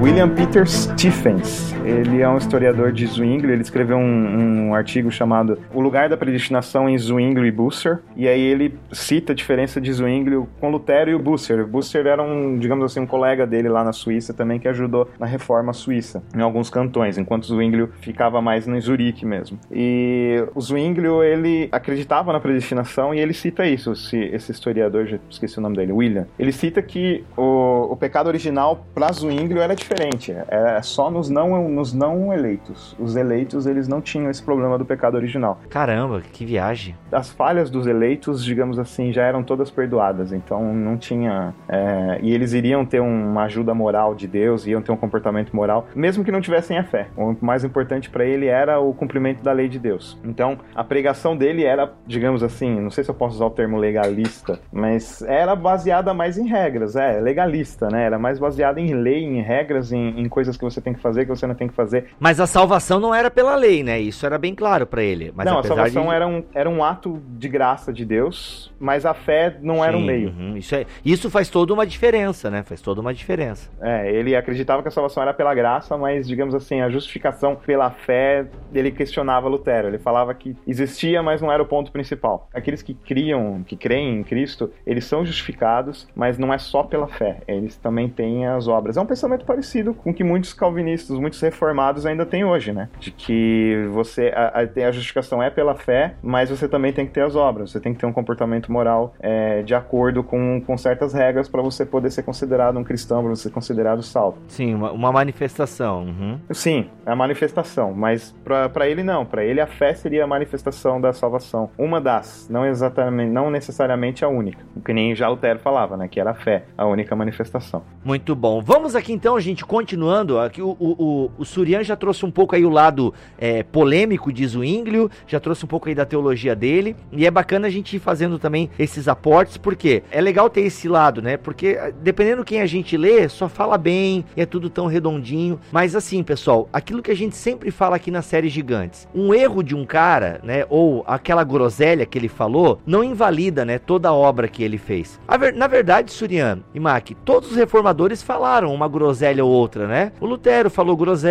William 0.00 0.28
Peter 0.28 0.68
Stephens. 0.68 1.74
Ele 1.84 2.20
é 2.20 2.28
um 2.28 2.36
historiador 2.36 2.92
de 2.92 3.06
Zwingli. 3.06 3.52
Ele 3.52 3.62
escreveu 3.62 3.96
um, 3.96 4.68
um, 4.68 4.74
artigo 4.74 5.10
chamado 5.10 5.58
O 5.72 5.80
Lugar 5.80 6.08
da 6.08 6.16
Predestinação 6.16 6.88
em 6.88 6.98
Zwingli 6.98 7.48
e 7.48 7.50
Busser. 7.50 8.00
E 8.16 8.26
aí 8.26 8.40
ele 8.40 8.78
cita 8.92 9.32
a 9.32 9.34
diferença 9.34 9.80
de 9.80 9.92
Zwingli 9.92 10.44
com 10.60 10.70
Lutero 10.70 11.10
e 11.10 11.14
o 11.14 11.18
Busser. 11.18 11.66
Busser 11.66 12.06
era 12.06 12.22
um, 12.22 12.58
digamos 12.58 12.84
assim, 12.84 13.00
um 13.00 13.06
colega 13.06 13.46
dele 13.46 13.68
lá 13.68 13.84
na 13.84 13.92
Suíça 13.92 14.32
também 14.32 14.58
que 14.58 14.68
ajudou 14.68 15.08
na 15.18 15.26
reforma 15.26 15.72
suíça 15.72 16.22
em 16.34 16.40
alguns 16.40 16.70
cantões, 16.70 17.18
enquanto 17.18 17.46
Zwingli 17.46 17.88
ficava 18.00 18.40
mais 18.40 18.66
em 18.66 18.80
Zurique 18.80 19.24
mesmo. 19.24 19.58
E 19.70 20.44
o 20.54 20.60
Zwingli, 20.60 21.08
ele 21.24 21.68
acreditava 21.72 22.32
na 22.32 22.40
predestinação 22.40 23.14
e 23.14 23.20
ele 23.20 23.32
cita 23.32 23.66
isso, 23.66 23.92
esse, 23.92 24.16
esse 24.16 24.52
historiador, 24.52 25.06
já 25.06 25.18
esqueci 25.28 25.58
o 25.58 25.60
nome 25.60 25.76
dele, 25.76 25.92
William. 25.92 26.26
Ele 26.38 26.52
cita 26.52 26.80
que 26.82 27.24
o, 27.36 27.92
o 27.92 27.96
pecado 27.96 28.28
original 28.28 28.86
para 28.94 29.12
Zwingli 29.12 29.58
era 29.58 29.74
diferente 29.74 29.90
diferente. 29.90 30.34
É 30.48 30.80
só 30.82 31.10
nos 31.10 31.28
não, 31.28 31.68
nos 31.80 31.92
não 31.94 32.32
eleitos. 32.32 32.96
Os 32.98 33.16
eleitos, 33.16 33.66
eles 33.66 33.88
não 33.88 34.00
tinham 34.00 34.30
esse 34.30 34.42
problema 34.42 34.76
do 34.76 34.84
pecado 34.84 35.14
original. 35.14 35.58
Caramba, 35.68 36.20
que 36.20 36.44
viagem. 36.44 36.94
As 37.10 37.30
falhas 37.30 37.70
dos 37.70 37.86
eleitos, 37.86 38.44
digamos 38.44 38.78
assim, 38.78 39.12
já 39.12 39.22
eram 39.24 39.42
todas 39.42 39.70
perdoadas. 39.70 40.32
Então 40.32 40.74
não 40.74 40.96
tinha. 40.96 41.54
É, 41.68 42.18
e 42.22 42.32
eles 42.34 42.52
iriam 42.52 42.84
ter 42.84 43.00
uma 43.00 43.44
ajuda 43.44 43.72
moral 43.72 44.14
de 44.14 44.26
Deus, 44.26 44.66
iam 44.66 44.82
ter 44.82 44.92
um 44.92 44.96
comportamento 44.96 45.54
moral, 45.54 45.86
mesmo 45.94 46.24
que 46.24 46.32
não 46.32 46.40
tivessem 46.40 46.76
a 46.76 46.84
fé. 46.84 47.08
O 47.16 47.34
mais 47.40 47.64
importante 47.64 48.10
para 48.10 48.24
ele 48.24 48.46
era 48.46 48.80
o 48.80 48.92
cumprimento 48.92 49.42
da 49.42 49.52
lei 49.52 49.68
de 49.68 49.78
Deus. 49.78 50.18
Então 50.24 50.58
a 50.74 50.84
pregação 50.84 51.36
dele 51.36 51.64
era, 51.64 51.92
digamos 52.06 52.42
assim, 52.42 52.80
não 52.80 52.90
sei 52.90 53.04
se 53.04 53.10
eu 53.10 53.14
posso 53.14 53.36
usar 53.36 53.46
o 53.46 53.50
termo 53.50 53.78
legalista, 53.78 54.60
mas 54.72 55.22
era 55.22 55.54
baseada 55.54 56.12
mais 56.12 56.36
em 56.36 56.46
regras, 56.46 56.96
é, 56.96 57.20
legalista, 57.20 57.88
né? 57.88 58.04
Era 58.04 58.18
mais 58.18 58.38
baseada 58.38 58.80
em 58.80 58.92
lei, 58.94 59.24
em 59.24 59.40
regras, 59.40 59.92
em 59.92 60.00
em, 60.00 60.22
em, 60.22 60.28
coisas 60.28 60.56
que 60.56 60.64
você 60.64 60.80
tem 60.80 60.94
que 60.94 61.00
fazer, 61.00 61.24
que 61.24 61.30
você 61.30 61.46
não 61.46 61.54
tem 61.60 61.68
que 61.68 61.74
fazer. 61.74 62.06
Mas 62.18 62.40
a 62.40 62.46
salvação 62.46 62.98
não 62.98 63.14
era 63.14 63.30
pela 63.30 63.54
lei, 63.54 63.82
né? 63.82 64.00
Isso 64.00 64.24
era 64.24 64.38
bem 64.38 64.54
claro 64.54 64.86
para 64.86 65.02
ele. 65.02 65.30
Mas 65.36 65.44
não, 65.44 65.58
a 65.58 65.62
salvação 65.62 66.06
de... 66.06 66.14
era, 66.14 66.26
um, 66.26 66.42
era 66.54 66.70
um 66.70 66.82
ato 66.82 67.20
de 67.36 67.48
graça 67.50 67.92
de 67.92 68.02
Deus, 68.02 68.72
mas 68.80 69.04
a 69.04 69.12
fé 69.12 69.58
não 69.60 69.76
Sim, 69.76 69.82
era 69.82 69.96
um 69.98 70.00
meio. 70.00 70.30
Uhum, 70.30 70.56
isso, 70.56 70.74
é, 70.74 70.86
isso 71.04 71.28
faz 71.28 71.50
toda 71.50 71.74
uma 71.74 71.86
diferença, 71.86 72.50
né? 72.50 72.62
Faz 72.62 72.80
toda 72.80 73.02
uma 73.02 73.12
diferença. 73.12 73.70
É, 73.78 74.10
ele 74.10 74.34
acreditava 74.34 74.80
que 74.80 74.88
a 74.88 74.90
salvação 74.90 75.22
era 75.22 75.34
pela 75.34 75.54
graça, 75.54 75.98
mas, 75.98 76.26
digamos 76.26 76.54
assim, 76.54 76.80
a 76.80 76.88
justificação 76.88 77.54
pela 77.54 77.90
fé, 77.90 78.46
ele 78.72 78.90
questionava 78.90 79.46
Lutero. 79.46 79.88
Ele 79.88 79.98
falava 79.98 80.32
que 80.32 80.56
existia, 80.66 81.22
mas 81.22 81.42
não 81.42 81.52
era 81.52 81.62
o 81.62 81.66
ponto 81.66 81.92
principal. 81.92 82.48
Aqueles 82.54 82.80
que 82.80 82.94
criam, 82.94 83.62
que 83.64 83.76
creem 83.76 84.20
em 84.20 84.22
Cristo, 84.22 84.72
eles 84.86 85.04
são 85.04 85.26
justificados, 85.26 86.08
mas 86.14 86.38
não 86.38 86.54
é 86.54 86.56
só 86.56 86.82
pela 86.82 87.06
fé. 87.06 87.42
Eles 87.46 87.76
também 87.76 88.08
têm 88.08 88.46
as 88.46 88.66
obras. 88.66 88.96
É 88.96 89.00
um 89.00 89.06
pensamento 89.06 89.44
parecido 89.44 89.92
com 89.92 90.14
que 90.14 90.24
muitos 90.24 90.54
calvinistas, 90.54 91.18
muitos 91.18 91.38
reformados 91.50 92.06
ainda 92.06 92.24
têm 92.24 92.44
hoje, 92.44 92.72
né? 92.72 92.88
De 92.98 93.10
que 93.10 93.86
você 93.92 94.32
a, 94.34 94.60
a, 94.60 94.88
a 94.88 94.92
justificação 94.92 95.42
é 95.42 95.50
pela 95.50 95.74
fé, 95.74 96.14
mas 96.22 96.50
você 96.50 96.68
também 96.68 96.92
tem 96.92 97.06
que 97.06 97.12
ter 97.12 97.22
as 97.22 97.34
obras, 97.36 97.72
você 97.72 97.80
tem 97.80 97.92
que 97.92 98.00
ter 98.00 98.06
um 98.06 98.12
comportamento 98.12 98.70
moral 98.70 99.14
é, 99.20 99.62
de 99.62 99.74
acordo 99.74 100.22
com, 100.22 100.60
com 100.60 100.76
certas 100.78 101.12
regras 101.12 101.48
para 101.48 101.62
você 101.62 101.84
poder 101.84 102.10
ser 102.10 102.22
considerado 102.22 102.78
um 102.78 102.84
cristão, 102.84 103.22
para 103.22 103.30
você 103.30 103.44
ser 103.44 103.50
considerado 103.50 104.02
salvo. 104.02 104.38
Sim, 104.48 104.74
uma, 104.74 104.92
uma 104.92 105.12
manifestação. 105.12 106.04
Uhum. 106.04 106.38
Sim, 106.50 106.88
é 107.04 107.10
a 107.10 107.16
manifestação, 107.16 107.92
mas 107.92 108.34
para 108.44 108.88
ele 108.88 109.02
não, 109.02 109.26
para 109.26 109.44
ele 109.44 109.60
a 109.60 109.66
fé 109.66 109.94
seria 109.94 110.24
a 110.24 110.26
manifestação 110.26 111.00
da 111.00 111.12
salvação, 111.12 111.70
uma 111.76 112.00
das, 112.00 112.48
não 112.48 112.64
exatamente, 112.64 113.30
não 113.30 113.50
necessariamente 113.50 114.24
a 114.24 114.28
única, 114.28 114.64
o 114.76 114.80
que 114.80 114.92
nem 114.92 115.14
já 115.14 115.28
Lutero 115.28 115.58
falava, 115.58 115.96
né? 115.96 116.08
Que 116.08 116.20
era 116.20 116.30
a 116.30 116.34
fé, 116.34 116.64
a 116.76 116.86
única 116.86 117.16
manifestação. 117.16 117.82
Muito 118.04 118.34
bom. 118.34 118.60
Vamos 118.62 118.94
aqui 118.94 119.12
então, 119.12 119.38
gente, 119.40 119.64
continuando, 119.64 120.38
aqui 120.38 120.62
o, 120.62 120.76
o, 120.78 121.30
o 121.40 121.44
Surian 121.44 121.82
já 121.82 121.96
trouxe 121.96 122.26
um 122.26 122.30
pouco 122.30 122.54
aí 122.54 122.64
o 122.66 122.68
lado 122.68 123.14
é, 123.38 123.62
polêmico 123.62 124.30
de 124.30 124.46
Zwinglio, 124.46 125.10
já 125.26 125.40
trouxe 125.40 125.64
um 125.64 125.68
pouco 125.68 125.88
aí 125.88 125.94
da 125.94 126.04
teologia 126.04 126.54
dele, 126.54 126.94
e 127.10 127.26
é 127.26 127.30
bacana 127.30 127.66
a 127.66 127.70
gente 127.70 127.96
ir 127.96 127.98
fazendo 127.98 128.38
também 128.38 128.68
esses 128.78 129.08
aportes, 129.08 129.56
porque 129.56 130.02
é 130.10 130.20
legal 130.20 130.50
ter 130.50 130.60
esse 130.60 130.86
lado, 130.86 131.22
né? 131.22 131.38
Porque 131.38 131.78
ah, 131.80 131.90
dependendo 132.02 132.44
quem 132.44 132.60
a 132.60 132.66
gente 132.66 132.94
lê, 132.94 133.26
só 133.28 133.48
fala 133.48 133.78
bem, 133.78 134.22
é 134.36 134.44
tudo 134.44 134.68
tão 134.68 134.86
redondinho, 134.86 135.58
mas 135.72 135.96
assim, 135.96 136.22
pessoal, 136.22 136.68
aquilo 136.70 137.02
que 137.02 137.10
a 137.10 137.16
gente 137.16 137.36
sempre 137.36 137.70
fala 137.70 137.96
aqui 137.96 138.10
na 138.10 138.20
série 138.20 138.50
Gigantes, 138.50 139.08
um 139.14 139.32
erro 139.32 139.62
de 139.62 139.74
um 139.74 139.86
cara, 139.86 140.40
né, 140.42 140.66
ou 140.68 141.02
aquela 141.06 141.42
groselha 141.42 142.04
que 142.04 142.18
ele 142.18 142.28
falou, 142.28 142.80
não 142.84 143.02
invalida, 143.02 143.64
né, 143.64 143.78
toda 143.78 144.10
a 144.10 144.14
obra 144.14 144.46
que 144.46 144.62
ele 144.62 144.76
fez. 144.76 145.18
Ver, 145.38 145.54
na 145.54 145.66
verdade, 145.66 146.12
Surian 146.12 146.58
e 146.74 146.80
Mac, 146.80 147.12
todos 147.24 147.52
os 147.52 147.56
reformadores 147.56 148.22
falaram 148.22 148.74
uma 148.74 148.86
groselha 148.86 149.42
ou 149.42 149.50
outra, 149.50 149.86
né? 149.86 150.12
O 150.20 150.26
Lutero 150.26 150.68
falou 150.68 150.94
groselha, 150.96 151.29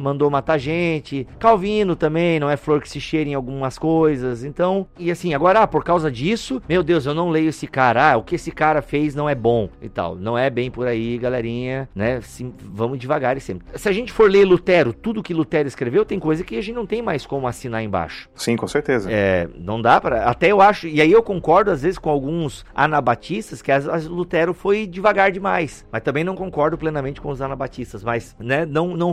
mandou 0.00 0.30
matar 0.30 0.58
gente. 0.58 1.26
Calvino 1.38 1.96
também, 1.96 2.40
não 2.40 2.50
é 2.50 2.56
flor 2.56 2.80
que 2.80 2.88
se 2.88 3.00
cheira 3.00 3.28
em 3.28 3.34
algumas 3.34 3.78
coisas. 3.78 4.44
Então, 4.44 4.86
e 4.98 5.10
assim, 5.10 5.34
agora, 5.34 5.60
ah, 5.60 5.66
por 5.66 5.84
causa 5.84 6.10
disso, 6.10 6.62
meu 6.68 6.82
Deus, 6.82 7.06
eu 7.06 7.14
não 7.14 7.30
leio 7.30 7.48
esse 7.48 7.66
cara. 7.66 8.12
Ah, 8.12 8.16
o 8.16 8.22
que 8.22 8.34
esse 8.34 8.50
cara 8.50 8.82
fez 8.82 9.14
não 9.14 9.28
é 9.28 9.34
bom 9.34 9.68
e 9.80 9.88
tal. 9.88 10.14
Não 10.14 10.36
é 10.36 10.50
bem 10.50 10.70
por 10.70 10.86
aí, 10.86 11.18
galerinha, 11.18 11.88
né? 11.94 12.20
Sim, 12.20 12.52
vamos 12.62 12.98
devagar 12.98 13.36
e 13.36 13.40
sempre. 13.40 13.66
Se 13.74 13.88
a 13.88 13.92
gente 13.92 14.12
for 14.12 14.30
ler 14.30 14.44
Lutero, 14.44 14.92
tudo 14.92 15.22
que 15.22 15.34
Lutero 15.34 15.68
escreveu, 15.68 16.04
tem 16.04 16.18
coisa 16.18 16.44
que 16.44 16.56
a 16.56 16.60
gente 16.60 16.74
não 16.74 16.86
tem 16.86 17.02
mais 17.02 17.26
como 17.26 17.46
assinar 17.46 17.82
embaixo. 17.82 18.28
Sim, 18.34 18.56
com 18.56 18.66
certeza. 18.66 19.08
É, 19.10 19.48
não 19.58 19.80
dá 19.80 20.00
para. 20.00 20.24
Até 20.24 20.50
eu 20.52 20.60
acho, 20.60 20.88
e 20.88 21.00
aí 21.00 21.12
eu 21.12 21.22
concordo 21.22 21.70
às 21.70 21.82
vezes 21.82 21.98
com 21.98 22.10
alguns 22.10 22.64
anabatistas 22.74 23.62
que 23.62 23.72
as, 23.72 23.88
as 23.88 24.06
Lutero 24.06 24.54
foi 24.54 24.86
devagar 24.86 25.30
demais. 25.30 25.86
mas 25.90 26.02
também 26.02 26.24
não 26.24 26.34
concordo 26.34 26.76
plenamente 26.78 27.20
com 27.20 27.30
os 27.30 27.40
anabatistas, 27.40 28.02
mas, 28.02 28.36
né, 28.38 28.64
não, 28.66 28.96
não 28.96 29.12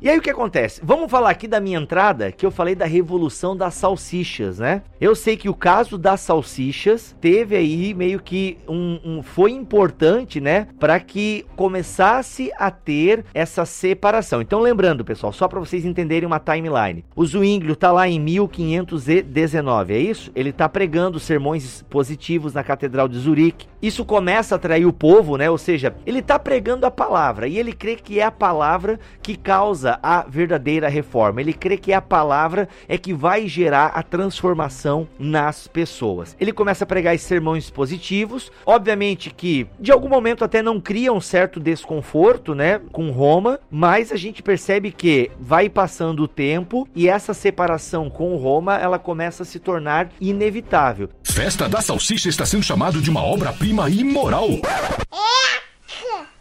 E 0.00 0.08
aí 0.08 0.18
o 0.18 0.22
que 0.22 0.30
acontece? 0.30 0.80
Vamos 0.84 1.10
falar 1.10 1.30
aqui 1.30 1.46
da 1.46 1.60
minha 1.60 1.78
entrada, 1.78 2.32
que 2.32 2.44
eu 2.44 2.50
falei 2.50 2.74
da 2.74 2.86
revolução 2.86 3.56
das 3.56 3.74
salsichas, 3.74 4.58
né? 4.58 4.82
Eu 5.00 5.14
sei 5.14 5.36
que 5.36 5.48
o 5.48 5.54
caso 5.54 5.98
das 5.98 6.20
salsichas 6.20 7.16
teve 7.20 7.56
aí 7.56 7.94
meio 7.94 8.20
que 8.20 8.58
um, 8.68 9.00
um 9.04 9.22
foi 9.22 9.52
importante, 9.52 10.40
né, 10.40 10.68
para 10.78 10.98
que 11.00 11.44
começasse 11.56 12.50
a 12.58 12.70
ter 12.70 13.24
essa 13.34 13.64
separação. 13.64 14.40
Então, 14.40 14.60
lembrando, 14.60 15.04
pessoal, 15.04 15.32
só 15.32 15.48
para 15.48 15.60
vocês 15.60 15.84
entenderem 15.84 16.26
uma 16.26 16.38
timeline. 16.38 17.04
O 17.14 17.24
Zwinglio 17.24 17.76
tá 17.76 17.90
lá 17.90 18.08
em 18.08 18.20
1519, 18.20 19.94
é 19.94 19.98
isso? 19.98 20.30
Ele 20.34 20.52
tá 20.52 20.68
pregando 20.68 21.18
sermões 21.18 21.82
positivos 21.88 22.54
na 22.54 22.62
Catedral 22.62 23.08
de 23.08 23.18
Zurique. 23.18 23.66
Isso 23.80 24.04
começa 24.04 24.54
a 24.54 24.56
atrair 24.56 24.86
o 24.86 24.92
povo, 24.92 25.36
né? 25.36 25.50
Ou 25.50 25.58
seja, 25.58 25.94
ele 26.06 26.20
está 26.20 26.38
pregando 26.38 26.86
a 26.86 26.90
palavra 26.90 27.48
e 27.48 27.58
ele 27.58 27.72
crê 27.72 27.96
que 27.96 28.20
é 28.20 28.24
a 28.24 28.30
palavra 28.30 28.98
que 29.22 29.36
causa 29.52 29.98
a 30.02 30.22
verdadeira 30.22 30.88
reforma. 30.88 31.42
Ele 31.42 31.52
crê 31.52 31.76
que 31.76 31.92
é 31.92 31.94
a 31.94 32.00
palavra 32.00 32.70
é 32.88 32.96
que 32.96 33.12
vai 33.12 33.46
gerar 33.46 33.88
a 33.88 34.02
transformação 34.02 35.06
nas 35.18 35.68
pessoas. 35.68 36.34
Ele 36.40 36.54
começa 36.54 36.84
a 36.84 36.86
pregar 36.86 37.18
sermões 37.18 37.68
positivos, 37.68 38.50
obviamente 38.64 39.28
que 39.28 39.66
de 39.78 39.92
algum 39.92 40.08
momento 40.08 40.42
até 40.42 40.62
não 40.62 40.80
cria 40.80 41.12
um 41.12 41.20
certo 41.20 41.60
desconforto, 41.60 42.54
né, 42.54 42.80
com 42.92 43.10
Roma, 43.10 43.60
mas 43.70 44.10
a 44.10 44.16
gente 44.16 44.42
percebe 44.42 44.90
que 44.90 45.30
vai 45.38 45.68
passando 45.68 46.22
o 46.22 46.28
tempo 46.28 46.88
e 46.94 47.06
essa 47.06 47.34
separação 47.34 48.08
com 48.08 48.34
Roma, 48.36 48.78
ela 48.78 48.98
começa 48.98 49.42
a 49.42 49.46
se 49.46 49.58
tornar 49.58 50.08
inevitável. 50.18 51.10
Festa 51.22 51.68
da 51.68 51.82
Salsicha 51.82 52.30
está 52.30 52.46
sendo 52.46 52.62
chamado 52.62 53.02
de 53.02 53.10
uma 53.10 53.22
obra-prima 53.22 53.90
imoral. 53.90 54.48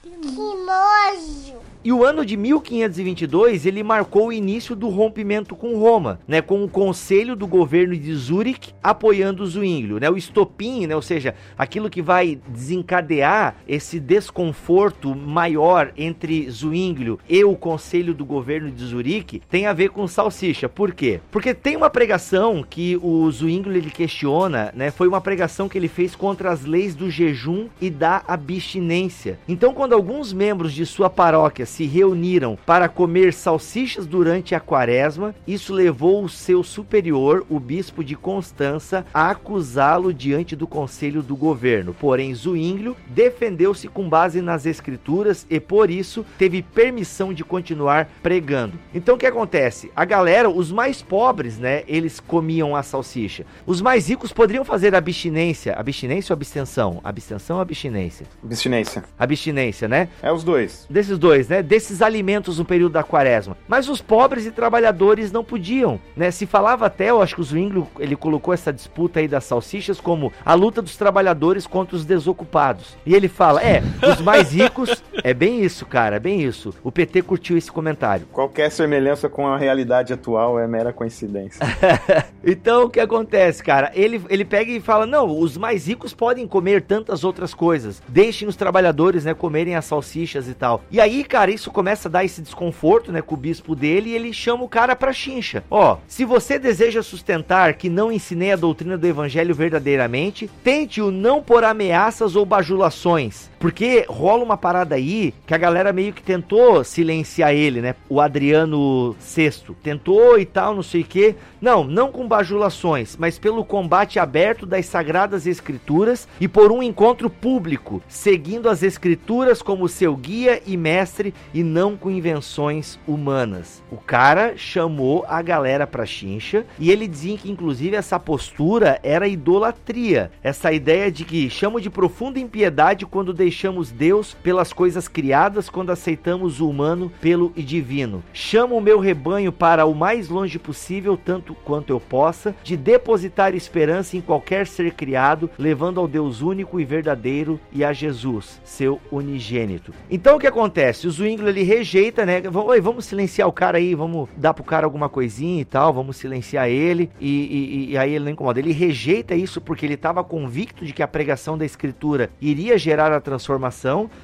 Que 0.02 0.10
nojo! 0.10 1.71
E 1.84 1.92
o 1.92 2.04
ano 2.06 2.24
de 2.24 2.38
1522 2.38 3.66
ele 3.66 3.82
marcou 3.82 4.28
o 4.28 4.34
início 4.34 4.76
do 4.76 4.88
rompimento 4.88 5.56
com 5.56 5.80
Roma, 5.80 6.20
né, 6.28 6.40
com 6.40 6.64
o 6.64 6.70
conselho 6.70 7.36
do 7.36 7.48
governo 7.48 7.98
de 7.98 8.14
Zurich 8.14 8.72
apoiando 8.84 9.44
Zwinglio, 9.48 10.00
né, 10.00 10.08
o 10.08 10.16
estopim, 10.16 10.86
né, 10.86 10.96
ou 10.96 11.02
seja, 11.02 11.34
aquilo 11.58 11.90
que 11.90 12.00
vai 12.00 12.40
desencadear 12.48 13.56
esse 13.68 14.00
desconforto 14.00 15.16
maior 15.16 15.92
entre 15.98 16.48
Zwinglio 16.52 17.18
e 17.28 17.44
o 17.44 17.56
conselho 17.56 18.14
do 18.14 18.26
governo 18.26 18.70
de 18.70 18.86
Zurique 18.86 19.42
tem 19.50 19.66
a 19.66 19.74
ver 19.74 19.90
com 19.90 20.08
salsicha. 20.08 20.70
Por 20.70 20.94
quê? 20.94 21.20
Porque 21.32 21.52
tem 21.52 21.76
uma 21.76 21.90
pregação 21.90 22.64
que 22.64 22.96
o 23.02 23.28
Zwinglio 23.32 23.76
ele 23.76 23.90
questiona, 23.90 24.72
né, 24.76 24.92
foi 24.92 25.08
uma 25.08 25.20
pregação 25.20 25.68
que 25.68 25.80
ele 25.80 25.88
fez 25.88 26.16
contra 26.16 26.52
as 26.52 26.64
leis 26.64 26.94
do 26.94 27.10
jejum 27.10 27.70
e 27.82 27.90
da 27.90 28.22
abstinência. 28.28 29.40
Então, 29.48 29.74
quando 29.74 29.94
alguns 29.94 30.32
membros 30.32 30.74
de 30.74 30.86
sua 30.86 31.10
paróquia 31.10 31.66
se 31.72 31.86
reuniram 31.86 32.58
para 32.66 32.90
comer 32.90 33.34
salsichas 33.34 34.06
durante 34.06 34.54
a 34.54 34.60
quaresma, 34.60 35.34
isso 35.48 35.74
levou 35.74 36.24
o 36.24 36.30
seu 36.30 36.64
superior, 36.64 37.46
o 37.50 37.60
bispo 37.60 38.04
de 38.04 38.16
Constança, 38.16 39.06
a 39.14 39.32
acusá-lo 39.32 40.14
diante 40.14 40.56
do 40.56 40.68
conselho 40.68 41.24
do 41.24 41.36
governo. 41.36 41.96
Porém, 41.98 42.36
Zuínglio 42.36 42.96
defendeu-se 43.08 43.88
com 43.88 44.08
base 44.08 44.42
nas 44.42 44.66
escrituras 44.66 45.48
e 45.50 45.60
por 45.60 45.90
isso 45.90 46.26
teve 46.38 46.62
permissão 46.62 47.34
de 47.34 47.44
continuar 47.44 48.10
pregando. 48.22 48.78
Então 48.94 49.16
o 49.16 49.18
que 49.18 49.26
acontece? 49.26 49.92
A 49.96 50.04
galera, 50.04 50.50
os 50.50 50.72
mais 50.72 51.02
pobres, 51.02 51.58
né, 51.58 51.84
eles 51.88 52.20
comiam 52.20 52.76
a 52.76 52.84
salsicha. 52.84 53.46
Os 53.66 53.82
mais 53.82 54.10
ricos 54.10 54.34
poderiam 54.34 54.66
fazer 54.66 54.94
abstinência, 54.94 55.74
abstinência 55.74 56.34
ou 56.34 56.36
abstenção? 56.36 57.00
Abstenção 57.04 57.56
ou 57.56 57.62
abstinência? 57.62 58.26
Abstinência. 58.44 59.04
Abstinência, 59.18 59.88
né? 59.88 60.10
É 60.22 60.32
os 60.32 60.44
dois. 60.44 60.86
Desses 60.90 61.18
dois, 61.18 61.48
né? 61.48 61.61
Desses 61.62 62.02
alimentos 62.02 62.60
no 62.60 62.66
período 62.66 62.94
da 62.94 63.04
quaresma. 63.04 63.58
Mas 63.68 63.90
os 63.90 64.02
pobres 64.02 64.46
e 64.46 64.52
trabalhadores 64.52 65.32
não 65.32 65.44
podiam, 65.44 66.00
né? 66.16 66.32
Se 66.32 66.46
falava 66.46 66.86
até, 66.86 67.10
eu 67.10 67.22
acho 67.22 67.36
que 67.36 67.42
o 67.42 67.44
Zwinglio, 67.44 67.88
ele 68.00 68.16
colocou 68.16 68.54
essa 68.54 68.72
disputa 68.72 69.20
aí 69.20 69.28
das 69.28 69.44
salsichas 69.44 70.00
como 70.00 70.32
a 70.46 70.54
luta 70.54 70.82
dos 70.82 70.98
trabalhadores 70.98 71.68
contra 71.68 71.96
os 71.96 72.06
desocupados. 72.06 72.96
E 73.06 73.14
ele 73.14 73.28
fala, 73.28 73.62
é, 73.64 73.82
os 74.12 74.22
mais 74.22 74.52
ricos, 74.54 75.04
é 75.24 75.34
bem 75.34 75.64
isso, 75.64 75.86
cara, 75.86 76.16
é 76.16 76.20
bem 76.20 76.42
isso. 76.42 76.74
O 76.84 76.92
PT 76.92 77.22
curtiu 77.22 77.58
esse 77.58 77.72
comentário. 77.72 78.28
Qualquer 78.32 78.72
semelhança 78.72 79.30
com 79.30 79.48
a 79.48 79.58
realidade 79.58 80.14
atual 80.14 80.60
é 80.60 80.68
mera 80.68 80.92
coincidência. 80.92 81.62
então 82.44 82.84
o 82.84 82.90
que 82.90 83.00
acontece, 83.00 83.64
cara? 83.64 83.92
Ele, 83.94 84.22
ele 84.30 84.46
pega 84.46 84.72
e 84.72 84.80
fala: 84.80 85.06
não, 85.06 85.40
os 85.40 85.58
mais 85.58 85.88
ricos 85.88 86.14
podem 86.14 86.48
comer 86.48 86.82
tantas 86.82 87.24
outras 87.24 87.54
coisas. 87.54 88.02
Deixem 88.08 88.48
os 88.48 88.56
trabalhadores, 88.56 89.26
né, 89.26 89.34
comerem 89.34 89.76
as 89.76 89.86
salsichas 89.86 90.48
e 90.48 90.54
tal. 90.54 90.82
E 90.90 91.00
aí, 91.00 91.24
cara, 91.24 91.51
isso 91.52 91.70
começa 91.72 92.08
a 92.08 92.12
dar 92.12 92.26
esse 92.26 92.42
desconforto, 92.42 93.12
né, 93.12 93.22
com 93.22 93.36
o 93.36 93.38
bispo 93.38 93.76
dele 93.76 94.10
e 94.10 94.16
ele 94.16 94.34
chama 94.34 94.64
o 94.64 94.70
cara 94.70 94.96
pra 94.96 95.14
chincha. 95.14 95.64
Ó, 95.70 95.98
se 96.08 96.26
você 96.26 96.58
deseja 96.58 97.04
sustentar 97.04 97.74
que 97.76 97.90
não 97.90 98.12
ensinei 98.12 98.52
a 98.52 98.56
doutrina 98.56 98.98
do 98.98 99.06
evangelho 99.06 99.54
verdadeiramente, 99.54 100.50
tente-o 100.64 101.12
não 101.12 101.44
por 101.44 101.64
ameaças 101.64 102.36
ou 102.36 102.46
bajulações. 102.46 103.51
Porque 103.62 104.06
rola 104.10 104.44
uma 104.44 104.58
parada 104.58 104.96
aí 104.96 105.36
que 105.46 105.54
a 105.54 105.58
galera 105.58 105.94
meio 105.94 106.12
que 106.12 106.24
tentou 106.24 106.84
silenciar 106.84 107.54
ele, 107.54 107.80
né? 107.80 107.94
O 108.10 108.20
Adriano 108.20 109.16
VI 109.20 109.52
tentou 109.84 110.40
e 110.40 110.46
tal, 110.48 110.74
não 110.74 110.82
sei 110.82 111.02
o 111.02 111.06
quê. 111.06 111.36
Não, 111.62 111.84
não 111.84 112.12
com 112.12 112.28
bajulações, 112.28 113.16
mas 113.16 113.38
pelo 113.38 113.64
combate 113.64 114.18
aberto 114.18 114.66
das 114.66 114.88
sagradas 114.88 115.46
escrituras 115.46 116.28
e 116.40 116.48
por 116.48 116.72
um 116.72 116.82
encontro 116.82 117.30
público, 117.30 118.02
seguindo 118.08 118.68
as 118.68 118.82
escrituras 118.82 119.62
como 119.62 119.88
seu 119.88 120.16
guia 120.16 120.60
e 120.66 120.76
mestre 120.76 121.32
e 121.54 121.62
não 121.62 121.96
com 121.96 122.10
invenções 122.10 122.98
humanas. 123.08 123.84
O 123.92 123.98
cara 123.98 124.54
chamou 124.58 125.24
a 125.28 125.40
galera 125.40 125.86
pra 125.86 126.04
chincha 126.04 126.66
e 126.80 126.90
ele 126.90 127.08
dizia 127.08 127.38
que 127.38 127.52
inclusive 127.52 127.96
essa 127.96 128.20
postura 128.20 129.00
era 129.04 129.28
idolatria. 129.28 130.32
Essa 130.42 130.74
ideia 130.74 131.12
de 131.12 131.24
que 131.24 131.48
chamo 131.48 131.80
de 131.80 131.92
profunda 131.92 132.40
impiedade 132.40 133.06
quando 133.06 133.32
deixamos 133.52 133.92
Deus 133.92 134.34
pelas 134.34 134.72
coisas 134.72 135.10
criadas, 135.10 135.70
quando 135.70 135.92
aceitamos 135.92 136.62
o 136.62 136.70
humano 136.70 137.12
pelo 137.20 137.52
divino. 137.54 138.24
Chamo 138.32 138.78
o 138.78 138.82
meu 138.82 138.98
rebanho 138.98 139.52
para 139.52 139.86
o 139.86 139.94
mais 139.94 140.30
longe 140.30 140.58
possível, 140.58 141.18
tanto 141.18 141.54
quanto 141.54 141.92
eu 141.92 142.00
possa, 142.00 142.56
de 142.64 142.78
depositar 142.78 143.54
esperança 143.54 144.16
em 144.16 144.22
qualquer 144.22 144.66
ser 144.66 144.94
criado, 144.94 145.50
levando 145.60 146.00
ao 146.00 146.08
Deus 146.08 146.42
único 146.42 146.80
e 146.80 146.86
verdadeiro 146.86 147.60
e 147.74 147.84
a 147.84 147.92
Jesus, 147.92 148.62
seu 148.64 149.02
unigênito. 149.12 149.94
Então 150.10 150.38
o 150.38 150.40
que 150.40 150.48
acontece? 150.48 151.06
O 151.06 151.12
Zwingli 151.12 151.50
ele 151.50 151.64
rejeita, 151.64 152.26
né? 152.26 152.42
Oi, 152.54 152.80
vamos 152.80 153.04
silenciar 153.04 153.50
o 153.50 153.52
cara 153.54 153.80
aí, 153.80 153.94
vamos 153.94 154.30
dar 154.38 154.54
pro 154.54 154.64
cara 154.64 154.86
alguma 154.86 155.10
coisinha 155.10 155.62
e 155.62 155.66
tal, 155.66 155.92
vamos 155.92 156.16
silenciar 156.16 156.70
ele. 156.70 157.10
E, 157.20 157.28
e, 157.30 157.92
e 157.92 157.98
aí 157.98 158.14
ele 158.14 158.24
não 158.24 158.32
incomoda. 158.32 158.60
Ele 158.60 158.72
rejeita 158.72 159.36
isso 159.36 159.60
porque 159.60 159.86
ele 159.86 159.96
estava 159.96 160.24
convicto 160.24 160.86
de 160.86 160.94
que 160.94 161.04
a 161.04 161.08
pregação 161.08 161.58
da 161.58 161.66
escritura 161.66 162.30
iria 162.40 162.78
gerar 162.78 163.12
a 163.12 163.20
transformação. 163.20 163.41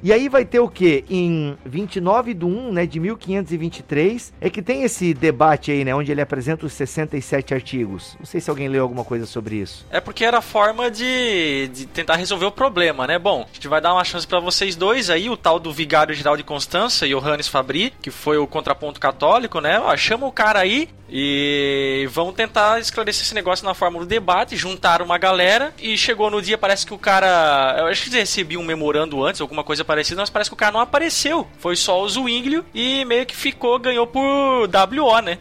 E 0.02 0.12
aí 0.12 0.28
vai 0.28 0.44
ter 0.44 0.60
o 0.60 0.68
que? 0.68 1.04
Em 1.08 1.56
29 1.64 2.34
de 2.34 2.44
1 2.44 2.72
né, 2.72 2.86
de 2.86 3.00
1523, 3.00 4.32
é 4.40 4.50
que 4.50 4.62
tem 4.62 4.82
esse 4.82 5.14
debate 5.14 5.70
aí, 5.70 5.84
né? 5.84 5.94
Onde 5.94 6.12
ele 6.12 6.20
apresenta 6.20 6.66
os 6.66 6.72
67 6.72 7.54
artigos. 7.54 8.16
Não 8.18 8.26
sei 8.26 8.40
se 8.40 8.50
alguém 8.50 8.68
leu 8.68 8.82
alguma 8.82 9.04
coisa 9.04 9.26
sobre 9.26 9.56
isso. 9.56 9.86
É 9.90 10.00
porque 10.00 10.24
era 10.24 10.38
a 10.38 10.42
forma 10.42 10.90
de, 10.90 11.68
de 11.72 11.86
tentar 11.86 12.16
resolver 12.16 12.46
o 12.46 12.52
problema, 12.52 13.06
né? 13.06 13.18
Bom, 13.18 13.46
a 13.50 13.54
gente 13.54 13.68
vai 13.68 13.80
dar 13.80 13.92
uma 13.92 14.04
chance 14.04 14.26
para 14.26 14.40
vocês 14.40 14.76
dois 14.76 15.10
aí, 15.10 15.28
o 15.28 15.36
tal 15.36 15.58
do 15.58 15.72
vigário 15.72 16.14
geral 16.14 16.36
de 16.36 16.42
Constança, 16.42 17.06
Johannes 17.06 17.48
Fabri, 17.48 17.92
que 18.00 18.10
foi 18.10 18.38
o 18.38 18.46
contraponto 18.46 19.00
católico, 19.00 19.60
né? 19.60 19.78
Ó, 19.80 19.96
chama 19.96 20.26
o 20.26 20.32
cara 20.32 20.60
aí 20.60 20.88
e 21.10 22.06
vão 22.10 22.32
tentar 22.32 22.78
esclarecer 22.80 23.22
esse 23.22 23.34
negócio 23.34 23.64
na 23.64 23.74
forma 23.74 23.98
do 23.98 24.06
debate, 24.06 24.56
juntaram 24.56 25.04
uma 25.04 25.16
galera 25.16 25.72
e 25.80 25.96
chegou 25.96 26.30
no 26.30 26.42
dia, 26.42 26.58
parece 26.58 26.86
que 26.86 26.92
o 26.92 26.98
cara. 26.98 27.76
Eu 27.78 27.86
acho 27.86 28.04
que 28.04 28.16
recebi 28.16 28.56
um 28.56 28.64
memorando 28.64 29.07
antes, 29.24 29.40
alguma 29.40 29.64
coisa 29.64 29.84
parecida, 29.84 30.20
mas 30.20 30.30
parece 30.30 30.50
que 30.50 30.54
o 30.54 30.56
cara 30.56 30.72
não 30.72 30.80
apareceu. 30.80 31.46
Foi 31.58 31.76
só 31.76 32.00
o 32.02 32.08
Zwinglio 32.08 32.64
e 32.74 33.04
meio 33.04 33.26
que 33.26 33.36
ficou, 33.36 33.78
ganhou 33.78 34.06
por 34.06 34.68
WO, 34.68 35.20
né? 35.20 35.38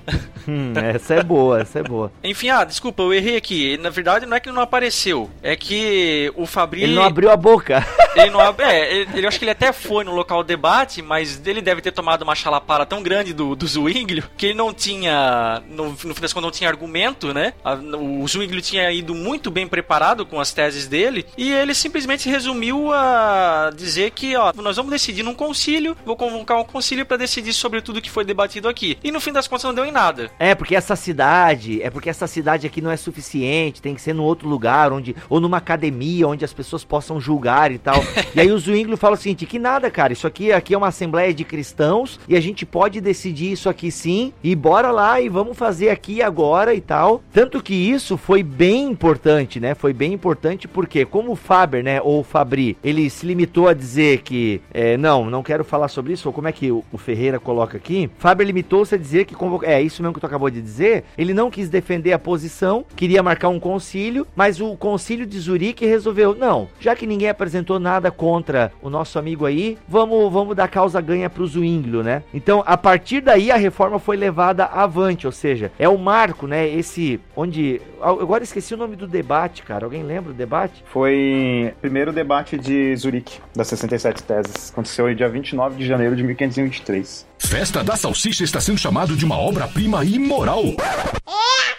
Hum, 0.47 0.73
essa 0.75 1.15
é 1.15 1.23
boa, 1.23 1.59
essa 1.59 1.79
é 1.79 1.83
boa. 1.83 2.11
Enfim, 2.23 2.49
ah, 2.49 2.63
desculpa, 2.63 3.03
eu 3.03 3.13
errei 3.13 3.35
aqui. 3.35 3.77
Na 3.77 3.89
verdade, 3.89 4.25
não 4.25 4.37
é 4.37 4.39
que 4.39 4.47
ele 4.47 4.55
não 4.55 4.63
apareceu, 4.63 5.29
é 5.43 5.55
que 5.55 6.31
o 6.35 6.45
Fabri. 6.45 6.83
Ele 6.83 6.95
não 6.95 7.03
abriu 7.03 7.29
a 7.29 7.35
boca. 7.35 7.85
Ele 8.15 8.31
não 8.31 8.39
abriu. 8.39 8.67
É, 8.67 8.91
ele, 8.91 9.09
ele, 9.13 9.25
eu 9.25 9.27
acho 9.27 9.37
que 9.37 9.45
ele 9.45 9.51
até 9.51 9.71
foi 9.71 10.03
no 10.03 10.11
local 10.11 10.41
do 10.41 10.47
debate, 10.47 11.03
mas 11.03 11.39
ele 11.45 11.61
deve 11.61 11.81
ter 11.81 11.91
tomado 11.91 12.23
uma 12.23 12.33
chalapada 12.33 12.83
tão 12.83 13.03
grande 13.03 13.31
do, 13.31 13.55
do 13.55 13.67
Zwinglio 13.67 14.23
que 14.35 14.47
ele 14.47 14.55
não 14.55 14.73
tinha. 14.73 15.61
No, 15.69 15.89
no 15.89 15.95
fim 15.95 16.21
das 16.21 16.33
contas, 16.33 16.43
não 16.43 16.51
tinha 16.51 16.67
argumento, 16.67 17.31
né? 17.31 17.53
A, 17.63 17.75
o 17.75 18.27
Zwinglio 18.27 18.59
tinha 18.59 18.91
ido 18.91 19.13
muito 19.13 19.51
bem 19.51 19.67
preparado 19.67 20.25
com 20.25 20.39
as 20.39 20.51
teses 20.51 20.87
dele 20.87 21.27
e 21.37 21.53
ele 21.53 21.75
simplesmente 21.75 22.27
resumiu 22.27 22.91
a 22.91 23.56
dizer 23.75 24.11
que, 24.11 24.35
ó, 24.35 24.51
nós 24.55 24.77
vamos 24.77 24.91
decidir 24.91 25.23
num 25.23 25.33
concílio, 25.33 25.95
vou 26.05 26.15
convocar 26.15 26.59
um 26.59 26.63
concílio 26.63 27.05
para 27.05 27.17
decidir 27.17 27.53
sobre 27.53 27.81
tudo 27.81 28.01
que 28.01 28.09
foi 28.09 28.23
debatido 28.23 28.67
aqui. 28.67 28.97
E 29.03 29.11
no 29.11 29.19
fim 29.19 29.31
das 29.31 29.47
contas 29.47 29.63
não 29.63 29.73
deu 29.73 29.85
em 29.85 29.91
nada. 29.91 30.29
É, 30.39 30.55
porque 30.55 30.75
essa 30.75 30.95
cidade, 30.95 31.81
é 31.81 31.89
porque 31.89 32.09
essa 32.09 32.27
cidade 32.27 32.67
aqui 32.67 32.81
não 32.81 32.91
é 32.91 32.97
suficiente, 32.97 33.81
tem 33.81 33.95
que 33.95 34.01
ser 34.01 34.13
num 34.13 34.23
outro 34.23 34.47
lugar, 34.47 34.91
onde 34.91 35.15
ou 35.29 35.39
numa 35.39 35.57
academia 35.57 36.27
onde 36.27 36.45
as 36.45 36.53
pessoas 36.53 36.83
possam 36.83 37.19
julgar 37.19 37.71
e 37.71 37.77
tal. 37.77 38.03
e 38.35 38.39
aí 38.39 38.51
o 38.51 38.59
Zwinglio 38.59 38.97
fala 38.97 39.15
o 39.15 39.17
seguinte, 39.17 39.45
que 39.45 39.59
nada, 39.59 39.89
cara, 39.89 40.13
isso 40.13 40.27
aqui, 40.27 40.51
aqui 40.51 40.73
é 40.73 40.77
uma 40.77 40.87
assembleia 40.87 41.33
de 41.33 41.43
cristãos 41.43 42.19
e 42.27 42.35
a 42.35 42.39
gente 42.39 42.65
pode 42.65 43.01
decidir 43.01 43.51
isso 43.51 43.69
aqui 43.69 43.91
sim, 43.91 44.33
e 44.43 44.55
bora 44.55 44.91
lá 44.91 45.19
e 45.21 45.29
vamos 45.29 45.57
fazer 45.57 45.89
aqui 45.89 46.21
agora 46.21 46.73
e 46.73 46.81
tal. 46.81 47.21
Tanto 47.31 47.61
que 47.61 47.73
isso 47.73 48.17
foi 48.17 48.43
bem 48.43 48.85
importante, 48.85 49.59
né? 49.59 49.75
Foi 49.75 49.93
bem 49.93 50.13
importante 50.13 50.67
porque 50.67 51.05
como 51.05 51.31
o 51.31 51.35
Faber, 51.35 51.83
né, 51.83 52.01
ou 52.01 52.19
o 52.19 52.23
Fabri, 52.23 52.77
ele 52.83 53.09
se 53.09 53.25
limitou 53.25 53.36
a 53.67 53.73
dizer 53.73 54.19
que, 54.19 54.61
é, 54.73 54.97
não, 54.97 55.29
não 55.29 55.43
quero 55.43 55.63
falar 55.63 55.87
sobre 55.87 56.13
isso, 56.13 56.27
ou 56.27 56.33
como 56.33 56.47
é 56.47 56.51
que 56.51 56.71
o, 56.71 56.83
o 56.91 56.97
Ferreira 56.97 57.39
coloca 57.39 57.77
aqui, 57.77 58.09
Faber 58.17 58.45
limitou-se 58.45 58.95
a 58.95 58.97
dizer 58.97 59.25
que, 59.25 59.35
é 59.63 59.81
isso 59.81 60.01
mesmo 60.01 60.13
que 60.13 60.19
tu 60.19 60.25
acabou 60.25 60.49
de 60.49 60.61
dizer, 60.61 61.03
ele 61.17 61.33
não 61.33 61.49
quis 61.49 61.69
defender 61.69 62.13
a 62.13 62.19
posição, 62.19 62.85
queria 62.95 63.21
marcar 63.21 63.49
um 63.49 63.59
concílio, 63.59 64.25
mas 64.35 64.59
o 64.61 64.75
concílio 64.75 65.25
de 65.25 65.39
Zurique 65.39 65.85
resolveu, 65.85 66.35
não, 66.35 66.67
já 66.79 66.95
que 66.95 67.07
ninguém 67.07 67.29
apresentou 67.29 67.79
nada 67.79 68.11
contra 68.11 68.71
o 68.81 68.89
nosso 68.89 69.19
amigo 69.19 69.45
aí, 69.45 69.77
vamos, 69.87 70.31
vamos 70.31 70.55
dar 70.55 70.67
causa 70.67 71.01
ganha 71.01 71.29
pro 71.29 71.45
Zwinglio, 71.45 72.03
né? 72.03 72.23
Então, 72.33 72.63
a 72.65 72.77
partir 72.77 73.21
daí, 73.21 73.51
a 73.51 73.55
reforma 73.55 73.99
foi 73.99 74.17
levada 74.17 74.65
avante, 74.65 75.25
ou 75.25 75.31
seja, 75.31 75.71
é 75.77 75.87
o 75.87 75.97
marco, 75.97 76.47
né, 76.47 76.67
esse, 76.67 77.19
onde, 77.35 77.81
agora 78.01 78.43
esqueci 78.43 78.73
o 78.73 78.77
nome 78.77 78.95
do 78.95 79.07
debate, 79.07 79.63
cara, 79.63 79.85
alguém 79.85 80.03
lembra 80.03 80.31
o 80.31 80.35
debate? 80.35 80.83
Foi 80.87 81.73
primeiro 81.81 82.11
debate 82.11 82.57
de 82.57 82.95
Zurique, 82.95 83.26
das 83.55 83.67
67 83.67 84.23
teses, 84.23 84.71
aconteceu 84.71 85.13
dia 85.13 85.29
29 85.29 85.77
de 85.77 85.85
janeiro 85.85 86.15
de 86.15 86.23
1523. 86.23 87.25
Festa 87.39 87.83
da 87.83 87.95
Salsicha 87.95 88.43
está 88.43 88.59
sendo 88.59 88.77
chamado 88.77 89.15
de 89.15 89.25
uma 89.25 89.37
obra-prima 89.37 90.03
imoral. 90.03 90.63
É, 90.63 91.75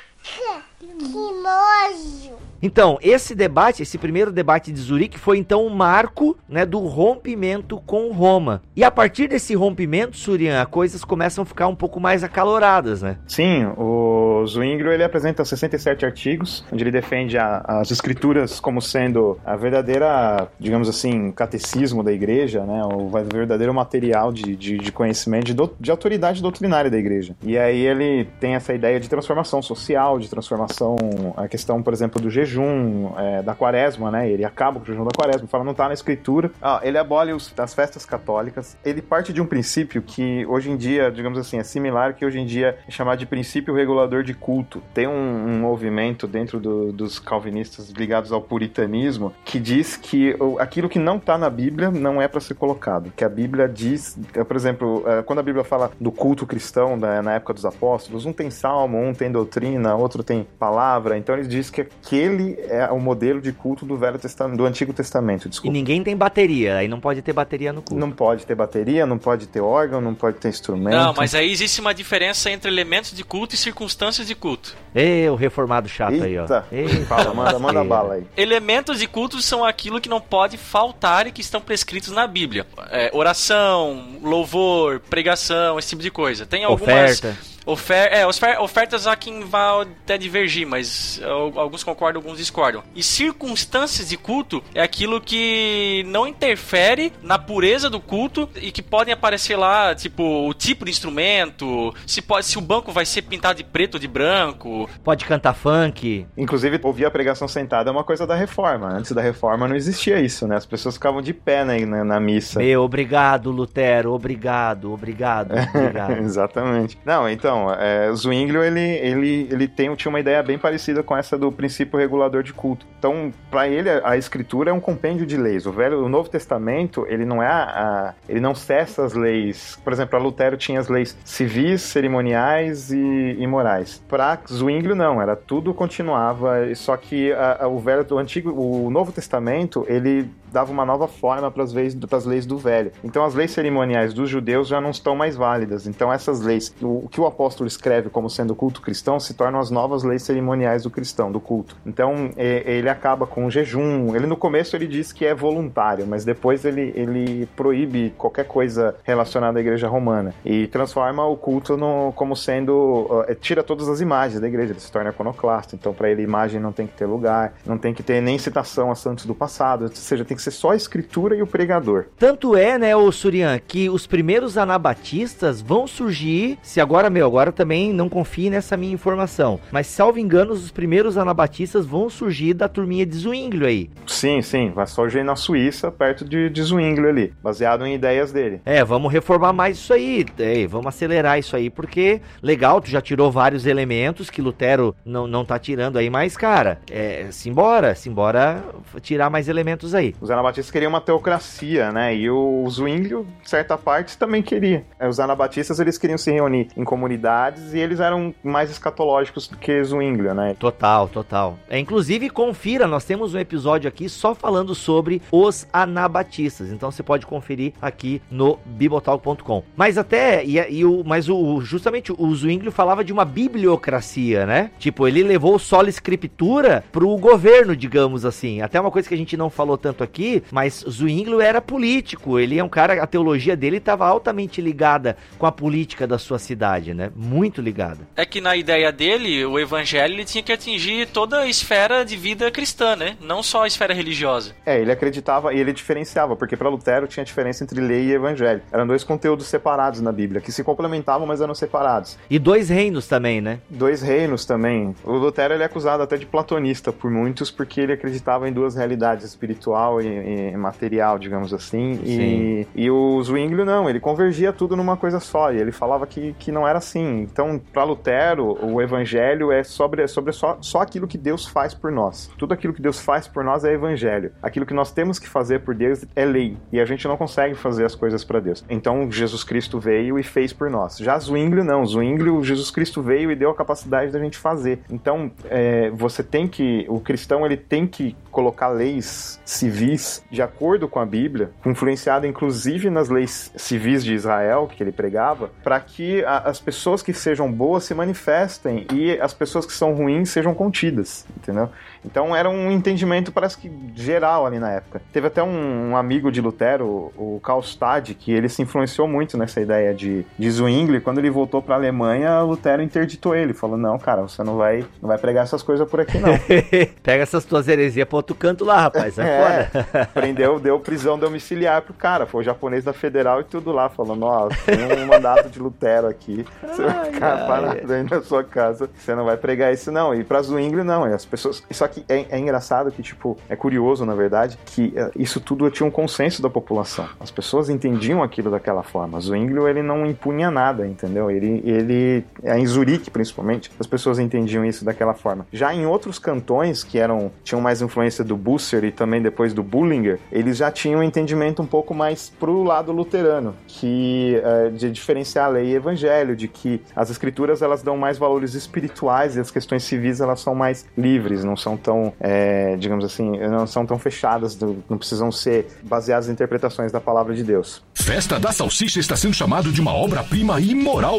que 0.79 0.87
nojo. 0.87 2.48
Então, 2.61 2.99
esse 3.01 3.35
debate, 3.35 3.83
esse 3.83 3.97
primeiro 3.99 4.33
debate 4.33 4.73
de 4.73 4.81
Zurique 4.81 5.19
foi 5.19 5.39
então 5.39 5.65
um 5.67 5.71
marco, 5.71 6.37
né, 6.49 6.67
do 6.67 6.81
rompimento 6.81 7.81
com 7.87 8.11
Roma. 8.13 8.63
E 8.75 8.83
a 8.83 8.91
partir 8.91 9.29
desse 9.29 9.55
rompimento, 9.55 10.17
Surian, 10.17 10.61
as 10.61 10.69
coisas 10.69 11.05
começam 11.05 11.43
a 11.43 11.47
ficar 11.47 11.69
um 11.69 11.75
pouco 11.75 12.01
mais 12.01 12.25
acaloradas, 12.25 13.03
né? 13.03 13.17
Sim, 13.27 13.67
o 13.77 14.45
Zwinglio 14.47 14.93
ele 14.93 15.05
apresenta 15.05 15.45
67 15.45 16.05
artigos, 16.05 16.65
onde 16.73 16.83
ele 16.83 16.91
defende 16.91 17.39
a, 17.39 17.63
as 17.67 17.91
escrituras 17.91 18.61
como 18.61 18.83
sendo 18.83 19.39
a 19.45 19.57
verdadeira, 19.57 20.49
digamos 20.59 20.89
assim, 20.89 21.31
catecismo 21.31 22.03
da 22.03 22.13
igreja, 22.13 22.65
né, 22.65 22.83
o 22.85 23.09
verdadeiro 23.09 23.73
material 23.73 24.33
de, 24.33 24.57
de, 24.57 24.79
de 24.79 24.93
conhecimento, 24.93 25.47
de, 25.47 25.55
do, 25.55 25.73
de 25.79 25.91
autoridade 25.91 26.43
doutrinária 26.43 26.91
da 26.91 26.99
igreja. 26.99 27.37
E 27.43 27.57
aí 27.57 27.87
ele 27.87 28.27
tem 28.41 28.55
essa 28.55 28.75
ideia 28.75 28.99
de 28.99 29.09
transformação 29.09 29.63
social, 29.63 30.19
de 30.19 30.29
transformação, 30.29 30.97
a 31.37 31.47
questão, 31.47 31.83
por 31.83 31.93
exemplo, 31.93 32.21
do 32.21 32.31
jejum, 32.31 32.48
jejum 32.49 33.13
é, 33.17 33.43
da 33.43 33.55
quaresma, 33.55 34.11
né? 34.11 34.29
Ele 34.29 34.45
acaba 34.45 34.81
com 34.81 34.85
o 34.85 34.87
jejum 34.87 35.05
da 35.05 35.11
quaresma, 35.17 35.47
fala, 35.47 35.65
não 35.65 35.75
tá 35.75 35.87
na 35.87 35.95
escritura. 35.95 36.51
Ah, 36.61 36.81
ele 36.83 36.99
abole 36.99 37.33
os, 37.33 37.53
as 37.57 37.75
festas 37.75 38.05
católicas. 38.05 38.77
Ele 38.85 39.03
parte 39.03 39.33
de 39.33 39.41
um 39.41 39.47
princípio 39.47 40.03
que 40.03 40.45
hoje 40.47 40.71
em 40.71 40.77
dia, 40.77 41.11
digamos 41.11 41.39
assim, 41.39 41.59
é 41.59 41.63
similar 41.63 42.15
que 42.15 42.25
hoje 42.25 42.39
em 42.39 42.47
dia 42.47 42.79
é 42.87 42.91
chamado 42.91 43.19
de 43.19 43.27
princípio 43.27 43.75
regulador 43.75 44.23
de 44.23 44.35
culto. 44.35 44.83
Tem 44.95 45.07
um, 45.07 45.13
um 45.13 45.61
movimento 45.61 46.27
dentro 46.27 46.59
do, 46.59 46.93
dos 46.93 47.19
calvinistas 47.19 47.91
ligados 47.91 48.33
ao 48.33 48.41
puritanismo 48.41 49.33
que 49.45 49.61
diz 49.61 49.97
que 49.97 50.37
aquilo 50.59 50.89
que 50.89 50.99
não 50.99 51.19
tá 51.19 51.37
na 51.37 51.51
Bíblia 51.51 51.91
não 51.91 52.21
é 52.21 52.27
para 52.27 52.41
ser 52.41 52.55
colocado. 52.55 53.13
Que 53.15 53.25
a 53.25 53.29
Bíblia 53.29 53.69
diz, 53.69 54.19
é, 54.35 54.43
por 54.43 54.57
exemplo, 54.57 55.05
é, 55.07 55.23
quando 55.23 55.41
a 55.41 55.43
Bíblia 55.43 55.65
fala 55.65 55.91
do 56.01 56.11
culto 56.11 56.47
cristão 56.47 56.97
na 56.97 57.35
época 57.35 57.55
dos 57.55 57.65
apóstolos, 57.65 58.25
um 58.25 58.33
tem 58.33 58.51
salmo, 58.51 58.99
um 58.99 59.13
tem 59.13 59.31
doutrina, 59.31 59.95
outro 59.95 60.23
tem 60.23 60.47
palavra. 60.59 61.19
Então 61.19 61.37
ele 61.37 61.47
diz 61.47 61.71
que 61.71 61.81
aquele 61.81 62.38
ele 62.39 62.59
é 62.69 62.87
o 62.91 62.99
modelo 62.99 63.41
de 63.41 63.53
culto 63.53 63.85
do 63.85 63.97
Velho 63.97 64.19
Testamento, 64.19 64.57
do 64.57 64.65
Antigo 64.65 64.93
Testamento, 64.93 65.49
desculpa. 65.49 65.75
E 65.75 65.79
ninguém 65.79 66.03
tem 66.03 66.17
bateria, 66.17 66.77
aí 66.77 66.89
não 66.89 67.01
pode 67.01 67.21
ter 67.23 67.33
bateria 67.33 67.73
no 67.73 67.83
culto. 67.83 68.01
Não 68.01 68.11
pode 68.11 68.47
ter 68.47 68.55
bateria, 68.55 69.05
não 69.05 69.19
pode 69.19 69.47
ter 69.47 69.61
órgão, 69.61 70.01
não 70.01 70.15
pode 70.15 70.39
ter 70.39 70.49
instrumento. 70.49 70.95
Não, 70.95 71.15
mas 71.15 71.35
aí 71.35 71.51
existe 71.51 71.81
uma 71.81 71.93
diferença 71.93 72.51
entre 72.51 72.71
elementos 72.71 73.13
de 73.13 73.25
culto 73.25 73.55
e 73.55 73.59
circunstâncias 73.59 74.27
de 74.27 74.35
culto. 74.35 74.77
Ê, 74.95 75.29
o 75.29 75.35
reformado 75.35 75.89
chato 75.89 76.13
Eita. 76.13 76.25
aí, 76.25 76.39
ó. 76.39 76.43
Eita, 76.73 77.07
Fala, 77.07 77.35
manda, 77.35 77.59
manda 77.59 77.85
bala 77.85 78.15
aí. 78.15 78.27
Elementos 78.37 78.99
de 78.99 79.07
culto 79.07 79.41
são 79.43 79.65
aquilo 79.65 80.01
que 80.01 80.09
não 80.09 80.21
pode 80.21 80.57
faltar 80.57 81.27
e 81.27 81.33
que 81.33 81.41
estão 81.41 81.61
prescritos 81.61 82.13
na 82.13 82.27
Bíblia. 82.27 82.67
É, 82.91 83.11
oração, 83.13 84.19
louvor, 84.23 85.01
pregação, 85.01 85.79
esse 85.79 85.91
tipo 85.91 86.03
de 86.03 86.11
coisa. 86.11 86.47
Tem 86.47 86.65
algumas... 86.65 87.19
Oferta. 87.19 87.58
Ofer 87.69 88.09
é, 88.11 88.27
ofertas 88.27 89.07
há 89.07 89.15
quem 89.15 89.45
vá 89.45 89.83
até 89.83 90.17
divergir, 90.17 90.67
mas 90.67 91.21
alguns 91.55 91.85
concordam, 91.85 92.23
alguns 92.23 92.39
discordam. 92.39 92.83
E 92.95 93.03
circunstâncias 93.03 94.09
de 94.09 94.17
culto 94.17 94.65
é 94.75 94.83
aquilo 94.83 95.21
que 95.21 96.03
não 96.07 96.27
interfere 96.27 97.13
na 97.23 97.39
pureza 97.39 97.91
do 97.91 98.01
culto 98.01 98.49
e 98.57 98.73
que 98.73 98.81
podem 98.81 99.13
aparecer 99.13 99.55
lá, 99.55 99.95
tipo, 99.95 100.49
o 100.49 100.55
tipo 100.55 100.87
de 100.87 100.91
instrumento, 100.91 101.95
se, 102.07 102.23
pode, 102.23 102.47
se 102.47 102.57
o 102.57 102.63
banco 102.63 102.91
vai 102.91 103.05
ser 103.05 103.21
pintado 103.21 103.59
de 103.59 103.65
preto 103.65 103.95
ou 103.97 104.01
de 104.01 104.09
branco. 104.09 104.89
Pode 105.05 105.27
cantar 105.27 105.53
funk. 105.53 106.27
Inclusive, 106.39 106.81
ouvir 106.83 107.05
a 107.05 107.11
pregação 107.11 107.47
sentada 107.47 107.91
é 107.91 107.93
uma 107.93 108.05
coisa 108.05 108.27
da 108.27 108.35
reforma. 108.35 108.89
Antes 108.89 109.13
da 109.13 109.21
reforma 109.21 109.69
não 109.69 109.77
existia 109.77 110.19
isso, 110.21 110.47
né? 110.47 110.57
As 110.57 110.65
pessoas 110.65 110.95
ficavam 110.95 111.21
de 111.21 111.35
pé 111.35 111.67
né, 111.67 111.85
na, 111.85 112.03
na 112.03 112.19
missa. 112.19 112.61
Meu, 112.61 112.83
obrigado, 112.83 113.51
Lutero, 113.51 114.13
obrigado, 114.13 114.91
obrigado, 114.91 115.53
obrigado. 115.75 116.13
Exatamente. 116.19 116.99
Não, 117.05 117.29
então, 117.29 117.58
então, 117.59 117.75
é, 117.75 118.13
Zwinglio, 118.13 118.63
ele, 118.63 118.81
ele, 118.81 119.49
ele 119.51 119.69
tem, 119.69 119.95
tinha 119.97 120.11
uma 120.11 120.21
ideia 120.21 120.43
bem 120.43 120.59
parecida 120.59 121.03
com 121.03 121.17
essa 121.17 121.37
do 121.37 121.51
princípio 121.51 121.99
regulador 121.99 122.43
de 122.43 122.53
culto. 122.53 122.87
Então, 122.99 123.33
para 123.51 123.69
ele, 123.69 123.91
a, 123.91 124.11
a, 124.11 124.17
escritura 124.17 124.71
é 124.71 124.73
um 124.73 124.81
compêndio 124.81 125.27
de 125.27 125.37
leis. 125.37 125.67
O 125.67 125.73
Velho, 125.73 126.05
o 126.05 126.09
Novo 126.09 126.29
Testamento, 126.29 127.07
ele 127.09 127.25
não 127.25 127.43
é 127.43 127.49
a, 127.49 128.15
ele 128.29 128.41
não 128.41 128.55
cessa 128.55 129.05
as 129.05 129.15
leis. 129.15 129.79
Por 129.83 129.93
exemplo, 129.93 130.19
a 130.19 130.23
Lutero 130.23 130.57
tinha 130.57 130.79
as 130.79 130.89
leis 130.89 131.17
civis, 131.25 131.83
cerimoniais 131.83 132.93
e, 132.93 133.37
e 133.39 133.47
morais. 133.47 134.03
Para 134.09 134.39
Zwinglio, 134.49 134.95
não, 134.95 135.21
era 135.21 135.35
tudo 135.35 135.75
continuava, 135.75 136.75
só 136.75 136.97
que 136.97 137.33
a, 137.33 137.67
o 137.67 137.79
Velho, 137.79 138.07
o 138.11 138.19
Antigo, 138.19 138.51
o 138.51 138.91
Novo 138.91 139.13
Testamento, 139.13 139.85
ele 139.89 140.29
dava 140.53 140.73
uma 140.73 140.85
nova 140.85 141.09
forma 141.09 141.51
para 141.51 141.63
as 141.63 141.73
leis, 141.73 141.97
leis 142.25 142.47
do 142.47 142.59
velho. 142.59 142.93
Então 143.03 143.25
as 143.25 143.35
leis 143.35 143.51
cerimoniais 143.51 144.15
dos 144.15 144.29
judeus 144.29 144.69
já 144.69 144.81
não 144.81 144.91
estão 144.91 145.15
mais 145.15 145.37
válidas. 145.37 145.87
Então 145.87 146.13
essas 146.13 146.41
leis, 146.41 146.75
o, 146.81 147.09
que 147.09 147.21
o 147.21 147.27
apóstolo 147.27 147.67
escreve 147.67 148.09
como 148.09 148.31
sendo 148.31 148.55
culto 148.55 148.81
cristão, 148.81 149.19
se 149.21 149.35
tornam 149.35 149.61
as 149.61 149.71
novas 149.71 150.03
leis 150.03 150.23
cerimoniais 150.23 150.83
do 150.83 150.91
cristão, 150.91 151.31
do 151.31 151.41
culto. 151.41 151.77
Então 151.87 152.31
ele 152.37 152.89
acaba 152.89 153.27
com 153.27 153.47
o 153.47 153.51
jejum. 153.51 154.15
Ele 154.15 154.27
no 154.27 154.37
começo 154.37 154.77
ele 154.77 154.87
diz 154.87 155.13
que 155.13 155.25
é 155.25 155.35
voluntário, 155.35 156.07
mas 156.07 156.25
depois 156.25 156.65
ele, 156.65 156.93
ele 156.95 157.47
proíbe 157.57 158.15
qualquer 158.17 158.45
coisa 158.45 158.97
relacionada 159.05 159.59
à 159.59 159.61
igreja 159.61 159.89
romana 159.89 160.35
e 160.45 160.67
transforma 160.67 161.27
o 161.27 161.37
culto 161.37 161.77
no, 161.77 162.13
como 162.15 162.35
sendo 162.35 163.07
uh, 163.11 163.35
tira 163.35 163.63
todas 163.63 163.89
as 163.89 164.01
imagens 164.01 164.41
da 164.41 164.49
igreja, 164.49 164.73
ele 164.73 164.81
se 164.81 164.91
torna 164.91 165.11
iconoclasta. 165.11 165.75
Então 165.75 165.93
para 165.93 166.11
ele 166.11 166.23
imagem 166.23 166.61
não 166.61 166.73
tem 166.73 166.87
que 166.87 166.95
ter 166.95 167.07
lugar, 167.07 167.55
não 167.67 167.79
tem 167.79 167.93
que 167.93 168.03
ter 168.03 168.21
nem 168.21 168.39
citação 168.39 168.91
a 168.91 168.95
santos 168.95 169.27
do 169.27 169.35
passado, 169.35 169.85
ou 169.85 169.91
seja, 169.93 170.25
tem 170.25 170.37
que 170.39 170.43
ser 170.43 170.51
só 170.53 170.71
a 170.71 170.77
escritura 170.77 171.37
e 171.37 171.43
o 171.43 171.47
pregador. 171.47 172.07
Tanto 172.19 172.57
é, 172.57 172.79
né, 172.79 172.97
o 172.97 173.11
Surian, 173.13 173.59
que 173.59 173.91
os 173.91 174.07
primeiros 174.07 174.57
anabatistas 174.57 175.61
vão 175.61 175.87
surgir, 175.87 176.59
se 176.63 176.81
agora, 176.81 177.11
meu, 177.11 177.27
agora 177.27 177.53
também 177.53 177.93
não 177.93 178.09
confie 178.09 178.49
nessa 178.49 178.77
minha 178.77 178.95
informação, 178.95 179.61
mas 179.71 179.87
salvo 179.87 180.19
engano, 180.19 180.53
os 180.53 180.71
primeiros 180.71 181.19
anabatistas 181.19 181.85
vão 181.85 182.09
surgir 182.09 182.55
da 182.55 182.69
turminha 182.69 183.05
de 183.05 183.17
Zwinglio 183.17 183.67
aí. 183.67 183.91
Sim, 184.07 184.41
sim, 184.41 184.71
vai 184.71 184.87
surgir 184.87 185.25
na 185.25 185.37
Suíça, 185.37 185.91
perto 185.91 186.25
de, 186.25 186.49
de 186.49 186.63
Zwinglio 186.63 187.09
ali, 187.09 187.35
baseado 187.43 187.85
em 187.85 187.95
ideias 187.95 188.33
dele. 188.33 188.61
É, 188.65 188.85
vamos 188.85 189.13
reformar 189.13 189.53
mais 189.53 189.77
isso 189.77 189.93
aí, 189.93 190.25
é, 190.39 190.67
vamos 190.67 190.87
acelerar 190.87 191.39
isso 191.39 191.57
aí, 191.57 191.69
porque 191.69 192.21
legal, 192.43 192.81
tu 192.81 192.89
já 192.89 193.01
tirou 193.01 193.31
vários 193.31 193.67
elementos 193.67 194.31
que 194.31 194.41
Lutero 194.41 194.95
não, 195.05 195.27
não 195.27 195.45
tá 195.45 195.59
tirando 195.59 195.99
aí, 195.99 196.09
mas 196.09 196.37
cara, 196.37 196.81
é, 196.91 197.27
simbora, 197.31 197.95
simbora 197.95 198.65
tirar 199.01 199.29
mais 199.31 199.49
elementos 199.49 199.95
aí. 199.95 200.15
Os 200.29 200.33
anabatistas 200.33 200.71
queriam 200.71 200.91
uma 200.91 201.01
teocracia, 201.01 201.91
né? 201.91 202.15
E 202.15 202.29
o 202.29 202.69
Zwinglio, 202.69 203.27
certa 203.43 203.79
parte, 203.79 204.19
também 204.19 204.43
queria. 204.43 204.85
É, 205.01 205.09
os 205.09 205.19
anabatistas, 205.19 205.81
eles 205.81 205.97
queriam 205.97 206.19
se 206.19 206.31
reunir 206.31 206.69
em 206.77 206.85
comunidades 206.85 207.73
e 207.73 207.79
eles 207.79 207.99
eram 207.99 208.35
mais 208.43 208.71
escatológicos 208.71 209.49
do 209.49 209.57
que 209.57 209.83
Zwinglio, 209.83 210.35
né? 210.35 210.55
Total, 210.59 211.09
total. 211.09 211.59
É, 211.67 211.79
inclusive, 211.79 212.29
confira, 212.29 212.87
nós 212.87 213.07
temos 213.07 213.35
um 213.35 213.39
episódio 213.39 213.89
aqui 213.89 214.07
só 214.07 214.35
falando 214.35 214.75
sobre 214.75 215.23
os 215.33 215.67
anabatistas. 215.73 216.71
Então 216.73 216.91
você 216.91 217.03
pode 217.03 217.25
conferir 217.25 217.73
aqui 217.81 218.21
no 218.31 218.59
bibotalk.com. 218.67 219.63
Mas 219.75 219.97
até, 219.97 220.45
e, 220.45 220.59
e, 220.59 220.85
o, 220.85 221.03
mas 221.07 221.31
o, 221.31 221.63
justamente 221.63 222.13
o 222.13 222.35
Zwinglio 222.35 222.71
falava 222.71 223.03
de 223.03 223.15
uma 223.15 223.25
bibliocracia, 223.25 224.45
né? 224.45 224.73
Tipo, 224.79 225.09
ele 225.09 225.23
levou 225.23 225.59
solo 225.59 225.89
escritura 225.89 226.85
pro 226.93 227.17
governo, 227.17 227.75
digamos 227.75 228.27
assim. 228.27 228.61
Até 228.61 228.79
uma 228.79 228.91
coisa 228.91 229.09
que 229.09 229.15
a 229.15 229.19
gente 229.19 229.35
não 229.35 229.49
falou 229.49 229.79
tanto 229.79 230.05
aqui, 230.05 230.18
mas 230.51 230.85
Zwinglio 230.89 231.41
era 231.41 231.61
político. 231.61 232.39
Ele 232.39 232.59
é 232.59 232.65
um 232.65 232.69
cara, 232.69 233.03
a 233.03 233.07
teologia 233.07 233.57
dele 233.57 233.79
estava 233.79 234.07
altamente 234.07 234.61
ligada 234.61 235.17
com 235.39 235.47
a 235.47 235.53
política 235.53 236.07
da 236.07 236.19
sua 236.19 236.39
cidade, 236.39 236.93
né? 236.93 236.99
né? 236.99 237.13
Muito 237.15 237.63
ligada. 237.63 238.01
É 238.17 238.27
que 238.27 238.41
na 238.41 238.57
ideia 238.57 238.91
dele, 238.91 239.47
o 239.47 239.59
evangelho 239.59 240.15
ele 240.15 240.25
tinha 240.25 240.43
que 240.43 240.53
atingir 240.53 241.07
toda 241.07 241.39
a 241.39 241.47
esfera 241.47 242.05
de 242.05 242.17
vida 242.17 242.51
cristã, 242.51 242.97
né? 242.97 243.17
Não 243.21 243.43
só 243.43 243.63
a 243.63 243.67
esfera 243.67 243.95
religiosa. 243.95 244.55
É, 244.67 244.81
ele 244.81 244.91
acreditava 244.91 245.55
e 245.55 245.61
ele 245.61 245.73
diferenciava, 245.73 246.35
porque 246.37 246.57
para 246.57 246.69
Lutero 246.69 247.07
tinha 247.07 247.25
diferença 247.25 247.63
entre 247.63 247.81
lei 247.81 248.07
e 248.07 248.13
evangelho. 248.13 248.61
Eram 248.73 248.87
dois 248.87 249.05
conteúdos 249.05 249.47
separados 249.47 250.01
na 250.01 250.11
Bíblia, 250.11 250.41
que 250.41 250.51
se 250.51 250.65
complementavam, 250.65 251.27
mas 251.27 251.41
eram 251.41 251.55
separados. 251.55 252.19
E 252.29 252.39
dois 252.39 252.69
reinos 252.69 253.07
também, 253.07 253.41
né? 253.41 253.61
Dois 253.71 254.03
reinos 254.03 254.45
também. 254.45 254.95
O 255.05 255.13
Lutero 255.13 255.55
ele 255.55 255.63
é 255.63 255.67
acusado 255.67 256.03
até 256.03 256.17
de 256.17 256.27
platonista 256.27 256.93
por 256.93 257.11
muitos, 257.11 257.51
porque 257.51 257.81
ele 257.81 257.93
acreditava 257.93 258.49
em 258.49 258.53
duas 258.53 258.75
realidades, 258.75 259.25
espiritual 259.25 260.03
e, 260.03 260.08
e 260.09 260.57
material, 260.57 261.19
digamos 261.19 261.53
assim. 261.53 262.01
E, 262.05 262.67
e 262.75 262.91
o 262.91 263.23
Zwinglio 263.23 263.65
não, 263.65 263.89
ele 263.89 264.01
convergia 264.01 264.53
tudo 264.53 264.77
numa 264.77 264.97
coisa 264.97 265.21
só. 265.21 265.53
E 265.53 265.59
ele 265.59 265.73
falava 265.73 266.07
que, 266.07 266.35
que 266.39 266.51
não 266.51 266.67
era 266.67 266.79
assim. 266.79 267.21
Então, 267.21 267.61
para 267.73 267.85
Lutero, 267.85 268.59
o 268.65 268.81
evangelho 268.81 269.53
é 269.53 269.63
sobre, 269.63 270.03
é 270.03 270.07
sobre 270.07 270.33
só, 270.33 270.59
só 270.61 270.81
aquilo 270.81 271.07
que 271.07 271.19
Deus 271.19 271.47
faz 271.47 271.75
por 271.75 271.91
nós. 271.93 272.31
Tudo 272.39 272.55
aquilo 272.55 272.73
que 272.73 272.83
Deus 272.83 273.01
faz 273.01 273.29
por 273.29 273.45
nós 273.45 273.65
é 273.65 273.73
evangelho. 273.73 274.33
Aquilo 274.43 274.67
que 274.67 274.75
nós 274.75 274.93
temos 274.93 275.19
que 275.19 275.29
fazer 275.29 275.61
por 275.61 275.75
Deus 275.75 276.05
é 276.15 276.25
lei. 276.25 276.57
E 276.73 276.81
a 276.81 276.85
gente 276.85 277.07
não 277.07 277.17
consegue 277.17 277.55
fazer 277.55 277.85
as 277.85 277.95
coisas 277.95 278.25
para 278.25 278.41
Deus. 278.41 278.65
Então, 278.69 279.11
Jesus 279.11 279.45
Cristo 279.45 279.79
veio 279.79 280.19
e 280.19 280.23
fez 280.23 280.53
por 280.53 280.71
nós. 280.71 280.99
Já 280.99 281.19
Zwinglio 281.19 281.65
não. 281.65 281.85
Zwinglio, 281.85 282.43
Jesus 282.43 282.71
Cristo 282.71 283.03
veio 283.03 283.31
e 283.31 283.37
deu 283.37 283.51
a 283.51 283.55
capacidade 283.55 284.13
da 284.13 284.19
gente 284.19 284.39
fazer. 284.39 284.81
Então, 284.91 285.31
é, 285.51 285.91
você 285.91 286.23
tem 286.23 286.47
que, 286.47 286.87
o 286.89 287.01
cristão 287.01 287.45
ele 287.45 287.57
tem 287.57 287.87
que 287.87 288.17
colocar 288.39 288.69
leis 288.69 289.41
civis 289.45 290.23
de 290.31 290.41
acordo 290.41 290.87
com 290.87 291.01
a 291.01 291.05
Bíblia, 291.05 291.51
influenciada 291.67 292.25
inclusive 292.25 292.89
nas 292.89 293.09
leis 293.09 293.51
civis 293.57 294.05
de 294.05 294.15
Israel 294.15 294.69
que 294.73 294.81
ele 294.81 294.93
pregava, 294.93 295.51
para 295.65 295.81
que 295.81 296.25
a, 296.25 296.39
as 296.39 296.61
pessoas 296.61 297.03
que 297.03 297.13
sejam 297.13 297.51
boas 297.51 297.83
se 297.83 297.95
manifestem 297.95 298.87
e 298.93 299.21
as 299.21 299.35
pessoas 299.35 299.67
que 299.67 299.73
são 299.73 299.93
ruins 299.93 300.31
sejam 300.31 300.55
contidas, 300.55 301.27
entendeu? 301.37 301.69
Então 302.11 302.35
era 302.35 302.49
um 302.49 302.71
entendimento, 302.71 303.31
parece 303.31 303.59
que 303.59 303.71
geral 303.95 304.47
ali 304.47 304.59
na 304.59 304.71
época. 304.71 305.01
Teve 305.13 305.27
até 305.27 305.43
um, 305.43 305.91
um 305.91 305.97
amigo 305.97 306.33
de 306.33 306.41
Lutero, 306.41 307.13
o 307.17 307.39
Karl 307.43 307.61
Stade, 307.63 308.15
que 308.15 308.33
ele 308.33 308.49
se 308.49 308.63
influenciou 308.63 309.07
muito 309.07 309.37
nessa 309.37 309.61
ideia 309.61 309.95
de, 309.95 310.25
de 310.39 310.51
Zwingli. 310.51 311.01
Quando 311.01 311.19
ele 311.19 311.31
voltou 311.31 311.61
para 311.61 311.75
a 311.75 311.79
Alemanha, 311.79 312.41
Lutero 312.41 312.83
interditou 312.83 313.35
ele, 313.35 313.53
falou: 313.53 313.77
Não, 313.77 313.99
cara, 313.99 314.23
você 314.23 314.43
não 314.43 314.57
vai, 314.57 314.85
não 315.03 315.09
vai 315.09 315.19
pregar 315.19 315.45
essas 315.45 315.63
coisas 315.63 315.89
por 315.89 316.01
aqui, 316.01 316.19
não. 316.19 316.31
Pega 317.03 317.23
essas 317.23 317.45
tuas 317.45 317.69
heresias 317.69 318.07
pro 318.09 318.17
outro 318.17 318.35
canto 318.35 318.65
lá, 318.65 318.81
rapaz. 318.81 319.19
É, 319.19 319.29
É, 319.39 319.65
foda. 319.65 320.09
prendeu, 320.15 320.59
deu 320.59 320.81
prisão 320.81 321.19
domiciliar 321.19 321.83
pro 321.83 321.93
cara. 321.95 322.27
Foi 322.27 322.41
o 322.41 322.45
japonês 322.45 322.85
da 322.85 322.93
federal 322.93 323.41
e 323.41 323.45
tudo 323.45 323.71
lá, 323.73 323.89
falando: 323.89 324.25
Ó, 324.25 324.49
tem 324.49 325.03
um 325.03 325.07
mandato 325.07 325.49
de 325.51 325.59
Lutero 325.59 326.07
aqui. 326.09 326.45
Você 326.63 326.83
vai 326.83 327.13
ficar 327.13 327.35
ai. 327.35 327.47
parado 327.47 327.93
aí 327.93 328.03
na 328.03 328.23
sua 328.23 328.43
casa. 328.43 328.89
Você 328.97 329.15
não 329.15 329.25
vai 329.25 329.37
pregar 329.37 329.73
isso, 329.73 329.93
não. 329.93 330.15
E 330.15 330.25
pra 330.25 330.41
Zwingli, 330.43 330.83
não. 330.83 331.09
E 331.09 331.13
as 331.13 331.25
pessoas. 331.25 331.63
Só 331.71 331.87
que 331.99 332.13
é, 332.13 332.27
é 332.31 332.39
engraçado 332.39 332.91
que, 332.91 333.03
tipo, 333.03 333.37
é 333.49 333.57
curioso, 333.57 334.05
na 334.05 334.15
verdade, 334.15 334.59
que 334.67 334.93
eh, 334.97 335.11
isso 335.17 335.41
tudo 335.41 335.71
tinha 335.71 335.87
um 335.87 335.91
consenso 335.91 336.43
da 336.43 336.51
população. 336.51 337.09
As 337.21 337.31
pessoas 337.31 337.69
entendiam 337.69 338.23
aquilo 338.23 338.51
daquela 338.51 338.83
forma. 338.83 339.21
Zwingli, 339.21 339.61
ele 339.69 339.83
não 339.83 340.07
impunha 340.07 340.51
nada, 340.51 340.87
entendeu? 340.87 341.31
Ele, 341.31 341.63
ele, 341.65 342.25
em 342.45 342.67
Zurique, 342.67 343.11
principalmente, 343.11 343.71
as 343.79 343.87
pessoas 343.87 344.19
entendiam 344.19 344.65
isso 344.65 344.85
daquela 344.85 345.15
forma. 345.15 345.47
Já 345.53 345.75
em 345.75 345.87
outros 345.87 346.19
cantões, 346.19 346.85
que 346.85 346.99
eram 346.99 347.31
tinham 347.43 347.61
mais 347.61 347.81
influência 347.83 348.25
do 348.25 348.37
Busser 348.37 348.85
e 348.85 348.93
também 348.93 349.23
depois 349.23 349.53
do 349.55 349.63
Bullinger, 349.63 350.19
eles 350.31 350.57
já 350.57 350.71
tinham 350.71 351.01
um 351.01 351.03
entendimento 351.03 351.63
um 351.63 351.67
pouco 351.67 351.95
mais 351.95 352.31
pro 352.39 352.63
lado 352.63 352.93
luterano, 352.93 353.55
que 353.67 354.41
eh, 354.43 354.71
de 354.71 354.91
diferenciar 354.91 355.47
a 355.47 355.49
lei 355.49 355.67
e 355.67 355.75
evangelho, 355.75 356.37
de 356.37 356.49
que 356.49 356.81
as 356.95 357.11
escrituras 357.11 357.63
elas 357.63 357.83
dão 357.83 357.97
mais 357.97 358.19
valores 358.19 358.55
espirituais 358.55 359.37
e 359.37 359.41
as 359.41 359.51
questões 359.51 359.85
civis 359.85 360.21
elas 360.21 360.41
são 360.41 360.55
mais 360.55 360.87
livres, 360.97 361.45
não 361.45 361.57
são 361.57 361.77
tão, 361.79 362.13
eh, 362.21 362.77
digamos 362.79 363.05
assim, 363.05 363.39
não 363.39 363.67
são 363.67 363.87
tão 363.87 363.99
fechadas, 363.99 364.59
não 364.59 364.99
precisam 364.99 365.33
ser 365.33 365.67
baseadas 365.83 366.29
em 366.29 366.33
interpretações 366.33 366.93
da 366.93 367.01
palavra 367.01 367.35
de 367.35 367.43
Deus. 367.43 367.83
Festa 367.95 368.39
da 368.39 368.53
Salsicha 368.53 369.01
está 369.01 369.17
sendo 369.17 369.35
chamado 369.35 369.73
de 369.73 369.81
uma 369.81 369.95
obra-prima 369.95 370.61
imoral. 370.61 371.19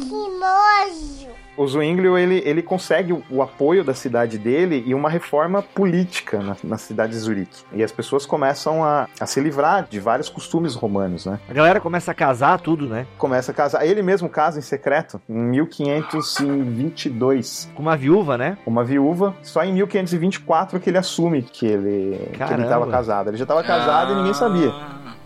Que 0.00 0.10
nojo. 0.10 1.28
O 1.56 1.66
Zwinglio, 1.66 2.16
ele, 2.16 2.40
ele 2.46 2.62
consegue 2.62 3.12
o, 3.12 3.42
apoio 3.42 3.82
da 3.84 3.92
cidade 3.92 4.38
dele 4.38 4.84
e 4.86 4.94
uma 4.94 5.10
reforma 5.10 5.60
política 5.60 6.40
na, 6.40 6.56
na 6.64 6.78
cidade 6.78 7.12
de 7.12 7.18
Zurique. 7.18 7.64
E 7.72 7.82
as 7.82 7.92
pessoas 7.92 8.24
começam 8.24 8.82
a, 8.82 9.06
a 9.20 9.26
se 9.26 9.38
livrar 9.40 9.86
de 9.90 10.00
vários 10.00 10.30
costumes 10.30 10.74
romanos, 10.74 11.26
né? 11.26 11.38
A 11.48 11.52
galera 11.52 11.78
começa 11.78 12.12
a 12.12 12.14
casar 12.14 12.58
tudo, 12.60 12.86
né? 12.86 13.06
Começa 13.18 13.52
a 13.52 13.54
casar. 13.54 13.84
Ele 13.84 14.00
mesmo 14.00 14.30
casa 14.30 14.58
em 14.58 14.62
secreto, 14.62 15.20
em 15.28 15.34
1522. 15.34 17.70
Com 17.74 17.82
uma 17.82 17.96
viúva, 17.96 18.38
né? 18.38 18.56
Uma 18.64 18.82
viúva, 18.82 19.36
só 19.42 19.62
em 19.62 19.74
1524 19.74 20.80
que 20.80 20.88
ele 20.88 20.96
assume 20.96 21.42
que 21.42 21.66
ele 21.66 22.30
que 22.32 22.42
ele 22.54 22.62
estava 22.62 22.86
casado. 22.86 23.28
Ele 23.28 23.36
já 23.36 23.44
estava 23.44 23.62
casado 23.62 24.12
e 24.12 24.14
ninguém 24.16 24.32
sabia. 24.32 24.72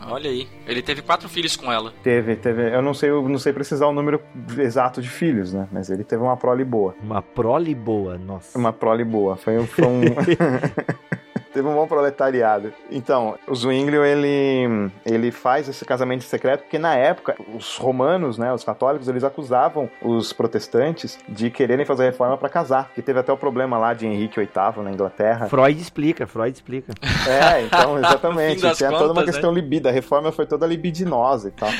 Olha 0.08 0.30
aí. 0.30 0.46
Ele 0.66 0.82
teve 0.82 1.02
quatro 1.02 1.28
filhos 1.28 1.56
com 1.56 1.72
ela. 1.72 1.92
Teve, 2.02 2.36
teve. 2.36 2.74
Eu 2.74 2.82
não 2.82 2.92
sei, 2.94 3.10
eu 3.10 3.26
não 3.28 3.38
sei 3.38 3.52
precisar 3.52 3.86
o 3.86 3.92
número 3.92 4.20
exato 4.58 5.00
de 5.02 5.08
filhos, 5.08 5.52
né? 5.52 5.68
Mas 5.72 5.90
ele 5.90 6.04
teve 6.04 6.22
uma 6.22 6.36
prole 6.36 6.64
boa. 6.64 6.94
Uma 7.02 7.22
prole 7.22 7.74
boa, 7.74 8.18
nossa. 8.18 8.56
Uma 8.58 8.72
prole 8.72 9.04
boa. 9.04 9.36
Foi, 9.36 9.58
um- 9.58 9.66
foi 9.66 9.84
um. 9.86 10.00
Teve 11.54 11.68
um 11.68 11.74
bom 11.74 11.86
proletariado. 11.86 12.72
Então, 12.90 13.36
o 13.46 13.54
Zwinglio, 13.54 14.04
ele, 14.04 14.90
ele 15.06 15.30
faz 15.30 15.68
esse 15.68 15.84
casamento 15.84 16.24
secreto 16.24 16.62
porque 16.62 16.78
na 16.78 16.96
época 16.96 17.36
os 17.54 17.76
romanos, 17.76 18.36
né, 18.36 18.52
os 18.52 18.64
católicos, 18.64 19.06
eles 19.06 19.22
acusavam 19.22 19.88
os 20.02 20.32
protestantes 20.32 21.16
de 21.28 21.50
quererem 21.50 21.86
fazer 21.86 22.06
reforma 22.06 22.36
para 22.36 22.48
casar, 22.48 22.90
que 22.92 23.00
teve 23.00 23.20
até 23.20 23.32
o 23.32 23.36
problema 23.36 23.78
lá 23.78 23.94
de 23.94 24.04
Henrique 24.04 24.40
VIII 24.40 24.82
na 24.82 24.90
Inglaterra. 24.90 25.46
Freud 25.46 25.80
explica, 25.80 26.26
Freud 26.26 26.52
explica. 26.52 26.92
É, 27.28 27.62
então, 27.62 27.98
exatamente. 28.02 28.60
Tinha 28.74 28.90
toda 28.90 29.04
uma 29.04 29.14
contas, 29.14 29.26
questão 29.26 29.52
libido. 29.52 29.88
A 29.88 29.92
reforma 29.92 30.32
foi 30.32 30.46
toda 30.46 30.66
libidinosa 30.66 31.48
e 31.48 31.52
tal, 31.52 31.70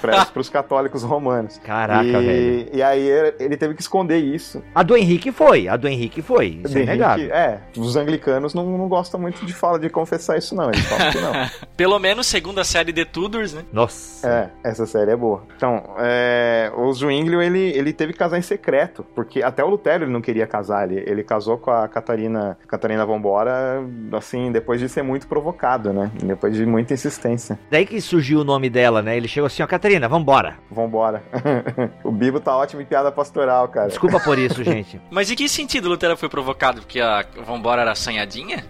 para 0.00 0.28
os 0.40 0.48
católicos 0.48 1.02
romanos. 1.02 1.58
Caraca, 1.58 2.04
e, 2.04 2.12
velho. 2.12 2.68
e 2.72 2.82
aí 2.82 3.08
ele 3.40 3.56
teve 3.56 3.74
que 3.74 3.82
esconder 3.82 4.18
isso. 4.18 4.62
A 4.72 4.84
do 4.84 4.96
Henrique 4.96 5.32
foi, 5.32 5.66
a 5.66 5.76
do 5.76 5.88
Henrique 5.88 6.22
foi. 6.22 6.60
Isso 6.64 6.78
é 6.78 6.84
é, 7.30 7.60
os 7.76 7.96
anglicanos 7.96 8.54
não, 8.54 8.64
não 8.78 8.88
gostam 8.88 9.23
muito 9.24 9.46
de 9.46 9.52
falar 9.54 9.78
de 9.78 9.88
confessar 9.88 10.36
isso, 10.36 10.54
não. 10.54 10.68
Eles 10.68 10.84
falam 10.84 11.10
que 11.10 11.20
não. 11.20 11.32
Pelo 11.76 11.98
menos 11.98 12.26
segundo 12.26 12.58
a 12.60 12.64
série 12.64 12.92
The 12.92 13.04
Tudors, 13.04 13.54
né? 13.54 13.64
Nossa. 13.72 14.28
É, 14.62 14.68
essa 14.68 14.86
série 14.86 15.12
é 15.12 15.16
boa. 15.16 15.42
Então, 15.56 15.82
é, 15.98 16.70
o 16.76 16.92
Zwinglio, 16.92 17.40
ele, 17.40 17.70
ele 17.70 17.92
teve 17.92 18.12
que 18.12 18.18
casar 18.18 18.38
em 18.38 18.42
secreto, 18.42 19.04
porque 19.14 19.42
até 19.42 19.64
o 19.64 19.68
Lutero 19.68 20.04
ele 20.04 20.12
não 20.12 20.20
queria 20.20 20.46
casar. 20.46 20.90
Ele, 20.90 21.02
ele 21.06 21.24
casou 21.24 21.56
com 21.56 21.70
a 21.70 21.88
Catarina, 21.88 22.58
Catarina 22.68 23.06
Vambora, 23.06 23.82
assim, 24.12 24.52
depois 24.52 24.78
de 24.80 24.88
ser 24.88 25.02
muito 25.02 25.26
provocado, 25.26 25.92
né? 25.92 26.10
Depois 26.22 26.54
de 26.54 26.66
muita 26.66 26.92
insistência. 26.94 27.58
Daí 27.70 27.86
que 27.86 28.00
surgiu 28.00 28.40
o 28.40 28.44
nome 28.44 28.68
dela, 28.68 29.00
né? 29.00 29.16
Ele 29.16 29.28
chegou 29.28 29.46
assim, 29.46 29.62
ó, 29.62 29.66
Catarina, 29.66 30.08
vambora. 30.08 30.56
Vambora. 30.70 31.22
o 32.04 32.12
Bibo 32.12 32.40
tá 32.40 32.56
ótimo 32.56 32.82
em 32.82 32.84
piada 32.84 33.10
pastoral, 33.10 33.68
cara. 33.68 33.88
Desculpa 33.88 34.20
por 34.20 34.38
isso, 34.38 34.62
gente. 34.64 35.00
Mas 35.10 35.30
em 35.30 35.34
que 35.34 35.48
sentido 35.48 35.88
Lutero 35.88 36.16
foi 36.16 36.28
provocado? 36.28 36.82
Porque 36.82 37.00
a 37.00 37.24
Vambora 37.46 37.82
era 37.82 37.92
assanhadinha? 37.92 38.64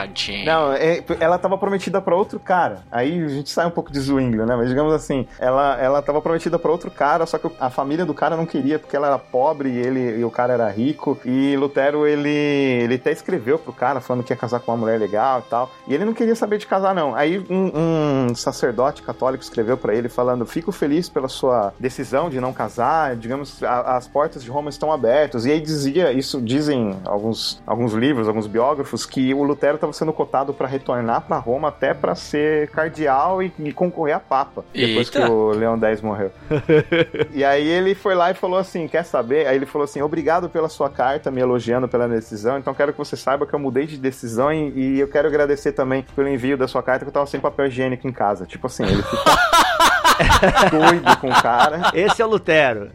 Safadinha. 0.00 0.44
Não, 0.44 0.72
é, 0.72 1.02
ela 1.20 1.38
tava 1.38 1.56
prometida 1.58 2.00
pra 2.00 2.14
outro 2.16 2.38
cara. 2.40 2.80
Aí 2.90 3.22
a 3.22 3.28
gente 3.28 3.50
sai 3.50 3.66
um 3.66 3.70
pouco 3.70 3.92
de 3.92 4.00
Zwinglio, 4.00 4.46
né? 4.46 4.56
Mas 4.56 4.68
digamos 4.68 4.92
assim, 4.92 5.26
ela, 5.38 5.76
ela 5.80 6.02
tava 6.02 6.20
prometida 6.20 6.58
pra 6.58 6.70
outro 6.70 6.90
cara, 6.90 7.26
só 7.26 7.38
que 7.38 7.50
a 7.60 7.70
família 7.70 8.04
do 8.04 8.14
cara 8.14 8.36
não 8.36 8.46
queria, 8.46 8.78
porque 8.78 8.96
ela 8.96 9.06
era 9.08 9.18
pobre 9.18 9.68
e, 9.70 9.76
ele, 9.78 10.18
e 10.20 10.24
o 10.24 10.30
cara 10.30 10.52
era 10.54 10.68
rico. 10.70 11.18
E 11.24 11.56
Lutero, 11.56 12.06
ele, 12.06 12.28
ele 12.28 12.94
até 12.94 13.12
escreveu 13.12 13.58
pro 13.58 13.72
cara 13.72 14.00
falando 14.00 14.24
que 14.24 14.32
ia 14.32 14.36
casar 14.36 14.60
com 14.60 14.72
uma 14.72 14.78
mulher 14.78 14.98
legal 14.98 15.40
e 15.40 15.50
tal. 15.50 15.70
E 15.86 15.94
ele 15.94 16.04
não 16.04 16.14
queria 16.14 16.34
saber 16.34 16.58
de 16.58 16.66
casar, 16.66 16.94
não. 16.94 17.14
Aí 17.14 17.38
um, 17.50 18.28
um 18.30 18.34
sacerdote 18.34 19.02
católico 19.02 19.42
escreveu 19.42 19.76
pra 19.76 19.94
ele 19.94 20.08
falando: 20.08 20.46
Fico 20.46 20.72
feliz 20.72 21.08
pela 21.08 21.28
sua 21.28 21.72
decisão 21.78 22.30
de 22.30 22.40
não 22.40 22.52
casar. 22.52 23.16
Digamos, 23.16 23.62
a- 23.62 23.96
as 23.96 24.06
portas 24.08 24.42
de 24.42 24.50
Roma 24.50 24.70
estão 24.70 24.92
abertas. 24.92 25.44
E 25.46 25.50
aí 25.52 25.60
dizia, 25.60 26.12
isso 26.12 26.40
dizem 26.40 26.96
alguns, 27.04 27.62
alguns 27.66 27.92
livros, 27.92 28.28
alguns 28.28 28.46
biógrafos, 28.46 29.04
que 29.06 29.32
o 29.34 29.42
Lutero 29.42 29.78
estava 29.90 29.92
sendo 29.92 30.12
cotado 30.12 30.54
para 30.54 30.66
retornar 30.66 31.22
para 31.22 31.36
Roma 31.38 31.68
até 31.68 31.92
para 31.92 32.14
ser 32.14 32.68
cardeal 32.70 33.42
e, 33.42 33.52
e 33.58 33.72
concorrer 33.72 34.16
a 34.16 34.20
papa. 34.20 34.64
Depois 34.72 35.08
Eita. 35.08 35.26
que 35.26 35.30
o 35.30 35.50
Leão 35.50 35.78
X 35.80 36.00
morreu. 36.00 36.30
e 37.32 37.44
aí 37.44 37.66
ele 37.66 37.94
foi 37.94 38.14
lá 38.14 38.30
e 38.30 38.34
falou 38.34 38.58
assim: 38.58 38.88
Quer 38.88 39.04
saber? 39.04 39.46
Aí 39.46 39.56
ele 39.56 39.66
falou 39.66 39.84
assim: 39.84 40.00
Obrigado 40.02 40.48
pela 40.48 40.68
sua 40.68 40.88
carta, 40.88 41.30
me 41.30 41.40
elogiando 41.40 41.88
pela 41.88 42.08
decisão. 42.08 42.58
Então 42.58 42.74
quero 42.74 42.92
que 42.92 42.98
você 42.98 43.16
saiba 43.16 43.46
que 43.46 43.54
eu 43.54 43.58
mudei 43.58 43.86
de 43.86 43.96
decisão 43.96 44.52
e, 44.52 44.70
e 44.70 45.00
eu 45.00 45.08
quero 45.08 45.28
agradecer 45.28 45.72
também 45.72 46.04
pelo 46.14 46.28
envio 46.28 46.56
da 46.56 46.68
sua 46.68 46.82
carta 46.82 47.04
que 47.04 47.08
eu 47.08 47.12
tava 47.12 47.26
sem 47.26 47.40
papel 47.40 47.66
higiênico 47.66 48.06
em 48.06 48.12
casa. 48.12 48.46
Tipo 48.46 48.66
assim, 48.66 48.84
ele 48.84 49.02
ficou. 49.02 49.20
doido 50.70 51.16
com 51.18 51.28
o 51.28 51.42
cara. 51.42 51.90
Esse 51.94 52.22
é 52.22 52.26
o 52.26 52.28
Lutero. 52.28 52.90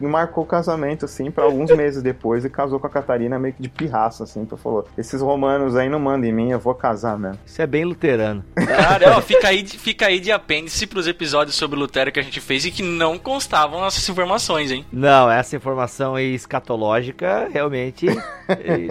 E 0.00 0.06
marcou 0.06 0.44
o 0.44 0.46
casamento, 0.46 1.04
assim, 1.04 1.30
pra 1.30 1.44
alguns 1.44 1.70
meses 1.70 2.02
depois 2.02 2.44
e 2.44 2.50
casou 2.50 2.78
com 2.80 2.86
a 2.86 2.90
Catarina 2.90 3.38
meio 3.38 3.54
que 3.54 3.62
de 3.62 3.68
pirraça, 3.68 4.24
assim. 4.24 4.40
Então 4.42 4.56
falou: 4.58 4.86
esses 4.96 5.20
romanos 5.20 5.76
aí 5.76 5.88
não 5.88 5.98
mandam 6.00 6.28
em 6.28 6.32
mim, 6.32 6.50
eu 6.50 6.58
vou 6.58 6.74
casar 6.74 7.18
mesmo. 7.18 7.38
Isso 7.46 7.60
é 7.60 7.66
bem 7.66 7.84
luterano. 7.84 8.44
Cara, 8.54 9.16
ó, 9.16 9.20
fica 9.20 9.48
aí, 9.48 9.62
de- 9.62 9.78
fica 9.78 10.06
aí 10.06 10.20
de 10.20 10.32
apêndice 10.32 10.86
pros 10.86 11.06
episódios 11.06 11.56
sobre 11.56 11.78
Lutero 11.78 12.10
que 12.12 12.20
a 12.20 12.22
gente 12.22 12.40
fez 12.40 12.64
e 12.64 12.70
que 12.70 12.82
não 12.82 13.18
constavam 13.18 13.84
essas 13.86 14.08
informações, 14.08 14.70
hein? 14.70 14.84
Não, 14.92 15.30
essa 15.30 15.56
informação 15.56 16.14
aí 16.14 16.34
escatológica 16.34 17.48
realmente. 17.52 18.06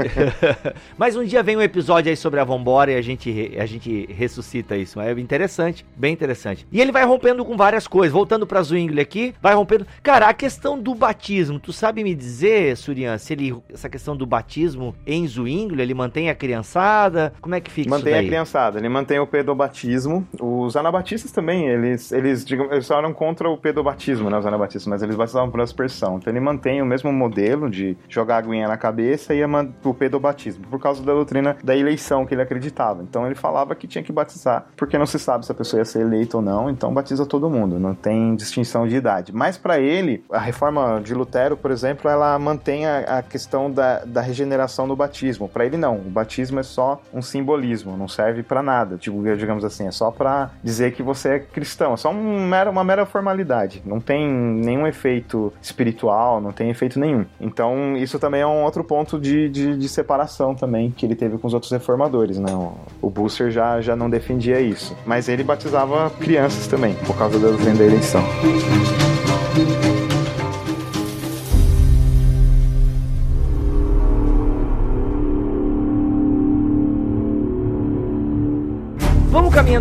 Mas 0.97 1.15
um 1.15 1.23
dia 1.23 1.43
vem 1.43 1.57
um 1.57 1.61
episódio 1.61 2.09
aí 2.09 2.15
sobre 2.17 2.39
a 2.39 2.43
Vambora 2.43 2.91
e 2.91 2.95
a 2.95 3.01
gente, 3.01 3.55
a 3.59 3.65
gente 3.65 4.05
ressuscita 4.11 4.75
isso. 4.75 4.99
É 4.99 5.11
interessante, 5.11 5.85
bem 5.95 6.13
interessante. 6.13 6.65
E 6.71 6.79
ele 6.81 6.91
vai 6.91 7.03
rompendo 7.05 7.43
com 7.45 7.55
várias 7.57 7.74
coisas. 7.87 8.13
Voltando 8.13 8.47
pra 8.47 8.61
Zwingli 8.61 9.01
aqui, 9.01 9.33
vai 9.41 9.53
rompendo. 9.53 9.85
Cara, 10.01 10.27
a 10.27 10.33
questão 10.33 10.79
do 10.79 10.93
batismo, 10.95 11.59
tu 11.59 11.73
sabe 11.73 12.03
me 12.03 12.15
dizer, 12.15 12.77
Surian, 12.77 13.17
se 13.17 13.33
ele. 13.33 13.55
Essa 13.71 13.89
questão 13.89 14.15
do 14.15 14.25
batismo 14.25 14.95
em 15.05 15.27
Zwingli, 15.27 15.81
ele 15.81 15.93
mantém 15.93 16.29
a 16.29 16.35
criançada? 16.35 17.33
Como 17.41 17.55
é 17.55 17.59
que 17.59 17.71
fica 17.71 17.89
Mantém 17.89 18.11
isso 18.11 18.15
a 18.15 18.21
daí? 18.21 18.27
criançada, 18.27 18.79
ele 18.79 18.89
mantém 18.89 19.19
o 19.19 19.27
pedobatismo. 19.27 20.27
Os 20.39 20.75
anabatistas 20.75 21.31
também, 21.31 21.67
eles, 21.67 22.11
eles, 22.11 22.45
digam, 22.45 22.71
eles 22.71 22.89
eram 22.89 23.13
contra 23.13 23.49
o 23.49 23.57
pedobatismo, 23.57 24.29
né, 24.29 24.37
os 24.37 24.45
anabatistas, 24.45 24.87
mas 24.87 25.01
eles 25.01 25.15
batizavam 25.15 25.49
por 25.49 25.61
aspersão. 25.61 26.17
Então 26.17 26.31
ele 26.31 26.39
mantém 26.39 26.81
o 26.81 26.85
mesmo 26.85 27.11
modelo 27.11 27.69
de 27.69 27.97
jogar 28.07 28.35
a 28.35 28.37
aguinha 28.39 28.67
na 28.67 28.77
cabeça 28.77 29.33
e 29.33 29.41
a 29.41 29.47
o 29.83 29.93
pedobatismo, 29.93 30.65
por 30.67 30.79
causa 30.79 31.01
da 31.01 31.13
doutrina 31.13 31.55
da 31.63 31.75
eleição 31.75 32.25
que 32.25 32.33
ele 32.33 32.41
acreditava. 32.41 33.01
Então 33.03 33.25
ele 33.25 33.35
falava 33.35 33.73
que 33.73 33.87
tinha 33.87 34.03
que 34.03 34.11
batizar, 34.11 34.67
porque 34.75 34.97
não 34.97 35.05
se 35.05 35.17
sabe 35.17 35.45
se 35.45 35.51
a 35.51 35.55
pessoa 35.55 35.79
ia 35.79 35.85
ser 35.85 36.01
eleita 36.01 36.37
ou 36.37 36.43
não, 36.43 36.69
então 36.69 36.93
batiza 36.93 37.25
todo 37.25 37.49
mundo, 37.49 37.64
não 37.67 37.93
tem 37.95 38.35
distinção 38.35 38.87
de 38.87 38.95
idade. 38.95 39.33
Mas 39.33 39.57
para 39.57 39.79
ele, 39.79 40.23
a 40.31 40.39
reforma 40.39 40.99
de 41.03 41.13
Lutero, 41.13 41.57
por 41.57 41.71
exemplo, 41.71 42.09
ela 42.09 42.37
mantém 42.37 42.85
a, 42.85 43.19
a 43.19 43.21
questão 43.21 43.71
da, 43.71 44.03
da 44.05 44.21
regeneração 44.21 44.87
no 44.87 44.95
batismo. 44.95 45.47
Para 45.49 45.65
ele 45.65 45.77
não, 45.77 45.97
o 45.97 46.09
batismo 46.09 46.59
é 46.59 46.63
só 46.63 47.01
um 47.13 47.21
simbolismo, 47.21 47.97
não 47.97 48.07
serve 48.07 48.43
para 48.43 48.61
nada. 48.61 48.97
Tipo, 48.97 49.21
digamos 49.35 49.63
assim, 49.63 49.87
é 49.87 49.91
só 49.91 50.11
para 50.11 50.51
dizer 50.63 50.93
que 50.93 51.01
você 51.03 51.29
é 51.29 51.39
cristão, 51.39 51.93
é 51.93 51.97
só 51.97 52.11
um 52.11 52.47
mero- 52.47 52.71
uma 52.71 52.83
mera 52.83 53.05
formalidade. 53.05 53.81
Não 53.85 53.99
tem 53.99 54.27
nenhum 54.29 54.85
efeito 54.87 55.51
espiritual, 55.61 56.39
não 56.41 56.51
tem 56.51 56.69
efeito 56.69 56.99
nenhum. 56.99 57.25
Então 57.39 57.95
isso 57.97 58.19
também 58.19 58.41
é 58.41 58.47
um 58.47 58.63
outro 58.63 58.83
ponto 58.83 59.19
de, 59.19 59.49
de, 59.49 59.77
de 59.77 59.89
separação 59.89 60.55
também 60.55 60.91
que 60.91 61.05
ele 61.05 61.15
teve 61.15 61.37
com 61.37 61.47
os 61.47 61.53
outros 61.53 61.71
reformadores, 61.71 62.37
né? 62.39 62.53
O, 62.53 62.73
o 63.01 63.09
Busser 63.09 63.51
já, 63.51 63.81
já 63.81 63.95
não 63.95 64.09
defendia 64.09 64.59
isso, 64.59 64.95
mas 65.05 65.27
ele 65.29 65.43
batizava 65.43 66.09
crianças 66.09 66.67
também 66.67 66.95
por 67.05 67.17
causa 67.17 67.39
da 67.39 67.44
doutrina 67.45 67.75
da 67.75 67.85
eleição. 67.85 69.24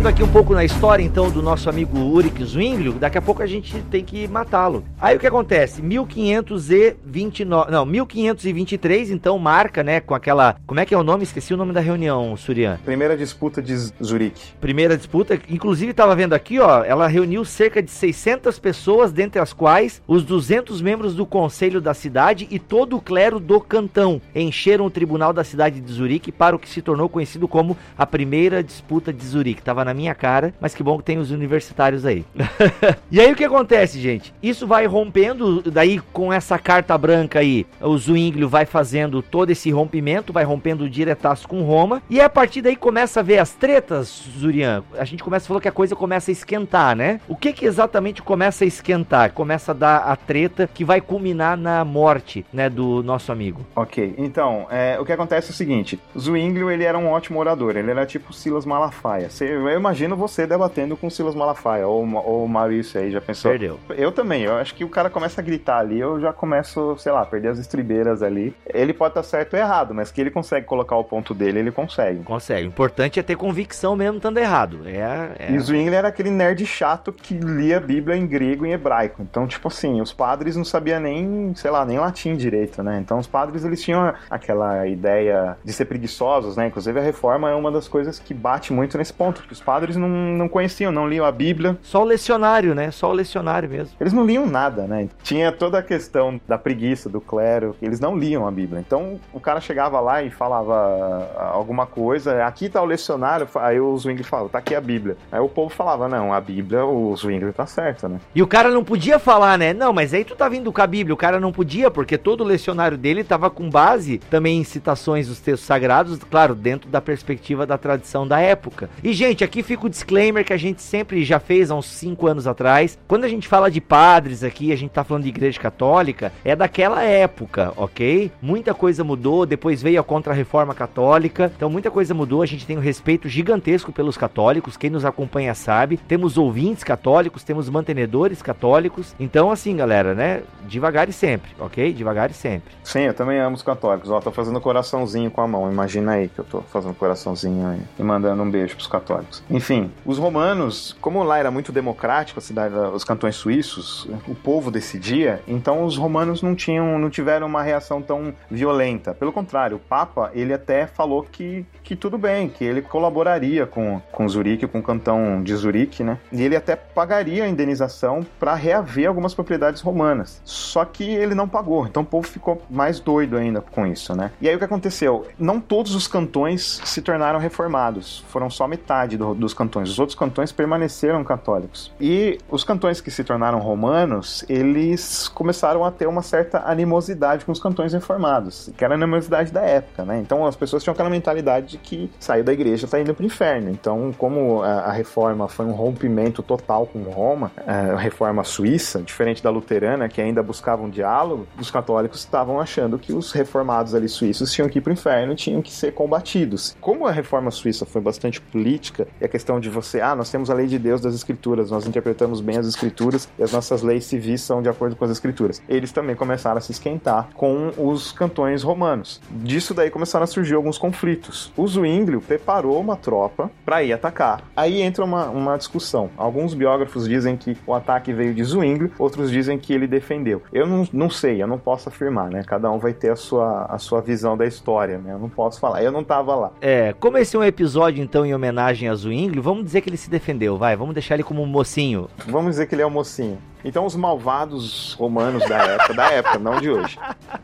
Caminhando 0.05 0.09
aqui 0.09 0.23
um 0.23 0.31
pouco 0.31 0.53
na 0.53 0.63
história, 0.63 1.01
então, 1.01 1.31
do 1.31 1.41
nosso 1.41 1.67
amigo 1.67 1.97
Ulrich 1.97 2.43
Zwinglio. 2.45 2.93
Daqui 2.93 3.17
a 3.17 3.21
pouco 3.21 3.41
a 3.41 3.47
gente 3.47 3.81
tem 3.89 4.03
que 4.03 4.27
matá-lo. 4.27 4.83
Aí 5.01 5.15
o 5.15 5.19
que 5.19 5.25
acontece? 5.25 5.81
1529... 5.81 7.71
Não, 7.71 7.85
1523, 7.85 9.09
então, 9.09 9.39
marca, 9.39 9.81
né, 9.81 9.99
com 9.99 10.13
aquela... 10.13 10.57
Como 10.67 10.79
é 10.79 10.85
que 10.85 10.93
é 10.93 10.97
o 10.97 11.03
nome? 11.03 11.23
Esqueci 11.23 11.55
o 11.55 11.57
nome 11.57 11.73
da 11.73 11.79
reunião, 11.79 12.37
Surian. 12.37 12.77
Primeira 12.85 13.17
disputa 13.17 13.63
de 13.63 13.75
Zurique. 14.03 14.53
Primeira 14.61 14.95
disputa. 14.95 15.39
Inclusive, 15.49 15.89
estava 15.89 16.15
vendo 16.15 16.33
aqui, 16.33 16.59
ó, 16.59 16.83
ela 16.83 17.07
reuniu 17.07 17.43
cerca 17.43 17.81
de 17.81 17.89
600 17.89 18.59
pessoas, 18.59 19.11
dentre 19.11 19.41
as 19.41 19.53
quais 19.53 20.03
os 20.07 20.23
200 20.23 20.83
membros 20.83 21.15
do 21.15 21.25
conselho 21.25 21.81
da 21.81 21.95
cidade 21.95 22.47
e 22.51 22.59
todo 22.59 22.97
o 22.97 23.01
clero 23.01 23.39
do 23.39 23.59
cantão 23.59 24.21
encheram 24.35 24.85
o 24.85 24.91
tribunal 24.91 25.33
da 25.33 25.43
cidade 25.43 25.81
de 25.81 25.91
Zurique 25.91 26.31
para 26.31 26.55
o 26.55 26.59
que 26.59 26.69
se 26.69 26.81
tornou 26.81 27.09
conhecido 27.09 27.47
como 27.47 27.75
a 27.97 28.05
primeira 28.05 28.63
disputa 28.63 29.11
de 29.11 29.25
Zurique. 29.25 29.63
Tava 29.63 29.83
na 29.83 29.94
minha 29.95 30.13
cara, 30.13 30.53
mas 30.59 30.75
que 30.75 30.83
bom 30.83 30.97
que 30.97 31.03
tem 31.03 31.17
os 31.17 31.31
universitários 31.31 32.05
aí. 32.05 32.25
e 33.11 33.19
aí 33.19 33.31
o 33.31 33.35
que 33.35 33.43
acontece, 33.43 33.99
gente? 33.99 34.33
Isso 34.41 34.67
vai 34.67 34.85
rompendo, 34.85 35.61
daí 35.71 35.99
com 36.13 36.31
essa 36.31 36.57
carta 36.59 36.97
branca 36.97 37.39
aí, 37.39 37.65
o 37.81 37.97
Zwinglio 37.97 38.47
vai 38.49 38.65
fazendo 38.65 39.21
todo 39.21 39.49
esse 39.49 39.71
rompimento, 39.71 40.33
vai 40.33 40.43
rompendo 40.43 40.89
diretaço 40.89 41.47
com 41.47 41.61
Roma, 41.63 42.01
e 42.09 42.19
a 42.21 42.29
partir 42.29 42.61
daí 42.61 42.75
começa 42.75 43.19
a 43.19 43.23
ver 43.23 43.39
as 43.39 43.51
tretas, 43.51 44.23
Zurian. 44.37 44.83
A 44.97 45.05
gente 45.05 45.23
começa 45.23 45.45
a 45.45 45.47
falar 45.47 45.61
que 45.61 45.67
a 45.67 45.71
coisa 45.71 45.95
começa 45.95 46.31
a 46.31 46.33
esquentar, 46.33 46.95
né? 46.95 47.19
O 47.27 47.35
que 47.35 47.53
que 47.53 47.65
exatamente 47.65 48.21
começa 48.21 48.63
a 48.63 48.67
esquentar? 48.67 49.31
Começa 49.33 49.71
a 49.71 49.75
dar 49.75 49.97
a 49.99 50.15
treta 50.15 50.69
que 50.73 50.83
vai 50.83 51.01
culminar 51.01 51.57
na 51.57 51.83
morte, 51.85 52.45
né, 52.51 52.69
do 52.69 53.01
nosso 53.03 53.31
amigo. 53.31 53.65
Ok, 53.75 54.13
então, 54.17 54.67
é, 54.69 54.97
o 54.99 55.05
que 55.05 55.11
acontece 55.11 55.49
é 55.49 55.51
o 55.51 55.55
seguinte: 55.55 55.99
Zwinglio, 56.17 56.69
ele 56.69 56.83
era 56.83 56.97
um 56.97 57.07
ótimo 57.09 57.39
orador, 57.39 57.77
ele 57.77 57.91
era 57.91 58.05
tipo 58.05 58.33
Silas 58.33 58.65
Malafaia. 58.65 59.29
Você- 59.29 59.45
eu 59.49 59.67
imagino 59.85 60.15
você 60.15 60.47
debatendo 60.47 60.97
com 60.97 61.09
Silas 61.09 61.35
Malafaia, 61.35 61.87
ou, 61.87 62.03
ou 62.15 62.45
o 62.45 62.49
Maurício 62.49 62.99
aí, 62.99 63.11
já 63.11 63.21
pensou? 63.21 63.51
Perdeu. 63.51 63.79
Eu 63.89 64.11
também, 64.11 64.43
eu 64.43 64.55
acho 64.55 64.73
que 64.73 64.83
o 64.83 64.89
cara 64.89 65.09
começa 65.09 65.39
a 65.41 65.43
gritar 65.43 65.77
ali, 65.77 65.99
eu 65.99 66.19
já 66.19 66.33
começo, 66.33 66.97
sei 66.97 67.11
lá, 67.11 67.21
a 67.21 67.25
perder 67.25 67.49
as 67.49 67.59
estribeiras 67.59 68.23
ali. 68.23 68.55
Ele 68.65 68.93
pode 68.93 69.11
estar 69.11 69.23
certo 69.23 69.53
ou 69.53 69.59
errado, 69.59 69.93
mas 69.93 70.11
que 70.11 70.19
ele 70.19 70.31
consegue 70.31 70.65
colocar 70.65 70.95
o 70.95 71.03
ponto 71.03 71.33
dele, 71.33 71.59
ele 71.59 71.71
consegue. 71.71 72.23
Consegue. 72.23 72.63
O 72.63 72.69
importante 72.69 73.19
é 73.19 73.23
ter 73.23 73.35
convicção 73.35 73.95
mesmo 73.95 74.17
estando 74.17 74.37
errado. 74.37 74.79
É, 74.85 75.35
é... 75.37 75.51
E 75.51 75.59
Zwingli 75.59 75.95
era 75.95 76.07
aquele 76.07 76.31
nerd 76.31 76.65
chato 76.65 77.13
que 77.13 77.35
lia 77.35 77.77
a 77.77 77.79
Bíblia 77.79 78.17
em 78.17 78.25
grego 78.25 78.65
e 78.65 78.69
em 78.69 78.73
hebraico. 78.73 79.21
Então, 79.21 79.45
tipo 79.45 79.67
assim, 79.67 80.01
os 80.01 80.11
padres 80.11 80.55
não 80.55 80.65
sabiam 80.65 80.99
nem, 80.99 81.53
sei 81.55 81.69
lá, 81.69 81.85
nem 81.85 81.99
latim 81.99 82.35
direito, 82.35 82.81
né? 82.81 82.99
Então, 82.99 83.19
os 83.19 83.27
padres, 83.27 83.63
eles 83.63 83.81
tinham 83.81 84.13
aquela 84.29 84.87
ideia 84.87 85.57
de 85.63 85.71
ser 85.71 85.85
preguiçosos, 85.85 86.57
né? 86.57 86.67
Inclusive, 86.67 86.99
a 86.99 87.03
reforma 87.03 87.49
é 87.49 87.53
uma 87.53 87.71
das 87.71 87.87
coisas 87.87 88.17
que 88.17 88.33
bate 88.33 88.73
muito 88.73 88.97
nesse 88.97 89.13
ponto, 89.13 89.41
porque 89.41 89.53
os 89.53 89.61
padres 89.61 89.74
não, 89.95 90.09
não 90.09 90.49
conheciam, 90.49 90.91
não 90.91 91.07
liam 91.07 91.25
a 91.25 91.31
Bíblia. 91.31 91.77
Só 91.81 92.01
o 92.01 92.05
lecionário, 92.05 92.75
né? 92.75 92.91
Só 92.91 93.09
o 93.09 93.13
lecionário 93.13 93.69
mesmo. 93.69 93.95
Eles 93.99 94.13
não 94.13 94.25
liam 94.25 94.45
nada, 94.45 94.83
né? 94.83 95.07
Tinha 95.23 95.51
toda 95.51 95.79
a 95.79 95.83
questão 95.83 96.39
da 96.47 96.57
preguiça 96.57 97.09
do 97.09 97.21
clero, 97.21 97.75
eles 97.81 97.99
não 97.99 98.17
liam 98.17 98.47
a 98.47 98.51
Bíblia. 98.51 98.79
Então, 98.85 99.19
o 99.33 99.39
cara 99.39 99.59
chegava 99.59 99.99
lá 99.99 100.23
e 100.23 100.29
falava 100.29 101.29
alguma 101.37 101.85
coisa, 101.85 102.45
aqui 102.45 102.69
tá 102.69 102.81
o 102.81 102.85
lecionário, 102.85 103.47
aí 103.55 103.79
o 103.79 103.97
Zwingli 103.97 104.23
falava, 104.23 104.49
tá 104.49 104.57
aqui 104.59 104.75
a 104.75 104.81
Bíblia. 104.81 105.17
Aí 105.31 105.39
o 105.39 105.49
povo 105.49 105.69
falava, 105.69 106.07
não, 106.07 106.33
a 106.33 106.41
Bíblia, 106.41 106.85
o 106.85 107.15
Zwingli 107.15 107.51
tá 107.51 107.65
certo, 107.65 108.07
né? 108.07 108.19
E 108.33 108.41
o 108.41 108.47
cara 108.47 108.69
não 108.69 108.83
podia 108.83 109.19
falar, 109.19 109.57
né? 109.57 109.73
Não, 109.73 109.93
mas 109.93 110.13
aí 110.13 110.23
tu 110.23 110.35
tá 110.35 110.47
vindo 110.49 110.71
com 110.71 110.81
a 110.81 110.87
Bíblia. 110.87 111.13
O 111.13 111.17
cara 111.17 111.39
não 111.39 111.51
podia, 111.51 111.89
porque 111.89 112.17
todo 112.17 112.41
o 112.41 112.47
lecionário 112.47 112.97
dele 112.97 113.23
tava 113.23 113.49
com 113.49 113.69
base 113.69 114.17
também 114.29 114.59
em 114.59 114.63
citações 114.63 115.27
dos 115.27 115.39
textos 115.39 115.65
sagrados, 115.65 116.19
claro, 116.29 116.55
dentro 116.55 116.89
da 116.89 117.01
perspectiva 117.01 117.65
da 117.65 117.77
tradição 117.77 118.27
da 118.27 118.39
época. 118.39 118.89
E, 119.03 119.13
gente, 119.13 119.43
aqui 119.43 119.54
fica 119.63 119.85
o 119.85 119.89
disclaimer 119.89 120.43
que 120.45 120.53
a 120.53 120.57
gente 120.57 120.81
sempre 120.81 121.23
já 121.23 121.39
fez 121.39 121.71
há 121.71 121.75
uns 121.75 121.87
5 121.87 122.27
anos 122.27 122.47
atrás. 122.47 122.97
Quando 123.07 123.23
a 123.23 123.27
gente 123.27 123.47
fala 123.47 123.69
de 123.69 123.81
padres 123.81 124.43
aqui, 124.43 124.71
a 124.71 124.75
gente 124.75 124.91
tá 124.91 125.03
falando 125.03 125.23
de 125.23 125.29
igreja 125.29 125.59
católica, 125.59 126.31
é 126.43 126.55
daquela 126.55 127.03
época, 127.03 127.73
ok? 127.75 128.31
Muita 128.41 128.73
coisa 128.73 129.03
mudou, 129.03 129.45
depois 129.45 129.81
veio 129.81 129.99
a 129.99 130.03
contra-reforma 130.03 130.73
católica, 130.73 131.51
então 131.55 131.69
muita 131.69 131.91
coisa 131.91 132.13
mudou. 132.13 132.41
A 132.41 132.45
gente 132.45 132.65
tem 132.65 132.77
um 132.77 132.81
respeito 132.81 133.27
gigantesco 133.27 133.91
pelos 133.91 134.17
católicos, 134.17 134.77
quem 134.77 134.89
nos 134.89 135.05
acompanha 135.05 135.53
sabe. 135.53 135.97
Temos 135.97 136.37
ouvintes 136.37 136.83
católicos, 136.83 137.43
temos 137.43 137.69
mantenedores 137.69 138.41
católicos. 138.41 139.15
Então, 139.19 139.51
assim, 139.51 139.75
galera, 139.75 140.13
né? 140.13 140.41
Devagar 140.67 141.09
e 141.09 141.13
sempre, 141.13 141.51
ok? 141.59 141.93
Devagar 141.93 142.29
e 142.31 142.33
sempre. 142.33 142.73
Sim, 142.83 143.01
eu 143.01 143.13
também 143.13 143.39
amo 143.39 143.55
os 143.55 143.61
católicos. 143.61 144.09
Ó, 144.09 144.19
tô 144.19 144.31
fazendo 144.31 144.59
coraçãozinho 144.59 145.31
com 145.31 145.41
a 145.41 145.47
mão. 145.47 145.71
Imagina 145.71 146.13
aí 146.13 146.27
que 146.27 146.39
eu 146.39 146.45
tô 146.45 146.61
fazendo 146.61 146.93
coraçãozinho 146.93 147.67
aí 147.67 147.81
e 147.97 148.03
mandando 148.03 148.41
um 148.41 148.49
beijo 148.49 148.75
pros 148.75 148.87
católicos. 148.87 149.43
Enfim, 149.49 149.91
os 150.05 150.17
romanos, 150.17 150.95
como 150.99 151.23
lá 151.23 151.37
era 151.37 151.51
muito 151.51 151.71
democrático 151.71 152.39
a 152.39 152.41
cidade, 152.41 152.75
os 152.75 153.03
cantões 153.03 153.35
suíços, 153.35 154.07
o 154.27 154.35
povo 154.35 154.71
decidia, 154.71 155.41
então 155.47 155.83
os 155.85 155.97
romanos 155.97 156.41
não 156.41 156.55
tinham, 156.55 156.97
não 156.97 157.09
tiveram 157.09 157.47
uma 157.47 157.61
reação 157.61 158.01
tão 158.01 158.33
violenta. 158.49 159.13
Pelo 159.13 159.31
contrário, 159.31 159.77
o 159.77 159.79
Papa, 159.79 160.31
ele 160.33 160.53
até 160.53 160.87
falou 160.87 161.23
que, 161.23 161.65
que 161.83 161.95
tudo 161.95 162.17
bem, 162.17 162.49
que 162.49 162.63
ele 162.63 162.81
colaboraria 162.81 163.65
com, 163.65 164.01
com 164.11 164.27
Zurique, 164.27 164.67
com 164.67 164.79
o 164.79 164.83
cantão 164.83 165.41
de 165.43 165.55
Zurique, 165.55 166.03
né? 166.03 166.17
E 166.31 166.41
ele 166.41 166.55
até 166.55 166.75
pagaria 166.75 167.43
a 167.43 167.47
indenização 167.47 168.25
para 168.39 168.55
reaver 168.55 169.07
algumas 169.07 169.33
propriedades 169.33 169.81
romanas. 169.81 170.41
Só 170.43 170.85
que 170.85 171.03
ele 171.03 171.35
não 171.35 171.47
pagou, 171.47 171.85
então 171.85 172.03
o 172.03 172.05
povo 172.05 172.27
ficou 172.27 172.61
mais 172.69 172.99
doido 172.99 173.37
ainda 173.37 173.61
com 173.61 173.85
isso, 173.85 174.15
né? 174.15 174.31
E 174.41 174.49
aí 174.49 174.55
o 174.55 174.57
que 174.57 174.65
aconteceu? 174.65 175.27
Não 175.37 175.59
todos 175.59 175.93
os 175.93 176.07
cantões 176.07 176.81
se 176.83 177.01
tornaram 177.01 177.39
reformados, 177.39 178.23
foram 178.29 178.49
só 178.49 178.67
metade 178.67 179.17
do, 179.17 179.34
dos 179.35 179.53
cantões. 179.53 179.89
Os 179.89 179.99
outros 179.99 180.17
cantões 180.17 180.51
permaneceram 180.51 181.23
católicos. 181.23 181.91
E 181.99 182.37
os 182.49 182.63
cantões 182.63 183.01
que 183.01 183.11
se 183.11 183.23
tornaram 183.23 183.59
romanos, 183.59 184.43
eles 184.49 185.27
começaram 185.27 185.83
a 185.83 185.91
ter 185.91 186.07
uma 186.07 186.21
certa 186.21 186.63
animosidade 186.69 187.45
com 187.45 187.51
os 187.51 187.59
cantões 187.59 187.93
reformados, 187.93 188.71
que 188.77 188.83
era 188.83 188.93
a 188.93 188.97
animosidade 188.97 189.51
da 189.51 189.61
época, 189.61 190.03
né? 190.03 190.19
Então 190.19 190.45
as 190.45 190.55
pessoas 190.55 190.83
tinham 190.83 190.93
aquela 190.93 191.09
mentalidade 191.09 191.67
de 191.67 191.77
que 191.77 192.11
saiu 192.19 192.43
da 192.43 192.53
igreja 192.53 192.85
está 192.85 192.99
indo 192.99 193.13
para 193.13 193.23
o 193.23 193.25
inferno. 193.25 193.69
Então, 193.69 194.13
como 194.17 194.61
a, 194.61 194.67
a, 194.67 194.91
reforma 194.91 195.47
foi 195.47 195.65
um 195.65 195.71
rompimento 195.71 196.41
total 196.41 196.85
com 196.85 197.01
Roma, 197.03 197.51
é, 197.65 197.71
a 197.71 197.97
reforma 197.97 198.43
suíça, 198.43 199.01
diferente 199.01 199.43
da 199.43 199.49
luterana, 199.49 200.07
que 200.07 200.21
ainda 200.21 200.41
buscava 200.41 200.81
um 200.81 200.89
diálogo, 200.89 201.47
os 201.59 201.69
católicos 201.69 202.19
estavam 202.19 202.59
achando 202.59 202.97
que 202.97 203.13
os 203.13 203.31
reformados 203.31 203.93
ali 203.93 204.07
suíços 204.07 204.51
tinham 204.51 204.69
que 204.69 204.79
ir 204.79 204.81
para 204.81 204.91
o 204.91 204.93
inferno 204.93 205.33
e 205.33 205.35
tinham 205.35 205.61
que 205.61 205.71
ser 205.71 205.93
combatidos. 205.93 206.75
Como 206.79 207.05
a 207.05 207.11
reforma 207.11 207.51
suíça 207.51 207.85
foi 207.85 208.01
bastante 208.01 208.39
política, 208.39 209.07
a 209.25 209.29
questão 209.29 209.59
de 209.59 209.69
você, 209.69 210.01
ah, 210.01 210.15
nós 210.15 210.29
temos 210.29 210.49
a 210.49 210.53
lei 210.53 210.67
de 210.67 210.79
Deus 210.79 211.01
das 211.01 211.13
escrituras, 211.13 211.71
nós 211.71 211.85
interpretamos 211.85 212.41
bem 212.41 212.57
as 212.57 212.67
escrituras 212.67 213.29
e 213.37 213.43
as 213.43 213.51
nossas 213.51 213.81
leis 213.81 214.05
civis 214.05 214.41
são 214.41 214.61
de 214.61 214.69
acordo 214.69 214.95
com 214.95 215.05
as 215.05 215.11
escrituras. 215.11 215.61
Eles 215.67 215.91
também 215.91 216.15
começaram 216.15 216.57
a 216.57 216.61
se 216.61 216.71
esquentar 216.71 217.29
com 217.33 217.71
os 217.77 218.11
cantões 218.11 218.63
romanos. 218.63 219.21
Disso 219.31 219.73
daí 219.73 219.89
começaram 219.89 220.23
a 220.23 220.27
surgir 220.27 220.55
alguns 220.55 220.77
conflitos. 220.77 221.51
O 221.57 221.67
Zwinglio 221.67 222.21
preparou 222.21 222.79
uma 222.79 222.95
tropa 222.95 223.51
para 223.65 223.83
ir 223.83 223.93
atacar. 223.93 224.41
Aí 224.55 224.81
entra 224.81 225.03
uma, 225.03 225.25
uma 225.25 225.57
discussão. 225.57 226.09
Alguns 226.17 226.53
biógrafos 226.53 227.07
dizem 227.07 227.35
que 227.35 227.57
o 227.65 227.73
ataque 227.73 228.13
veio 228.13 228.33
de 228.33 228.43
Zwinglio, 228.43 228.91
outros 228.97 229.31
dizem 229.31 229.57
que 229.57 229.73
ele 229.73 229.87
defendeu. 229.87 230.41
Eu 230.53 230.67
não, 230.67 230.87
não 230.91 231.09
sei, 231.09 231.41
eu 231.41 231.47
não 231.47 231.57
posso 231.57 231.89
afirmar, 231.89 232.29
né? 232.29 232.43
Cada 232.45 232.71
um 232.71 232.77
vai 232.77 232.93
ter 232.93 233.11
a 233.11 233.15
sua, 233.15 233.65
a 233.65 233.77
sua 233.77 234.01
visão 234.01 234.37
da 234.37 234.45
história, 234.45 234.97
né? 234.97 235.13
Eu 235.13 235.19
não 235.19 235.29
posso 235.29 235.59
falar, 235.59 235.83
eu 235.83 235.91
não 235.91 236.03
tava 236.03 236.35
lá. 236.35 236.51
É, 236.61 236.93
como 236.93 237.17
esse 237.17 237.35
é 237.35 237.39
um 237.39 237.43
episódio, 237.43 238.03
então, 238.03 238.25
em 238.25 238.33
homenagem 238.33 238.89
a 238.89 238.95
Zwinglio, 238.95 239.14
vamos 239.39 239.63
dizer 239.65 239.81
que 239.81 239.89
ele 239.89 239.97
se 239.97 240.09
defendeu, 240.09 240.57
vai, 240.57 240.75
vamos 240.75 240.93
deixar 240.93 241.15
ele 241.15 241.23
como 241.23 241.41
um 241.41 241.45
mocinho. 241.45 242.09
Vamos 242.27 242.51
dizer 242.51 242.67
que 242.67 242.75
ele 242.75 242.81
é 242.81 242.87
um 242.87 242.91
mocinho. 242.91 243.37
Então, 243.65 243.83
os 243.83 243.95
malvados 243.95 244.93
romanos 244.93 245.43
da 245.49 245.57
época, 245.57 245.93
da 245.95 246.11
época, 246.11 246.37
não 246.37 246.61
de 246.61 246.69
hoje. 246.69 246.99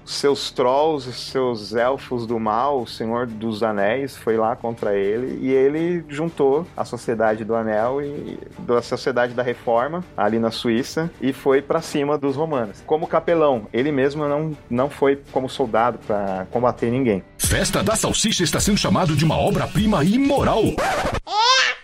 Seus 0.05 0.51
trolls, 0.51 1.11
seus 1.11 1.73
elfos 1.73 2.27
do 2.27 2.39
mal, 2.39 2.81
o 2.81 2.87
Senhor 2.87 3.25
dos 3.25 3.63
Anéis 3.63 4.15
foi 4.15 4.37
lá 4.37 4.55
contra 4.55 4.95
ele 4.95 5.39
e 5.41 5.51
ele 5.51 6.05
juntou 6.07 6.67
a 6.77 6.85
Sociedade 6.85 7.43
do 7.43 7.55
Anel 7.55 8.03
e 8.03 8.37
a 8.69 8.81
Sociedade 8.83 9.33
da 9.33 9.41
Reforma 9.41 10.03
ali 10.15 10.37
na 10.37 10.51
Suíça 10.51 11.09
e 11.19 11.33
foi 11.33 11.59
para 11.59 11.81
cima 11.81 12.19
dos 12.19 12.35
romanos. 12.35 12.83
Como 12.85 13.07
capelão, 13.07 13.63
ele 13.73 13.91
mesmo 13.91 14.27
não, 14.27 14.55
não 14.69 14.89
foi 14.91 15.19
como 15.31 15.49
soldado 15.49 15.97
para 16.05 16.45
combater 16.51 16.91
ninguém. 16.91 17.23
Festa 17.51 17.83
da 17.83 17.97
Salsicha 17.97 18.45
está 18.45 18.61
sendo 18.61 18.77
chamado 18.77 19.13
de 19.13 19.25
uma 19.25 19.37
obra-prima 19.37 20.05
imoral. 20.05 20.63
É, 20.67 21.75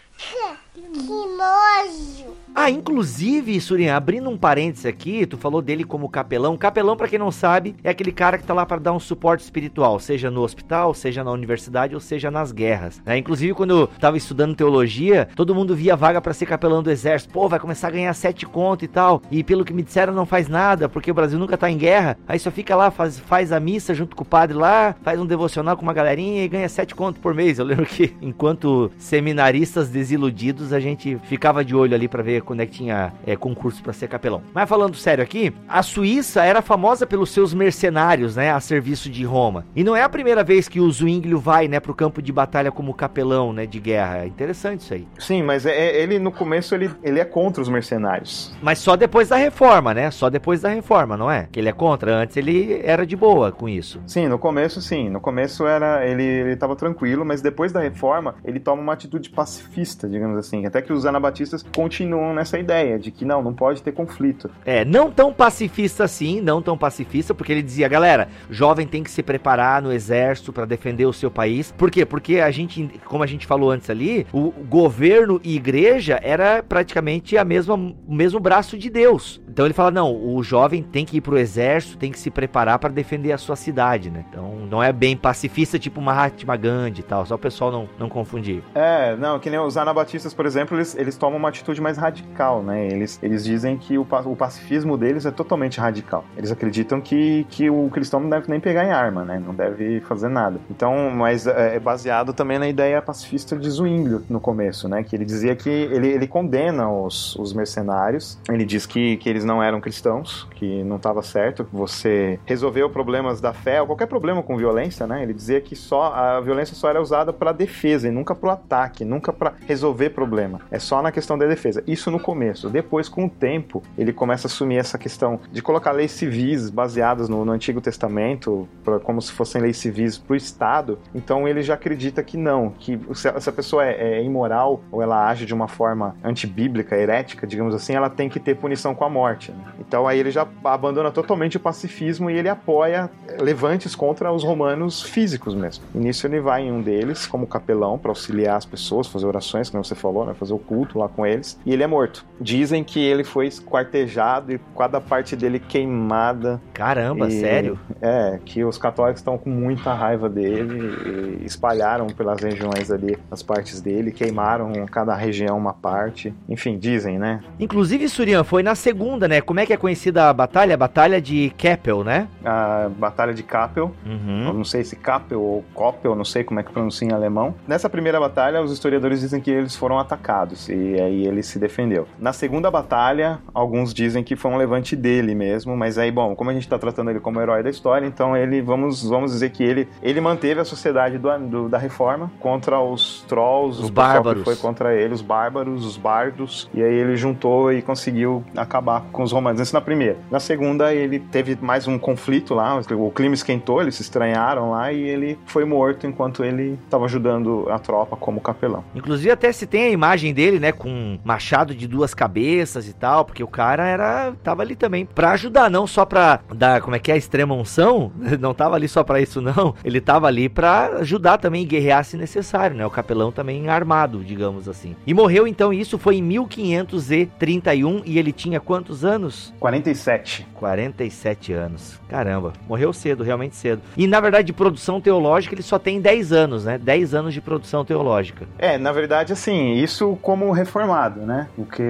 que 0.73 0.79
nojo! 1.01 2.37
Ah, 2.59 2.71
inclusive, 2.71 3.61
Surinha, 3.61 3.95
abrindo 3.95 4.27
um 4.31 4.35
parênteses 4.35 4.87
aqui, 4.87 5.27
tu 5.27 5.37
falou 5.37 5.61
dele 5.61 5.83
como 5.83 6.09
capelão. 6.09 6.57
Capelão, 6.57 6.97
para 6.97 7.07
quem 7.07 7.19
não 7.19 7.29
sabe, 7.29 7.75
é 7.83 7.91
aquele 7.91 8.11
cara 8.11 8.35
que 8.35 8.43
tá 8.43 8.51
lá 8.51 8.65
para 8.65 8.81
dar 8.81 8.93
um 8.93 8.99
suporte 8.99 9.43
espiritual, 9.43 9.99
seja 9.99 10.31
no 10.31 10.41
hospital, 10.41 10.91
seja 10.95 11.23
na 11.23 11.29
universidade 11.29 11.93
ou 11.93 12.01
seja 12.01 12.31
nas 12.31 12.51
guerras. 12.51 12.99
Né? 13.05 13.15
Inclusive, 13.19 13.53
quando 13.53 13.81
eu 13.81 13.87
tava 13.99 14.17
estudando 14.17 14.55
teologia, 14.55 15.27
todo 15.35 15.53
mundo 15.53 15.75
via 15.75 15.95
vaga 15.95 16.19
para 16.19 16.33
ser 16.33 16.47
capelão 16.47 16.81
do 16.81 16.89
exército. 16.89 17.31
Pô, 17.31 17.47
vai 17.47 17.59
começar 17.59 17.89
a 17.89 17.91
ganhar 17.91 18.13
sete 18.15 18.43
conto 18.47 18.83
e 18.83 18.87
tal. 18.87 19.21
E 19.29 19.43
pelo 19.43 19.63
que 19.63 19.71
me 19.71 19.83
disseram, 19.83 20.11
não 20.11 20.25
faz 20.25 20.47
nada, 20.47 20.89
porque 20.89 21.11
o 21.11 21.13
Brasil 21.13 21.37
nunca 21.37 21.59
tá 21.59 21.69
em 21.69 21.77
guerra. 21.77 22.17
Aí 22.27 22.39
só 22.39 22.49
fica 22.49 22.75
lá, 22.75 22.89
faz, 22.89 23.19
faz 23.19 23.51
a 23.51 23.59
missa 23.59 23.93
junto 23.93 24.15
com 24.15 24.23
o 24.23 24.27
padre 24.27 24.57
lá, 24.57 24.95
faz 25.03 25.19
um 25.19 25.27
devocional 25.27 25.77
com 25.77 25.83
uma 25.83 25.93
galerinha 25.93 26.43
e 26.43 26.47
ganha 26.47 26.67
sete 26.67 26.95
conto 26.95 27.19
por 27.19 27.35
mês. 27.35 27.59
Eu 27.59 27.65
lembro 27.65 27.85
que, 27.85 28.15
enquanto 28.19 28.89
seminaristas 28.97 29.89
desiludidos, 29.89 30.73
a 30.73 30.79
gente 30.79 31.19
ficava 31.25 31.63
de 31.63 31.75
olho 31.75 31.93
ali 31.93 32.07
para 32.07 32.23
ver 32.23 32.46
quando 32.47 32.61
é 32.61 32.65
que 32.65 32.71
tinha 32.71 33.13
é, 33.25 33.35
concurso 33.35 33.83
para 33.83 33.93
ser 33.93 34.07
capelão. 34.07 34.41
Mas 34.53 34.67
falando 34.67 34.95
sério 34.95 35.23
aqui, 35.23 35.53
a 35.67 35.83
Suíça 35.83 36.43
era 36.43 36.61
famosa 36.61 37.05
pelos 37.05 37.29
seus 37.29 37.53
mercenários, 37.53 38.37
né, 38.37 38.51
a 38.51 38.59
serviço 38.59 39.09
de 39.09 39.23
Roma. 39.23 39.65
E 39.75 39.83
não 39.83 39.95
é 39.95 40.01
a 40.01 40.09
primeira 40.09 40.43
vez 40.43 40.67
que 40.67 40.79
o 40.79 40.89
Zwinglio 40.89 41.39
vai, 41.39 41.67
né, 41.67 41.79
pro 41.79 41.93
campo 41.93 42.21
de 42.21 42.31
batalha 42.31 42.71
como 42.71 42.93
capelão, 42.93 43.51
né, 43.51 43.65
de 43.65 43.79
guerra. 43.79 44.23
É 44.23 44.27
interessante 44.27 44.81
isso 44.81 44.93
aí. 44.93 45.07
Sim, 45.19 45.43
mas 45.43 45.65
é, 45.65 45.71
é, 45.71 46.01
ele 46.01 46.17
no 46.17 46.31
começo 46.31 46.73
ele, 46.73 46.89
ele 47.03 47.19
é 47.19 47.25
contra 47.25 47.61
os 47.61 47.69
mercenários. 47.69 48.55
Mas 48.61 48.79
só 48.79 48.95
depois 48.95 49.29
da 49.29 49.35
reforma, 49.35 49.93
né? 49.93 50.09
Só 50.09 50.29
depois 50.29 50.61
da 50.61 50.69
reforma, 50.69 51.17
não 51.17 51.29
é? 51.29 51.47
Que 51.51 51.59
ele 51.59 51.69
é 51.69 51.73
contra. 51.73 52.15
Antes 52.15 52.37
ele 52.37 52.81
era 52.83 53.05
de 53.05 53.15
boa 53.15 53.51
com 53.51 53.67
isso. 53.67 54.01
Sim, 54.07 54.27
no 54.27 54.39
começo 54.39 54.81
sim. 54.81 55.09
No 55.09 55.19
começo 55.19 55.65
era 55.67 56.05
ele, 56.07 56.23
ele 56.23 56.55
tava 56.55 56.75
tranquilo, 56.75 57.25
mas 57.25 57.41
depois 57.41 57.71
da 57.71 57.81
reforma 57.81 58.35
ele 58.45 58.59
toma 58.59 58.81
uma 58.81 58.93
atitude 58.93 59.29
pacifista, 59.29 60.07
digamos 60.07 60.37
assim. 60.37 60.65
Até 60.65 60.81
que 60.81 60.93
os 60.93 61.05
anabatistas 61.05 61.63
continuam 61.75 62.26
nessa 62.33 62.59
ideia 62.59 62.97
de 62.97 63.11
que 63.11 63.25
não, 63.25 63.41
não 63.41 63.53
pode 63.53 63.81
ter 63.81 63.91
conflito. 63.91 64.49
É, 64.65 64.83
não 64.85 65.11
tão 65.11 65.33
pacifista 65.33 66.03
assim, 66.03 66.41
não 66.41 66.61
tão 66.61 66.77
pacifista, 66.77 67.33
porque 67.33 67.51
ele 67.51 67.61
dizia, 67.61 67.87
galera, 67.87 68.29
jovem 68.49 68.87
tem 68.87 69.03
que 69.03 69.11
se 69.11 69.23
preparar 69.23 69.81
no 69.81 69.91
exército 69.91 70.53
para 70.53 70.65
defender 70.65 71.05
o 71.05 71.13
seu 71.13 71.29
país. 71.29 71.73
Por 71.77 71.91
quê? 71.91 72.05
Porque 72.05 72.39
a 72.39 72.51
gente, 72.51 72.99
como 73.05 73.23
a 73.23 73.27
gente 73.27 73.45
falou 73.45 73.71
antes 73.71 73.89
ali, 73.89 74.25
o 74.31 74.51
governo 74.51 75.39
e 75.43 75.55
igreja 75.55 76.19
era 76.23 76.63
praticamente 76.63 77.37
a 77.37 77.43
mesma, 77.43 77.75
o 77.75 78.13
mesmo 78.13 78.39
braço 78.39 78.77
de 78.77 78.89
Deus. 78.89 79.41
Então 79.47 79.65
ele 79.65 79.73
fala, 79.73 79.91
não, 79.91 80.13
o 80.13 80.43
jovem 80.43 80.83
tem 80.83 81.05
que 81.05 81.17
ir 81.17 81.21
pro 81.21 81.37
exército, 81.37 81.97
tem 81.97 82.11
que 82.11 82.19
se 82.19 82.29
preparar 82.29 82.77
para 82.79 82.89
defender 82.89 83.31
a 83.31 83.37
sua 83.37 83.55
cidade, 83.55 84.09
né? 84.11 84.23
Então 84.29 84.67
não 84.69 84.83
é 84.83 84.93
bem 84.93 85.17
pacifista 85.17 85.79
tipo 85.79 85.99
Mahatma 85.99 86.55
Gandhi 86.55 86.99
e 86.99 87.03
tal, 87.03 87.25
só 87.25 87.35
o 87.35 87.39
pessoal 87.39 87.71
não, 87.71 87.89
não 87.97 88.09
confundir. 88.09 88.61
É, 88.75 89.15
não, 89.15 89.39
que 89.39 89.49
nem 89.49 89.59
os 89.59 89.77
anabatistas, 89.77 90.33
por 90.33 90.45
exemplo, 90.45 90.77
eles, 90.77 90.95
eles 90.95 91.17
tomam 91.17 91.37
uma 91.39 91.49
atitude 91.49 91.81
mais 91.81 91.97
radical, 91.97 92.16
né? 92.63 92.87
Eles, 92.87 93.19
eles 93.21 93.43
dizem 93.43 93.77
que 93.77 93.97
o, 93.97 94.05
o 94.25 94.35
pacifismo 94.35 94.97
deles 94.97 95.25
é 95.25 95.31
totalmente 95.31 95.79
radical. 95.79 96.23
Eles 96.37 96.51
acreditam 96.51 97.01
que, 97.01 97.45
que 97.49 97.69
o 97.69 97.89
cristão 97.89 98.19
não 98.19 98.29
deve 98.29 98.49
nem 98.49 98.59
pegar 98.59 98.85
em 98.85 98.91
arma, 98.91 99.23
né? 99.25 99.41
Não 99.43 99.53
deve 99.53 100.01
fazer 100.01 100.29
nada. 100.29 100.59
Então, 100.69 101.09
mas 101.09 101.47
é, 101.47 101.75
é 101.75 101.79
baseado 101.79 102.33
também 102.33 102.59
na 102.59 102.67
ideia 102.67 103.01
pacifista 103.01 103.55
de 103.57 103.69
Zwinglio 103.69 104.23
no 104.29 104.39
começo, 104.39 104.87
né? 104.87 105.03
Que 105.03 105.15
ele 105.15 105.25
dizia 105.25 105.55
que 105.55 105.69
ele, 105.69 106.07
ele 106.07 106.27
condena 106.27 106.89
os, 106.89 107.35
os 107.35 107.53
mercenários. 107.53 108.39
Ele 108.49 108.65
diz 108.65 108.85
que, 108.85 109.17
que 109.17 109.29
eles 109.29 109.43
não 109.43 109.61
eram 109.61 109.81
cristãos, 109.81 110.47
que 110.55 110.83
não 110.83 110.97
estava 110.97 111.21
certo, 111.21 111.67
você 111.71 112.39
resolveu 112.45 112.89
problemas 112.89 113.41
da 113.41 113.53
fé, 113.53 113.81
ou 113.81 113.87
qualquer 113.87 114.07
problema 114.07 114.43
com 114.43 114.57
violência, 114.57 115.07
né? 115.07 115.23
Ele 115.23 115.33
dizia 115.33 115.59
que 115.59 115.75
só 115.75 116.13
a 116.13 116.39
violência 116.39 116.75
só 116.75 116.89
era 116.89 117.01
usada 117.01 117.33
para 117.33 117.51
defesa 117.51 118.07
e 118.07 118.11
nunca 118.11 118.35
para 118.35 118.49
o 118.49 118.51
ataque, 118.51 119.03
nunca 119.03 119.33
para 119.33 119.53
resolver 119.65 120.11
problema. 120.11 120.59
É 120.71 120.79
só 120.79 121.01
na 121.01 121.11
questão 121.11 121.37
da 121.37 121.45
defesa. 121.45 121.83
Isso 121.87 122.06
no 122.11 122.19
começo. 122.19 122.69
Depois, 122.69 123.09
com 123.09 123.25
o 123.25 123.29
tempo, 123.29 123.83
ele 123.97 124.13
começa 124.13 124.47
a 124.47 124.49
assumir 124.49 124.77
essa 124.77 124.97
questão 124.97 125.39
de 125.51 125.61
colocar 125.61 125.91
leis 125.91 126.11
civis 126.11 126.69
baseadas 126.69 127.29
no, 127.29 127.43
no 127.45 127.51
Antigo 127.51 127.81
Testamento, 127.81 128.67
pra, 128.83 128.99
como 128.99 129.21
se 129.21 129.31
fossem 129.31 129.61
leis 129.61 129.77
civis 129.77 130.17
para 130.17 130.33
o 130.33 130.35
Estado. 130.35 130.99
Então 131.13 131.47
ele 131.47 131.61
já 131.61 131.73
acredita 131.73 132.23
que 132.23 132.37
não, 132.37 132.69
que 132.69 132.99
se 133.13 133.27
a, 133.27 133.39
se 133.39 133.49
a 133.49 133.51
pessoa 133.51 133.85
é, 133.85 134.19
é, 134.19 134.23
imoral 134.23 134.81
ou 134.91 135.01
ela 135.01 135.27
age 135.27 135.45
de 135.45 135.53
uma 135.53 135.67
forma 135.67 136.15
antibíblica, 136.23 136.95
herética, 136.95 137.45
digamos 137.45 137.73
assim, 137.73 137.93
ela 137.93 138.09
tem 138.09 138.29
que 138.29 138.39
ter 138.39 138.55
punição 138.55 138.93
com 138.93 139.03
a 139.03 139.09
morte. 139.09 139.51
Né? 139.51 139.63
Então 139.79 140.07
aí 140.07 140.19
ele 140.19 140.31
já 140.31 140.47
abandona 140.63 141.11
totalmente 141.11 141.57
o 141.57 141.59
pacifismo 141.59 142.29
e 142.29 142.37
ele 142.37 142.49
apoia 142.49 143.09
levantes 143.39 143.95
contra 143.95 144.31
os 144.31 144.43
romanos 144.43 145.01
físicos 145.01 145.55
mesmo. 145.55 145.83
E 145.93 145.97
nisso 145.97 146.27
ele 146.27 146.39
vai 146.39 146.63
em 146.63 146.71
um 146.71 146.81
deles 146.81 147.25
como 147.25 147.47
capelão 147.47 147.97
para 147.97 148.11
auxiliar 148.11 148.57
as 148.57 148.65
pessoas, 148.65 149.07
fazer 149.07 149.25
orações, 149.25 149.69
como 149.69 149.83
você 149.83 149.95
falou, 149.95 150.25
né? 150.25 150.33
fazer 150.33 150.53
o 150.53 150.59
culto 150.59 150.99
lá 150.99 151.07
com 151.07 151.25
eles. 151.25 151.59
E 151.65 151.73
ele 151.73 151.83
é 151.83 151.87
morto. 151.97 152.23
Dizem 152.39 152.83
que 152.83 152.99
ele 153.03 153.23
foi 153.23 153.47
esquartejado 153.47 154.53
e 154.53 154.59
cada 154.77 155.01
parte 155.01 155.35
dele 155.35 155.59
queimada. 155.59 156.61
Caramba, 156.73 157.27
E- 157.27 157.31
sério? 157.39 157.79
É, 157.99 158.39
que 158.45 158.63
os 158.63 158.77
católicos 158.77 159.19
estão 159.21 159.37
com 159.37 159.49
muita 159.49 159.91
raiva 159.93 160.29
dele 160.29 161.39
e 161.41 161.45
espalharam 161.45 162.05
pelas 162.07 162.39
regiões 162.41 162.91
ali 162.91 163.17
as 163.31 163.41
partes 163.41 163.81
dele, 163.81 164.11
queimaram 164.11 164.85
cada 164.85 165.15
região 165.15 165.57
uma 165.57 165.73
parte. 165.73 166.31
Enfim, 166.47 166.77
dizem, 166.77 167.17
né? 167.17 167.39
Inclusive, 167.59 168.07
Surian, 168.07 168.43
foi 168.43 168.61
na 168.61 168.75
segunda, 168.75 169.27
né? 169.27 169.41
Como 169.41 169.59
é 169.59 169.65
que 169.65 169.73
é 169.73 169.77
conhecida 169.77 170.29
a 170.29 170.33
batalha? 170.33 170.75
A 170.75 170.77
batalha 170.77 171.19
de 171.19 171.51
Keppel, 171.57 172.03
né? 172.03 172.27
A 172.45 172.89
Batalha 172.97 173.33
de 173.33 173.41
Kappel, 173.43 173.91
eu 174.05 174.11
Uhum. 174.11 174.53
não 174.53 174.63
sei 174.63 174.83
se 174.83 174.95
Kappel 174.95 175.41
ou 175.41 175.63
Koppel, 175.73 176.15
não 176.15 176.25
sei 176.25 176.43
como 176.43 176.59
é 176.59 176.63
que 176.63 176.71
pronuncia 176.71 177.07
em 177.07 177.11
alemão. 177.11 177.55
Nessa 177.67 177.89
primeira 177.89 178.19
batalha, 178.19 178.61
os 178.61 178.71
historiadores 178.71 179.21
dizem 179.21 179.41
que 179.41 179.49
eles 179.49 179.75
foram 179.75 179.97
atacados 179.97 180.69
e 180.69 180.99
aí 181.01 181.25
eles 181.25 181.47
se 181.47 181.57
defenderam. 181.57 181.86
Na 182.19 182.33
segunda 182.33 182.69
batalha, 182.69 183.39
alguns 183.53 183.93
dizem 183.93 184.23
que 184.23 184.35
foi 184.35 184.51
um 184.51 184.57
levante 184.57 184.95
dele 184.95 185.33
mesmo, 185.35 185.75
mas 185.75 185.97
aí, 185.97 186.11
bom, 186.11 186.35
como 186.35 186.49
a 186.49 186.53
gente 186.53 186.67
tá 186.67 186.77
tratando 186.77 187.09
ele 187.09 187.19
como 187.19 187.39
herói 187.41 187.63
da 187.63 187.69
história, 187.69 188.05
então 188.05 188.35
ele, 188.35 188.61
vamos, 188.61 189.03
vamos 189.07 189.31
dizer 189.31 189.49
que 189.51 189.63
ele, 189.63 189.87
ele 190.01 190.19
manteve 190.21 190.59
a 190.59 190.65
sociedade 190.65 191.17
do, 191.17 191.37
do 191.39 191.69
da 191.69 191.77
reforma 191.77 192.31
contra 192.39 192.79
os 192.79 193.23
trolls, 193.27 193.81
Os 193.81 193.89
bárbaros. 193.89 194.43
foi 194.43 194.55
contra 194.55 194.93
ele, 194.95 195.13
os 195.13 195.21
bárbaros, 195.21 195.85
os 195.85 195.97
bardos, 195.97 196.69
e 196.73 196.81
aí 196.83 196.93
ele 196.93 197.15
juntou 197.15 197.71
e 197.71 197.81
conseguiu 197.81 198.43
acabar 198.55 199.01
com 199.11 199.23
os 199.23 199.31
romanos. 199.31 199.61
Isso 199.61 199.73
na 199.73 199.81
primeira. 199.81 200.17
Na 200.31 200.39
segunda, 200.39 200.93
ele 200.93 201.19
teve 201.19 201.57
mais 201.61 201.87
um 201.87 201.97
conflito 201.97 202.53
lá, 202.53 202.79
o 202.91 203.11
clima 203.11 203.35
esquentou, 203.35 203.81
eles 203.81 203.95
se 203.95 204.01
estranharam 204.01 204.71
lá 204.71 204.91
e 204.91 205.01
ele 205.01 205.37
foi 205.45 205.65
morto 205.65 206.07
enquanto 206.07 206.43
ele 206.43 206.77
estava 206.85 207.05
ajudando 207.05 207.67
a 207.69 207.79
tropa 207.79 208.15
como 208.15 208.39
capelão. 208.41 208.83
Inclusive 208.95 209.31
até 209.31 209.51
se 209.51 209.65
tem 209.65 209.83
a 209.83 209.89
imagem 209.89 210.33
dele, 210.33 210.59
né, 210.59 210.71
com 210.71 210.89
um 210.89 211.19
machado 211.23 211.73
de 211.77 211.87
duas 211.87 212.13
cabeças 212.13 212.87
e 212.87 212.93
tal, 212.93 213.23
porque 213.23 213.43
o 213.43 213.47
cara 213.47 213.85
era 213.85 214.33
tava 214.43 214.61
ali 214.61 214.75
também 214.75 215.05
pra 215.05 215.31
ajudar, 215.31 215.69
não 215.69 215.87
só 215.87 216.05
pra 216.05 216.39
dar, 216.53 216.81
como 216.81 216.95
é 216.95 216.99
que 216.99 217.11
é, 217.11 217.13
a 217.13 217.17
extrema 217.17 217.55
unção, 217.55 218.11
não 218.39 218.53
tava 218.53 218.75
ali 218.75 218.87
só 218.87 219.03
pra 219.03 219.21
isso 219.21 219.41
não, 219.41 219.75
ele 219.83 220.01
tava 220.01 220.27
ali 220.27 220.49
pra 220.49 220.97
ajudar 220.99 221.37
também 221.37 221.63
e 221.63 221.65
guerrear 221.65 222.03
se 222.03 222.17
necessário, 222.17 222.75
né, 222.75 222.85
o 222.85 222.91
capelão 222.91 223.31
também 223.31 223.69
armado, 223.69 224.23
digamos 224.23 224.67
assim. 224.67 224.95
E 225.05 225.13
morreu 225.13 225.47
então, 225.47 225.71
isso 225.71 225.97
foi 225.97 226.17
em 226.17 226.21
1531 226.21 228.01
e 228.05 228.17
ele 228.17 228.31
tinha 228.31 228.59
quantos 228.59 229.05
anos? 229.05 229.53
47. 229.59 230.47
47 230.53 231.53
anos. 231.53 231.99
Caramba, 232.09 232.53
morreu 232.67 232.91
cedo, 232.93 233.23
realmente 233.23 233.55
cedo. 233.55 233.81
E 233.95 234.07
na 234.07 234.19
verdade, 234.19 234.47
de 234.47 234.53
produção 234.53 234.99
teológica, 234.99 235.53
ele 235.53 235.61
só 235.61 235.77
tem 235.77 236.01
10 236.01 236.31
anos, 236.31 236.65
né? 236.65 236.77
10 236.77 237.13
anos 237.13 237.33
de 237.33 237.41
produção 237.41 237.83
teológica. 237.85 238.47
É, 238.57 238.77
na 238.77 238.91
verdade, 238.91 239.33
assim, 239.33 239.73
isso 239.73 240.17
como 240.21 240.51
reformado, 240.51 241.21
né? 241.21 241.47
Porque 241.67 241.83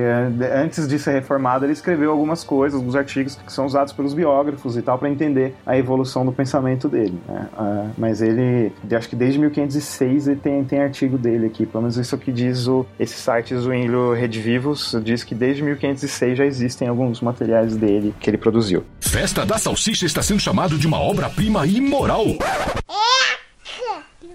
antes 0.56 0.88
de 0.88 0.98
ser 0.98 1.12
reformado, 1.12 1.66
ele 1.66 1.74
escreveu 1.74 2.12
algumas 2.12 2.44
coisas, 2.44 2.80
alguns 2.80 2.96
artigos 2.96 3.36
que 3.36 3.54
são 3.54 3.66
usados 3.66 3.94
pelos 3.94 4.14
biógrafos 4.14 4.76
e 4.76 4.82
tal, 4.82 4.98
para 4.98 5.08
entender 5.08 5.54
a 5.66 5.78
evolução 5.78 6.26
do 6.26 6.32
pensamento 6.32 6.90
dele, 6.90 7.18
né? 7.28 7.48
Ah, 7.56 7.90
mas 7.96 8.22
ele, 8.22 8.72
acho 8.92 9.08
que 9.08 9.16
desde 9.16 9.40
1506 9.40 10.28
ele 10.28 10.40
tem, 10.40 10.64
tem 10.64 10.82
artigo 10.82 11.18
dele 11.18 11.46
aqui, 11.46 11.66
pelo 11.66 11.84
menos 11.84 11.96
isso 11.96 12.16
é 12.16 12.18
o 12.18 12.20
que 12.20 12.32
diz 12.32 12.68
o, 12.68 12.86
esse 13.00 13.14
site 13.14 13.56
Zwinglio 13.56 14.14
Redivivos, 14.14 14.96
diz 15.04 15.24
que 15.24 15.36
desde 15.36 15.62
1506 15.62 16.38
já 16.38 16.46
existem 16.46 16.88
alguns 16.88 17.22
materiais 17.22 17.78
dele 17.78 18.16
que 18.20 18.30
ele 18.30 18.38
produziu. 18.38 18.84
Festa 19.00 19.46
da 19.46 19.60
Salsicha 19.60 20.06
está 20.06 20.24
sendo 20.24 20.40
chamado 20.40 20.78
de 20.78 20.88
uma 20.88 21.00
obra-prima 21.00 21.68
imoral. 21.68 22.26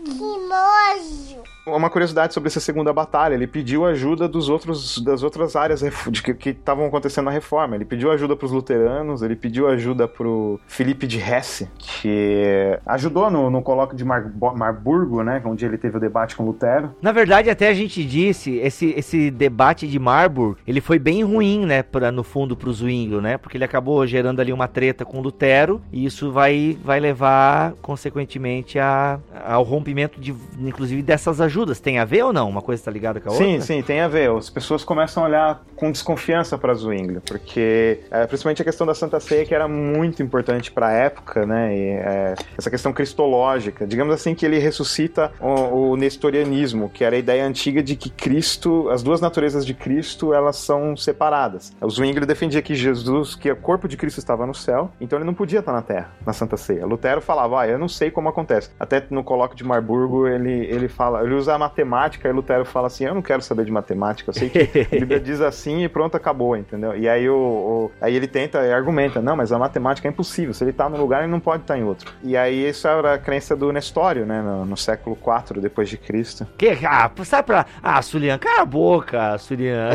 Que 0.04 0.12
nojo. 0.12 1.51
Uma 1.64 1.88
curiosidade 1.88 2.34
sobre 2.34 2.48
essa 2.48 2.58
segunda 2.58 2.92
batalha, 2.92 3.34
ele 3.34 3.46
pediu 3.46 3.86
ajuda 3.86 4.26
dos 4.26 4.48
outros, 4.48 4.98
das 4.98 5.22
outras 5.22 5.54
áreas 5.54 5.80
que 6.24 6.50
estavam 6.50 6.86
acontecendo 6.86 7.26
na 7.26 7.30
reforma. 7.30 7.76
Ele 7.76 7.84
pediu 7.84 8.10
ajuda 8.10 8.34
para 8.34 8.46
os 8.46 8.50
luteranos, 8.50 9.22
ele 9.22 9.36
pediu 9.36 9.68
ajuda 9.68 10.08
para 10.08 10.26
o 10.26 10.58
Felipe 10.66 11.06
de 11.06 11.18
Hesse, 11.20 11.70
que 11.78 12.76
ajudou 12.84 13.30
no, 13.30 13.48
no 13.48 13.62
colóquio 13.62 13.96
de 13.96 14.04
Mar- 14.04 14.32
Marburgo, 14.56 15.22
né, 15.22 15.40
onde 15.44 15.64
ele 15.64 15.78
teve 15.78 15.96
o 15.96 16.00
debate 16.00 16.34
com 16.34 16.44
Lutero. 16.44 16.96
Na 17.00 17.12
verdade, 17.12 17.48
até 17.48 17.68
a 17.68 17.74
gente 17.74 18.04
disse, 18.04 18.56
esse, 18.56 18.92
esse 18.96 19.30
debate 19.30 19.86
de 19.86 20.00
Marburg, 20.00 20.58
ele 20.66 20.80
foi 20.80 20.98
bem 20.98 21.22
ruim, 21.22 21.64
né, 21.64 21.84
pra, 21.84 22.10
no 22.10 22.24
fundo 22.24 22.56
pro 22.56 22.72
Zwinglio, 22.72 23.20
né, 23.20 23.38
porque 23.38 23.56
ele 23.56 23.64
acabou 23.64 24.04
gerando 24.04 24.40
ali 24.40 24.52
uma 24.52 24.66
treta 24.66 25.04
com 25.04 25.20
Lutero, 25.20 25.80
e 25.92 26.04
isso 26.04 26.32
vai, 26.32 26.76
vai 26.84 26.98
levar, 26.98 27.74
consequentemente, 27.80 28.80
a, 28.80 29.20
ao 29.46 29.62
rompimento, 29.62 30.20
de, 30.20 30.34
inclusive, 30.58 31.02
dessas 31.02 31.40
ajudas. 31.40 31.51
Tem 31.82 31.98
a 31.98 32.04
ver 32.04 32.24
ou 32.24 32.32
não? 32.32 32.48
Uma 32.48 32.62
coisa 32.62 32.82
tá 32.84 32.90
ligada 32.90 33.20
com 33.20 33.28
a 33.30 33.32
Sim, 33.32 33.52
outra? 33.52 33.60
sim, 33.66 33.82
tem 33.82 34.00
a 34.00 34.08
ver. 34.08 34.30
As 34.30 34.50
pessoas 34.50 34.84
começam 34.84 35.22
a 35.22 35.26
olhar 35.26 35.62
com 35.76 35.90
desconfiança 35.90 36.56
para 36.56 36.74
Zwinglio, 36.74 37.20
porque 37.26 38.00
é, 38.10 38.26
principalmente 38.26 38.62
a 38.62 38.64
questão 38.64 38.86
da 38.86 38.94
Santa 38.94 39.18
Ceia, 39.20 39.44
que 39.44 39.54
era 39.54 39.66
muito 39.68 40.22
importante 40.22 40.70
para 40.70 40.88
a 40.88 40.92
época, 40.92 41.44
né? 41.46 41.76
E, 41.76 41.88
é, 41.90 42.34
essa 42.56 42.70
questão 42.70 42.92
cristológica. 42.92 43.86
Digamos 43.86 44.14
assim 44.14 44.34
que 44.34 44.44
ele 44.46 44.58
ressuscita 44.58 45.32
o, 45.40 45.90
o 45.92 45.96
nestorianismo, 45.96 46.88
que 46.88 47.04
era 47.04 47.16
a 47.16 47.18
ideia 47.18 47.44
antiga 47.44 47.82
de 47.82 47.96
que 47.96 48.10
Cristo, 48.10 48.88
as 48.90 49.02
duas 49.02 49.20
naturezas 49.20 49.66
de 49.66 49.74
Cristo, 49.74 50.32
elas 50.32 50.56
são 50.56 50.96
separadas. 50.96 51.72
O 51.80 51.90
Zwinglio 51.90 52.26
defendia 52.26 52.62
que 52.62 52.74
Jesus, 52.74 53.34
que 53.34 53.50
o 53.50 53.56
corpo 53.56 53.88
de 53.88 53.96
Cristo 53.96 54.18
estava 54.18 54.46
no 54.46 54.54
céu, 54.54 54.90
então 55.00 55.18
ele 55.18 55.26
não 55.26 55.34
podia 55.34 55.60
estar 55.60 55.72
na 55.72 55.82
terra, 55.82 56.10
na 56.26 56.32
Santa 56.32 56.56
Ceia. 56.56 56.86
Lutero 56.86 57.20
falava, 57.20 57.62
ah, 57.62 57.68
eu 57.68 57.78
não 57.78 57.88
sei 57.88 58.10
como 58.10 58.28
acontece. 58.28 58.70
Até 58.78 59.04
no 59.10 59.22
colóquio 59.24 59.56
de 59.56 59.64
Marburgo, 59.64 60.26
ele, 60.26 60.66
ele 60.66 60.88
fala, 60.88 61.22
ele 61.22 61.34
usa 61.42 61.54
a 61.54 61.58
matemática, 61.58 62.28
e 62.28 62.32
Lutero 62.32 62.64
fala 62.64 62.86
assim, 62.86 63.04
eu 63.04 63.14
não 63.14 63.22
quero 63.22 63.42
saber 63.42 63.64
de 63.64 63.70
matemática, 63.70 64.30
eu 64.30 64.34
sei 64.34 64.48
que 64.48 64.58
a 64.60 64.98
Bíblia 64.98 65.18
diz 65.20 65.40
assim 65.40 65.82
e 65.84 65.88
pronto, 65.88 66.16
acabou, 66.16 66.56
entendeu? 66.56 66.96
E 66.96 67.08
aí, 67.08 67.28
o, 67.28 67.34
o- 67.36 67.90
aí 68.00 68.14
ele 68.14 68.26
tenta 68.26 68.62
e 68.64 68.72
argumenta, 68.72 69.20
não, 69.20 69.36
mas 69.36 69.52
a 69.52 69.58
matemática 69.58 70.06
é 70.08 70.10
impossível, 70.10 70.54
se 70.54 70.64
ele 70.64 70.72
tá 70.72 70.88
num 70.88 70.96
lugar, 70.98 71.22
ele 71.22 71.30
não 71.32 71.40
pode 71.40 71.62
estar 71.62 71.76
em 71.76 71.84
outro. 71.84 72.10
E 72.22 72.36
aí 72.36 72.68
isso 72.68 72.86
era 72.88 73.14
a 73.14 73.18
crença 73.18 73.54
do 73.56 73.72
Nestório, 73.72 74.24
né, 74.24 74.40
no, 74.40 74.64
no 74.64 74.76
século 74.76 75.16
IV 75.16 75.60
depois 75.60 75.88
de 75.88 75.96
Cristo. 75.98 76.46
Que, 76.56 76.78
ah, 76.86 77.10
sai 77.24 77.42
pra. 77.42 77.66
Ah, 77.82 78.00
Sulian, 78.02 78.38
cala 78.38 78.62
a 78.62 78.64
boca, 78.64 79.36
Sulian. 79.38 79.90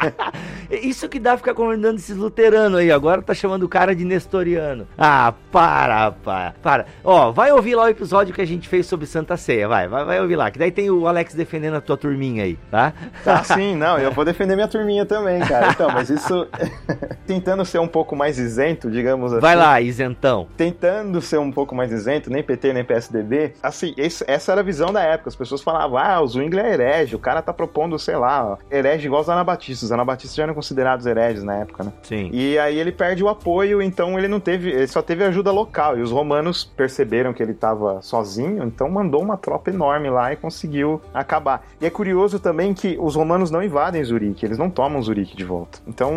Isso 0.70 1.08
que 1.08 1.18
dá 1.18 1.36
ficar 1.36 1.54
convidando 1.54 1.96
esses 1.96 2.16
luteranos 2.16 2.78
aí. 2.78 2.90
Agora 2.90 3.20
tá 3.22 3.34
chamando 3.34 3.64
o 3.64 3.68
cara 3.68 3.94
de 3.94 4.04
nestoriano. 4.04 4.86
Ah, 4.96 5.34
para, 5.50 6.12
para, 6.12 6.54
para. 6.62 6.86
Ó, 7.02 7.32
vai 7.32 7.50
ouvir 7.52 7.74
lá 7.74 7.84
o 7.84 7.88
episódio 7.88 8.32
que 8.34 8.40
a 8.40 8.46
gente 8.46 8.68
fez 8.68 8.86
sobre 8.86 9.06
Santa 9.06 9.36
Ceia. 9.36 9.66
Vai, 9.68 9.88
vai, 9.88 10.04
vai 10.04 10.20
ouvir 10.20 10.36
lá. 10.36 10.50
Que 10.50 10.58
daí 10.58 10.69
tem 10.70 10.90
o 10.90 11.06
Alex 11.06 11.34
defendendo 11.34 11.74
a 11.76 11.80
tua 11.80 11.96
turminha 11.96 12.44
aí, 12.44 12.56
tá? 12.70 12.92
Tá, 13.24 13.42
sim, 13.44 13.74
não, 13.76 13.98
eu 13.98 14.12
vou 14.12 14.24
defender 14.24 14.54
minha 14.54 14.68
turminha 14.68 15.04
também, 15.06 15.40
cara. 15.40 15.68
Então, 15.70 15.90
mas 15.90 16.10
isso. 16.10 16.46
tentando 17.26 17.64
ser 17.64 17.78
um 17.78 17.86
pouco 17.88 18.16
mais 18.16 18.38
isento, 18.38 18.90
digamos 18.90 19.32
assim. 19.32 19.40
Vai 19.40 19.56
lá, 19.56 19.80
isentão. 19.80 20.48
tentando 20.56 21.20
ser 21.20 21.38
um 21.38 21.50
pouco 21.52 21.74
mais 21.74 21.92
isento, 21.92 22.30
nem 22.30 22.42
PT, 22.42 22.72
nem 22.72 22.84
PSDB, 22.84 23.52
assim, 23.62 23.94
esse- 23.96 24.24
essa 24.26 24.52
era 24.52 24.60
a 24.60 24.64
visão 24.64 24.92
da 24.92 25.02
época. 25.02 25.28
As 25.28 25.36
pessoas 25.36 25.62
falavam, 25.62 25.96
ah, 25.98 26.20
o 26.20 26.26
Zwingli 26.26 26.58
é 26.60 26.72
herege, 26.72 27.14
o 27.14 27.18
cara 27.18 27.40
tá 27.42 27.52
propondo, 27.52 27.98
sei 27.98 28.16
lá, 28.16 28.58
herege 28.70 29.06
igual 29.06 29.20
os 29.22 29.28
anabatistas. 29.28 29.84
Os 29.84 29.92
anabatistas 29.92 30.36
já 30.36 30.42
eram 30.44 30.54
considerados 30.54 31.06
hereges 31.06 31.42
na 31.42 31.56
época, 31.56 31.84
né? 31.84 31.92
Sim. 32.02 32.30
E 32.32 32.58
aí 32.58 32.78
ele 32.78 32.92
perde 32.92 33.22
o 33.22 33.28
apoio, 33.28 33.80
então 33.80 34.18
ele 34.18 34.28
não 34.28 34.40
teve, 34.40 34.70
ele 34.70 34.86
só 34.88 35.02
teve 35.02 35.24
ajuda 35.24 35.50
local. 35.50 35.98
E 35.98 36.02
os 36.02 36.10
romanos 36.10 36.64
perceberam 36.64 37.32
que 37.32 37.42
ele 37.42 37.54
tava 37.54 38.00
sozinho, 38.02 38.64
então 38.64 38.88
mandou 38.90 39.22
uma 39.22 39.36
tropa 39.36 39.70
enorme 39.70 40.10
lá 40.10 40.32
e 40.32 40.36
conseguiu 40.36 40.59
acabar. 41.14 41.64
E 41.80 41.86
é 41.86 41.90
curioso 41.90 42.38
também 42.38 42.74
que 42.74 42.96
os 43.00 43.14
romanos 43.14 43.50
não 43.50 43.62
invadem 43.62 44.02
Zurique, 44.04 44.44
eles 44.44 44.58
não 44.58 44.68
tomam 44.70 45.00
Zurique 45.02 45.36
de 45.36 45.44
volta. 45.44 45.78
Então 45.86 46.12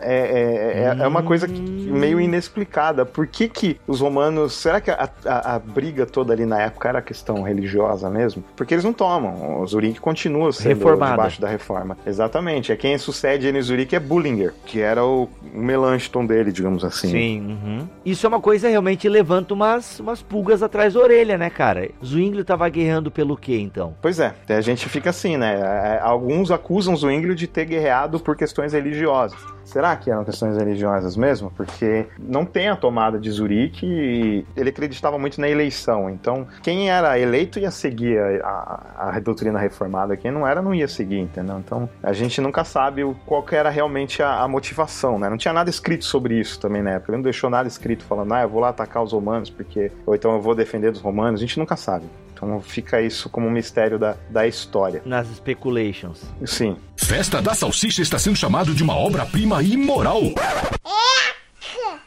é, 0.00 0.14
é, 0.16 0.98
é- 1.00 1.04
é 1.04 1.06
uma 1.06 1.22
coisa 1.22 1.46
que- 1.48 1.60
meio 1.60 2.20
inexplicada. 2.20 3.04
Por 3.04 3.26
que, 3.26 3.48
que 3.48 3.78
os 3.86 4.00
romanos. 4.00 4.54
Será 4.54 4.80
que 4.80 4.90
a, 4.90 5.08
a- 5.26 5.54
a 5.54 5.58
briga 5.58 6.06
toda 6.06 6.32
ali 6.32 6.44
na 6.46 6.60
época 6.60 6.88
era 6.88 7.02
questão 7.02 7.42
religiosa 7.42 8.08
mesmo? 8.10 8.42
Porque 8.56 8.74
eles 8.74 8.84
não 8.84 8.92
tomam. 8.92 9.60
O 9.60 9.66
Zurique 9.66 10.00
continua 10.00 10.52
sendo 10.52 10.68
Reformada. 10.68 11.12
debaixo 11.12 11.40
da 11.40 11.48
reforma. 11.48 11.96
Exatamente. 12.06 12.72
É 12.72 12.76
quem 12.76 12.96
sucede 12.98 13.46
ele 13.46 13.58
em 13.58 13.62
Zurique 13.62 13.94
é 13.96 14.00
Bullinger, 14.00 14.52
que 14.66 14.80
era 14.80 15.04
o 15.04 15.28
Melanchthon 15.52 16.26
dele, 16.26 16.52
digamos 16.52 16.84
assim. 16.84 17.08
Sim, 17.08 17.40
uhum. 17.62 17.88
Isso 18.04 18.26
é 18.26 18.28
uma 18.28 18.40
coisa 18.40 18.68
realmente 18.68 19.08
levanta 19.08 19.54
umas, 19.54 19.98
umas 20.00 20.22
pulgas 20.22 20.62
atrás 20.62 20.94
da 20.94 21.00
orelha, 21.00 21.36
né, 21.38 21.50
cara? 21.50 21.90
Zwinglio 22.04 22.44
tava 22.44 22.68
guerreando 22.68 23.10
pelo 23.10 23.36
quê, 23.36 23.58
então? 23.58 23.83
Pois 24.00 24.20
é, 24.20 24.34
a 24.48 24.60
gente 24.60 24.88
fica 24.88 25.10
assim, 25.10 25.36
né? 25.36 25.60
É, 25.60 26.00
Alguns 26.00 26.50
acusam 26.50 26.96
Zwinglio 26.96 27.34
de 27.34 27.46
ter 27.46 27.64
guerreado 27.64 28.20
por 28.20 28.36
questões 28.36 28.72
religiosas. 28.72 29.38
Será 29.64 29.96
que 29.96 30.10
eram 30.10 30.24
questões 30.24 30.56
religiosas 30.56 31.16
mesmo? 31.16 31.50
Porque 31.50 32.06
não 32.18 32.44
tem 32.44 32.68
a 32.68 32.76
tomada 32.76 33.18
de 33.18 33.30
Zurique 33.30 33.86
e 33.86 34.46
ele 34.54 34.68
acreditava 34.68 35.18
muito 35.18 35.40
na 35.40 35.48
eleição. 35.48 36.10
Então, 36.10 36.46
quem 36.62 36.90
era 36.90 37.18
eleito 37.18 37.58
ia 37.58 37.70
seguir 37.70 38.18
a, 38.42 38.84
a, 38.96 39.16
a 39.16 39.20
doutrina 39.20 39.58
reformada, 39.58 40.16
quem 40.16 40.30
não 40.30 40.46
era 40.46 40.60
não 40.60 40.74
ia 40.74 40.86
seguir, 40.86 41.18
entendeu? 41.18 41.58
Então, 41.58 41.88
a 42.02 42.12
gente 42.12 42.40
nunca 42.40 42.62
sabe 42.62 43.02
qual 43.24 43.44
era 43.50 43.70
realmente 43.70 44.22
a, 44.22 44.42
a 44.42 44.48
motivação, 44.48 45.18
né? 45.18 45.30
Não 45.30 45.38
tinha 45.38 45.54
nada 45.54 45.70
escrito 45.70 46.04
sobre 46.04 46.38
isso 46.38 46.60
também 46.60 46.82
na 46.82 46.92
época. 46.92 47.12
Ele 47.12 47.18
não 47.18 47.22
deixou 47.24 47.48
nada 47.48 47.66
escrito 47.66 48.04
falando, 48.04 48.32
ah, 48.34 48.42
eu 48.42 48.48
vou 48.48 48.60
lá 48.60 48.68
atacar 48.68 49.02
os 49.02 49.12
romanos, 49.12 49.48
porque. 49.48 49.90
Ou 50.04 50.14
então 50.14 50.34
eu 50.34 50.40
vou 50.40 50.54
defender 50.54 50.92
dos 50.92 51.00
romanos. 51.00 51.40
A 51.40 51.44
gente 51.44 51.58
nunca 51.58 51.76
sabe. 51.76 52.06
Então 52.34 52.60
fica 52.60 53.00
isso 53.00 53.28
como 53.28 53.46
um 53.46 53.50
mistério 53.50 53.98
da, 53.98 54.16
da 54.28 54.46
história. 54.46 55.00
Nas 55.06 55.28
speculations. 55.28 56.20
Sim. 56.44 56.76
Festa 56.96 57.40
da 57.40 57.54
Salsicha 57.54 58.02
está 58.02 58.18
sendo 58.18 58.36
chamado 58.36 58.74
de 58.74 58.82
uma 58.82 58.96
obra-prima 58.96 59.62
imoral. 59.62 60.20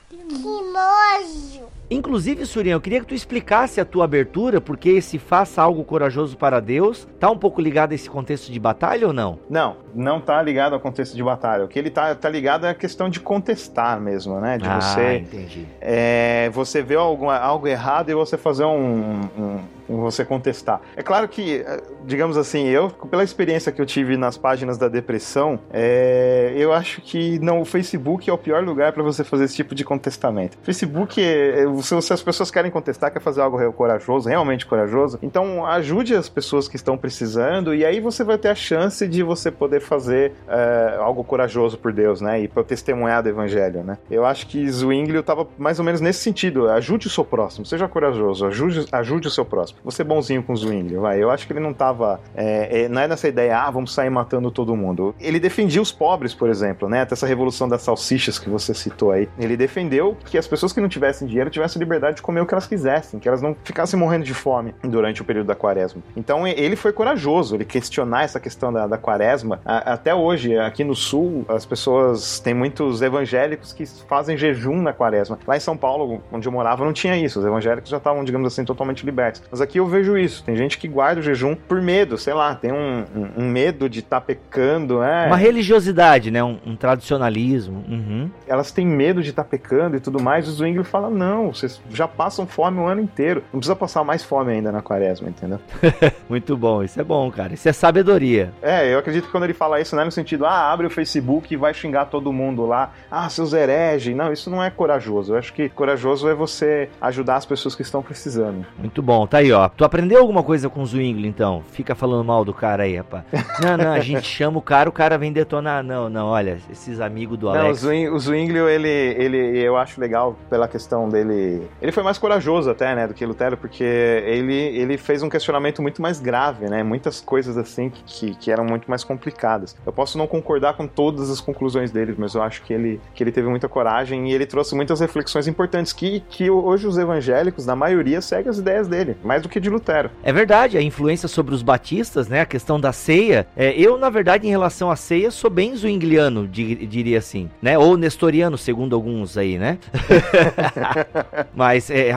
Que 0.09 0.15
nojo. 0.45 1.65
Inclusive, 1.89 2.45
Surian, 2.45 2.73
eu 2.73 2.81
queria 2.81 2.99
que 2.99 3.05
tu 3.05 3.13
explicasse 3.15 3.79
a 3.79 3.85
tua 3.85 4.03
abertura, 4.05 4.59
porque 4.59 4.89
esse 4.89 5.17
faça 5.17 5.61
algo 5.61 5.83
corajoso 5.85 6.35
para 6.37 6.59
Deus, 6.59 7.07
tá 7.19 7.29
um 7.31 7.37
pouco 7.37 7.61
ligado 7.61 7.93
a 7.93 7.95
esse 7.95 8.09
contexto 8.09 8.51
de 8.51 8.59
batalha 8.59 9.07
ou 9.07 9.13
não? 9.13 9.39
Não, 9.49 9.77
não 9.95 10.19
tá 10.19 10.41
ligado 10.41 10.73
ao 10.73 10.79
contexto 10.79 11.15
de 11.15 11.23
batalha. 11.23 11.63
O 11.63 11.67
que 11.67 11.79
ele 11.79 11.89
tá, 11.89 12.13
tá 12.13 12.29
ligado 12.29 12.65
é 12.65 12.69
a 12.71 12.75
questão 12.75 13.09
de 13.09 13.19
contestar 13.21 14.01
mesmo, 14.01 14.39
né? 14.39 14.57
De 14.57 14.67
ah, 14.67 14.81
você, 14.81 15.17
entendi. 15.19 15.65
é, 15.79 16.49
você 16.53 16.81
ver 16.81 16.97
algo, 16.97 17.29
algo 17.29 17.67
errado 17.67 18.09
e 18.09 18.13
você 18.13 18.37
fazer 18.37 18.65
um, 18.65 19.21
um- 19.37 19.59
você 19.89 20.25
contestar. 20.25 20.81
É 20.97 21.01
claro 21.01 21.29
que, 21.29 21.63
eh, 21.65 21.81
digamos 22.05 22.35
assim, 22.35 22.67
eu, 22.67 22.89
pela 22.89 23.23
experiência 23.23 23.71
que 23.71 23.79
eu 23.81 23.85
tive 23.85 24.17
nas 24.17 24.37
páginas 24.37 24.77
da 24.77 24.89
depressão, 24.89 25.57
é, 25.71 26.51
eu 26.57 26.73
acho 26.73 26.99
que 27.01 27.39
não, 27.39 27.61
o 27.61 27.65
Facebook 27.65 28.29
é 28.29 28.33
o 28.33 28.37
pior 28.37 28.61
lugar 28.65 28.91
para 28.91 29.01
você 29.01 29.23
fazer 29.23 29.45
esse 29.45 29.55
tipo 29.55 29.73
de 29.73 29.85
contestamento. 29.85 30.57
Facebook, 30.61 31.23
é, 31.23 31.65
se, 31.81 32.01
se 32.01 32.13
as 32.13 32.21
pessoas 32.21 32.51
querem 32.51 32.71
contestar, 32.71 33.11
quer 33.11 33.21
fazer 33.21 33.41
algo 33.41 33.71
corajoso, 33.73 34.29
realmente 34.29 34.65
corajoso, 34.65 35.19
então 35.21 35.65
ajude 35.65 36.15
as 36.15 36.29
pessoas 36.29 36.67
que 36.67 36.75
estão 36.75 36.97
precisando 36.97 37.73
e 37.73 37.85
aí 37.85 37.99
você 37.99 38.23
vai 38.23 38.37
ter 38.37 38.49
a 38.49 38.55
chance 38.55 39.07
de 39.07 39.23
você 39.23 39.51
poder 39.51 39.81
fazer 39.81 40.33
é, 40.47 40.97
algo 40.99 41.23
corajoso 41.23 41.77
por 41.77 41.91
Deus, 41.91 42.21
né? 42.21 42.41
E 42.41 42.47
para 42.47 42.63
testemunhar 42.63 43.23
do 43.23 43.29
evangelho, 43.29 43.83
né? 43.83 43.97
Eu 44.09 44.25
acho 44.25 44.47
que 44.47 44.69
Zwinglio 44.69 45.19
estava 45.19 45.47
mais 45.57 45.79
ou 45.79 45.85
menos 45.85 46.01
nesse 46.01 46.19
sentido. 46.19 46.69
Ajude 46.69 47.07
o 47.07 47.09
seu 47.09 47.25
próximo, 47.25 47.65
seja 47.65 47.87
corajoso, 47.87 48.45
ajude, 48.45 48.85
ajude 48.91 49.27
o 49.27 49.31
seu 49.31 49.45
próximo. 49.45 49.79
Você 49.83 50.01
é 50.01 50.05
bonzinho 50.05 50.43
com 50.43 50.55
Zwinglio, 50.55 51.01
vai. 51.01 51.21
Eu 51.21 51.29
acho 51.29 51.45
que 51.45 51.53
ele 51.53 51.59
não 51.59 51.71
estava 51.71 52.19
é, 52.35 52.83
é, 52.83 52.89
não 52.89 53.01
é 53.01 53.07
nessa 53.07 53.27
ideia, 53.27 53.59
ah, 53.59 53.71
vamos 53.71 53.93
sair 53.93 54.09
matando 54.09 54.51
todo 54.51 54.75
mundo. 54.75 55.15
Ele 55.19 55.39
defendia 55.39 55.81
os 55.81 55.91
pobres, 55.91 56.33
por 56.33 56.49
exemplo, 56.49 56.87
né? 56.89 57.01
Até 57.01 57.13
essa 57.13 57.27
revolução 57.27 57.67
das 57.67 57.81
salsichas 57.81 58.37
que 58.37 58.49
você 58.49 58.73
citou 58.73 59.11
aí. 59.11 59.27
Ele 59.37 59.57
defendeu 59.57 60.17
que 60.25 60.37
as 60.37 60.47
pessoas 60.47 60.71
que 60.71 60.79
não 60.79 60.89
tivessem 60.89 61.27
dinheiro 61.27 61.49
tivessem 61.49 61.66
liberdade 61.75 62.17
de 62.17 62.21
comer 62.21 62.41
o 62.41 62.45
que 62.45 62.53
elas 62.53 62.67
quisessem, 62.67 63.19
que 63.19 63.27
elas 63.27 63.41
não 63.41 63.55
ficassem 63.63 63.99
morrendo 63.99 64.23
de 64.23 64.33
fome 64.33 64.73
durante 64.83 65.21
o 65.21 65.25
período 65.25 65.47
da 65.47 65.55
quaresma. 65.55 66.01
Então 66.15 66.47
ele 66.47 66.75
foi 66.75 66.91
corajoso, 66.91 67.55
ele 67.55 67.65
questionar 67.65 68.23
essa 68.23 68.39
questão 68.39 68.71
da, 68.71 68.87
da 68.87 68.97
quaresma. 68.97 69.59
A, 69.65 69.93
até 69.93 70.13
hoje, 70.13 70.57
aqui 70.57 70.83
no 70.83 70.95
sul, 70.95 71.45
as 71.47 71.65
pessoas 71.65 72.39
têm 72.39 72.53
muitos 72.53 73.01
evangélicos 73.01 73.73
que 73.73 73.85
fazem 74.07 74.37
jejum 74.37 74.81
na 74.81 74.93
quaresma. 74.93 75.39
Lá 75.47 75.57
em 75.57 75.59
São 75.59 75.77
Paulo, 75.77 76.21
onde 76.31 76.47
eu 76.47 76.51
morava, 76.51 76.83
não 76.83 76.93
tinha 76.93 77.17
isso. 77.17 77.39
Os 77.39 77.45
evangélicos 77.45 77.89
já 77.89 77.97
estavam, 77.97 78.23
digamos 78.23 78.53
assim, 78.53 78.63
totalmente 78.63 79.05
libertos. 79.05 79.41
Mas 79.49 79.61
aqui 79.61 79.79
eu 79.79 79.87
vejo 79.87 80.17
isso. 80.17 80.43
Tem 80.43 80.55
gente 80.55 80.77
que 80.77 80.87
guarda 80.87 81.19
o 81.19 81.23
jejum 81.23 81.55
por 81.55 81.81
medo, 81.81 82.17
sei 82.17 82.33
lá, 82.33 82.55
tem 82.55 82.71
um, 82.71 83.05
um, 83.15 83.43
um 83.43 83.49
medo 83.49 83.89
de 83.89 83.99
estar 83.99 84.19
tá 84.19 84.25
pecando. 84.25 85.01
É. 85.01 85.27
Uma 85.27 85.37
religiosidade, 85.37 86.31
né? 86.31 86.43
Um, 86.43 86.57
um 86.65 86.75
tradicionalismo. 86.75 87.83
Uhum. 87.87 88.29
Elas 88.47 88.71
têm 88.71 88.85
medo 88.85 89.21
de 89.21 89.29
estar 89.29 89.43
tá 89.43 89.49
pecando 89.49 89.97
e 89.97 89.99
tudo 89.99 90.21
mais. 90.21 90.47
O 90.47 90.51
Zwingli 90.51 90.83
fala: 90.83 91.09
não, 91.09 91.53
vocês 91.59 91.81
já 91.91 92.07
passam 92.07 92.45
fome 92.45 92.79
o 92.79 92.85
ano 92.85 93.01
inteiro. 93.01 93.43
Não 93.51 93.59
precisa 93.59 93.75
passar 93.75 94.03
mais 94.03 94.23
fome 94.23 94.51
ainda 94.51 94.71
na 94.71 94.81
quaresma, 94.81 95.29
entendeu? 95.29 95.59
Muito 96.29 96.55
bom, 96.57 96.83
isso 96.83 96.99
é 96.99 97.03
bom, 97.03 97.29
cara. 97.31 97.53
Isso 97.53 97.67
é 97.67 97.73
sabedoria. 97.73 98.51
É, 98.61 98.93
eu 98.93 98.99
acredito 98.99 99.25
que 99.25 99.31
quando 99.31 99.43
ele 99.43 99.53
fala 99.53 99.79
isso, 99.79 99.95
não 99.95 100.03
é 100.03 100.05
no 100.05 100.11
sentido, 100.11 100.45
ah, 100.45 100.71
abre 100.71 100.87
o 100.87 100.89
Facebook 100.89 101.53
e 101.53 101.57
vai 101.57 101.73
xingar 101.73 102.05
todo 102.05 102.31
mundo 102.31 102.65
lá, 102.65 102.91
ah, 103.09 103.29
seus 103.29 103.53
hereges. 103.53 104.15
Não, 104.15 104.31
isso 104.31 104.49
não 104.49 104.63
é 104.63 104.69
corajoso. 104.69 105.33
Eu 105.33 105.37
acho 105.37 105.53
que 105.53 105.69
corajoso 105.69 106.27
é 106.27 106.33
você 106.33 106.89
ajudar 107.01 107.37
as 107.37 107.45
pessoas 107.45 107.75
que 107.75 107.81
estão 107.81 108.01
precisando. 108.01 108.65
Muito 108.77 109.01
bom, 109.01 109.25
tá 109.25 109.37
aí, 109.37 109.51
ó. 109.51 109.69
Tu 109.69 109.83
aprendeu 109.83 110.19
alguma 110.19 110.43
coisa 110.43 110.69
com 110.69 110.81
o 110.81 110.85
Zwingli, 110.85 111.27
então? 111.27 111.63
Fica 111.71 111.95
falando 111.95 112.23
mal 112.23 112.43
do 112.43 112.53
cara 112.53 112.83
aí, 112.83 112.97
rapaz. 112.97 113.23
Não, 113.61 113.75
não, 113.75 113.91
a 113.91 113.99
gente 113.99 114.27
chama 114.27 114.59
o 114.59 114.61
cara, 114.61 114.87
o 114.87 114.91
cara 114.91 115.17
vem 115.17 115.31
detonar. 115.31 115.83
Não, 115.83 116.09
não, 116.09 116.27
olha, 116.27 116.59
esses 116.71 116.99
amigos 116.99 117.37
do 117.37 117.49
Alex. 117.49 117.83
Não, 117.83 118.13
o 118.13 118.19
Zwingli, 118.19 118.59
ele, 118.59 118.87
ele, 118.89 119.59
eu 119.59 119.75
acho 119.75 119.99
legal 119.99 120.35
pela 120.49 120.67
questão 120.67 121.09
dele. 121.09 121.46
Ele 121.81 121.91
foi 121.91 122.03
mais 122.03 122.17
corajoso 122.17 122.69
até, 122.69 122.95
né, 122.95 123.07
do 123.07 123.13
que 123.13 123.25
Lutero, 123.25 123.57
porque 123.57 123.83
ele, 123.83 124.53
ele 124.53 124.97
fez 124.97 125.23
um 125.23 125.29
questionamento 125.29 125.81
muito 125.81 126.01
mais 126.01 126.19
grave, 126.19 126.69
né? 126.69 126.83
Muitas 126.83 127.21
coisas 127.21 127.57
assim 127.57 127.89
que, 127.89 128.03
que, 128.03 128.35
que 128.35 128.51
eram 128.51 128.65
muito 128.65 128.89
mais 128.89 129.03
complicadas. 129.03 129.75
Eu 129.85 129.93
posso 129.93 130.17
não 130.17 130.27
concordar 130.27 130.75
com 130.75 130.87
todas 130.87 131.29
as 131.29 131.41
conclusões 131.41 131.91
dele, 131.91 132.15
mas 132.17 132.33
eu 132.33 132.41
acho 132.41 132.61
que 132.63 132.73
ele, 132.73 132.99
que 133.13 133.23
ele 133.23 133.31
teve 133.31 133.47
muita 133.47 133.67
coragem 133.67 134.29
e 134.29 134.33
ele 134.33 134.45
trouxe 134.45 134.75
muitas 134.75 134.99
reflexões 134.99 135.47
importantes 135.47 135.93
que, 135.93 136.21
que 136.29 136.49
hoje 136.49 136.87
os 136.87 136.97
evangélicos, 136.97 137.65
na 137.65 137.75
maioria, 137.75 138.21
seguem 138.21 138.49
as 138.49 138.57
ideias 138.57 138.87
dele, 138.87 139.17
mais 139.23 139.41
do 139.41 139.49
que 139.49 139.59
de 139.59 139.69
Lutero. 139.69 140.09
É 140.23 140.33
verdade, 140.33 140.77
a 140.77 140.81
influência 140.81 141.27
sobre 141.27 141.53
os 141.53 141.61
batistas, 141.61 142.27
né? 142.27 142.41
A 142.41 142.45
questão 142.45 142.79
da 142.79 142.91
ceia. 142.91 143.47
É, 143.55 143.71
eu, 143.79 143.97
na 143.97 144.09
verdade, 144.09 144.47
em 144.47 144.49
relação 144.49 144.89
à 144.89 144.95
ceia, 144.95 145.31
sou 145.31 145.49
bem 145.49 145.75
zwingliano, 145.75 146.47
diria 146.47 147.17
assim, 147.17 147.49
né? 147.61 147.77
Ou 147.77 147.97
nestoriano, 147.97 148.57
segundo 148.57 148.95
alguns 148.95 149.37
aí, 149.37 149.57
né? 149.57 149.77
Mas 151.55 151.89
é, 151.89 152.11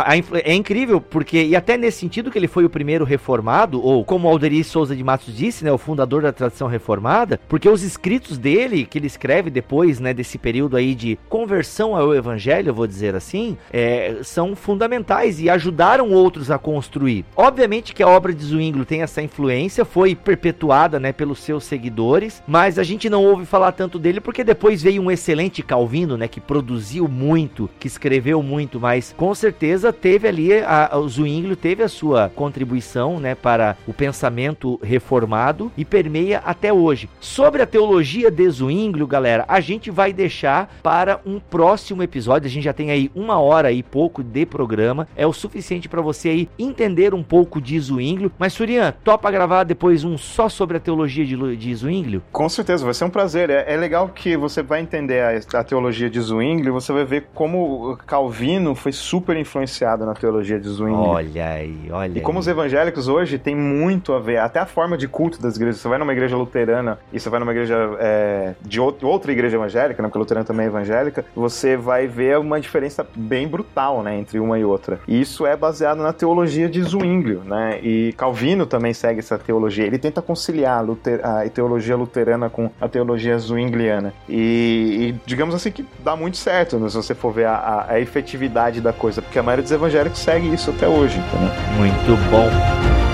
é, 0.45 0.55
incrível, 0.55 1.01
porque, 1.01 1.43
e 1.43 1.57
até 1.57 1.77
nesse 1.77 1.99
sentido 1.99 2.31
que 2.31 2.39
ele 2.39 2.49
foi 2.49 2.65
o 2.65 2.71
primeiro 2.71 3.05
reformado, 3.05 3.85
ou 3.85 4.05
como 4.05 4.29
Alderi 4.29 4.63
Souza 4.65 4.95
de 4.95 5.05
Matos 5.05 5.37
disse, 5.37 5.65
né? 5.65 5.73
O 5.73 5.79
fundador 5.79 6.23
da 6.23 6.33
tradição 6.33 6.69
reformada, 6.69 7.41
porque 7.49 7.69
os 7.69 7.83
escritos 7.83 8.39
dele, 8.39 8.85
que 8.85 8.99
ele 8.99 9.07
escreve 9.07 9.51
depois, 9.51 10.01
né? 10.01 10.15
Desse 10.15 10.39
período 10.39 10.77
aí 10.77 10.95
de 10.95 11.19
conversão 11.29 11.97
ao 11.97 12.15
evangelho, 12.15 12.75
vou 12.75 12.87
dizer 12.87 13.15
assim, 13.15 13.57
é, 13.73 14.19
são 14.23 14.55
fundamentais 14.55 15.41
e 15.41 15.49
ajudaram 15.49 16.11
outros 16.11 16.51
a 16.51 16.59
construir. 16.59 17.25
Obviamente 17.37 17.95
que 17.95 18.03
a 18.03 18.09
obra 18.09 18.33
de 18.33 18.45
Zwinglio 18.45 18.85
tem 18.85 19.03
essa 19.03 19.23
influência, 19.23 19.85
foi 19.85 20.15
perpetuada, 20.15 20.99
né? 20.99 21.13
Pelos 21.13 21.41
seus 21.41 21.65
seguidores, 21.65 22.43
mas 22.47 22.79
a 22.79 22.83
gente 22.83 23.09
não 23.09 23.25
ouve 23.25 23.45
falar 23.45 23.73
tanto 23.73 23.99
dele 23.99 24.21
porque 24.21 24.45
depois 24.45 24.83
veio 24.83 25.03
um 25.03 25.11
excelente 25.11 25.63
Calvino, 25.63 26.17
né? 26.17 26.29
Que 26.29 26.41
produziu 26.41 27.09
muito, 27.09 27.69
que 27.79 27.87
escreveu 27.87 28.43
muito, 28.43 28.81
mas 28.81 29.10
com 29.17 29.35
certeza 29.35 29.93
teve 29.93 30.29
ali, 30.29 30.53
a, 30.53 30.91
o 30.97 31.09
Zwinglio 31.09 31.57
teve 31.57 31.83
a 31.83 31.89
sua 31.89 32.31
contribuição, 32.35 33.21
né? 33.21 33.35
Para 33.35 33.77
o 33.87 33.93
pensamento 33.93 34.79
reformado 34.83 35.71
e 35.77 35.85
permeia 35.85 36.39
até 36.45 36.73
hoje. 36.73 37.09
Sobre 37.21 37.63
a 37.63 37.67
teologia 37.67 38.31
de 38.31 38.49
Zwinglio, 38.51 39.07
galera, 39.07 39.45
a 39.49 39.61
gente 39.61 39.91
vai 39.91 40.13
deixar 40.13 40.71
para 40.83 41.21
um 41.25 41.39
próximo 41.39 42.03
episódio. 42.03 42.47
A 42.47 42.51
gente 42.51 42.65
já 42.65 42.73
tem 42.73 42.91
aí 42.91 43.11
uma 43.15 43.39
hora 43.39 43.73
e 43.73 43.83
pouco 43.83 44.23
de 44.23 44.47
programa, 44.47 45.09
é 45.17 45.27
o 45.27 45.33
suficiente 45.33 45.89
para 45.89 46.01
você 46.01 46.29
aí 46.29 46.49
entender 46.59 47.15
um 47.15 47.23
pouco 47.23 47.61
de 47.61 47.79
Zwinglio. 47.79 48.33
Mas 48.39 48.53
Surian, 48.53 48.95
topa 49.05 49.31
gravar 49.31 49.65
depois 49.65 50.05
um 50.05 50.17
só 50.17 50.49
sobre 50.49 50.77
a 50.77 50.81
teologia 50.81 51.25
de, 51.25 51.57
de 51.57 51.75
Zwinglio? 51.75 52.23
Com 52.33 52.49
certeza, 52.49 52.85
vai 52.85 52.95
ser 52.95 53.05
um 53.05 53.11
prazer. 53.11 53.51
É, 53.51 53.73
é 53.73 53.77
legal 53.77 54.09
que 54.09 54.37
você 54.37 54.63
vai 54.63 54.81
entender 54.81 55.21
a, 55.23 55.59
a 55.59 55.65
teologia 55.65 56.11
de 56.11 56.21
Zwinglio, 56.21 56.73
você 56.73 56.93
vai 56.93 57.05
ver 57.05 57.29
como 57.35 57.97
Calvino 58.07 58.75
foi 58.75 58.93
super 59.01 59.37
influenciado 59.37 60.05
na 60.05 60.15
teologia 60.15 60.59
de 60.59 60.69
Zwinglio. 60.69 61.01
Olha 61.01 61.47
aí, 61.47 61.89
olha. 61.91 62.19
E 62.19 62.21
como 62.21 62.39
aí. 62.39 62.41
os 62.41 62.49
evangélicos 62.49 63.09
hoje 63.09 63.39
tem 63.39 63.57
muito 63.57 64.13
a 64.13 64.21
ver, 64.21 64.39
até 64.39 64.61
a 64.61 64.67
forma 64.67 64.97
de 64.97 65.09
culto 65.09 65.41
das 65.41 65.57
igrejas. 65.57 65.81
Você 65.81 65.89
vai 65.89 65.99
numa 65.99 66.13
igreja 66.13 66.37
luterana 66.37 66.99
e 67.13 67.19
você 67.19 67.29
vai 67.29 67.41
numa 67.41 67.53
igreja 67.53 67.77
é, 67.99 68.55
de 68.63 68.81
outra 68.81 69.33
igreja 69.33 69.57
evangélica, 69.57 70.03
né, 70.03 70.09
porque 70.09 70.19
a 70.19 70.21
luterana 70.21 70.45
também 70.45 70.67
é 70.67 70.69
evangélica, 70.69 71.25
você 71.35 71.77
vai 71.77 72.07
ver 72.07 72.39
uma 72.39 72.61
diferença 72.61 73.07
bem 73.15 73.49
brutal, 73.49 74.03
né, 74.03 74.19
entre 74.19 74.39
uma 74.39 74.59
e 74.59 74.65
outra. 74.65 75.01
E 75.09 75.21
isso 75.21 75.47
é 75.47 75.57
baseado 75.57 75.99
na 75.99 76.13
teologia 76.13 76.69
de 76.69 76.83
Zwinglio, 76.83 77.43
né? 77.45 77.81
E 77.83 78.13
Calvino 78.17 78.67
também 78.67 78.93
segue 78.93 79.21
essa 79.21 79.39
teologia. 79.39 79.85
Ele 79.85 79.99
tenta 79.99 80.21
conciliar 80.23 80.85
a 81.23 81.49
teologia 81.49 81.97
luterana 81.97 82.51
com 82.51 82.71
a 82.81 82.89
teologia 82.89 83.39
zwingliana. 83.39 84.13
E, 84.29 85.15
e, 85.15 85.21
digamos 85.27 85.55
assim 85.55 85.71
que 85.71 85.85
dá 86.03 86.17
muito 86.17 86.37
certo, 86.37 86.79
né, 86.79 86.89
se 86.89 86.97
você 86.97 87.15
for 87.15 87.33
ver 87.33 87.47
a, 87.47 87.55
a, 87.55 87.93
a 87.93 88.01
efetividade 88.01 88.80
da 88.81 88.93
coisa, 88.93 89.21
porque 89.23 89.39
a 89.39 89.43
maioria 89.43 89.63
dos 89.63 89.73
evangélicos 89.73 90.21
segue 90.21 90.53
isso 90.53 90.71
até 90.71 90.89
hoje. 90.89 91.19
Entendeu? 91.19 91.51
Muito 91.77 92.31
bom. 92.31 93.10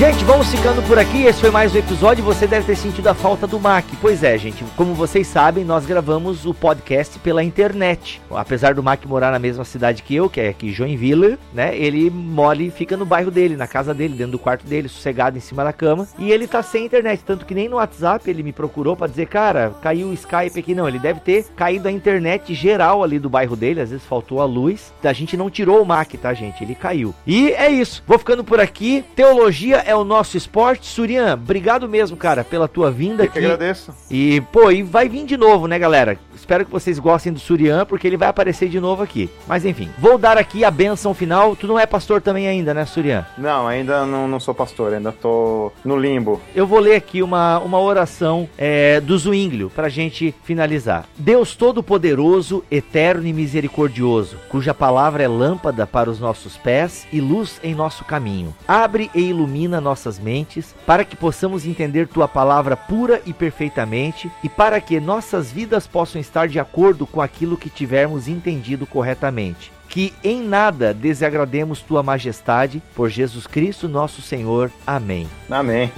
Gente, 0.00 0.24
vamos 0.24 0.50
ficando 0.50 0.82
por 0.84 0.98
aqui. 0.98 1.24
Esse 1.24 1.42
foi 1.42 1.50
mais 1.50 1.74
um 1.74 1.78
episódio. 1.78 2.24
Você 2.24 2.46
deve 2.46 2.64
ter 2.64 2.74
sentido 2.74 3.06
a 3.08 3.12
falta 3.12 3.46
do 3.46 3.60
Mac. 3.60 3.84
Pois 4.00 4.24
é, 4.24 4.38
gente. 4.38 4.64
Como 4.74 4.94
vocês 4.94 5.26
sabem, 5.26 5.62
nós 5.62 5.84
gravamos 5.84 6.46
o 6.46 6.54
podcast 6.54 7.18
pela 7.18 7.44
internet. 7.44 8.18
Apesar 8.30 8.72
do 8.72 8.82
Mac 8.82 9.04
morar 9.04 9.30
na 9.30 9.38
mesma 9.38 9.62
cidade 9.62 10.02
que 10.02 10.14
eu, 10.14 10.30
que 10.30 10.40
é 10.40 10.48
aqui 10.48 10.72
Joinville, 10.72 11.38
né? 11.52 11.76
Ele 11.76 12.08
mora 12.08 12.62
e 12.62 12.70
fica 12.70 12.96
no 12.96 13.04
bairro 13.04 13.30
dele, 13.30 13.58
na 13.58 13.66
casa 13.66 13.92
dele, 13.92 14.14
dentro 14.14 14.32
do 14.32 14.38
quarto 14.38 14.66
dele, 14.66 14.88
sossegado 14.88 15.36
em 15.36 15.40
cima 15.42 15.62
da 15.62 15.70
cama. 15.70 16.08
E 16.18 16.32
ele 16.32 16.46
tá 16.46 16.62
sem 16.62 16.86
internet. 16.86 17.22
Tanto 17.22 17.44
que 17.44 17.54
nem 17.54 17.68
no 17.68 17.76
WhatsApp 17.76 18.30
ele 18.30 18.42
me 18.42 18.54
procurou 18.54 18.96
para 18.96 19.06
dizer, 19.06 19.26
cara, 19.26 19.74
caiu 19.82 20.08
o 20.08 20.14
Skype 20.14 20.60
aqui. 20.60 20.74
Não, 20.74 20.88
ele 20.88 20.98
deve 20.98 21.20
ter 21.20 21.44
caído 21.54 21.88
a 21.88 21.92
internet 21.92 22.54
geral 22.54 23.04
ali 23.04 23.18
do 23.18 23.28
bairro 23.28 23.54
dele. 23.54 23.82
Às 23.82 23.90
vezes 23.90 24.06
faltou 24.06 24.40
a 24.40 24.46
luz. 24.46 24.94
A 25.04 25.12
gente 25.12 25.36
não 25.36 25.50
tirou 25.50 25.82
o 25.82 25.86
Mac, 25.86 26.10
tá, 26.14 26.32
gente? 26.32 26.64
Ele 26.64 26.74
caiu. 26.74 27.14
E 27.26 27.50
é 27.50 27.68
isso. 27.68 28.02
Vou 28.06 28.18
ficando 28.18 28.42
por 28.42 28.60
aqui. 28.60 29.04
Teologia 29.14 29.89
é 29.90 29.96
o 29.96 30.04
nosso 30.04 30.36
esporte. 30.36 30.86
Surian, 30.86 31.34
obrigado 31.34 31.88
mesmo, 31.88 32.16
cara, 32.16 32.44
pela 32.44 32.68
tua 32.68 32.90
vinda 32.90 33.24
Eu 33.24 33.26
aqui. 33.28 33.38
que 33.40 33.44
agradeço. 33.44 33.92
E, 34.10 34.40
pô, 34.52 34.70
e 34.70 34.82
vai 34.82 35.08
vir 35.08 35.24
de 35.26 35.36
novo, 35.36 35.66
né, 35.66 35.78
galera? 35.78 36.18
Espero 36.34 36.64
que 36.64 36.70
vocês 36.70 36.98
gostem 36.98 37.32
do 37.32 37.38
Surian, 37.38 37.84
porque 37.84 38.06
ele 38.06 38.16
vai 38.16 38.28
aparecer 38.28 38.68
de 38.68 38.80
novo 38.80 39.02
aqui. 39.02 39.28
Mas 39.46 39.64
enfim, 39.64 39.90
vou 39.98 40.16
dar 40.16 40.38
aqui 40.38 40.64
a 40.64 40.70
benção 40.70 41.12
final. 41.12 41.54
Tu 41.54 41.66
não 41.66 41.78
é 41.78 41.84
pastor 41.86 42.20
também 42.22 42.48
ainda, 42.48 42.72
né, 42.72 42.86
Surian? 42.86 43.26
Não, 43.36 43.66
ainda 43.66 44.06
não, 44.06 44.26
não 44.26 44.40
sou 44.40 44.54
pastor, 44.54 44.94
ainda 44.94 45.12
tô 45.12 45.70
no 45.84 45.96
limbo. 45.98 46.40
Eu 46.54 46.66
vou 46.66 46.78
ler 46.78 46.94
aqui 46.94 47.22
uma, 47.22 47.58
uma 47.58 47.78
oração 47.78 48.48
é, 48.56 49.00
do 49.00 49.16
Zwinglio 49.18 49.70
pra 49.70 49.88
gente 49.88 50.34
finalizar. 50.42 51.04
Deus 51.16 51.54
Todo-Poderoso, 51.54 52.64
Eterno 52.70 53.26
e 53.26 53.32
Misericordioso, 53.32 54.36
cuja 54.48 54.72
palavra 54.72 55.22
é 55.22 55.28
lâmpada 55.28 55.86
para 55.86 56.10
os 56.10 56.18
nossos 56.20 56.56
pés 56.56 57.06
e 57.12 57.20
luz 57.20 57.60
em 57.62 57.74
nosso 57.74 58.04
caminho. 58.04 58.54
Abre 58.66 59.10
e 59.14 59.20
ilumina 59.20 59.79
nossa 59.80 60.00
nossas 60.00 60.18
mentes, 60.18 60.74
para 60.86 61.04
que 61.04 61.14
possamos 61.14 61.66
entender 61.66 62.08
tua 62.08 62.26
palavra 62.26 62.76
pura 62.76 63.20
e 63.26 63.32
perfeitamente 63.32 64.30
e 64.42 64.48
para 64.48 64.80
que 64.80 64.98
nossas 64.98 65.52
vidas 65.52 65.86
possam 65.86 66.20
estar 66.20 66.48
de 66.48 66.58
acordo 66.58 67.06
com 67.06 67.20
aquilo 67.20 67.56
que 67.56 67.68
tivermos 67.68 68.26
entendido 68.26 68.86
corretamente. 68.86 69.70
Que 69.88 70.14
em 70.22 70.42
nada 70.42 70.94
desagrademos 70.94 71.82
tua 71.82 72.02
majestade, 72.02 72.82
por 72.94 73.10
Jesus 73.10 73.46
Cristo 73.46 73.88
nosso 73.88 74.22
Senhor. 74.22 74.70
Amém. 74.86 75.28
Amém. 75.50 75.92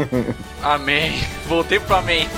Amém. 0.62 1.20
Voltei 1.46 1.78
pro 1.78 1.96
amém. 1.96 2.26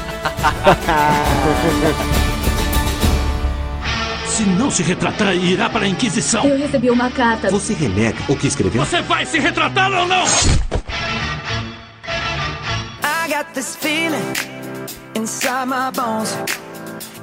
Se 4.27 4.43
não 4.43 4.69
se 4.69 4.83
retratar, 4.83 5.33
irá 5.37 5.71
para 5.71 5.85
a 5.85 5.89
Inquisição. 5.89 6.45
Eu 6.45 6.59
recebi 6.59 6.91
uma 6.91 7.09
carta. 7.09 7.49
Você 7.51 7.73
renega 7.73 8.19
o 8.29 8.35
que 8.35 8.49
escreveu? 8.49 8.85
Você 8.85 9.01
vai 9.01 9.25
se 9.25 9.39
retratar 9.39 9.93
ou 9.93 10.09
não? 10.09 10.25
Got 13.35 13.53
this 13.53 13.75
feeling 13.75 14.37
inside 15.17 15.65
my 15.65 15.91
bones. 15.91 16.37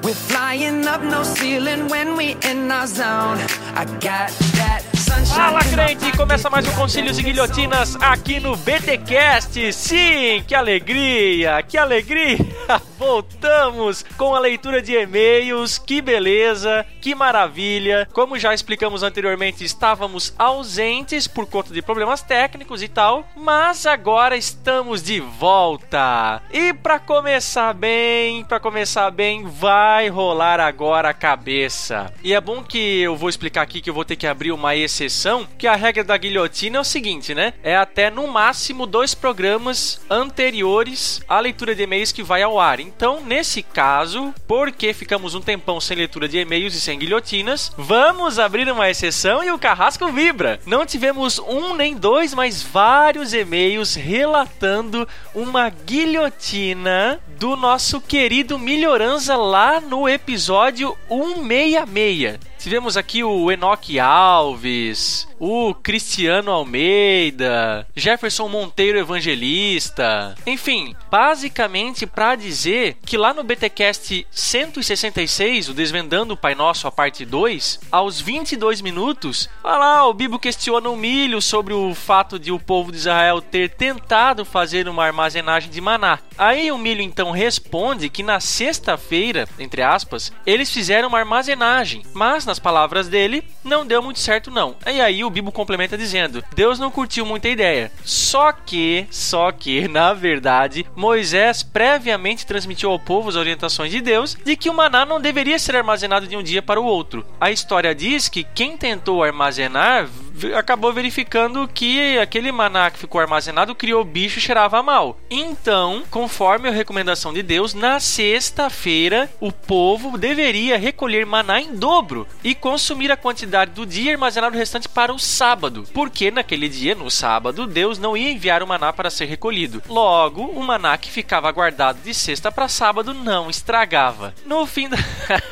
We're 0.04 0.14
flying 0.14 0.86
up 0.86 1.02
no 1.02 1.24
ceiling 1.24 1.88
when 1.88 2.18
we 2.18 2.36
in 2.44 2.70
our 2.70 2.86
zone. 2.86 3.40
I 3.76 3.86
got 4.02 4.30
that. 4.60 4.91
Fala, 5.12 5.60
crente! 5.60 6.16
Começa 6.16 6.50
mais 6.50 6.68
um 6.68 6.72
Concílios 6.74 7.18
e 7.20 7.24
Guilhotinas 7.24 7.96
aqui 8.00 8.40
no 8.40 8.56
BTcast. 8.56 9.74
Sim, 9.74 10.44
que 10.48 10.56
alegria, 10.56 11.62
que 11.64 11.78
alegria! 11.78 12.38
Voltamos 12.98 14.06
com 14.16 14.36
a 14.36 14.40
leitura 14.40 14.82
de 14.82 14.94
e-mails. 14.94 15.80
Que 15.80 16.02
beleza, 16.02 16.86
que 17.02 17.16
maravilha! 17.16 18.08
Como 18.14 18.38
já 18.38 18.54
explicamos 18.54 19.02
anteriormente, 19.02 19.66
estávamos 19.66 20.34
ausentes 20.38 21.28
por 21.28 21.48
conta 21.48 21.74
de 21.74 21.82
problemas 21.82 22.22
técnicos 22.22 22.84
e 22.84 22.88
tal, 22.88 23.28
mas 23.36 23.86
agora 23.88 24.38
estamos 24.38 25.02
de 25.02 25.20
volta. 25.20 26.42
E 26.54 26.74
para 26.74 27.00
começar 27.00 27.74
bem, 27.74 28.46
para 28.46 28.60
começar 28.60 29.10
bem, 29.10 29.46
vai 29.46 30.08
rolar 30.08 30.60
agora 30.60 31.10
a 31.10 31.14
cabeça. 31.14 32.14
E 32.24 32.34
é 32.34 32.40
bom 32.40 32.64
que 32.64 33.02
eu 33.02 33.16
vou 33.16 33.30
explicar 33.30 33.64
aqui 33.64 33.82
que 33.82 33.90
eu 33.90 33.94
vou 33.94 34.06
ter 34.06 34.16
que 34.16 34.28
abrir 34.28 34.52
uma 34.52 34.76
exceção, 35.02 35.48
que 35.58 35.68
a 35.68 35.76
regra 35.76 36.04
da 36.04 36.16
guilhotina 36.16 36.78
é 36.78 36.82
o 36.82 36.84
seguinte, 36.84 37.34
né? 37.34 37.54
É 37.64 37.76
até 37.76 38.10
no 38.10 38.28
máximo 38.28 38.86
dois 38.86 39.16
programas 39.16 40.00
anteriores 40.10 41.22
à 41.28 41.40
leitura 41.40 41.74
de 41.74 41.84
e-mails 41.84 42.12
que 42.12 42.22
vai 42.22 42.44
ao 42.44 42.60
ar. 42.60 42.80
Então, 42.80 43.22
nesse 43.22 43.64
caso, 43.64 44.34
porque 44.48 44.94
ficamos 44.94 45.34
um 45.34 45.42
tempão 45.42 45.80
sem 45.82 45.98
leitura 45.98 46.28
de 46.28 46.38
e-mails 46.38 46.76
e 46.76 46.82
sem 46.82 47.00
guilhotinas, 47.00 47.72
vamos 47.78 48.38
abrir 48.38 48.70
uma 48.72 48.90
exceção 48.90 49.44
e 49.44 49.52
o 49.52 49.60
carrasco 49.60 50.12
vibra. 50.12 50.60
Não 50.66 50.86
tivemos 50.86 51.40
um 51.40 51.76
nem 51.76 51.96
dois, 51.96 52.34
mas 52.34 52.62
vários 52.62 53.34
e-mails 53.34 53.96
relatando 53.96 55.08
uma 55.34 55.70
guilhotina 55.70 57.20
do 57.40 57.56
nosso 57.56 58.00
querido 58.00 58.60
Melhorança 58.60 59.36
lá 59.36 59.82
no 59.82 60.08
episódio 60.08 60.96
166. 61.10 62.51
Tivemos 62.62 62.96
aqui 62.96 63.24
o 63.24 63.52
Enoque 63.52 64.00
Alves, 64.00 65.28
o 65.42 65.74
Cristiano 65.74 66.52
Almeida, 66.52 67.88
Jefferson 67.96 68.48
Monteiro 68.48 69.00
Evangelista. 69.00 70.36
Enfim, 70.46 70.96
basicamente 71.10 72.06
para 72.06 72.36
dizer 72.36 72.96
que 73.04 73.18
lá 73.18 73.34
no 73.34 73.44
BTcast 73.44 74.28
166, 74.30 75.70
o 75.70 75.74
Desvendando 75.74 76.36
o 76.36 76.38
Pai 76.38 76.54
Nosso, 76.54 76.88
a 76.88 76.92
parte 76.92 77.26
2, 77.26 77.80
aos 77.92 78.22
22 78.22 78.82
minutos, 78.82 79.50
olha 79.64 79.78
lá, 79.78 80.08
o 80.08 80.14
Bibo 80.14 80.38
questiona 80.38 80.88
o 80.90 80.96
milho 80.96 81.42
sobre 81.42 81.74
o 81.74 81.96
fato 81.96 82.38
de 82.38 82.52
o 82.52 82.60
povo 82.60 82.92
de 82.92 83.00
Israel 83.00 83.42
ter 83.42 83.72
tentado 83.72 84.46
fazer 84.46 84.88
uma 84.88 85.06
armazenagem 85.06 85.72
de 85.72 85.82
maná. 85.82 86.20
Aí 86.38 86.72
o 86.72 86.78
milho 86.78 87.02
então 87.02 87.32
responde 87.32 88.10
que 88.10 88.22
na 88.22 88.40
sexta-feira, 88.40 89.50
entre 89.58 89.82
aspas, 89.82 90.32
eles 90.46 90.72
fizeram 90.72 91.08
uma 91.08 91.18
armazenagem, 91.18 92.04
mas 92.14 92.46
nas 92.46 92.60
palavras 92.60 93.08
dele, 93.08 93.44
não 93.64 93.88
deu 93.88 94.04
muito 94.04 94.20
certo 94.20 94.52
não. 94.52 94.76
E 94.86 95.02
aí 95.02 95.24
o 95.24 95.31
Bibo 95.32 95.52
complementa 95.52 95.98
dizendo: 95.98 96.44
Deus 96.56 96.80
não 96.80 96.92
curtiu 96.92 97.26
muita 97.26 97.50
ideia. 97.50 97.92
Só 98.04 98.52
que, 98.52 99.08
só 99.10 99.52
que, 99.52 99.88
na 99.90 100.14
verdade, 100.14 100.86
Moisés 100.96 101.64
previamente 101.64 102.46
transmitiu 102.46 102.92
ao 102.92 103.00
povo 103.00 103.30
as 103.30 103.36
orientações 103.36 103.92
de 103.92 104.02
Deus 104.02 104.36
de 104.44 104.56
que 104.56 104.70
o 104.70 104.74
maná 104.74 105.06
não 105.06 105.22
deveria 105.22 105.60
ser 105.60 105.76
armazenado 105.76 106.28
de 106.28 106.36
um 106.36 106.44
dia 106.44 106.62
para 106.62 106.80
o 106.80 106.86
outro. 106.86 107.26
A 107.40 107.52
história 107.52 107.94
diz 107.96 108.30
que 108.30 108.44
quem 108.44 108.78
tentou 108.78 109.24
armazenar 109.24 110.08
acabou 110.56 110.94
verificando 110.94 111.68
que 111.68 112.18
aquele 112.18 112.52
maná 112.52 112.90
que 112.90 113.00
ficou 113.00 113.22
armazenado 113.22 113.76
criou 113.76 114.04
bicho 114.04 114.40
e 114.40 114.42
cheirava 114.42 114.82
mal. 114.84 115.18
Então, 115.30 116.04
conforme 116.10 116.70
a 116.70 116.72
recomendação 116.72 117.34
de 117.34 117.42
Deus, 117.42 117.74
na 117.74 118.00
sexta-feira 118.00 119.30
o 119.40 119.52
povo 119.52 120.18
deveria 120.18 120.78
recolher 120.78 121.26
maná 121.26 121.62
em 121.62 121.76
dobro 121.76 122.28
e 122.44 122.56
consumir 122.56 123.12
a 123.12 123.18
quantidade 123.18 123.72
do 123.72 123.86
dia 123.86 124.12
armazenado 124.12 124.58
restante 124.58 124.88
para 124.88 125.14
o 125.14 125.20
sábado, 125.20 125.84
porque 125.94 126.32
naquele 126.32 126.70
dia, 126.70 126.96
no 126.96 127.10
sábado, 127.10 127.68
Deus 127.68 127.98
não 127.98 128.16
ia 128.16 128.32
enviar 128.32 128.64
o 128.64 128.68
maná 128.68 128.92
para 128.94 129.10
ser 129.10 129.26
recolhido. 129.26 129.82
Logo, 129.88 130.44
o 130.44 130.64
maná 130.64 130.98
que 130.98 131.12
ficava 131.12 131.52
guardado 131.52 132.02
de 132.02 132.14
sexta 132.14 132.52
para 132.52 132.68
sábado 132.68 133.14
não 133.14 133.50
estragava. 133.50 134.34
No 134.46 134.66
fim 134.66 134.90
da... 134.90 134.98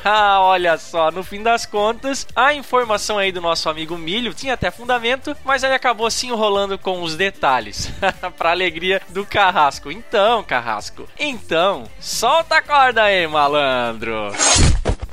Olha 0.42 0.78
só, 0.78 1.12
no 1.12 1.24
fim 1.24 1.42
das 1.44 1.66
contas, 1.66 2.28
a 2.36 2.54
informação 2.54 3.18
aí 3.18 3.32
do 3.32 3.42
nosso 3.42 3.70
amigo 3.70 3.98
Milho 3.98 4.34
tinha 4.34 4.54
até 4.54 4.69
fundamento, 4.72 5.36
mas 5.44 5.64
aí 5.64 5.74
acabou 5.74 6.10
se 6.10 6.28
enrolando 6.28 6.78
com 6.78 7.02
os 7.02 7.16
detalhes. 7.16 7.92
pra 8.38 8.52
alegria 8.52 9.02
do 9.10 9.26
Carrasco. 9.26 9.92
Então, 9.92 10.44
Carrasco, 10.44 11.08
então, 11.20 11.84
solta 12.00 12.58
a 12.58 12.62
corda 12.62 13.04
aí, 13.04 13.28
malandro. 13.28 14.32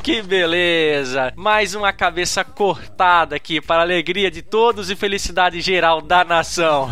Que 0.03 0.23
beleza! 0.23 1.33
Mais 1.35 1.75
uma 1.75 1.93
cabeça 1.93 2.45
cortada 2.45 3.35
aqui 3.35 3.61
para 3.61 3.83
alegria 3.83 4.31
de 4.31 4.41
todos 4.41 4.89
e 4.89 4.95
felicidade 4.95 5.61
geral 5.61 6.01
da 6.01 6.23
nação. 6.25 6.89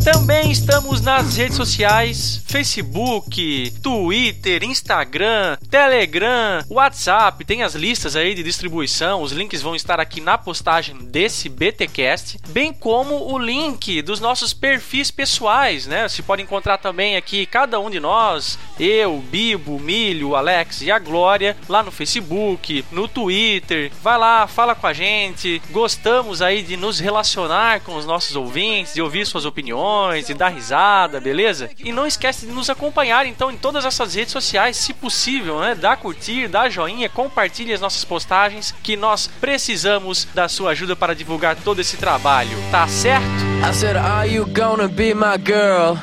Também 0.04 0.50
estamos 0.50 1.00
nas 1.00 1.34
redes 1.34 1.56
sociais: 1.56 2.42
Facebook, 2.46 3.72
Twitter, 3.82 4.62
Instagram, 4.62 5.56
Telegram, 5.70 6.62
WhatsApp. 6.68 7.42
Tem 7.46 7.62
as 7.62 7.74
listas 7.74 8.14
aí 8.14 8.34
de 8.34 8.42
distribuição. 8.42 9.22
Os 9.22 9.32
links 9.32 9.62
vão 9.62 9.74
estar 9.74 9.98
aqui 9.98 10.20
na 10.20 10.36
postagem 10.36 10.94
desse 11.06 11.48
BTcast, 11.48 12.38
bem 12.50 12.70
como 12.70 13.32
o 13.32 13.38
link 13.38 14.02
dos 14.02 14.20
nossos 14.20 14.52
perfis 14.52 15.10
pessoais, 15.10 15.86
né? 15.86 16.06
Você 16.06 16.22
pode 16.22 16.42
encontrar 16.42 16.76
também 16.76 17.16
aqui 17.16 17.46
cada 17.46 17.80
um 17.80 17.88
de 17.88 17.98
nós, 17.98 18.58
eu, 18.78 19.24
Bibo, 19.30 19.80
Milho, 19.80 20.36
Alex 20.36 20.82
e 20.82 20.90
a 20.90 20.98
Glória, 20.98 21.56
lá 21.66 21.82
no 21.82 21.90
Facebook, 21.90 22.84
no 22.92 23.08
Twitter. 23.08 23.90
Vai 24.02 24.18
lá, 24.18 24.46
fala 24.46 24.74
com 24.74 24.86
a 24.86 24.92
gente. 24.92 25.62
Gostamos 25.70 26.42
aí 26.42 26.62
de 26.62 26.76
nos 26.76 27.00
relacionar 27.00 27.80
com 27.80 27.96
os 27.96 28.04
nossos 28.04 28.36
ouvintes, 28.36 28.92
de 28.92 29.00
ouvir 29.00 29.26
suas 29.26 29.46
opiniões 29.46 29.93
e 30.28 30.34
dar 30.34 30.48
risada, 30.48 31.20
beleza? 31.20 31.70
E 31.78 31.92
não 31.92 32.06
esquece 32.06 32.46
de 32.46 32.52
nos 32.52 32.70
acompanhar 32.70 33.26
então 33.26 33.50
em 33.50 33.56
todas 33.56 33.84
essas 33.84 34.14
redes 34.14 34.32
sociais, 34.32 34.76
se 34.76 34.92
possível, 34.92 35.60
né? 35.60 35.74
Dá 35.74 35.96
curtir, 35.96 36.48
dá 36.48 36.68
joinha, 36.68 37.08
compartilhe 37.08 37.72
as 37.72 37.80
nossas 37.80 38.04
postagens 38.04 38.74
que 38.82 38.96
nós 38.96 39.28
precisamos 39.40 40.26
da 40.34 40.48
sua 40.48 40.70
ajuda 40.70 40.96
para 40.96 41.14
divulgar 41.14 41.56
todo 41.56 41.80
esse 41.80 41.96
trabalho, 41.96 42.56
tá 42.70 42.86
certo? 42.88 43.24
I 43.68 43.72
said, 43.72 43.96
Are 43.96 44.28
you 44.28 44.46
gonna 44.46 44.88
be 44.88 45.14
my 45.14 45.36
girl? 45.38 45.98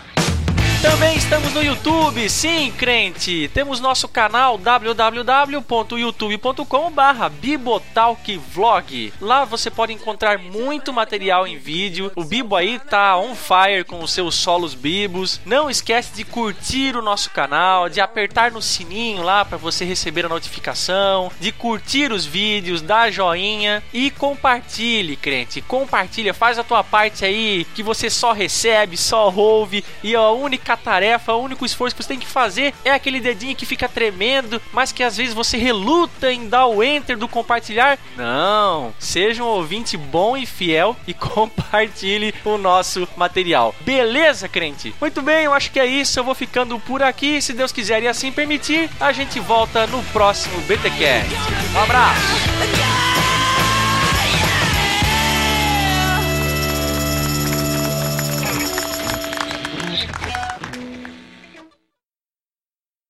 Também 0.81 1.15
estamos 1.15 1.53
no 1.53 1.61
YouTube, 1.61 2.27
sim, 2.27 2.73
crente. 2.75 3.47
Temos 3.53 3.79
nosso 3.79 4.07
canal 4.07 4.57
www.youtube.com/barra 4.57 7.29
Bibotalkvlog. 7.29 9.13
Lá 9.21 9.45
você 9.45 9.69
pode 9.69 9.93
encontrar 9.93 10.39
muito 10.39 10.91
material 10.91 11.45
em 11.45 11.59
vídeo. 11.59 12.11
O 12.15 12.23
Bibo 12.23 12.55
aí 12.55 12.79
tá 12.79 13.15
on 13.15 13.35
fire 13.35 13.83
com 13.83 13.99
os 13.99 14.11
seus 14.11 14.33
solos 14.33 14.73
bibos. 14.73 15.39
Não 15.45 15.69
esquece 15.69 16.15
de 16.15 16.23
curtir 16.23 16.97
o 16.97 17.03
nosso 17.03 17.29
canal, 17.29 17.87
de 17.87 18.01
apertar 18.01 18.51
no 18.51 18.59
sininho 18.59 19.21
lá 19.21 19.45
para 19.45 19.59
você 19.59 19.85
receber 19.85 20.25
a 20.25 20.29
notificação, 20.29 21.31
de 21.39 21.51
curtir 21.51 22.11
os 22.11 22.25
vídeos, 22.25 22.81
dar 22.81 23.11
joinha 23.11 23.83
e 23.93 24.09
compartilhe, 24.09 25.15
crente. 25.15 25.61
Compartilha, 25.61 26.33
faz 26.33 26.57
a 26.57 26.63
tua 26.63 26.83
parte 26.83 27.23
aí 27.23 27.67
que 27.75 27.83
você 27.83 28.09
só 28.09 28.31
recebe, 28.31 28.97
só 28.97 29.31
ouve 29.31 29.85
e 30.03 30.15
a 30.15 30.27
única 30.71 30.77
tarefa, 30.77 31.33
o 31.33 31.43
único 31.43 31.65
esforço 31.65 31.95
que 31.95 32.03
você 32.03 32.09
tem 32.09 32.19
que 32.19 32.27
fazer 32.27 32.73
é 32.83 32.91
aquele 32.91 33.19
dedinho 33.19 33.55
que 33.55 33.65
fica 33.65 33.89
tremendo, 33.89 34.61
mas 34.71 34.91
que 34.91 35.03
às 35.03 35.17
vezes 35.17 35.33
você 35.33 35.57
reluta 35.57 36.31
em 36.31 36.47
dar 36.47 36.67
o 36.67 36.83
enter 36.83 37.17
do 37.17 37.27
compartilhar. 37.27 37.97
Não, 38.15 38.93
seja 38.99 39.43
um 39.43 39.47
ouvinte 39.47 39.97
bom 39.97 40.37
e 40.37 40.45
fiel 40.45 40.95
e 41.07 41.13
compartilhe 41.13 42.33
o 42.45 42.57
nosso 42.57 43.07
material. 43.17 43.75
Beleza, 43.81 44.47
crente? 44.47 44.93
Muito 44.99 45.21
bem, 45.21 45.45
eu 45.45 45.53
acho 45.53 45.71
que 45.71 45.79
é 45.79 45.85
isso. 45.85 46.19
Eu 46.19 46.23
vou 46.23 46.35
ficando 46.35 46.79
por 46.79 47.03
aqui. 47.03 47.41
Se 47.41 47.53
Deus 47.53 47.71
quiser 47.71 48.03
e 48.03 48.07
assim 48.07 48.31
permitir, 48.31 48.89
a 48.99 49.11
gente 49.11 49.39
volta 49.39 49.87
no 49.87 50.03
próximo 50.05 50.59
BTcast. 50.61 51.29
Um 51.75 51.79
abraço. 51.79 53.50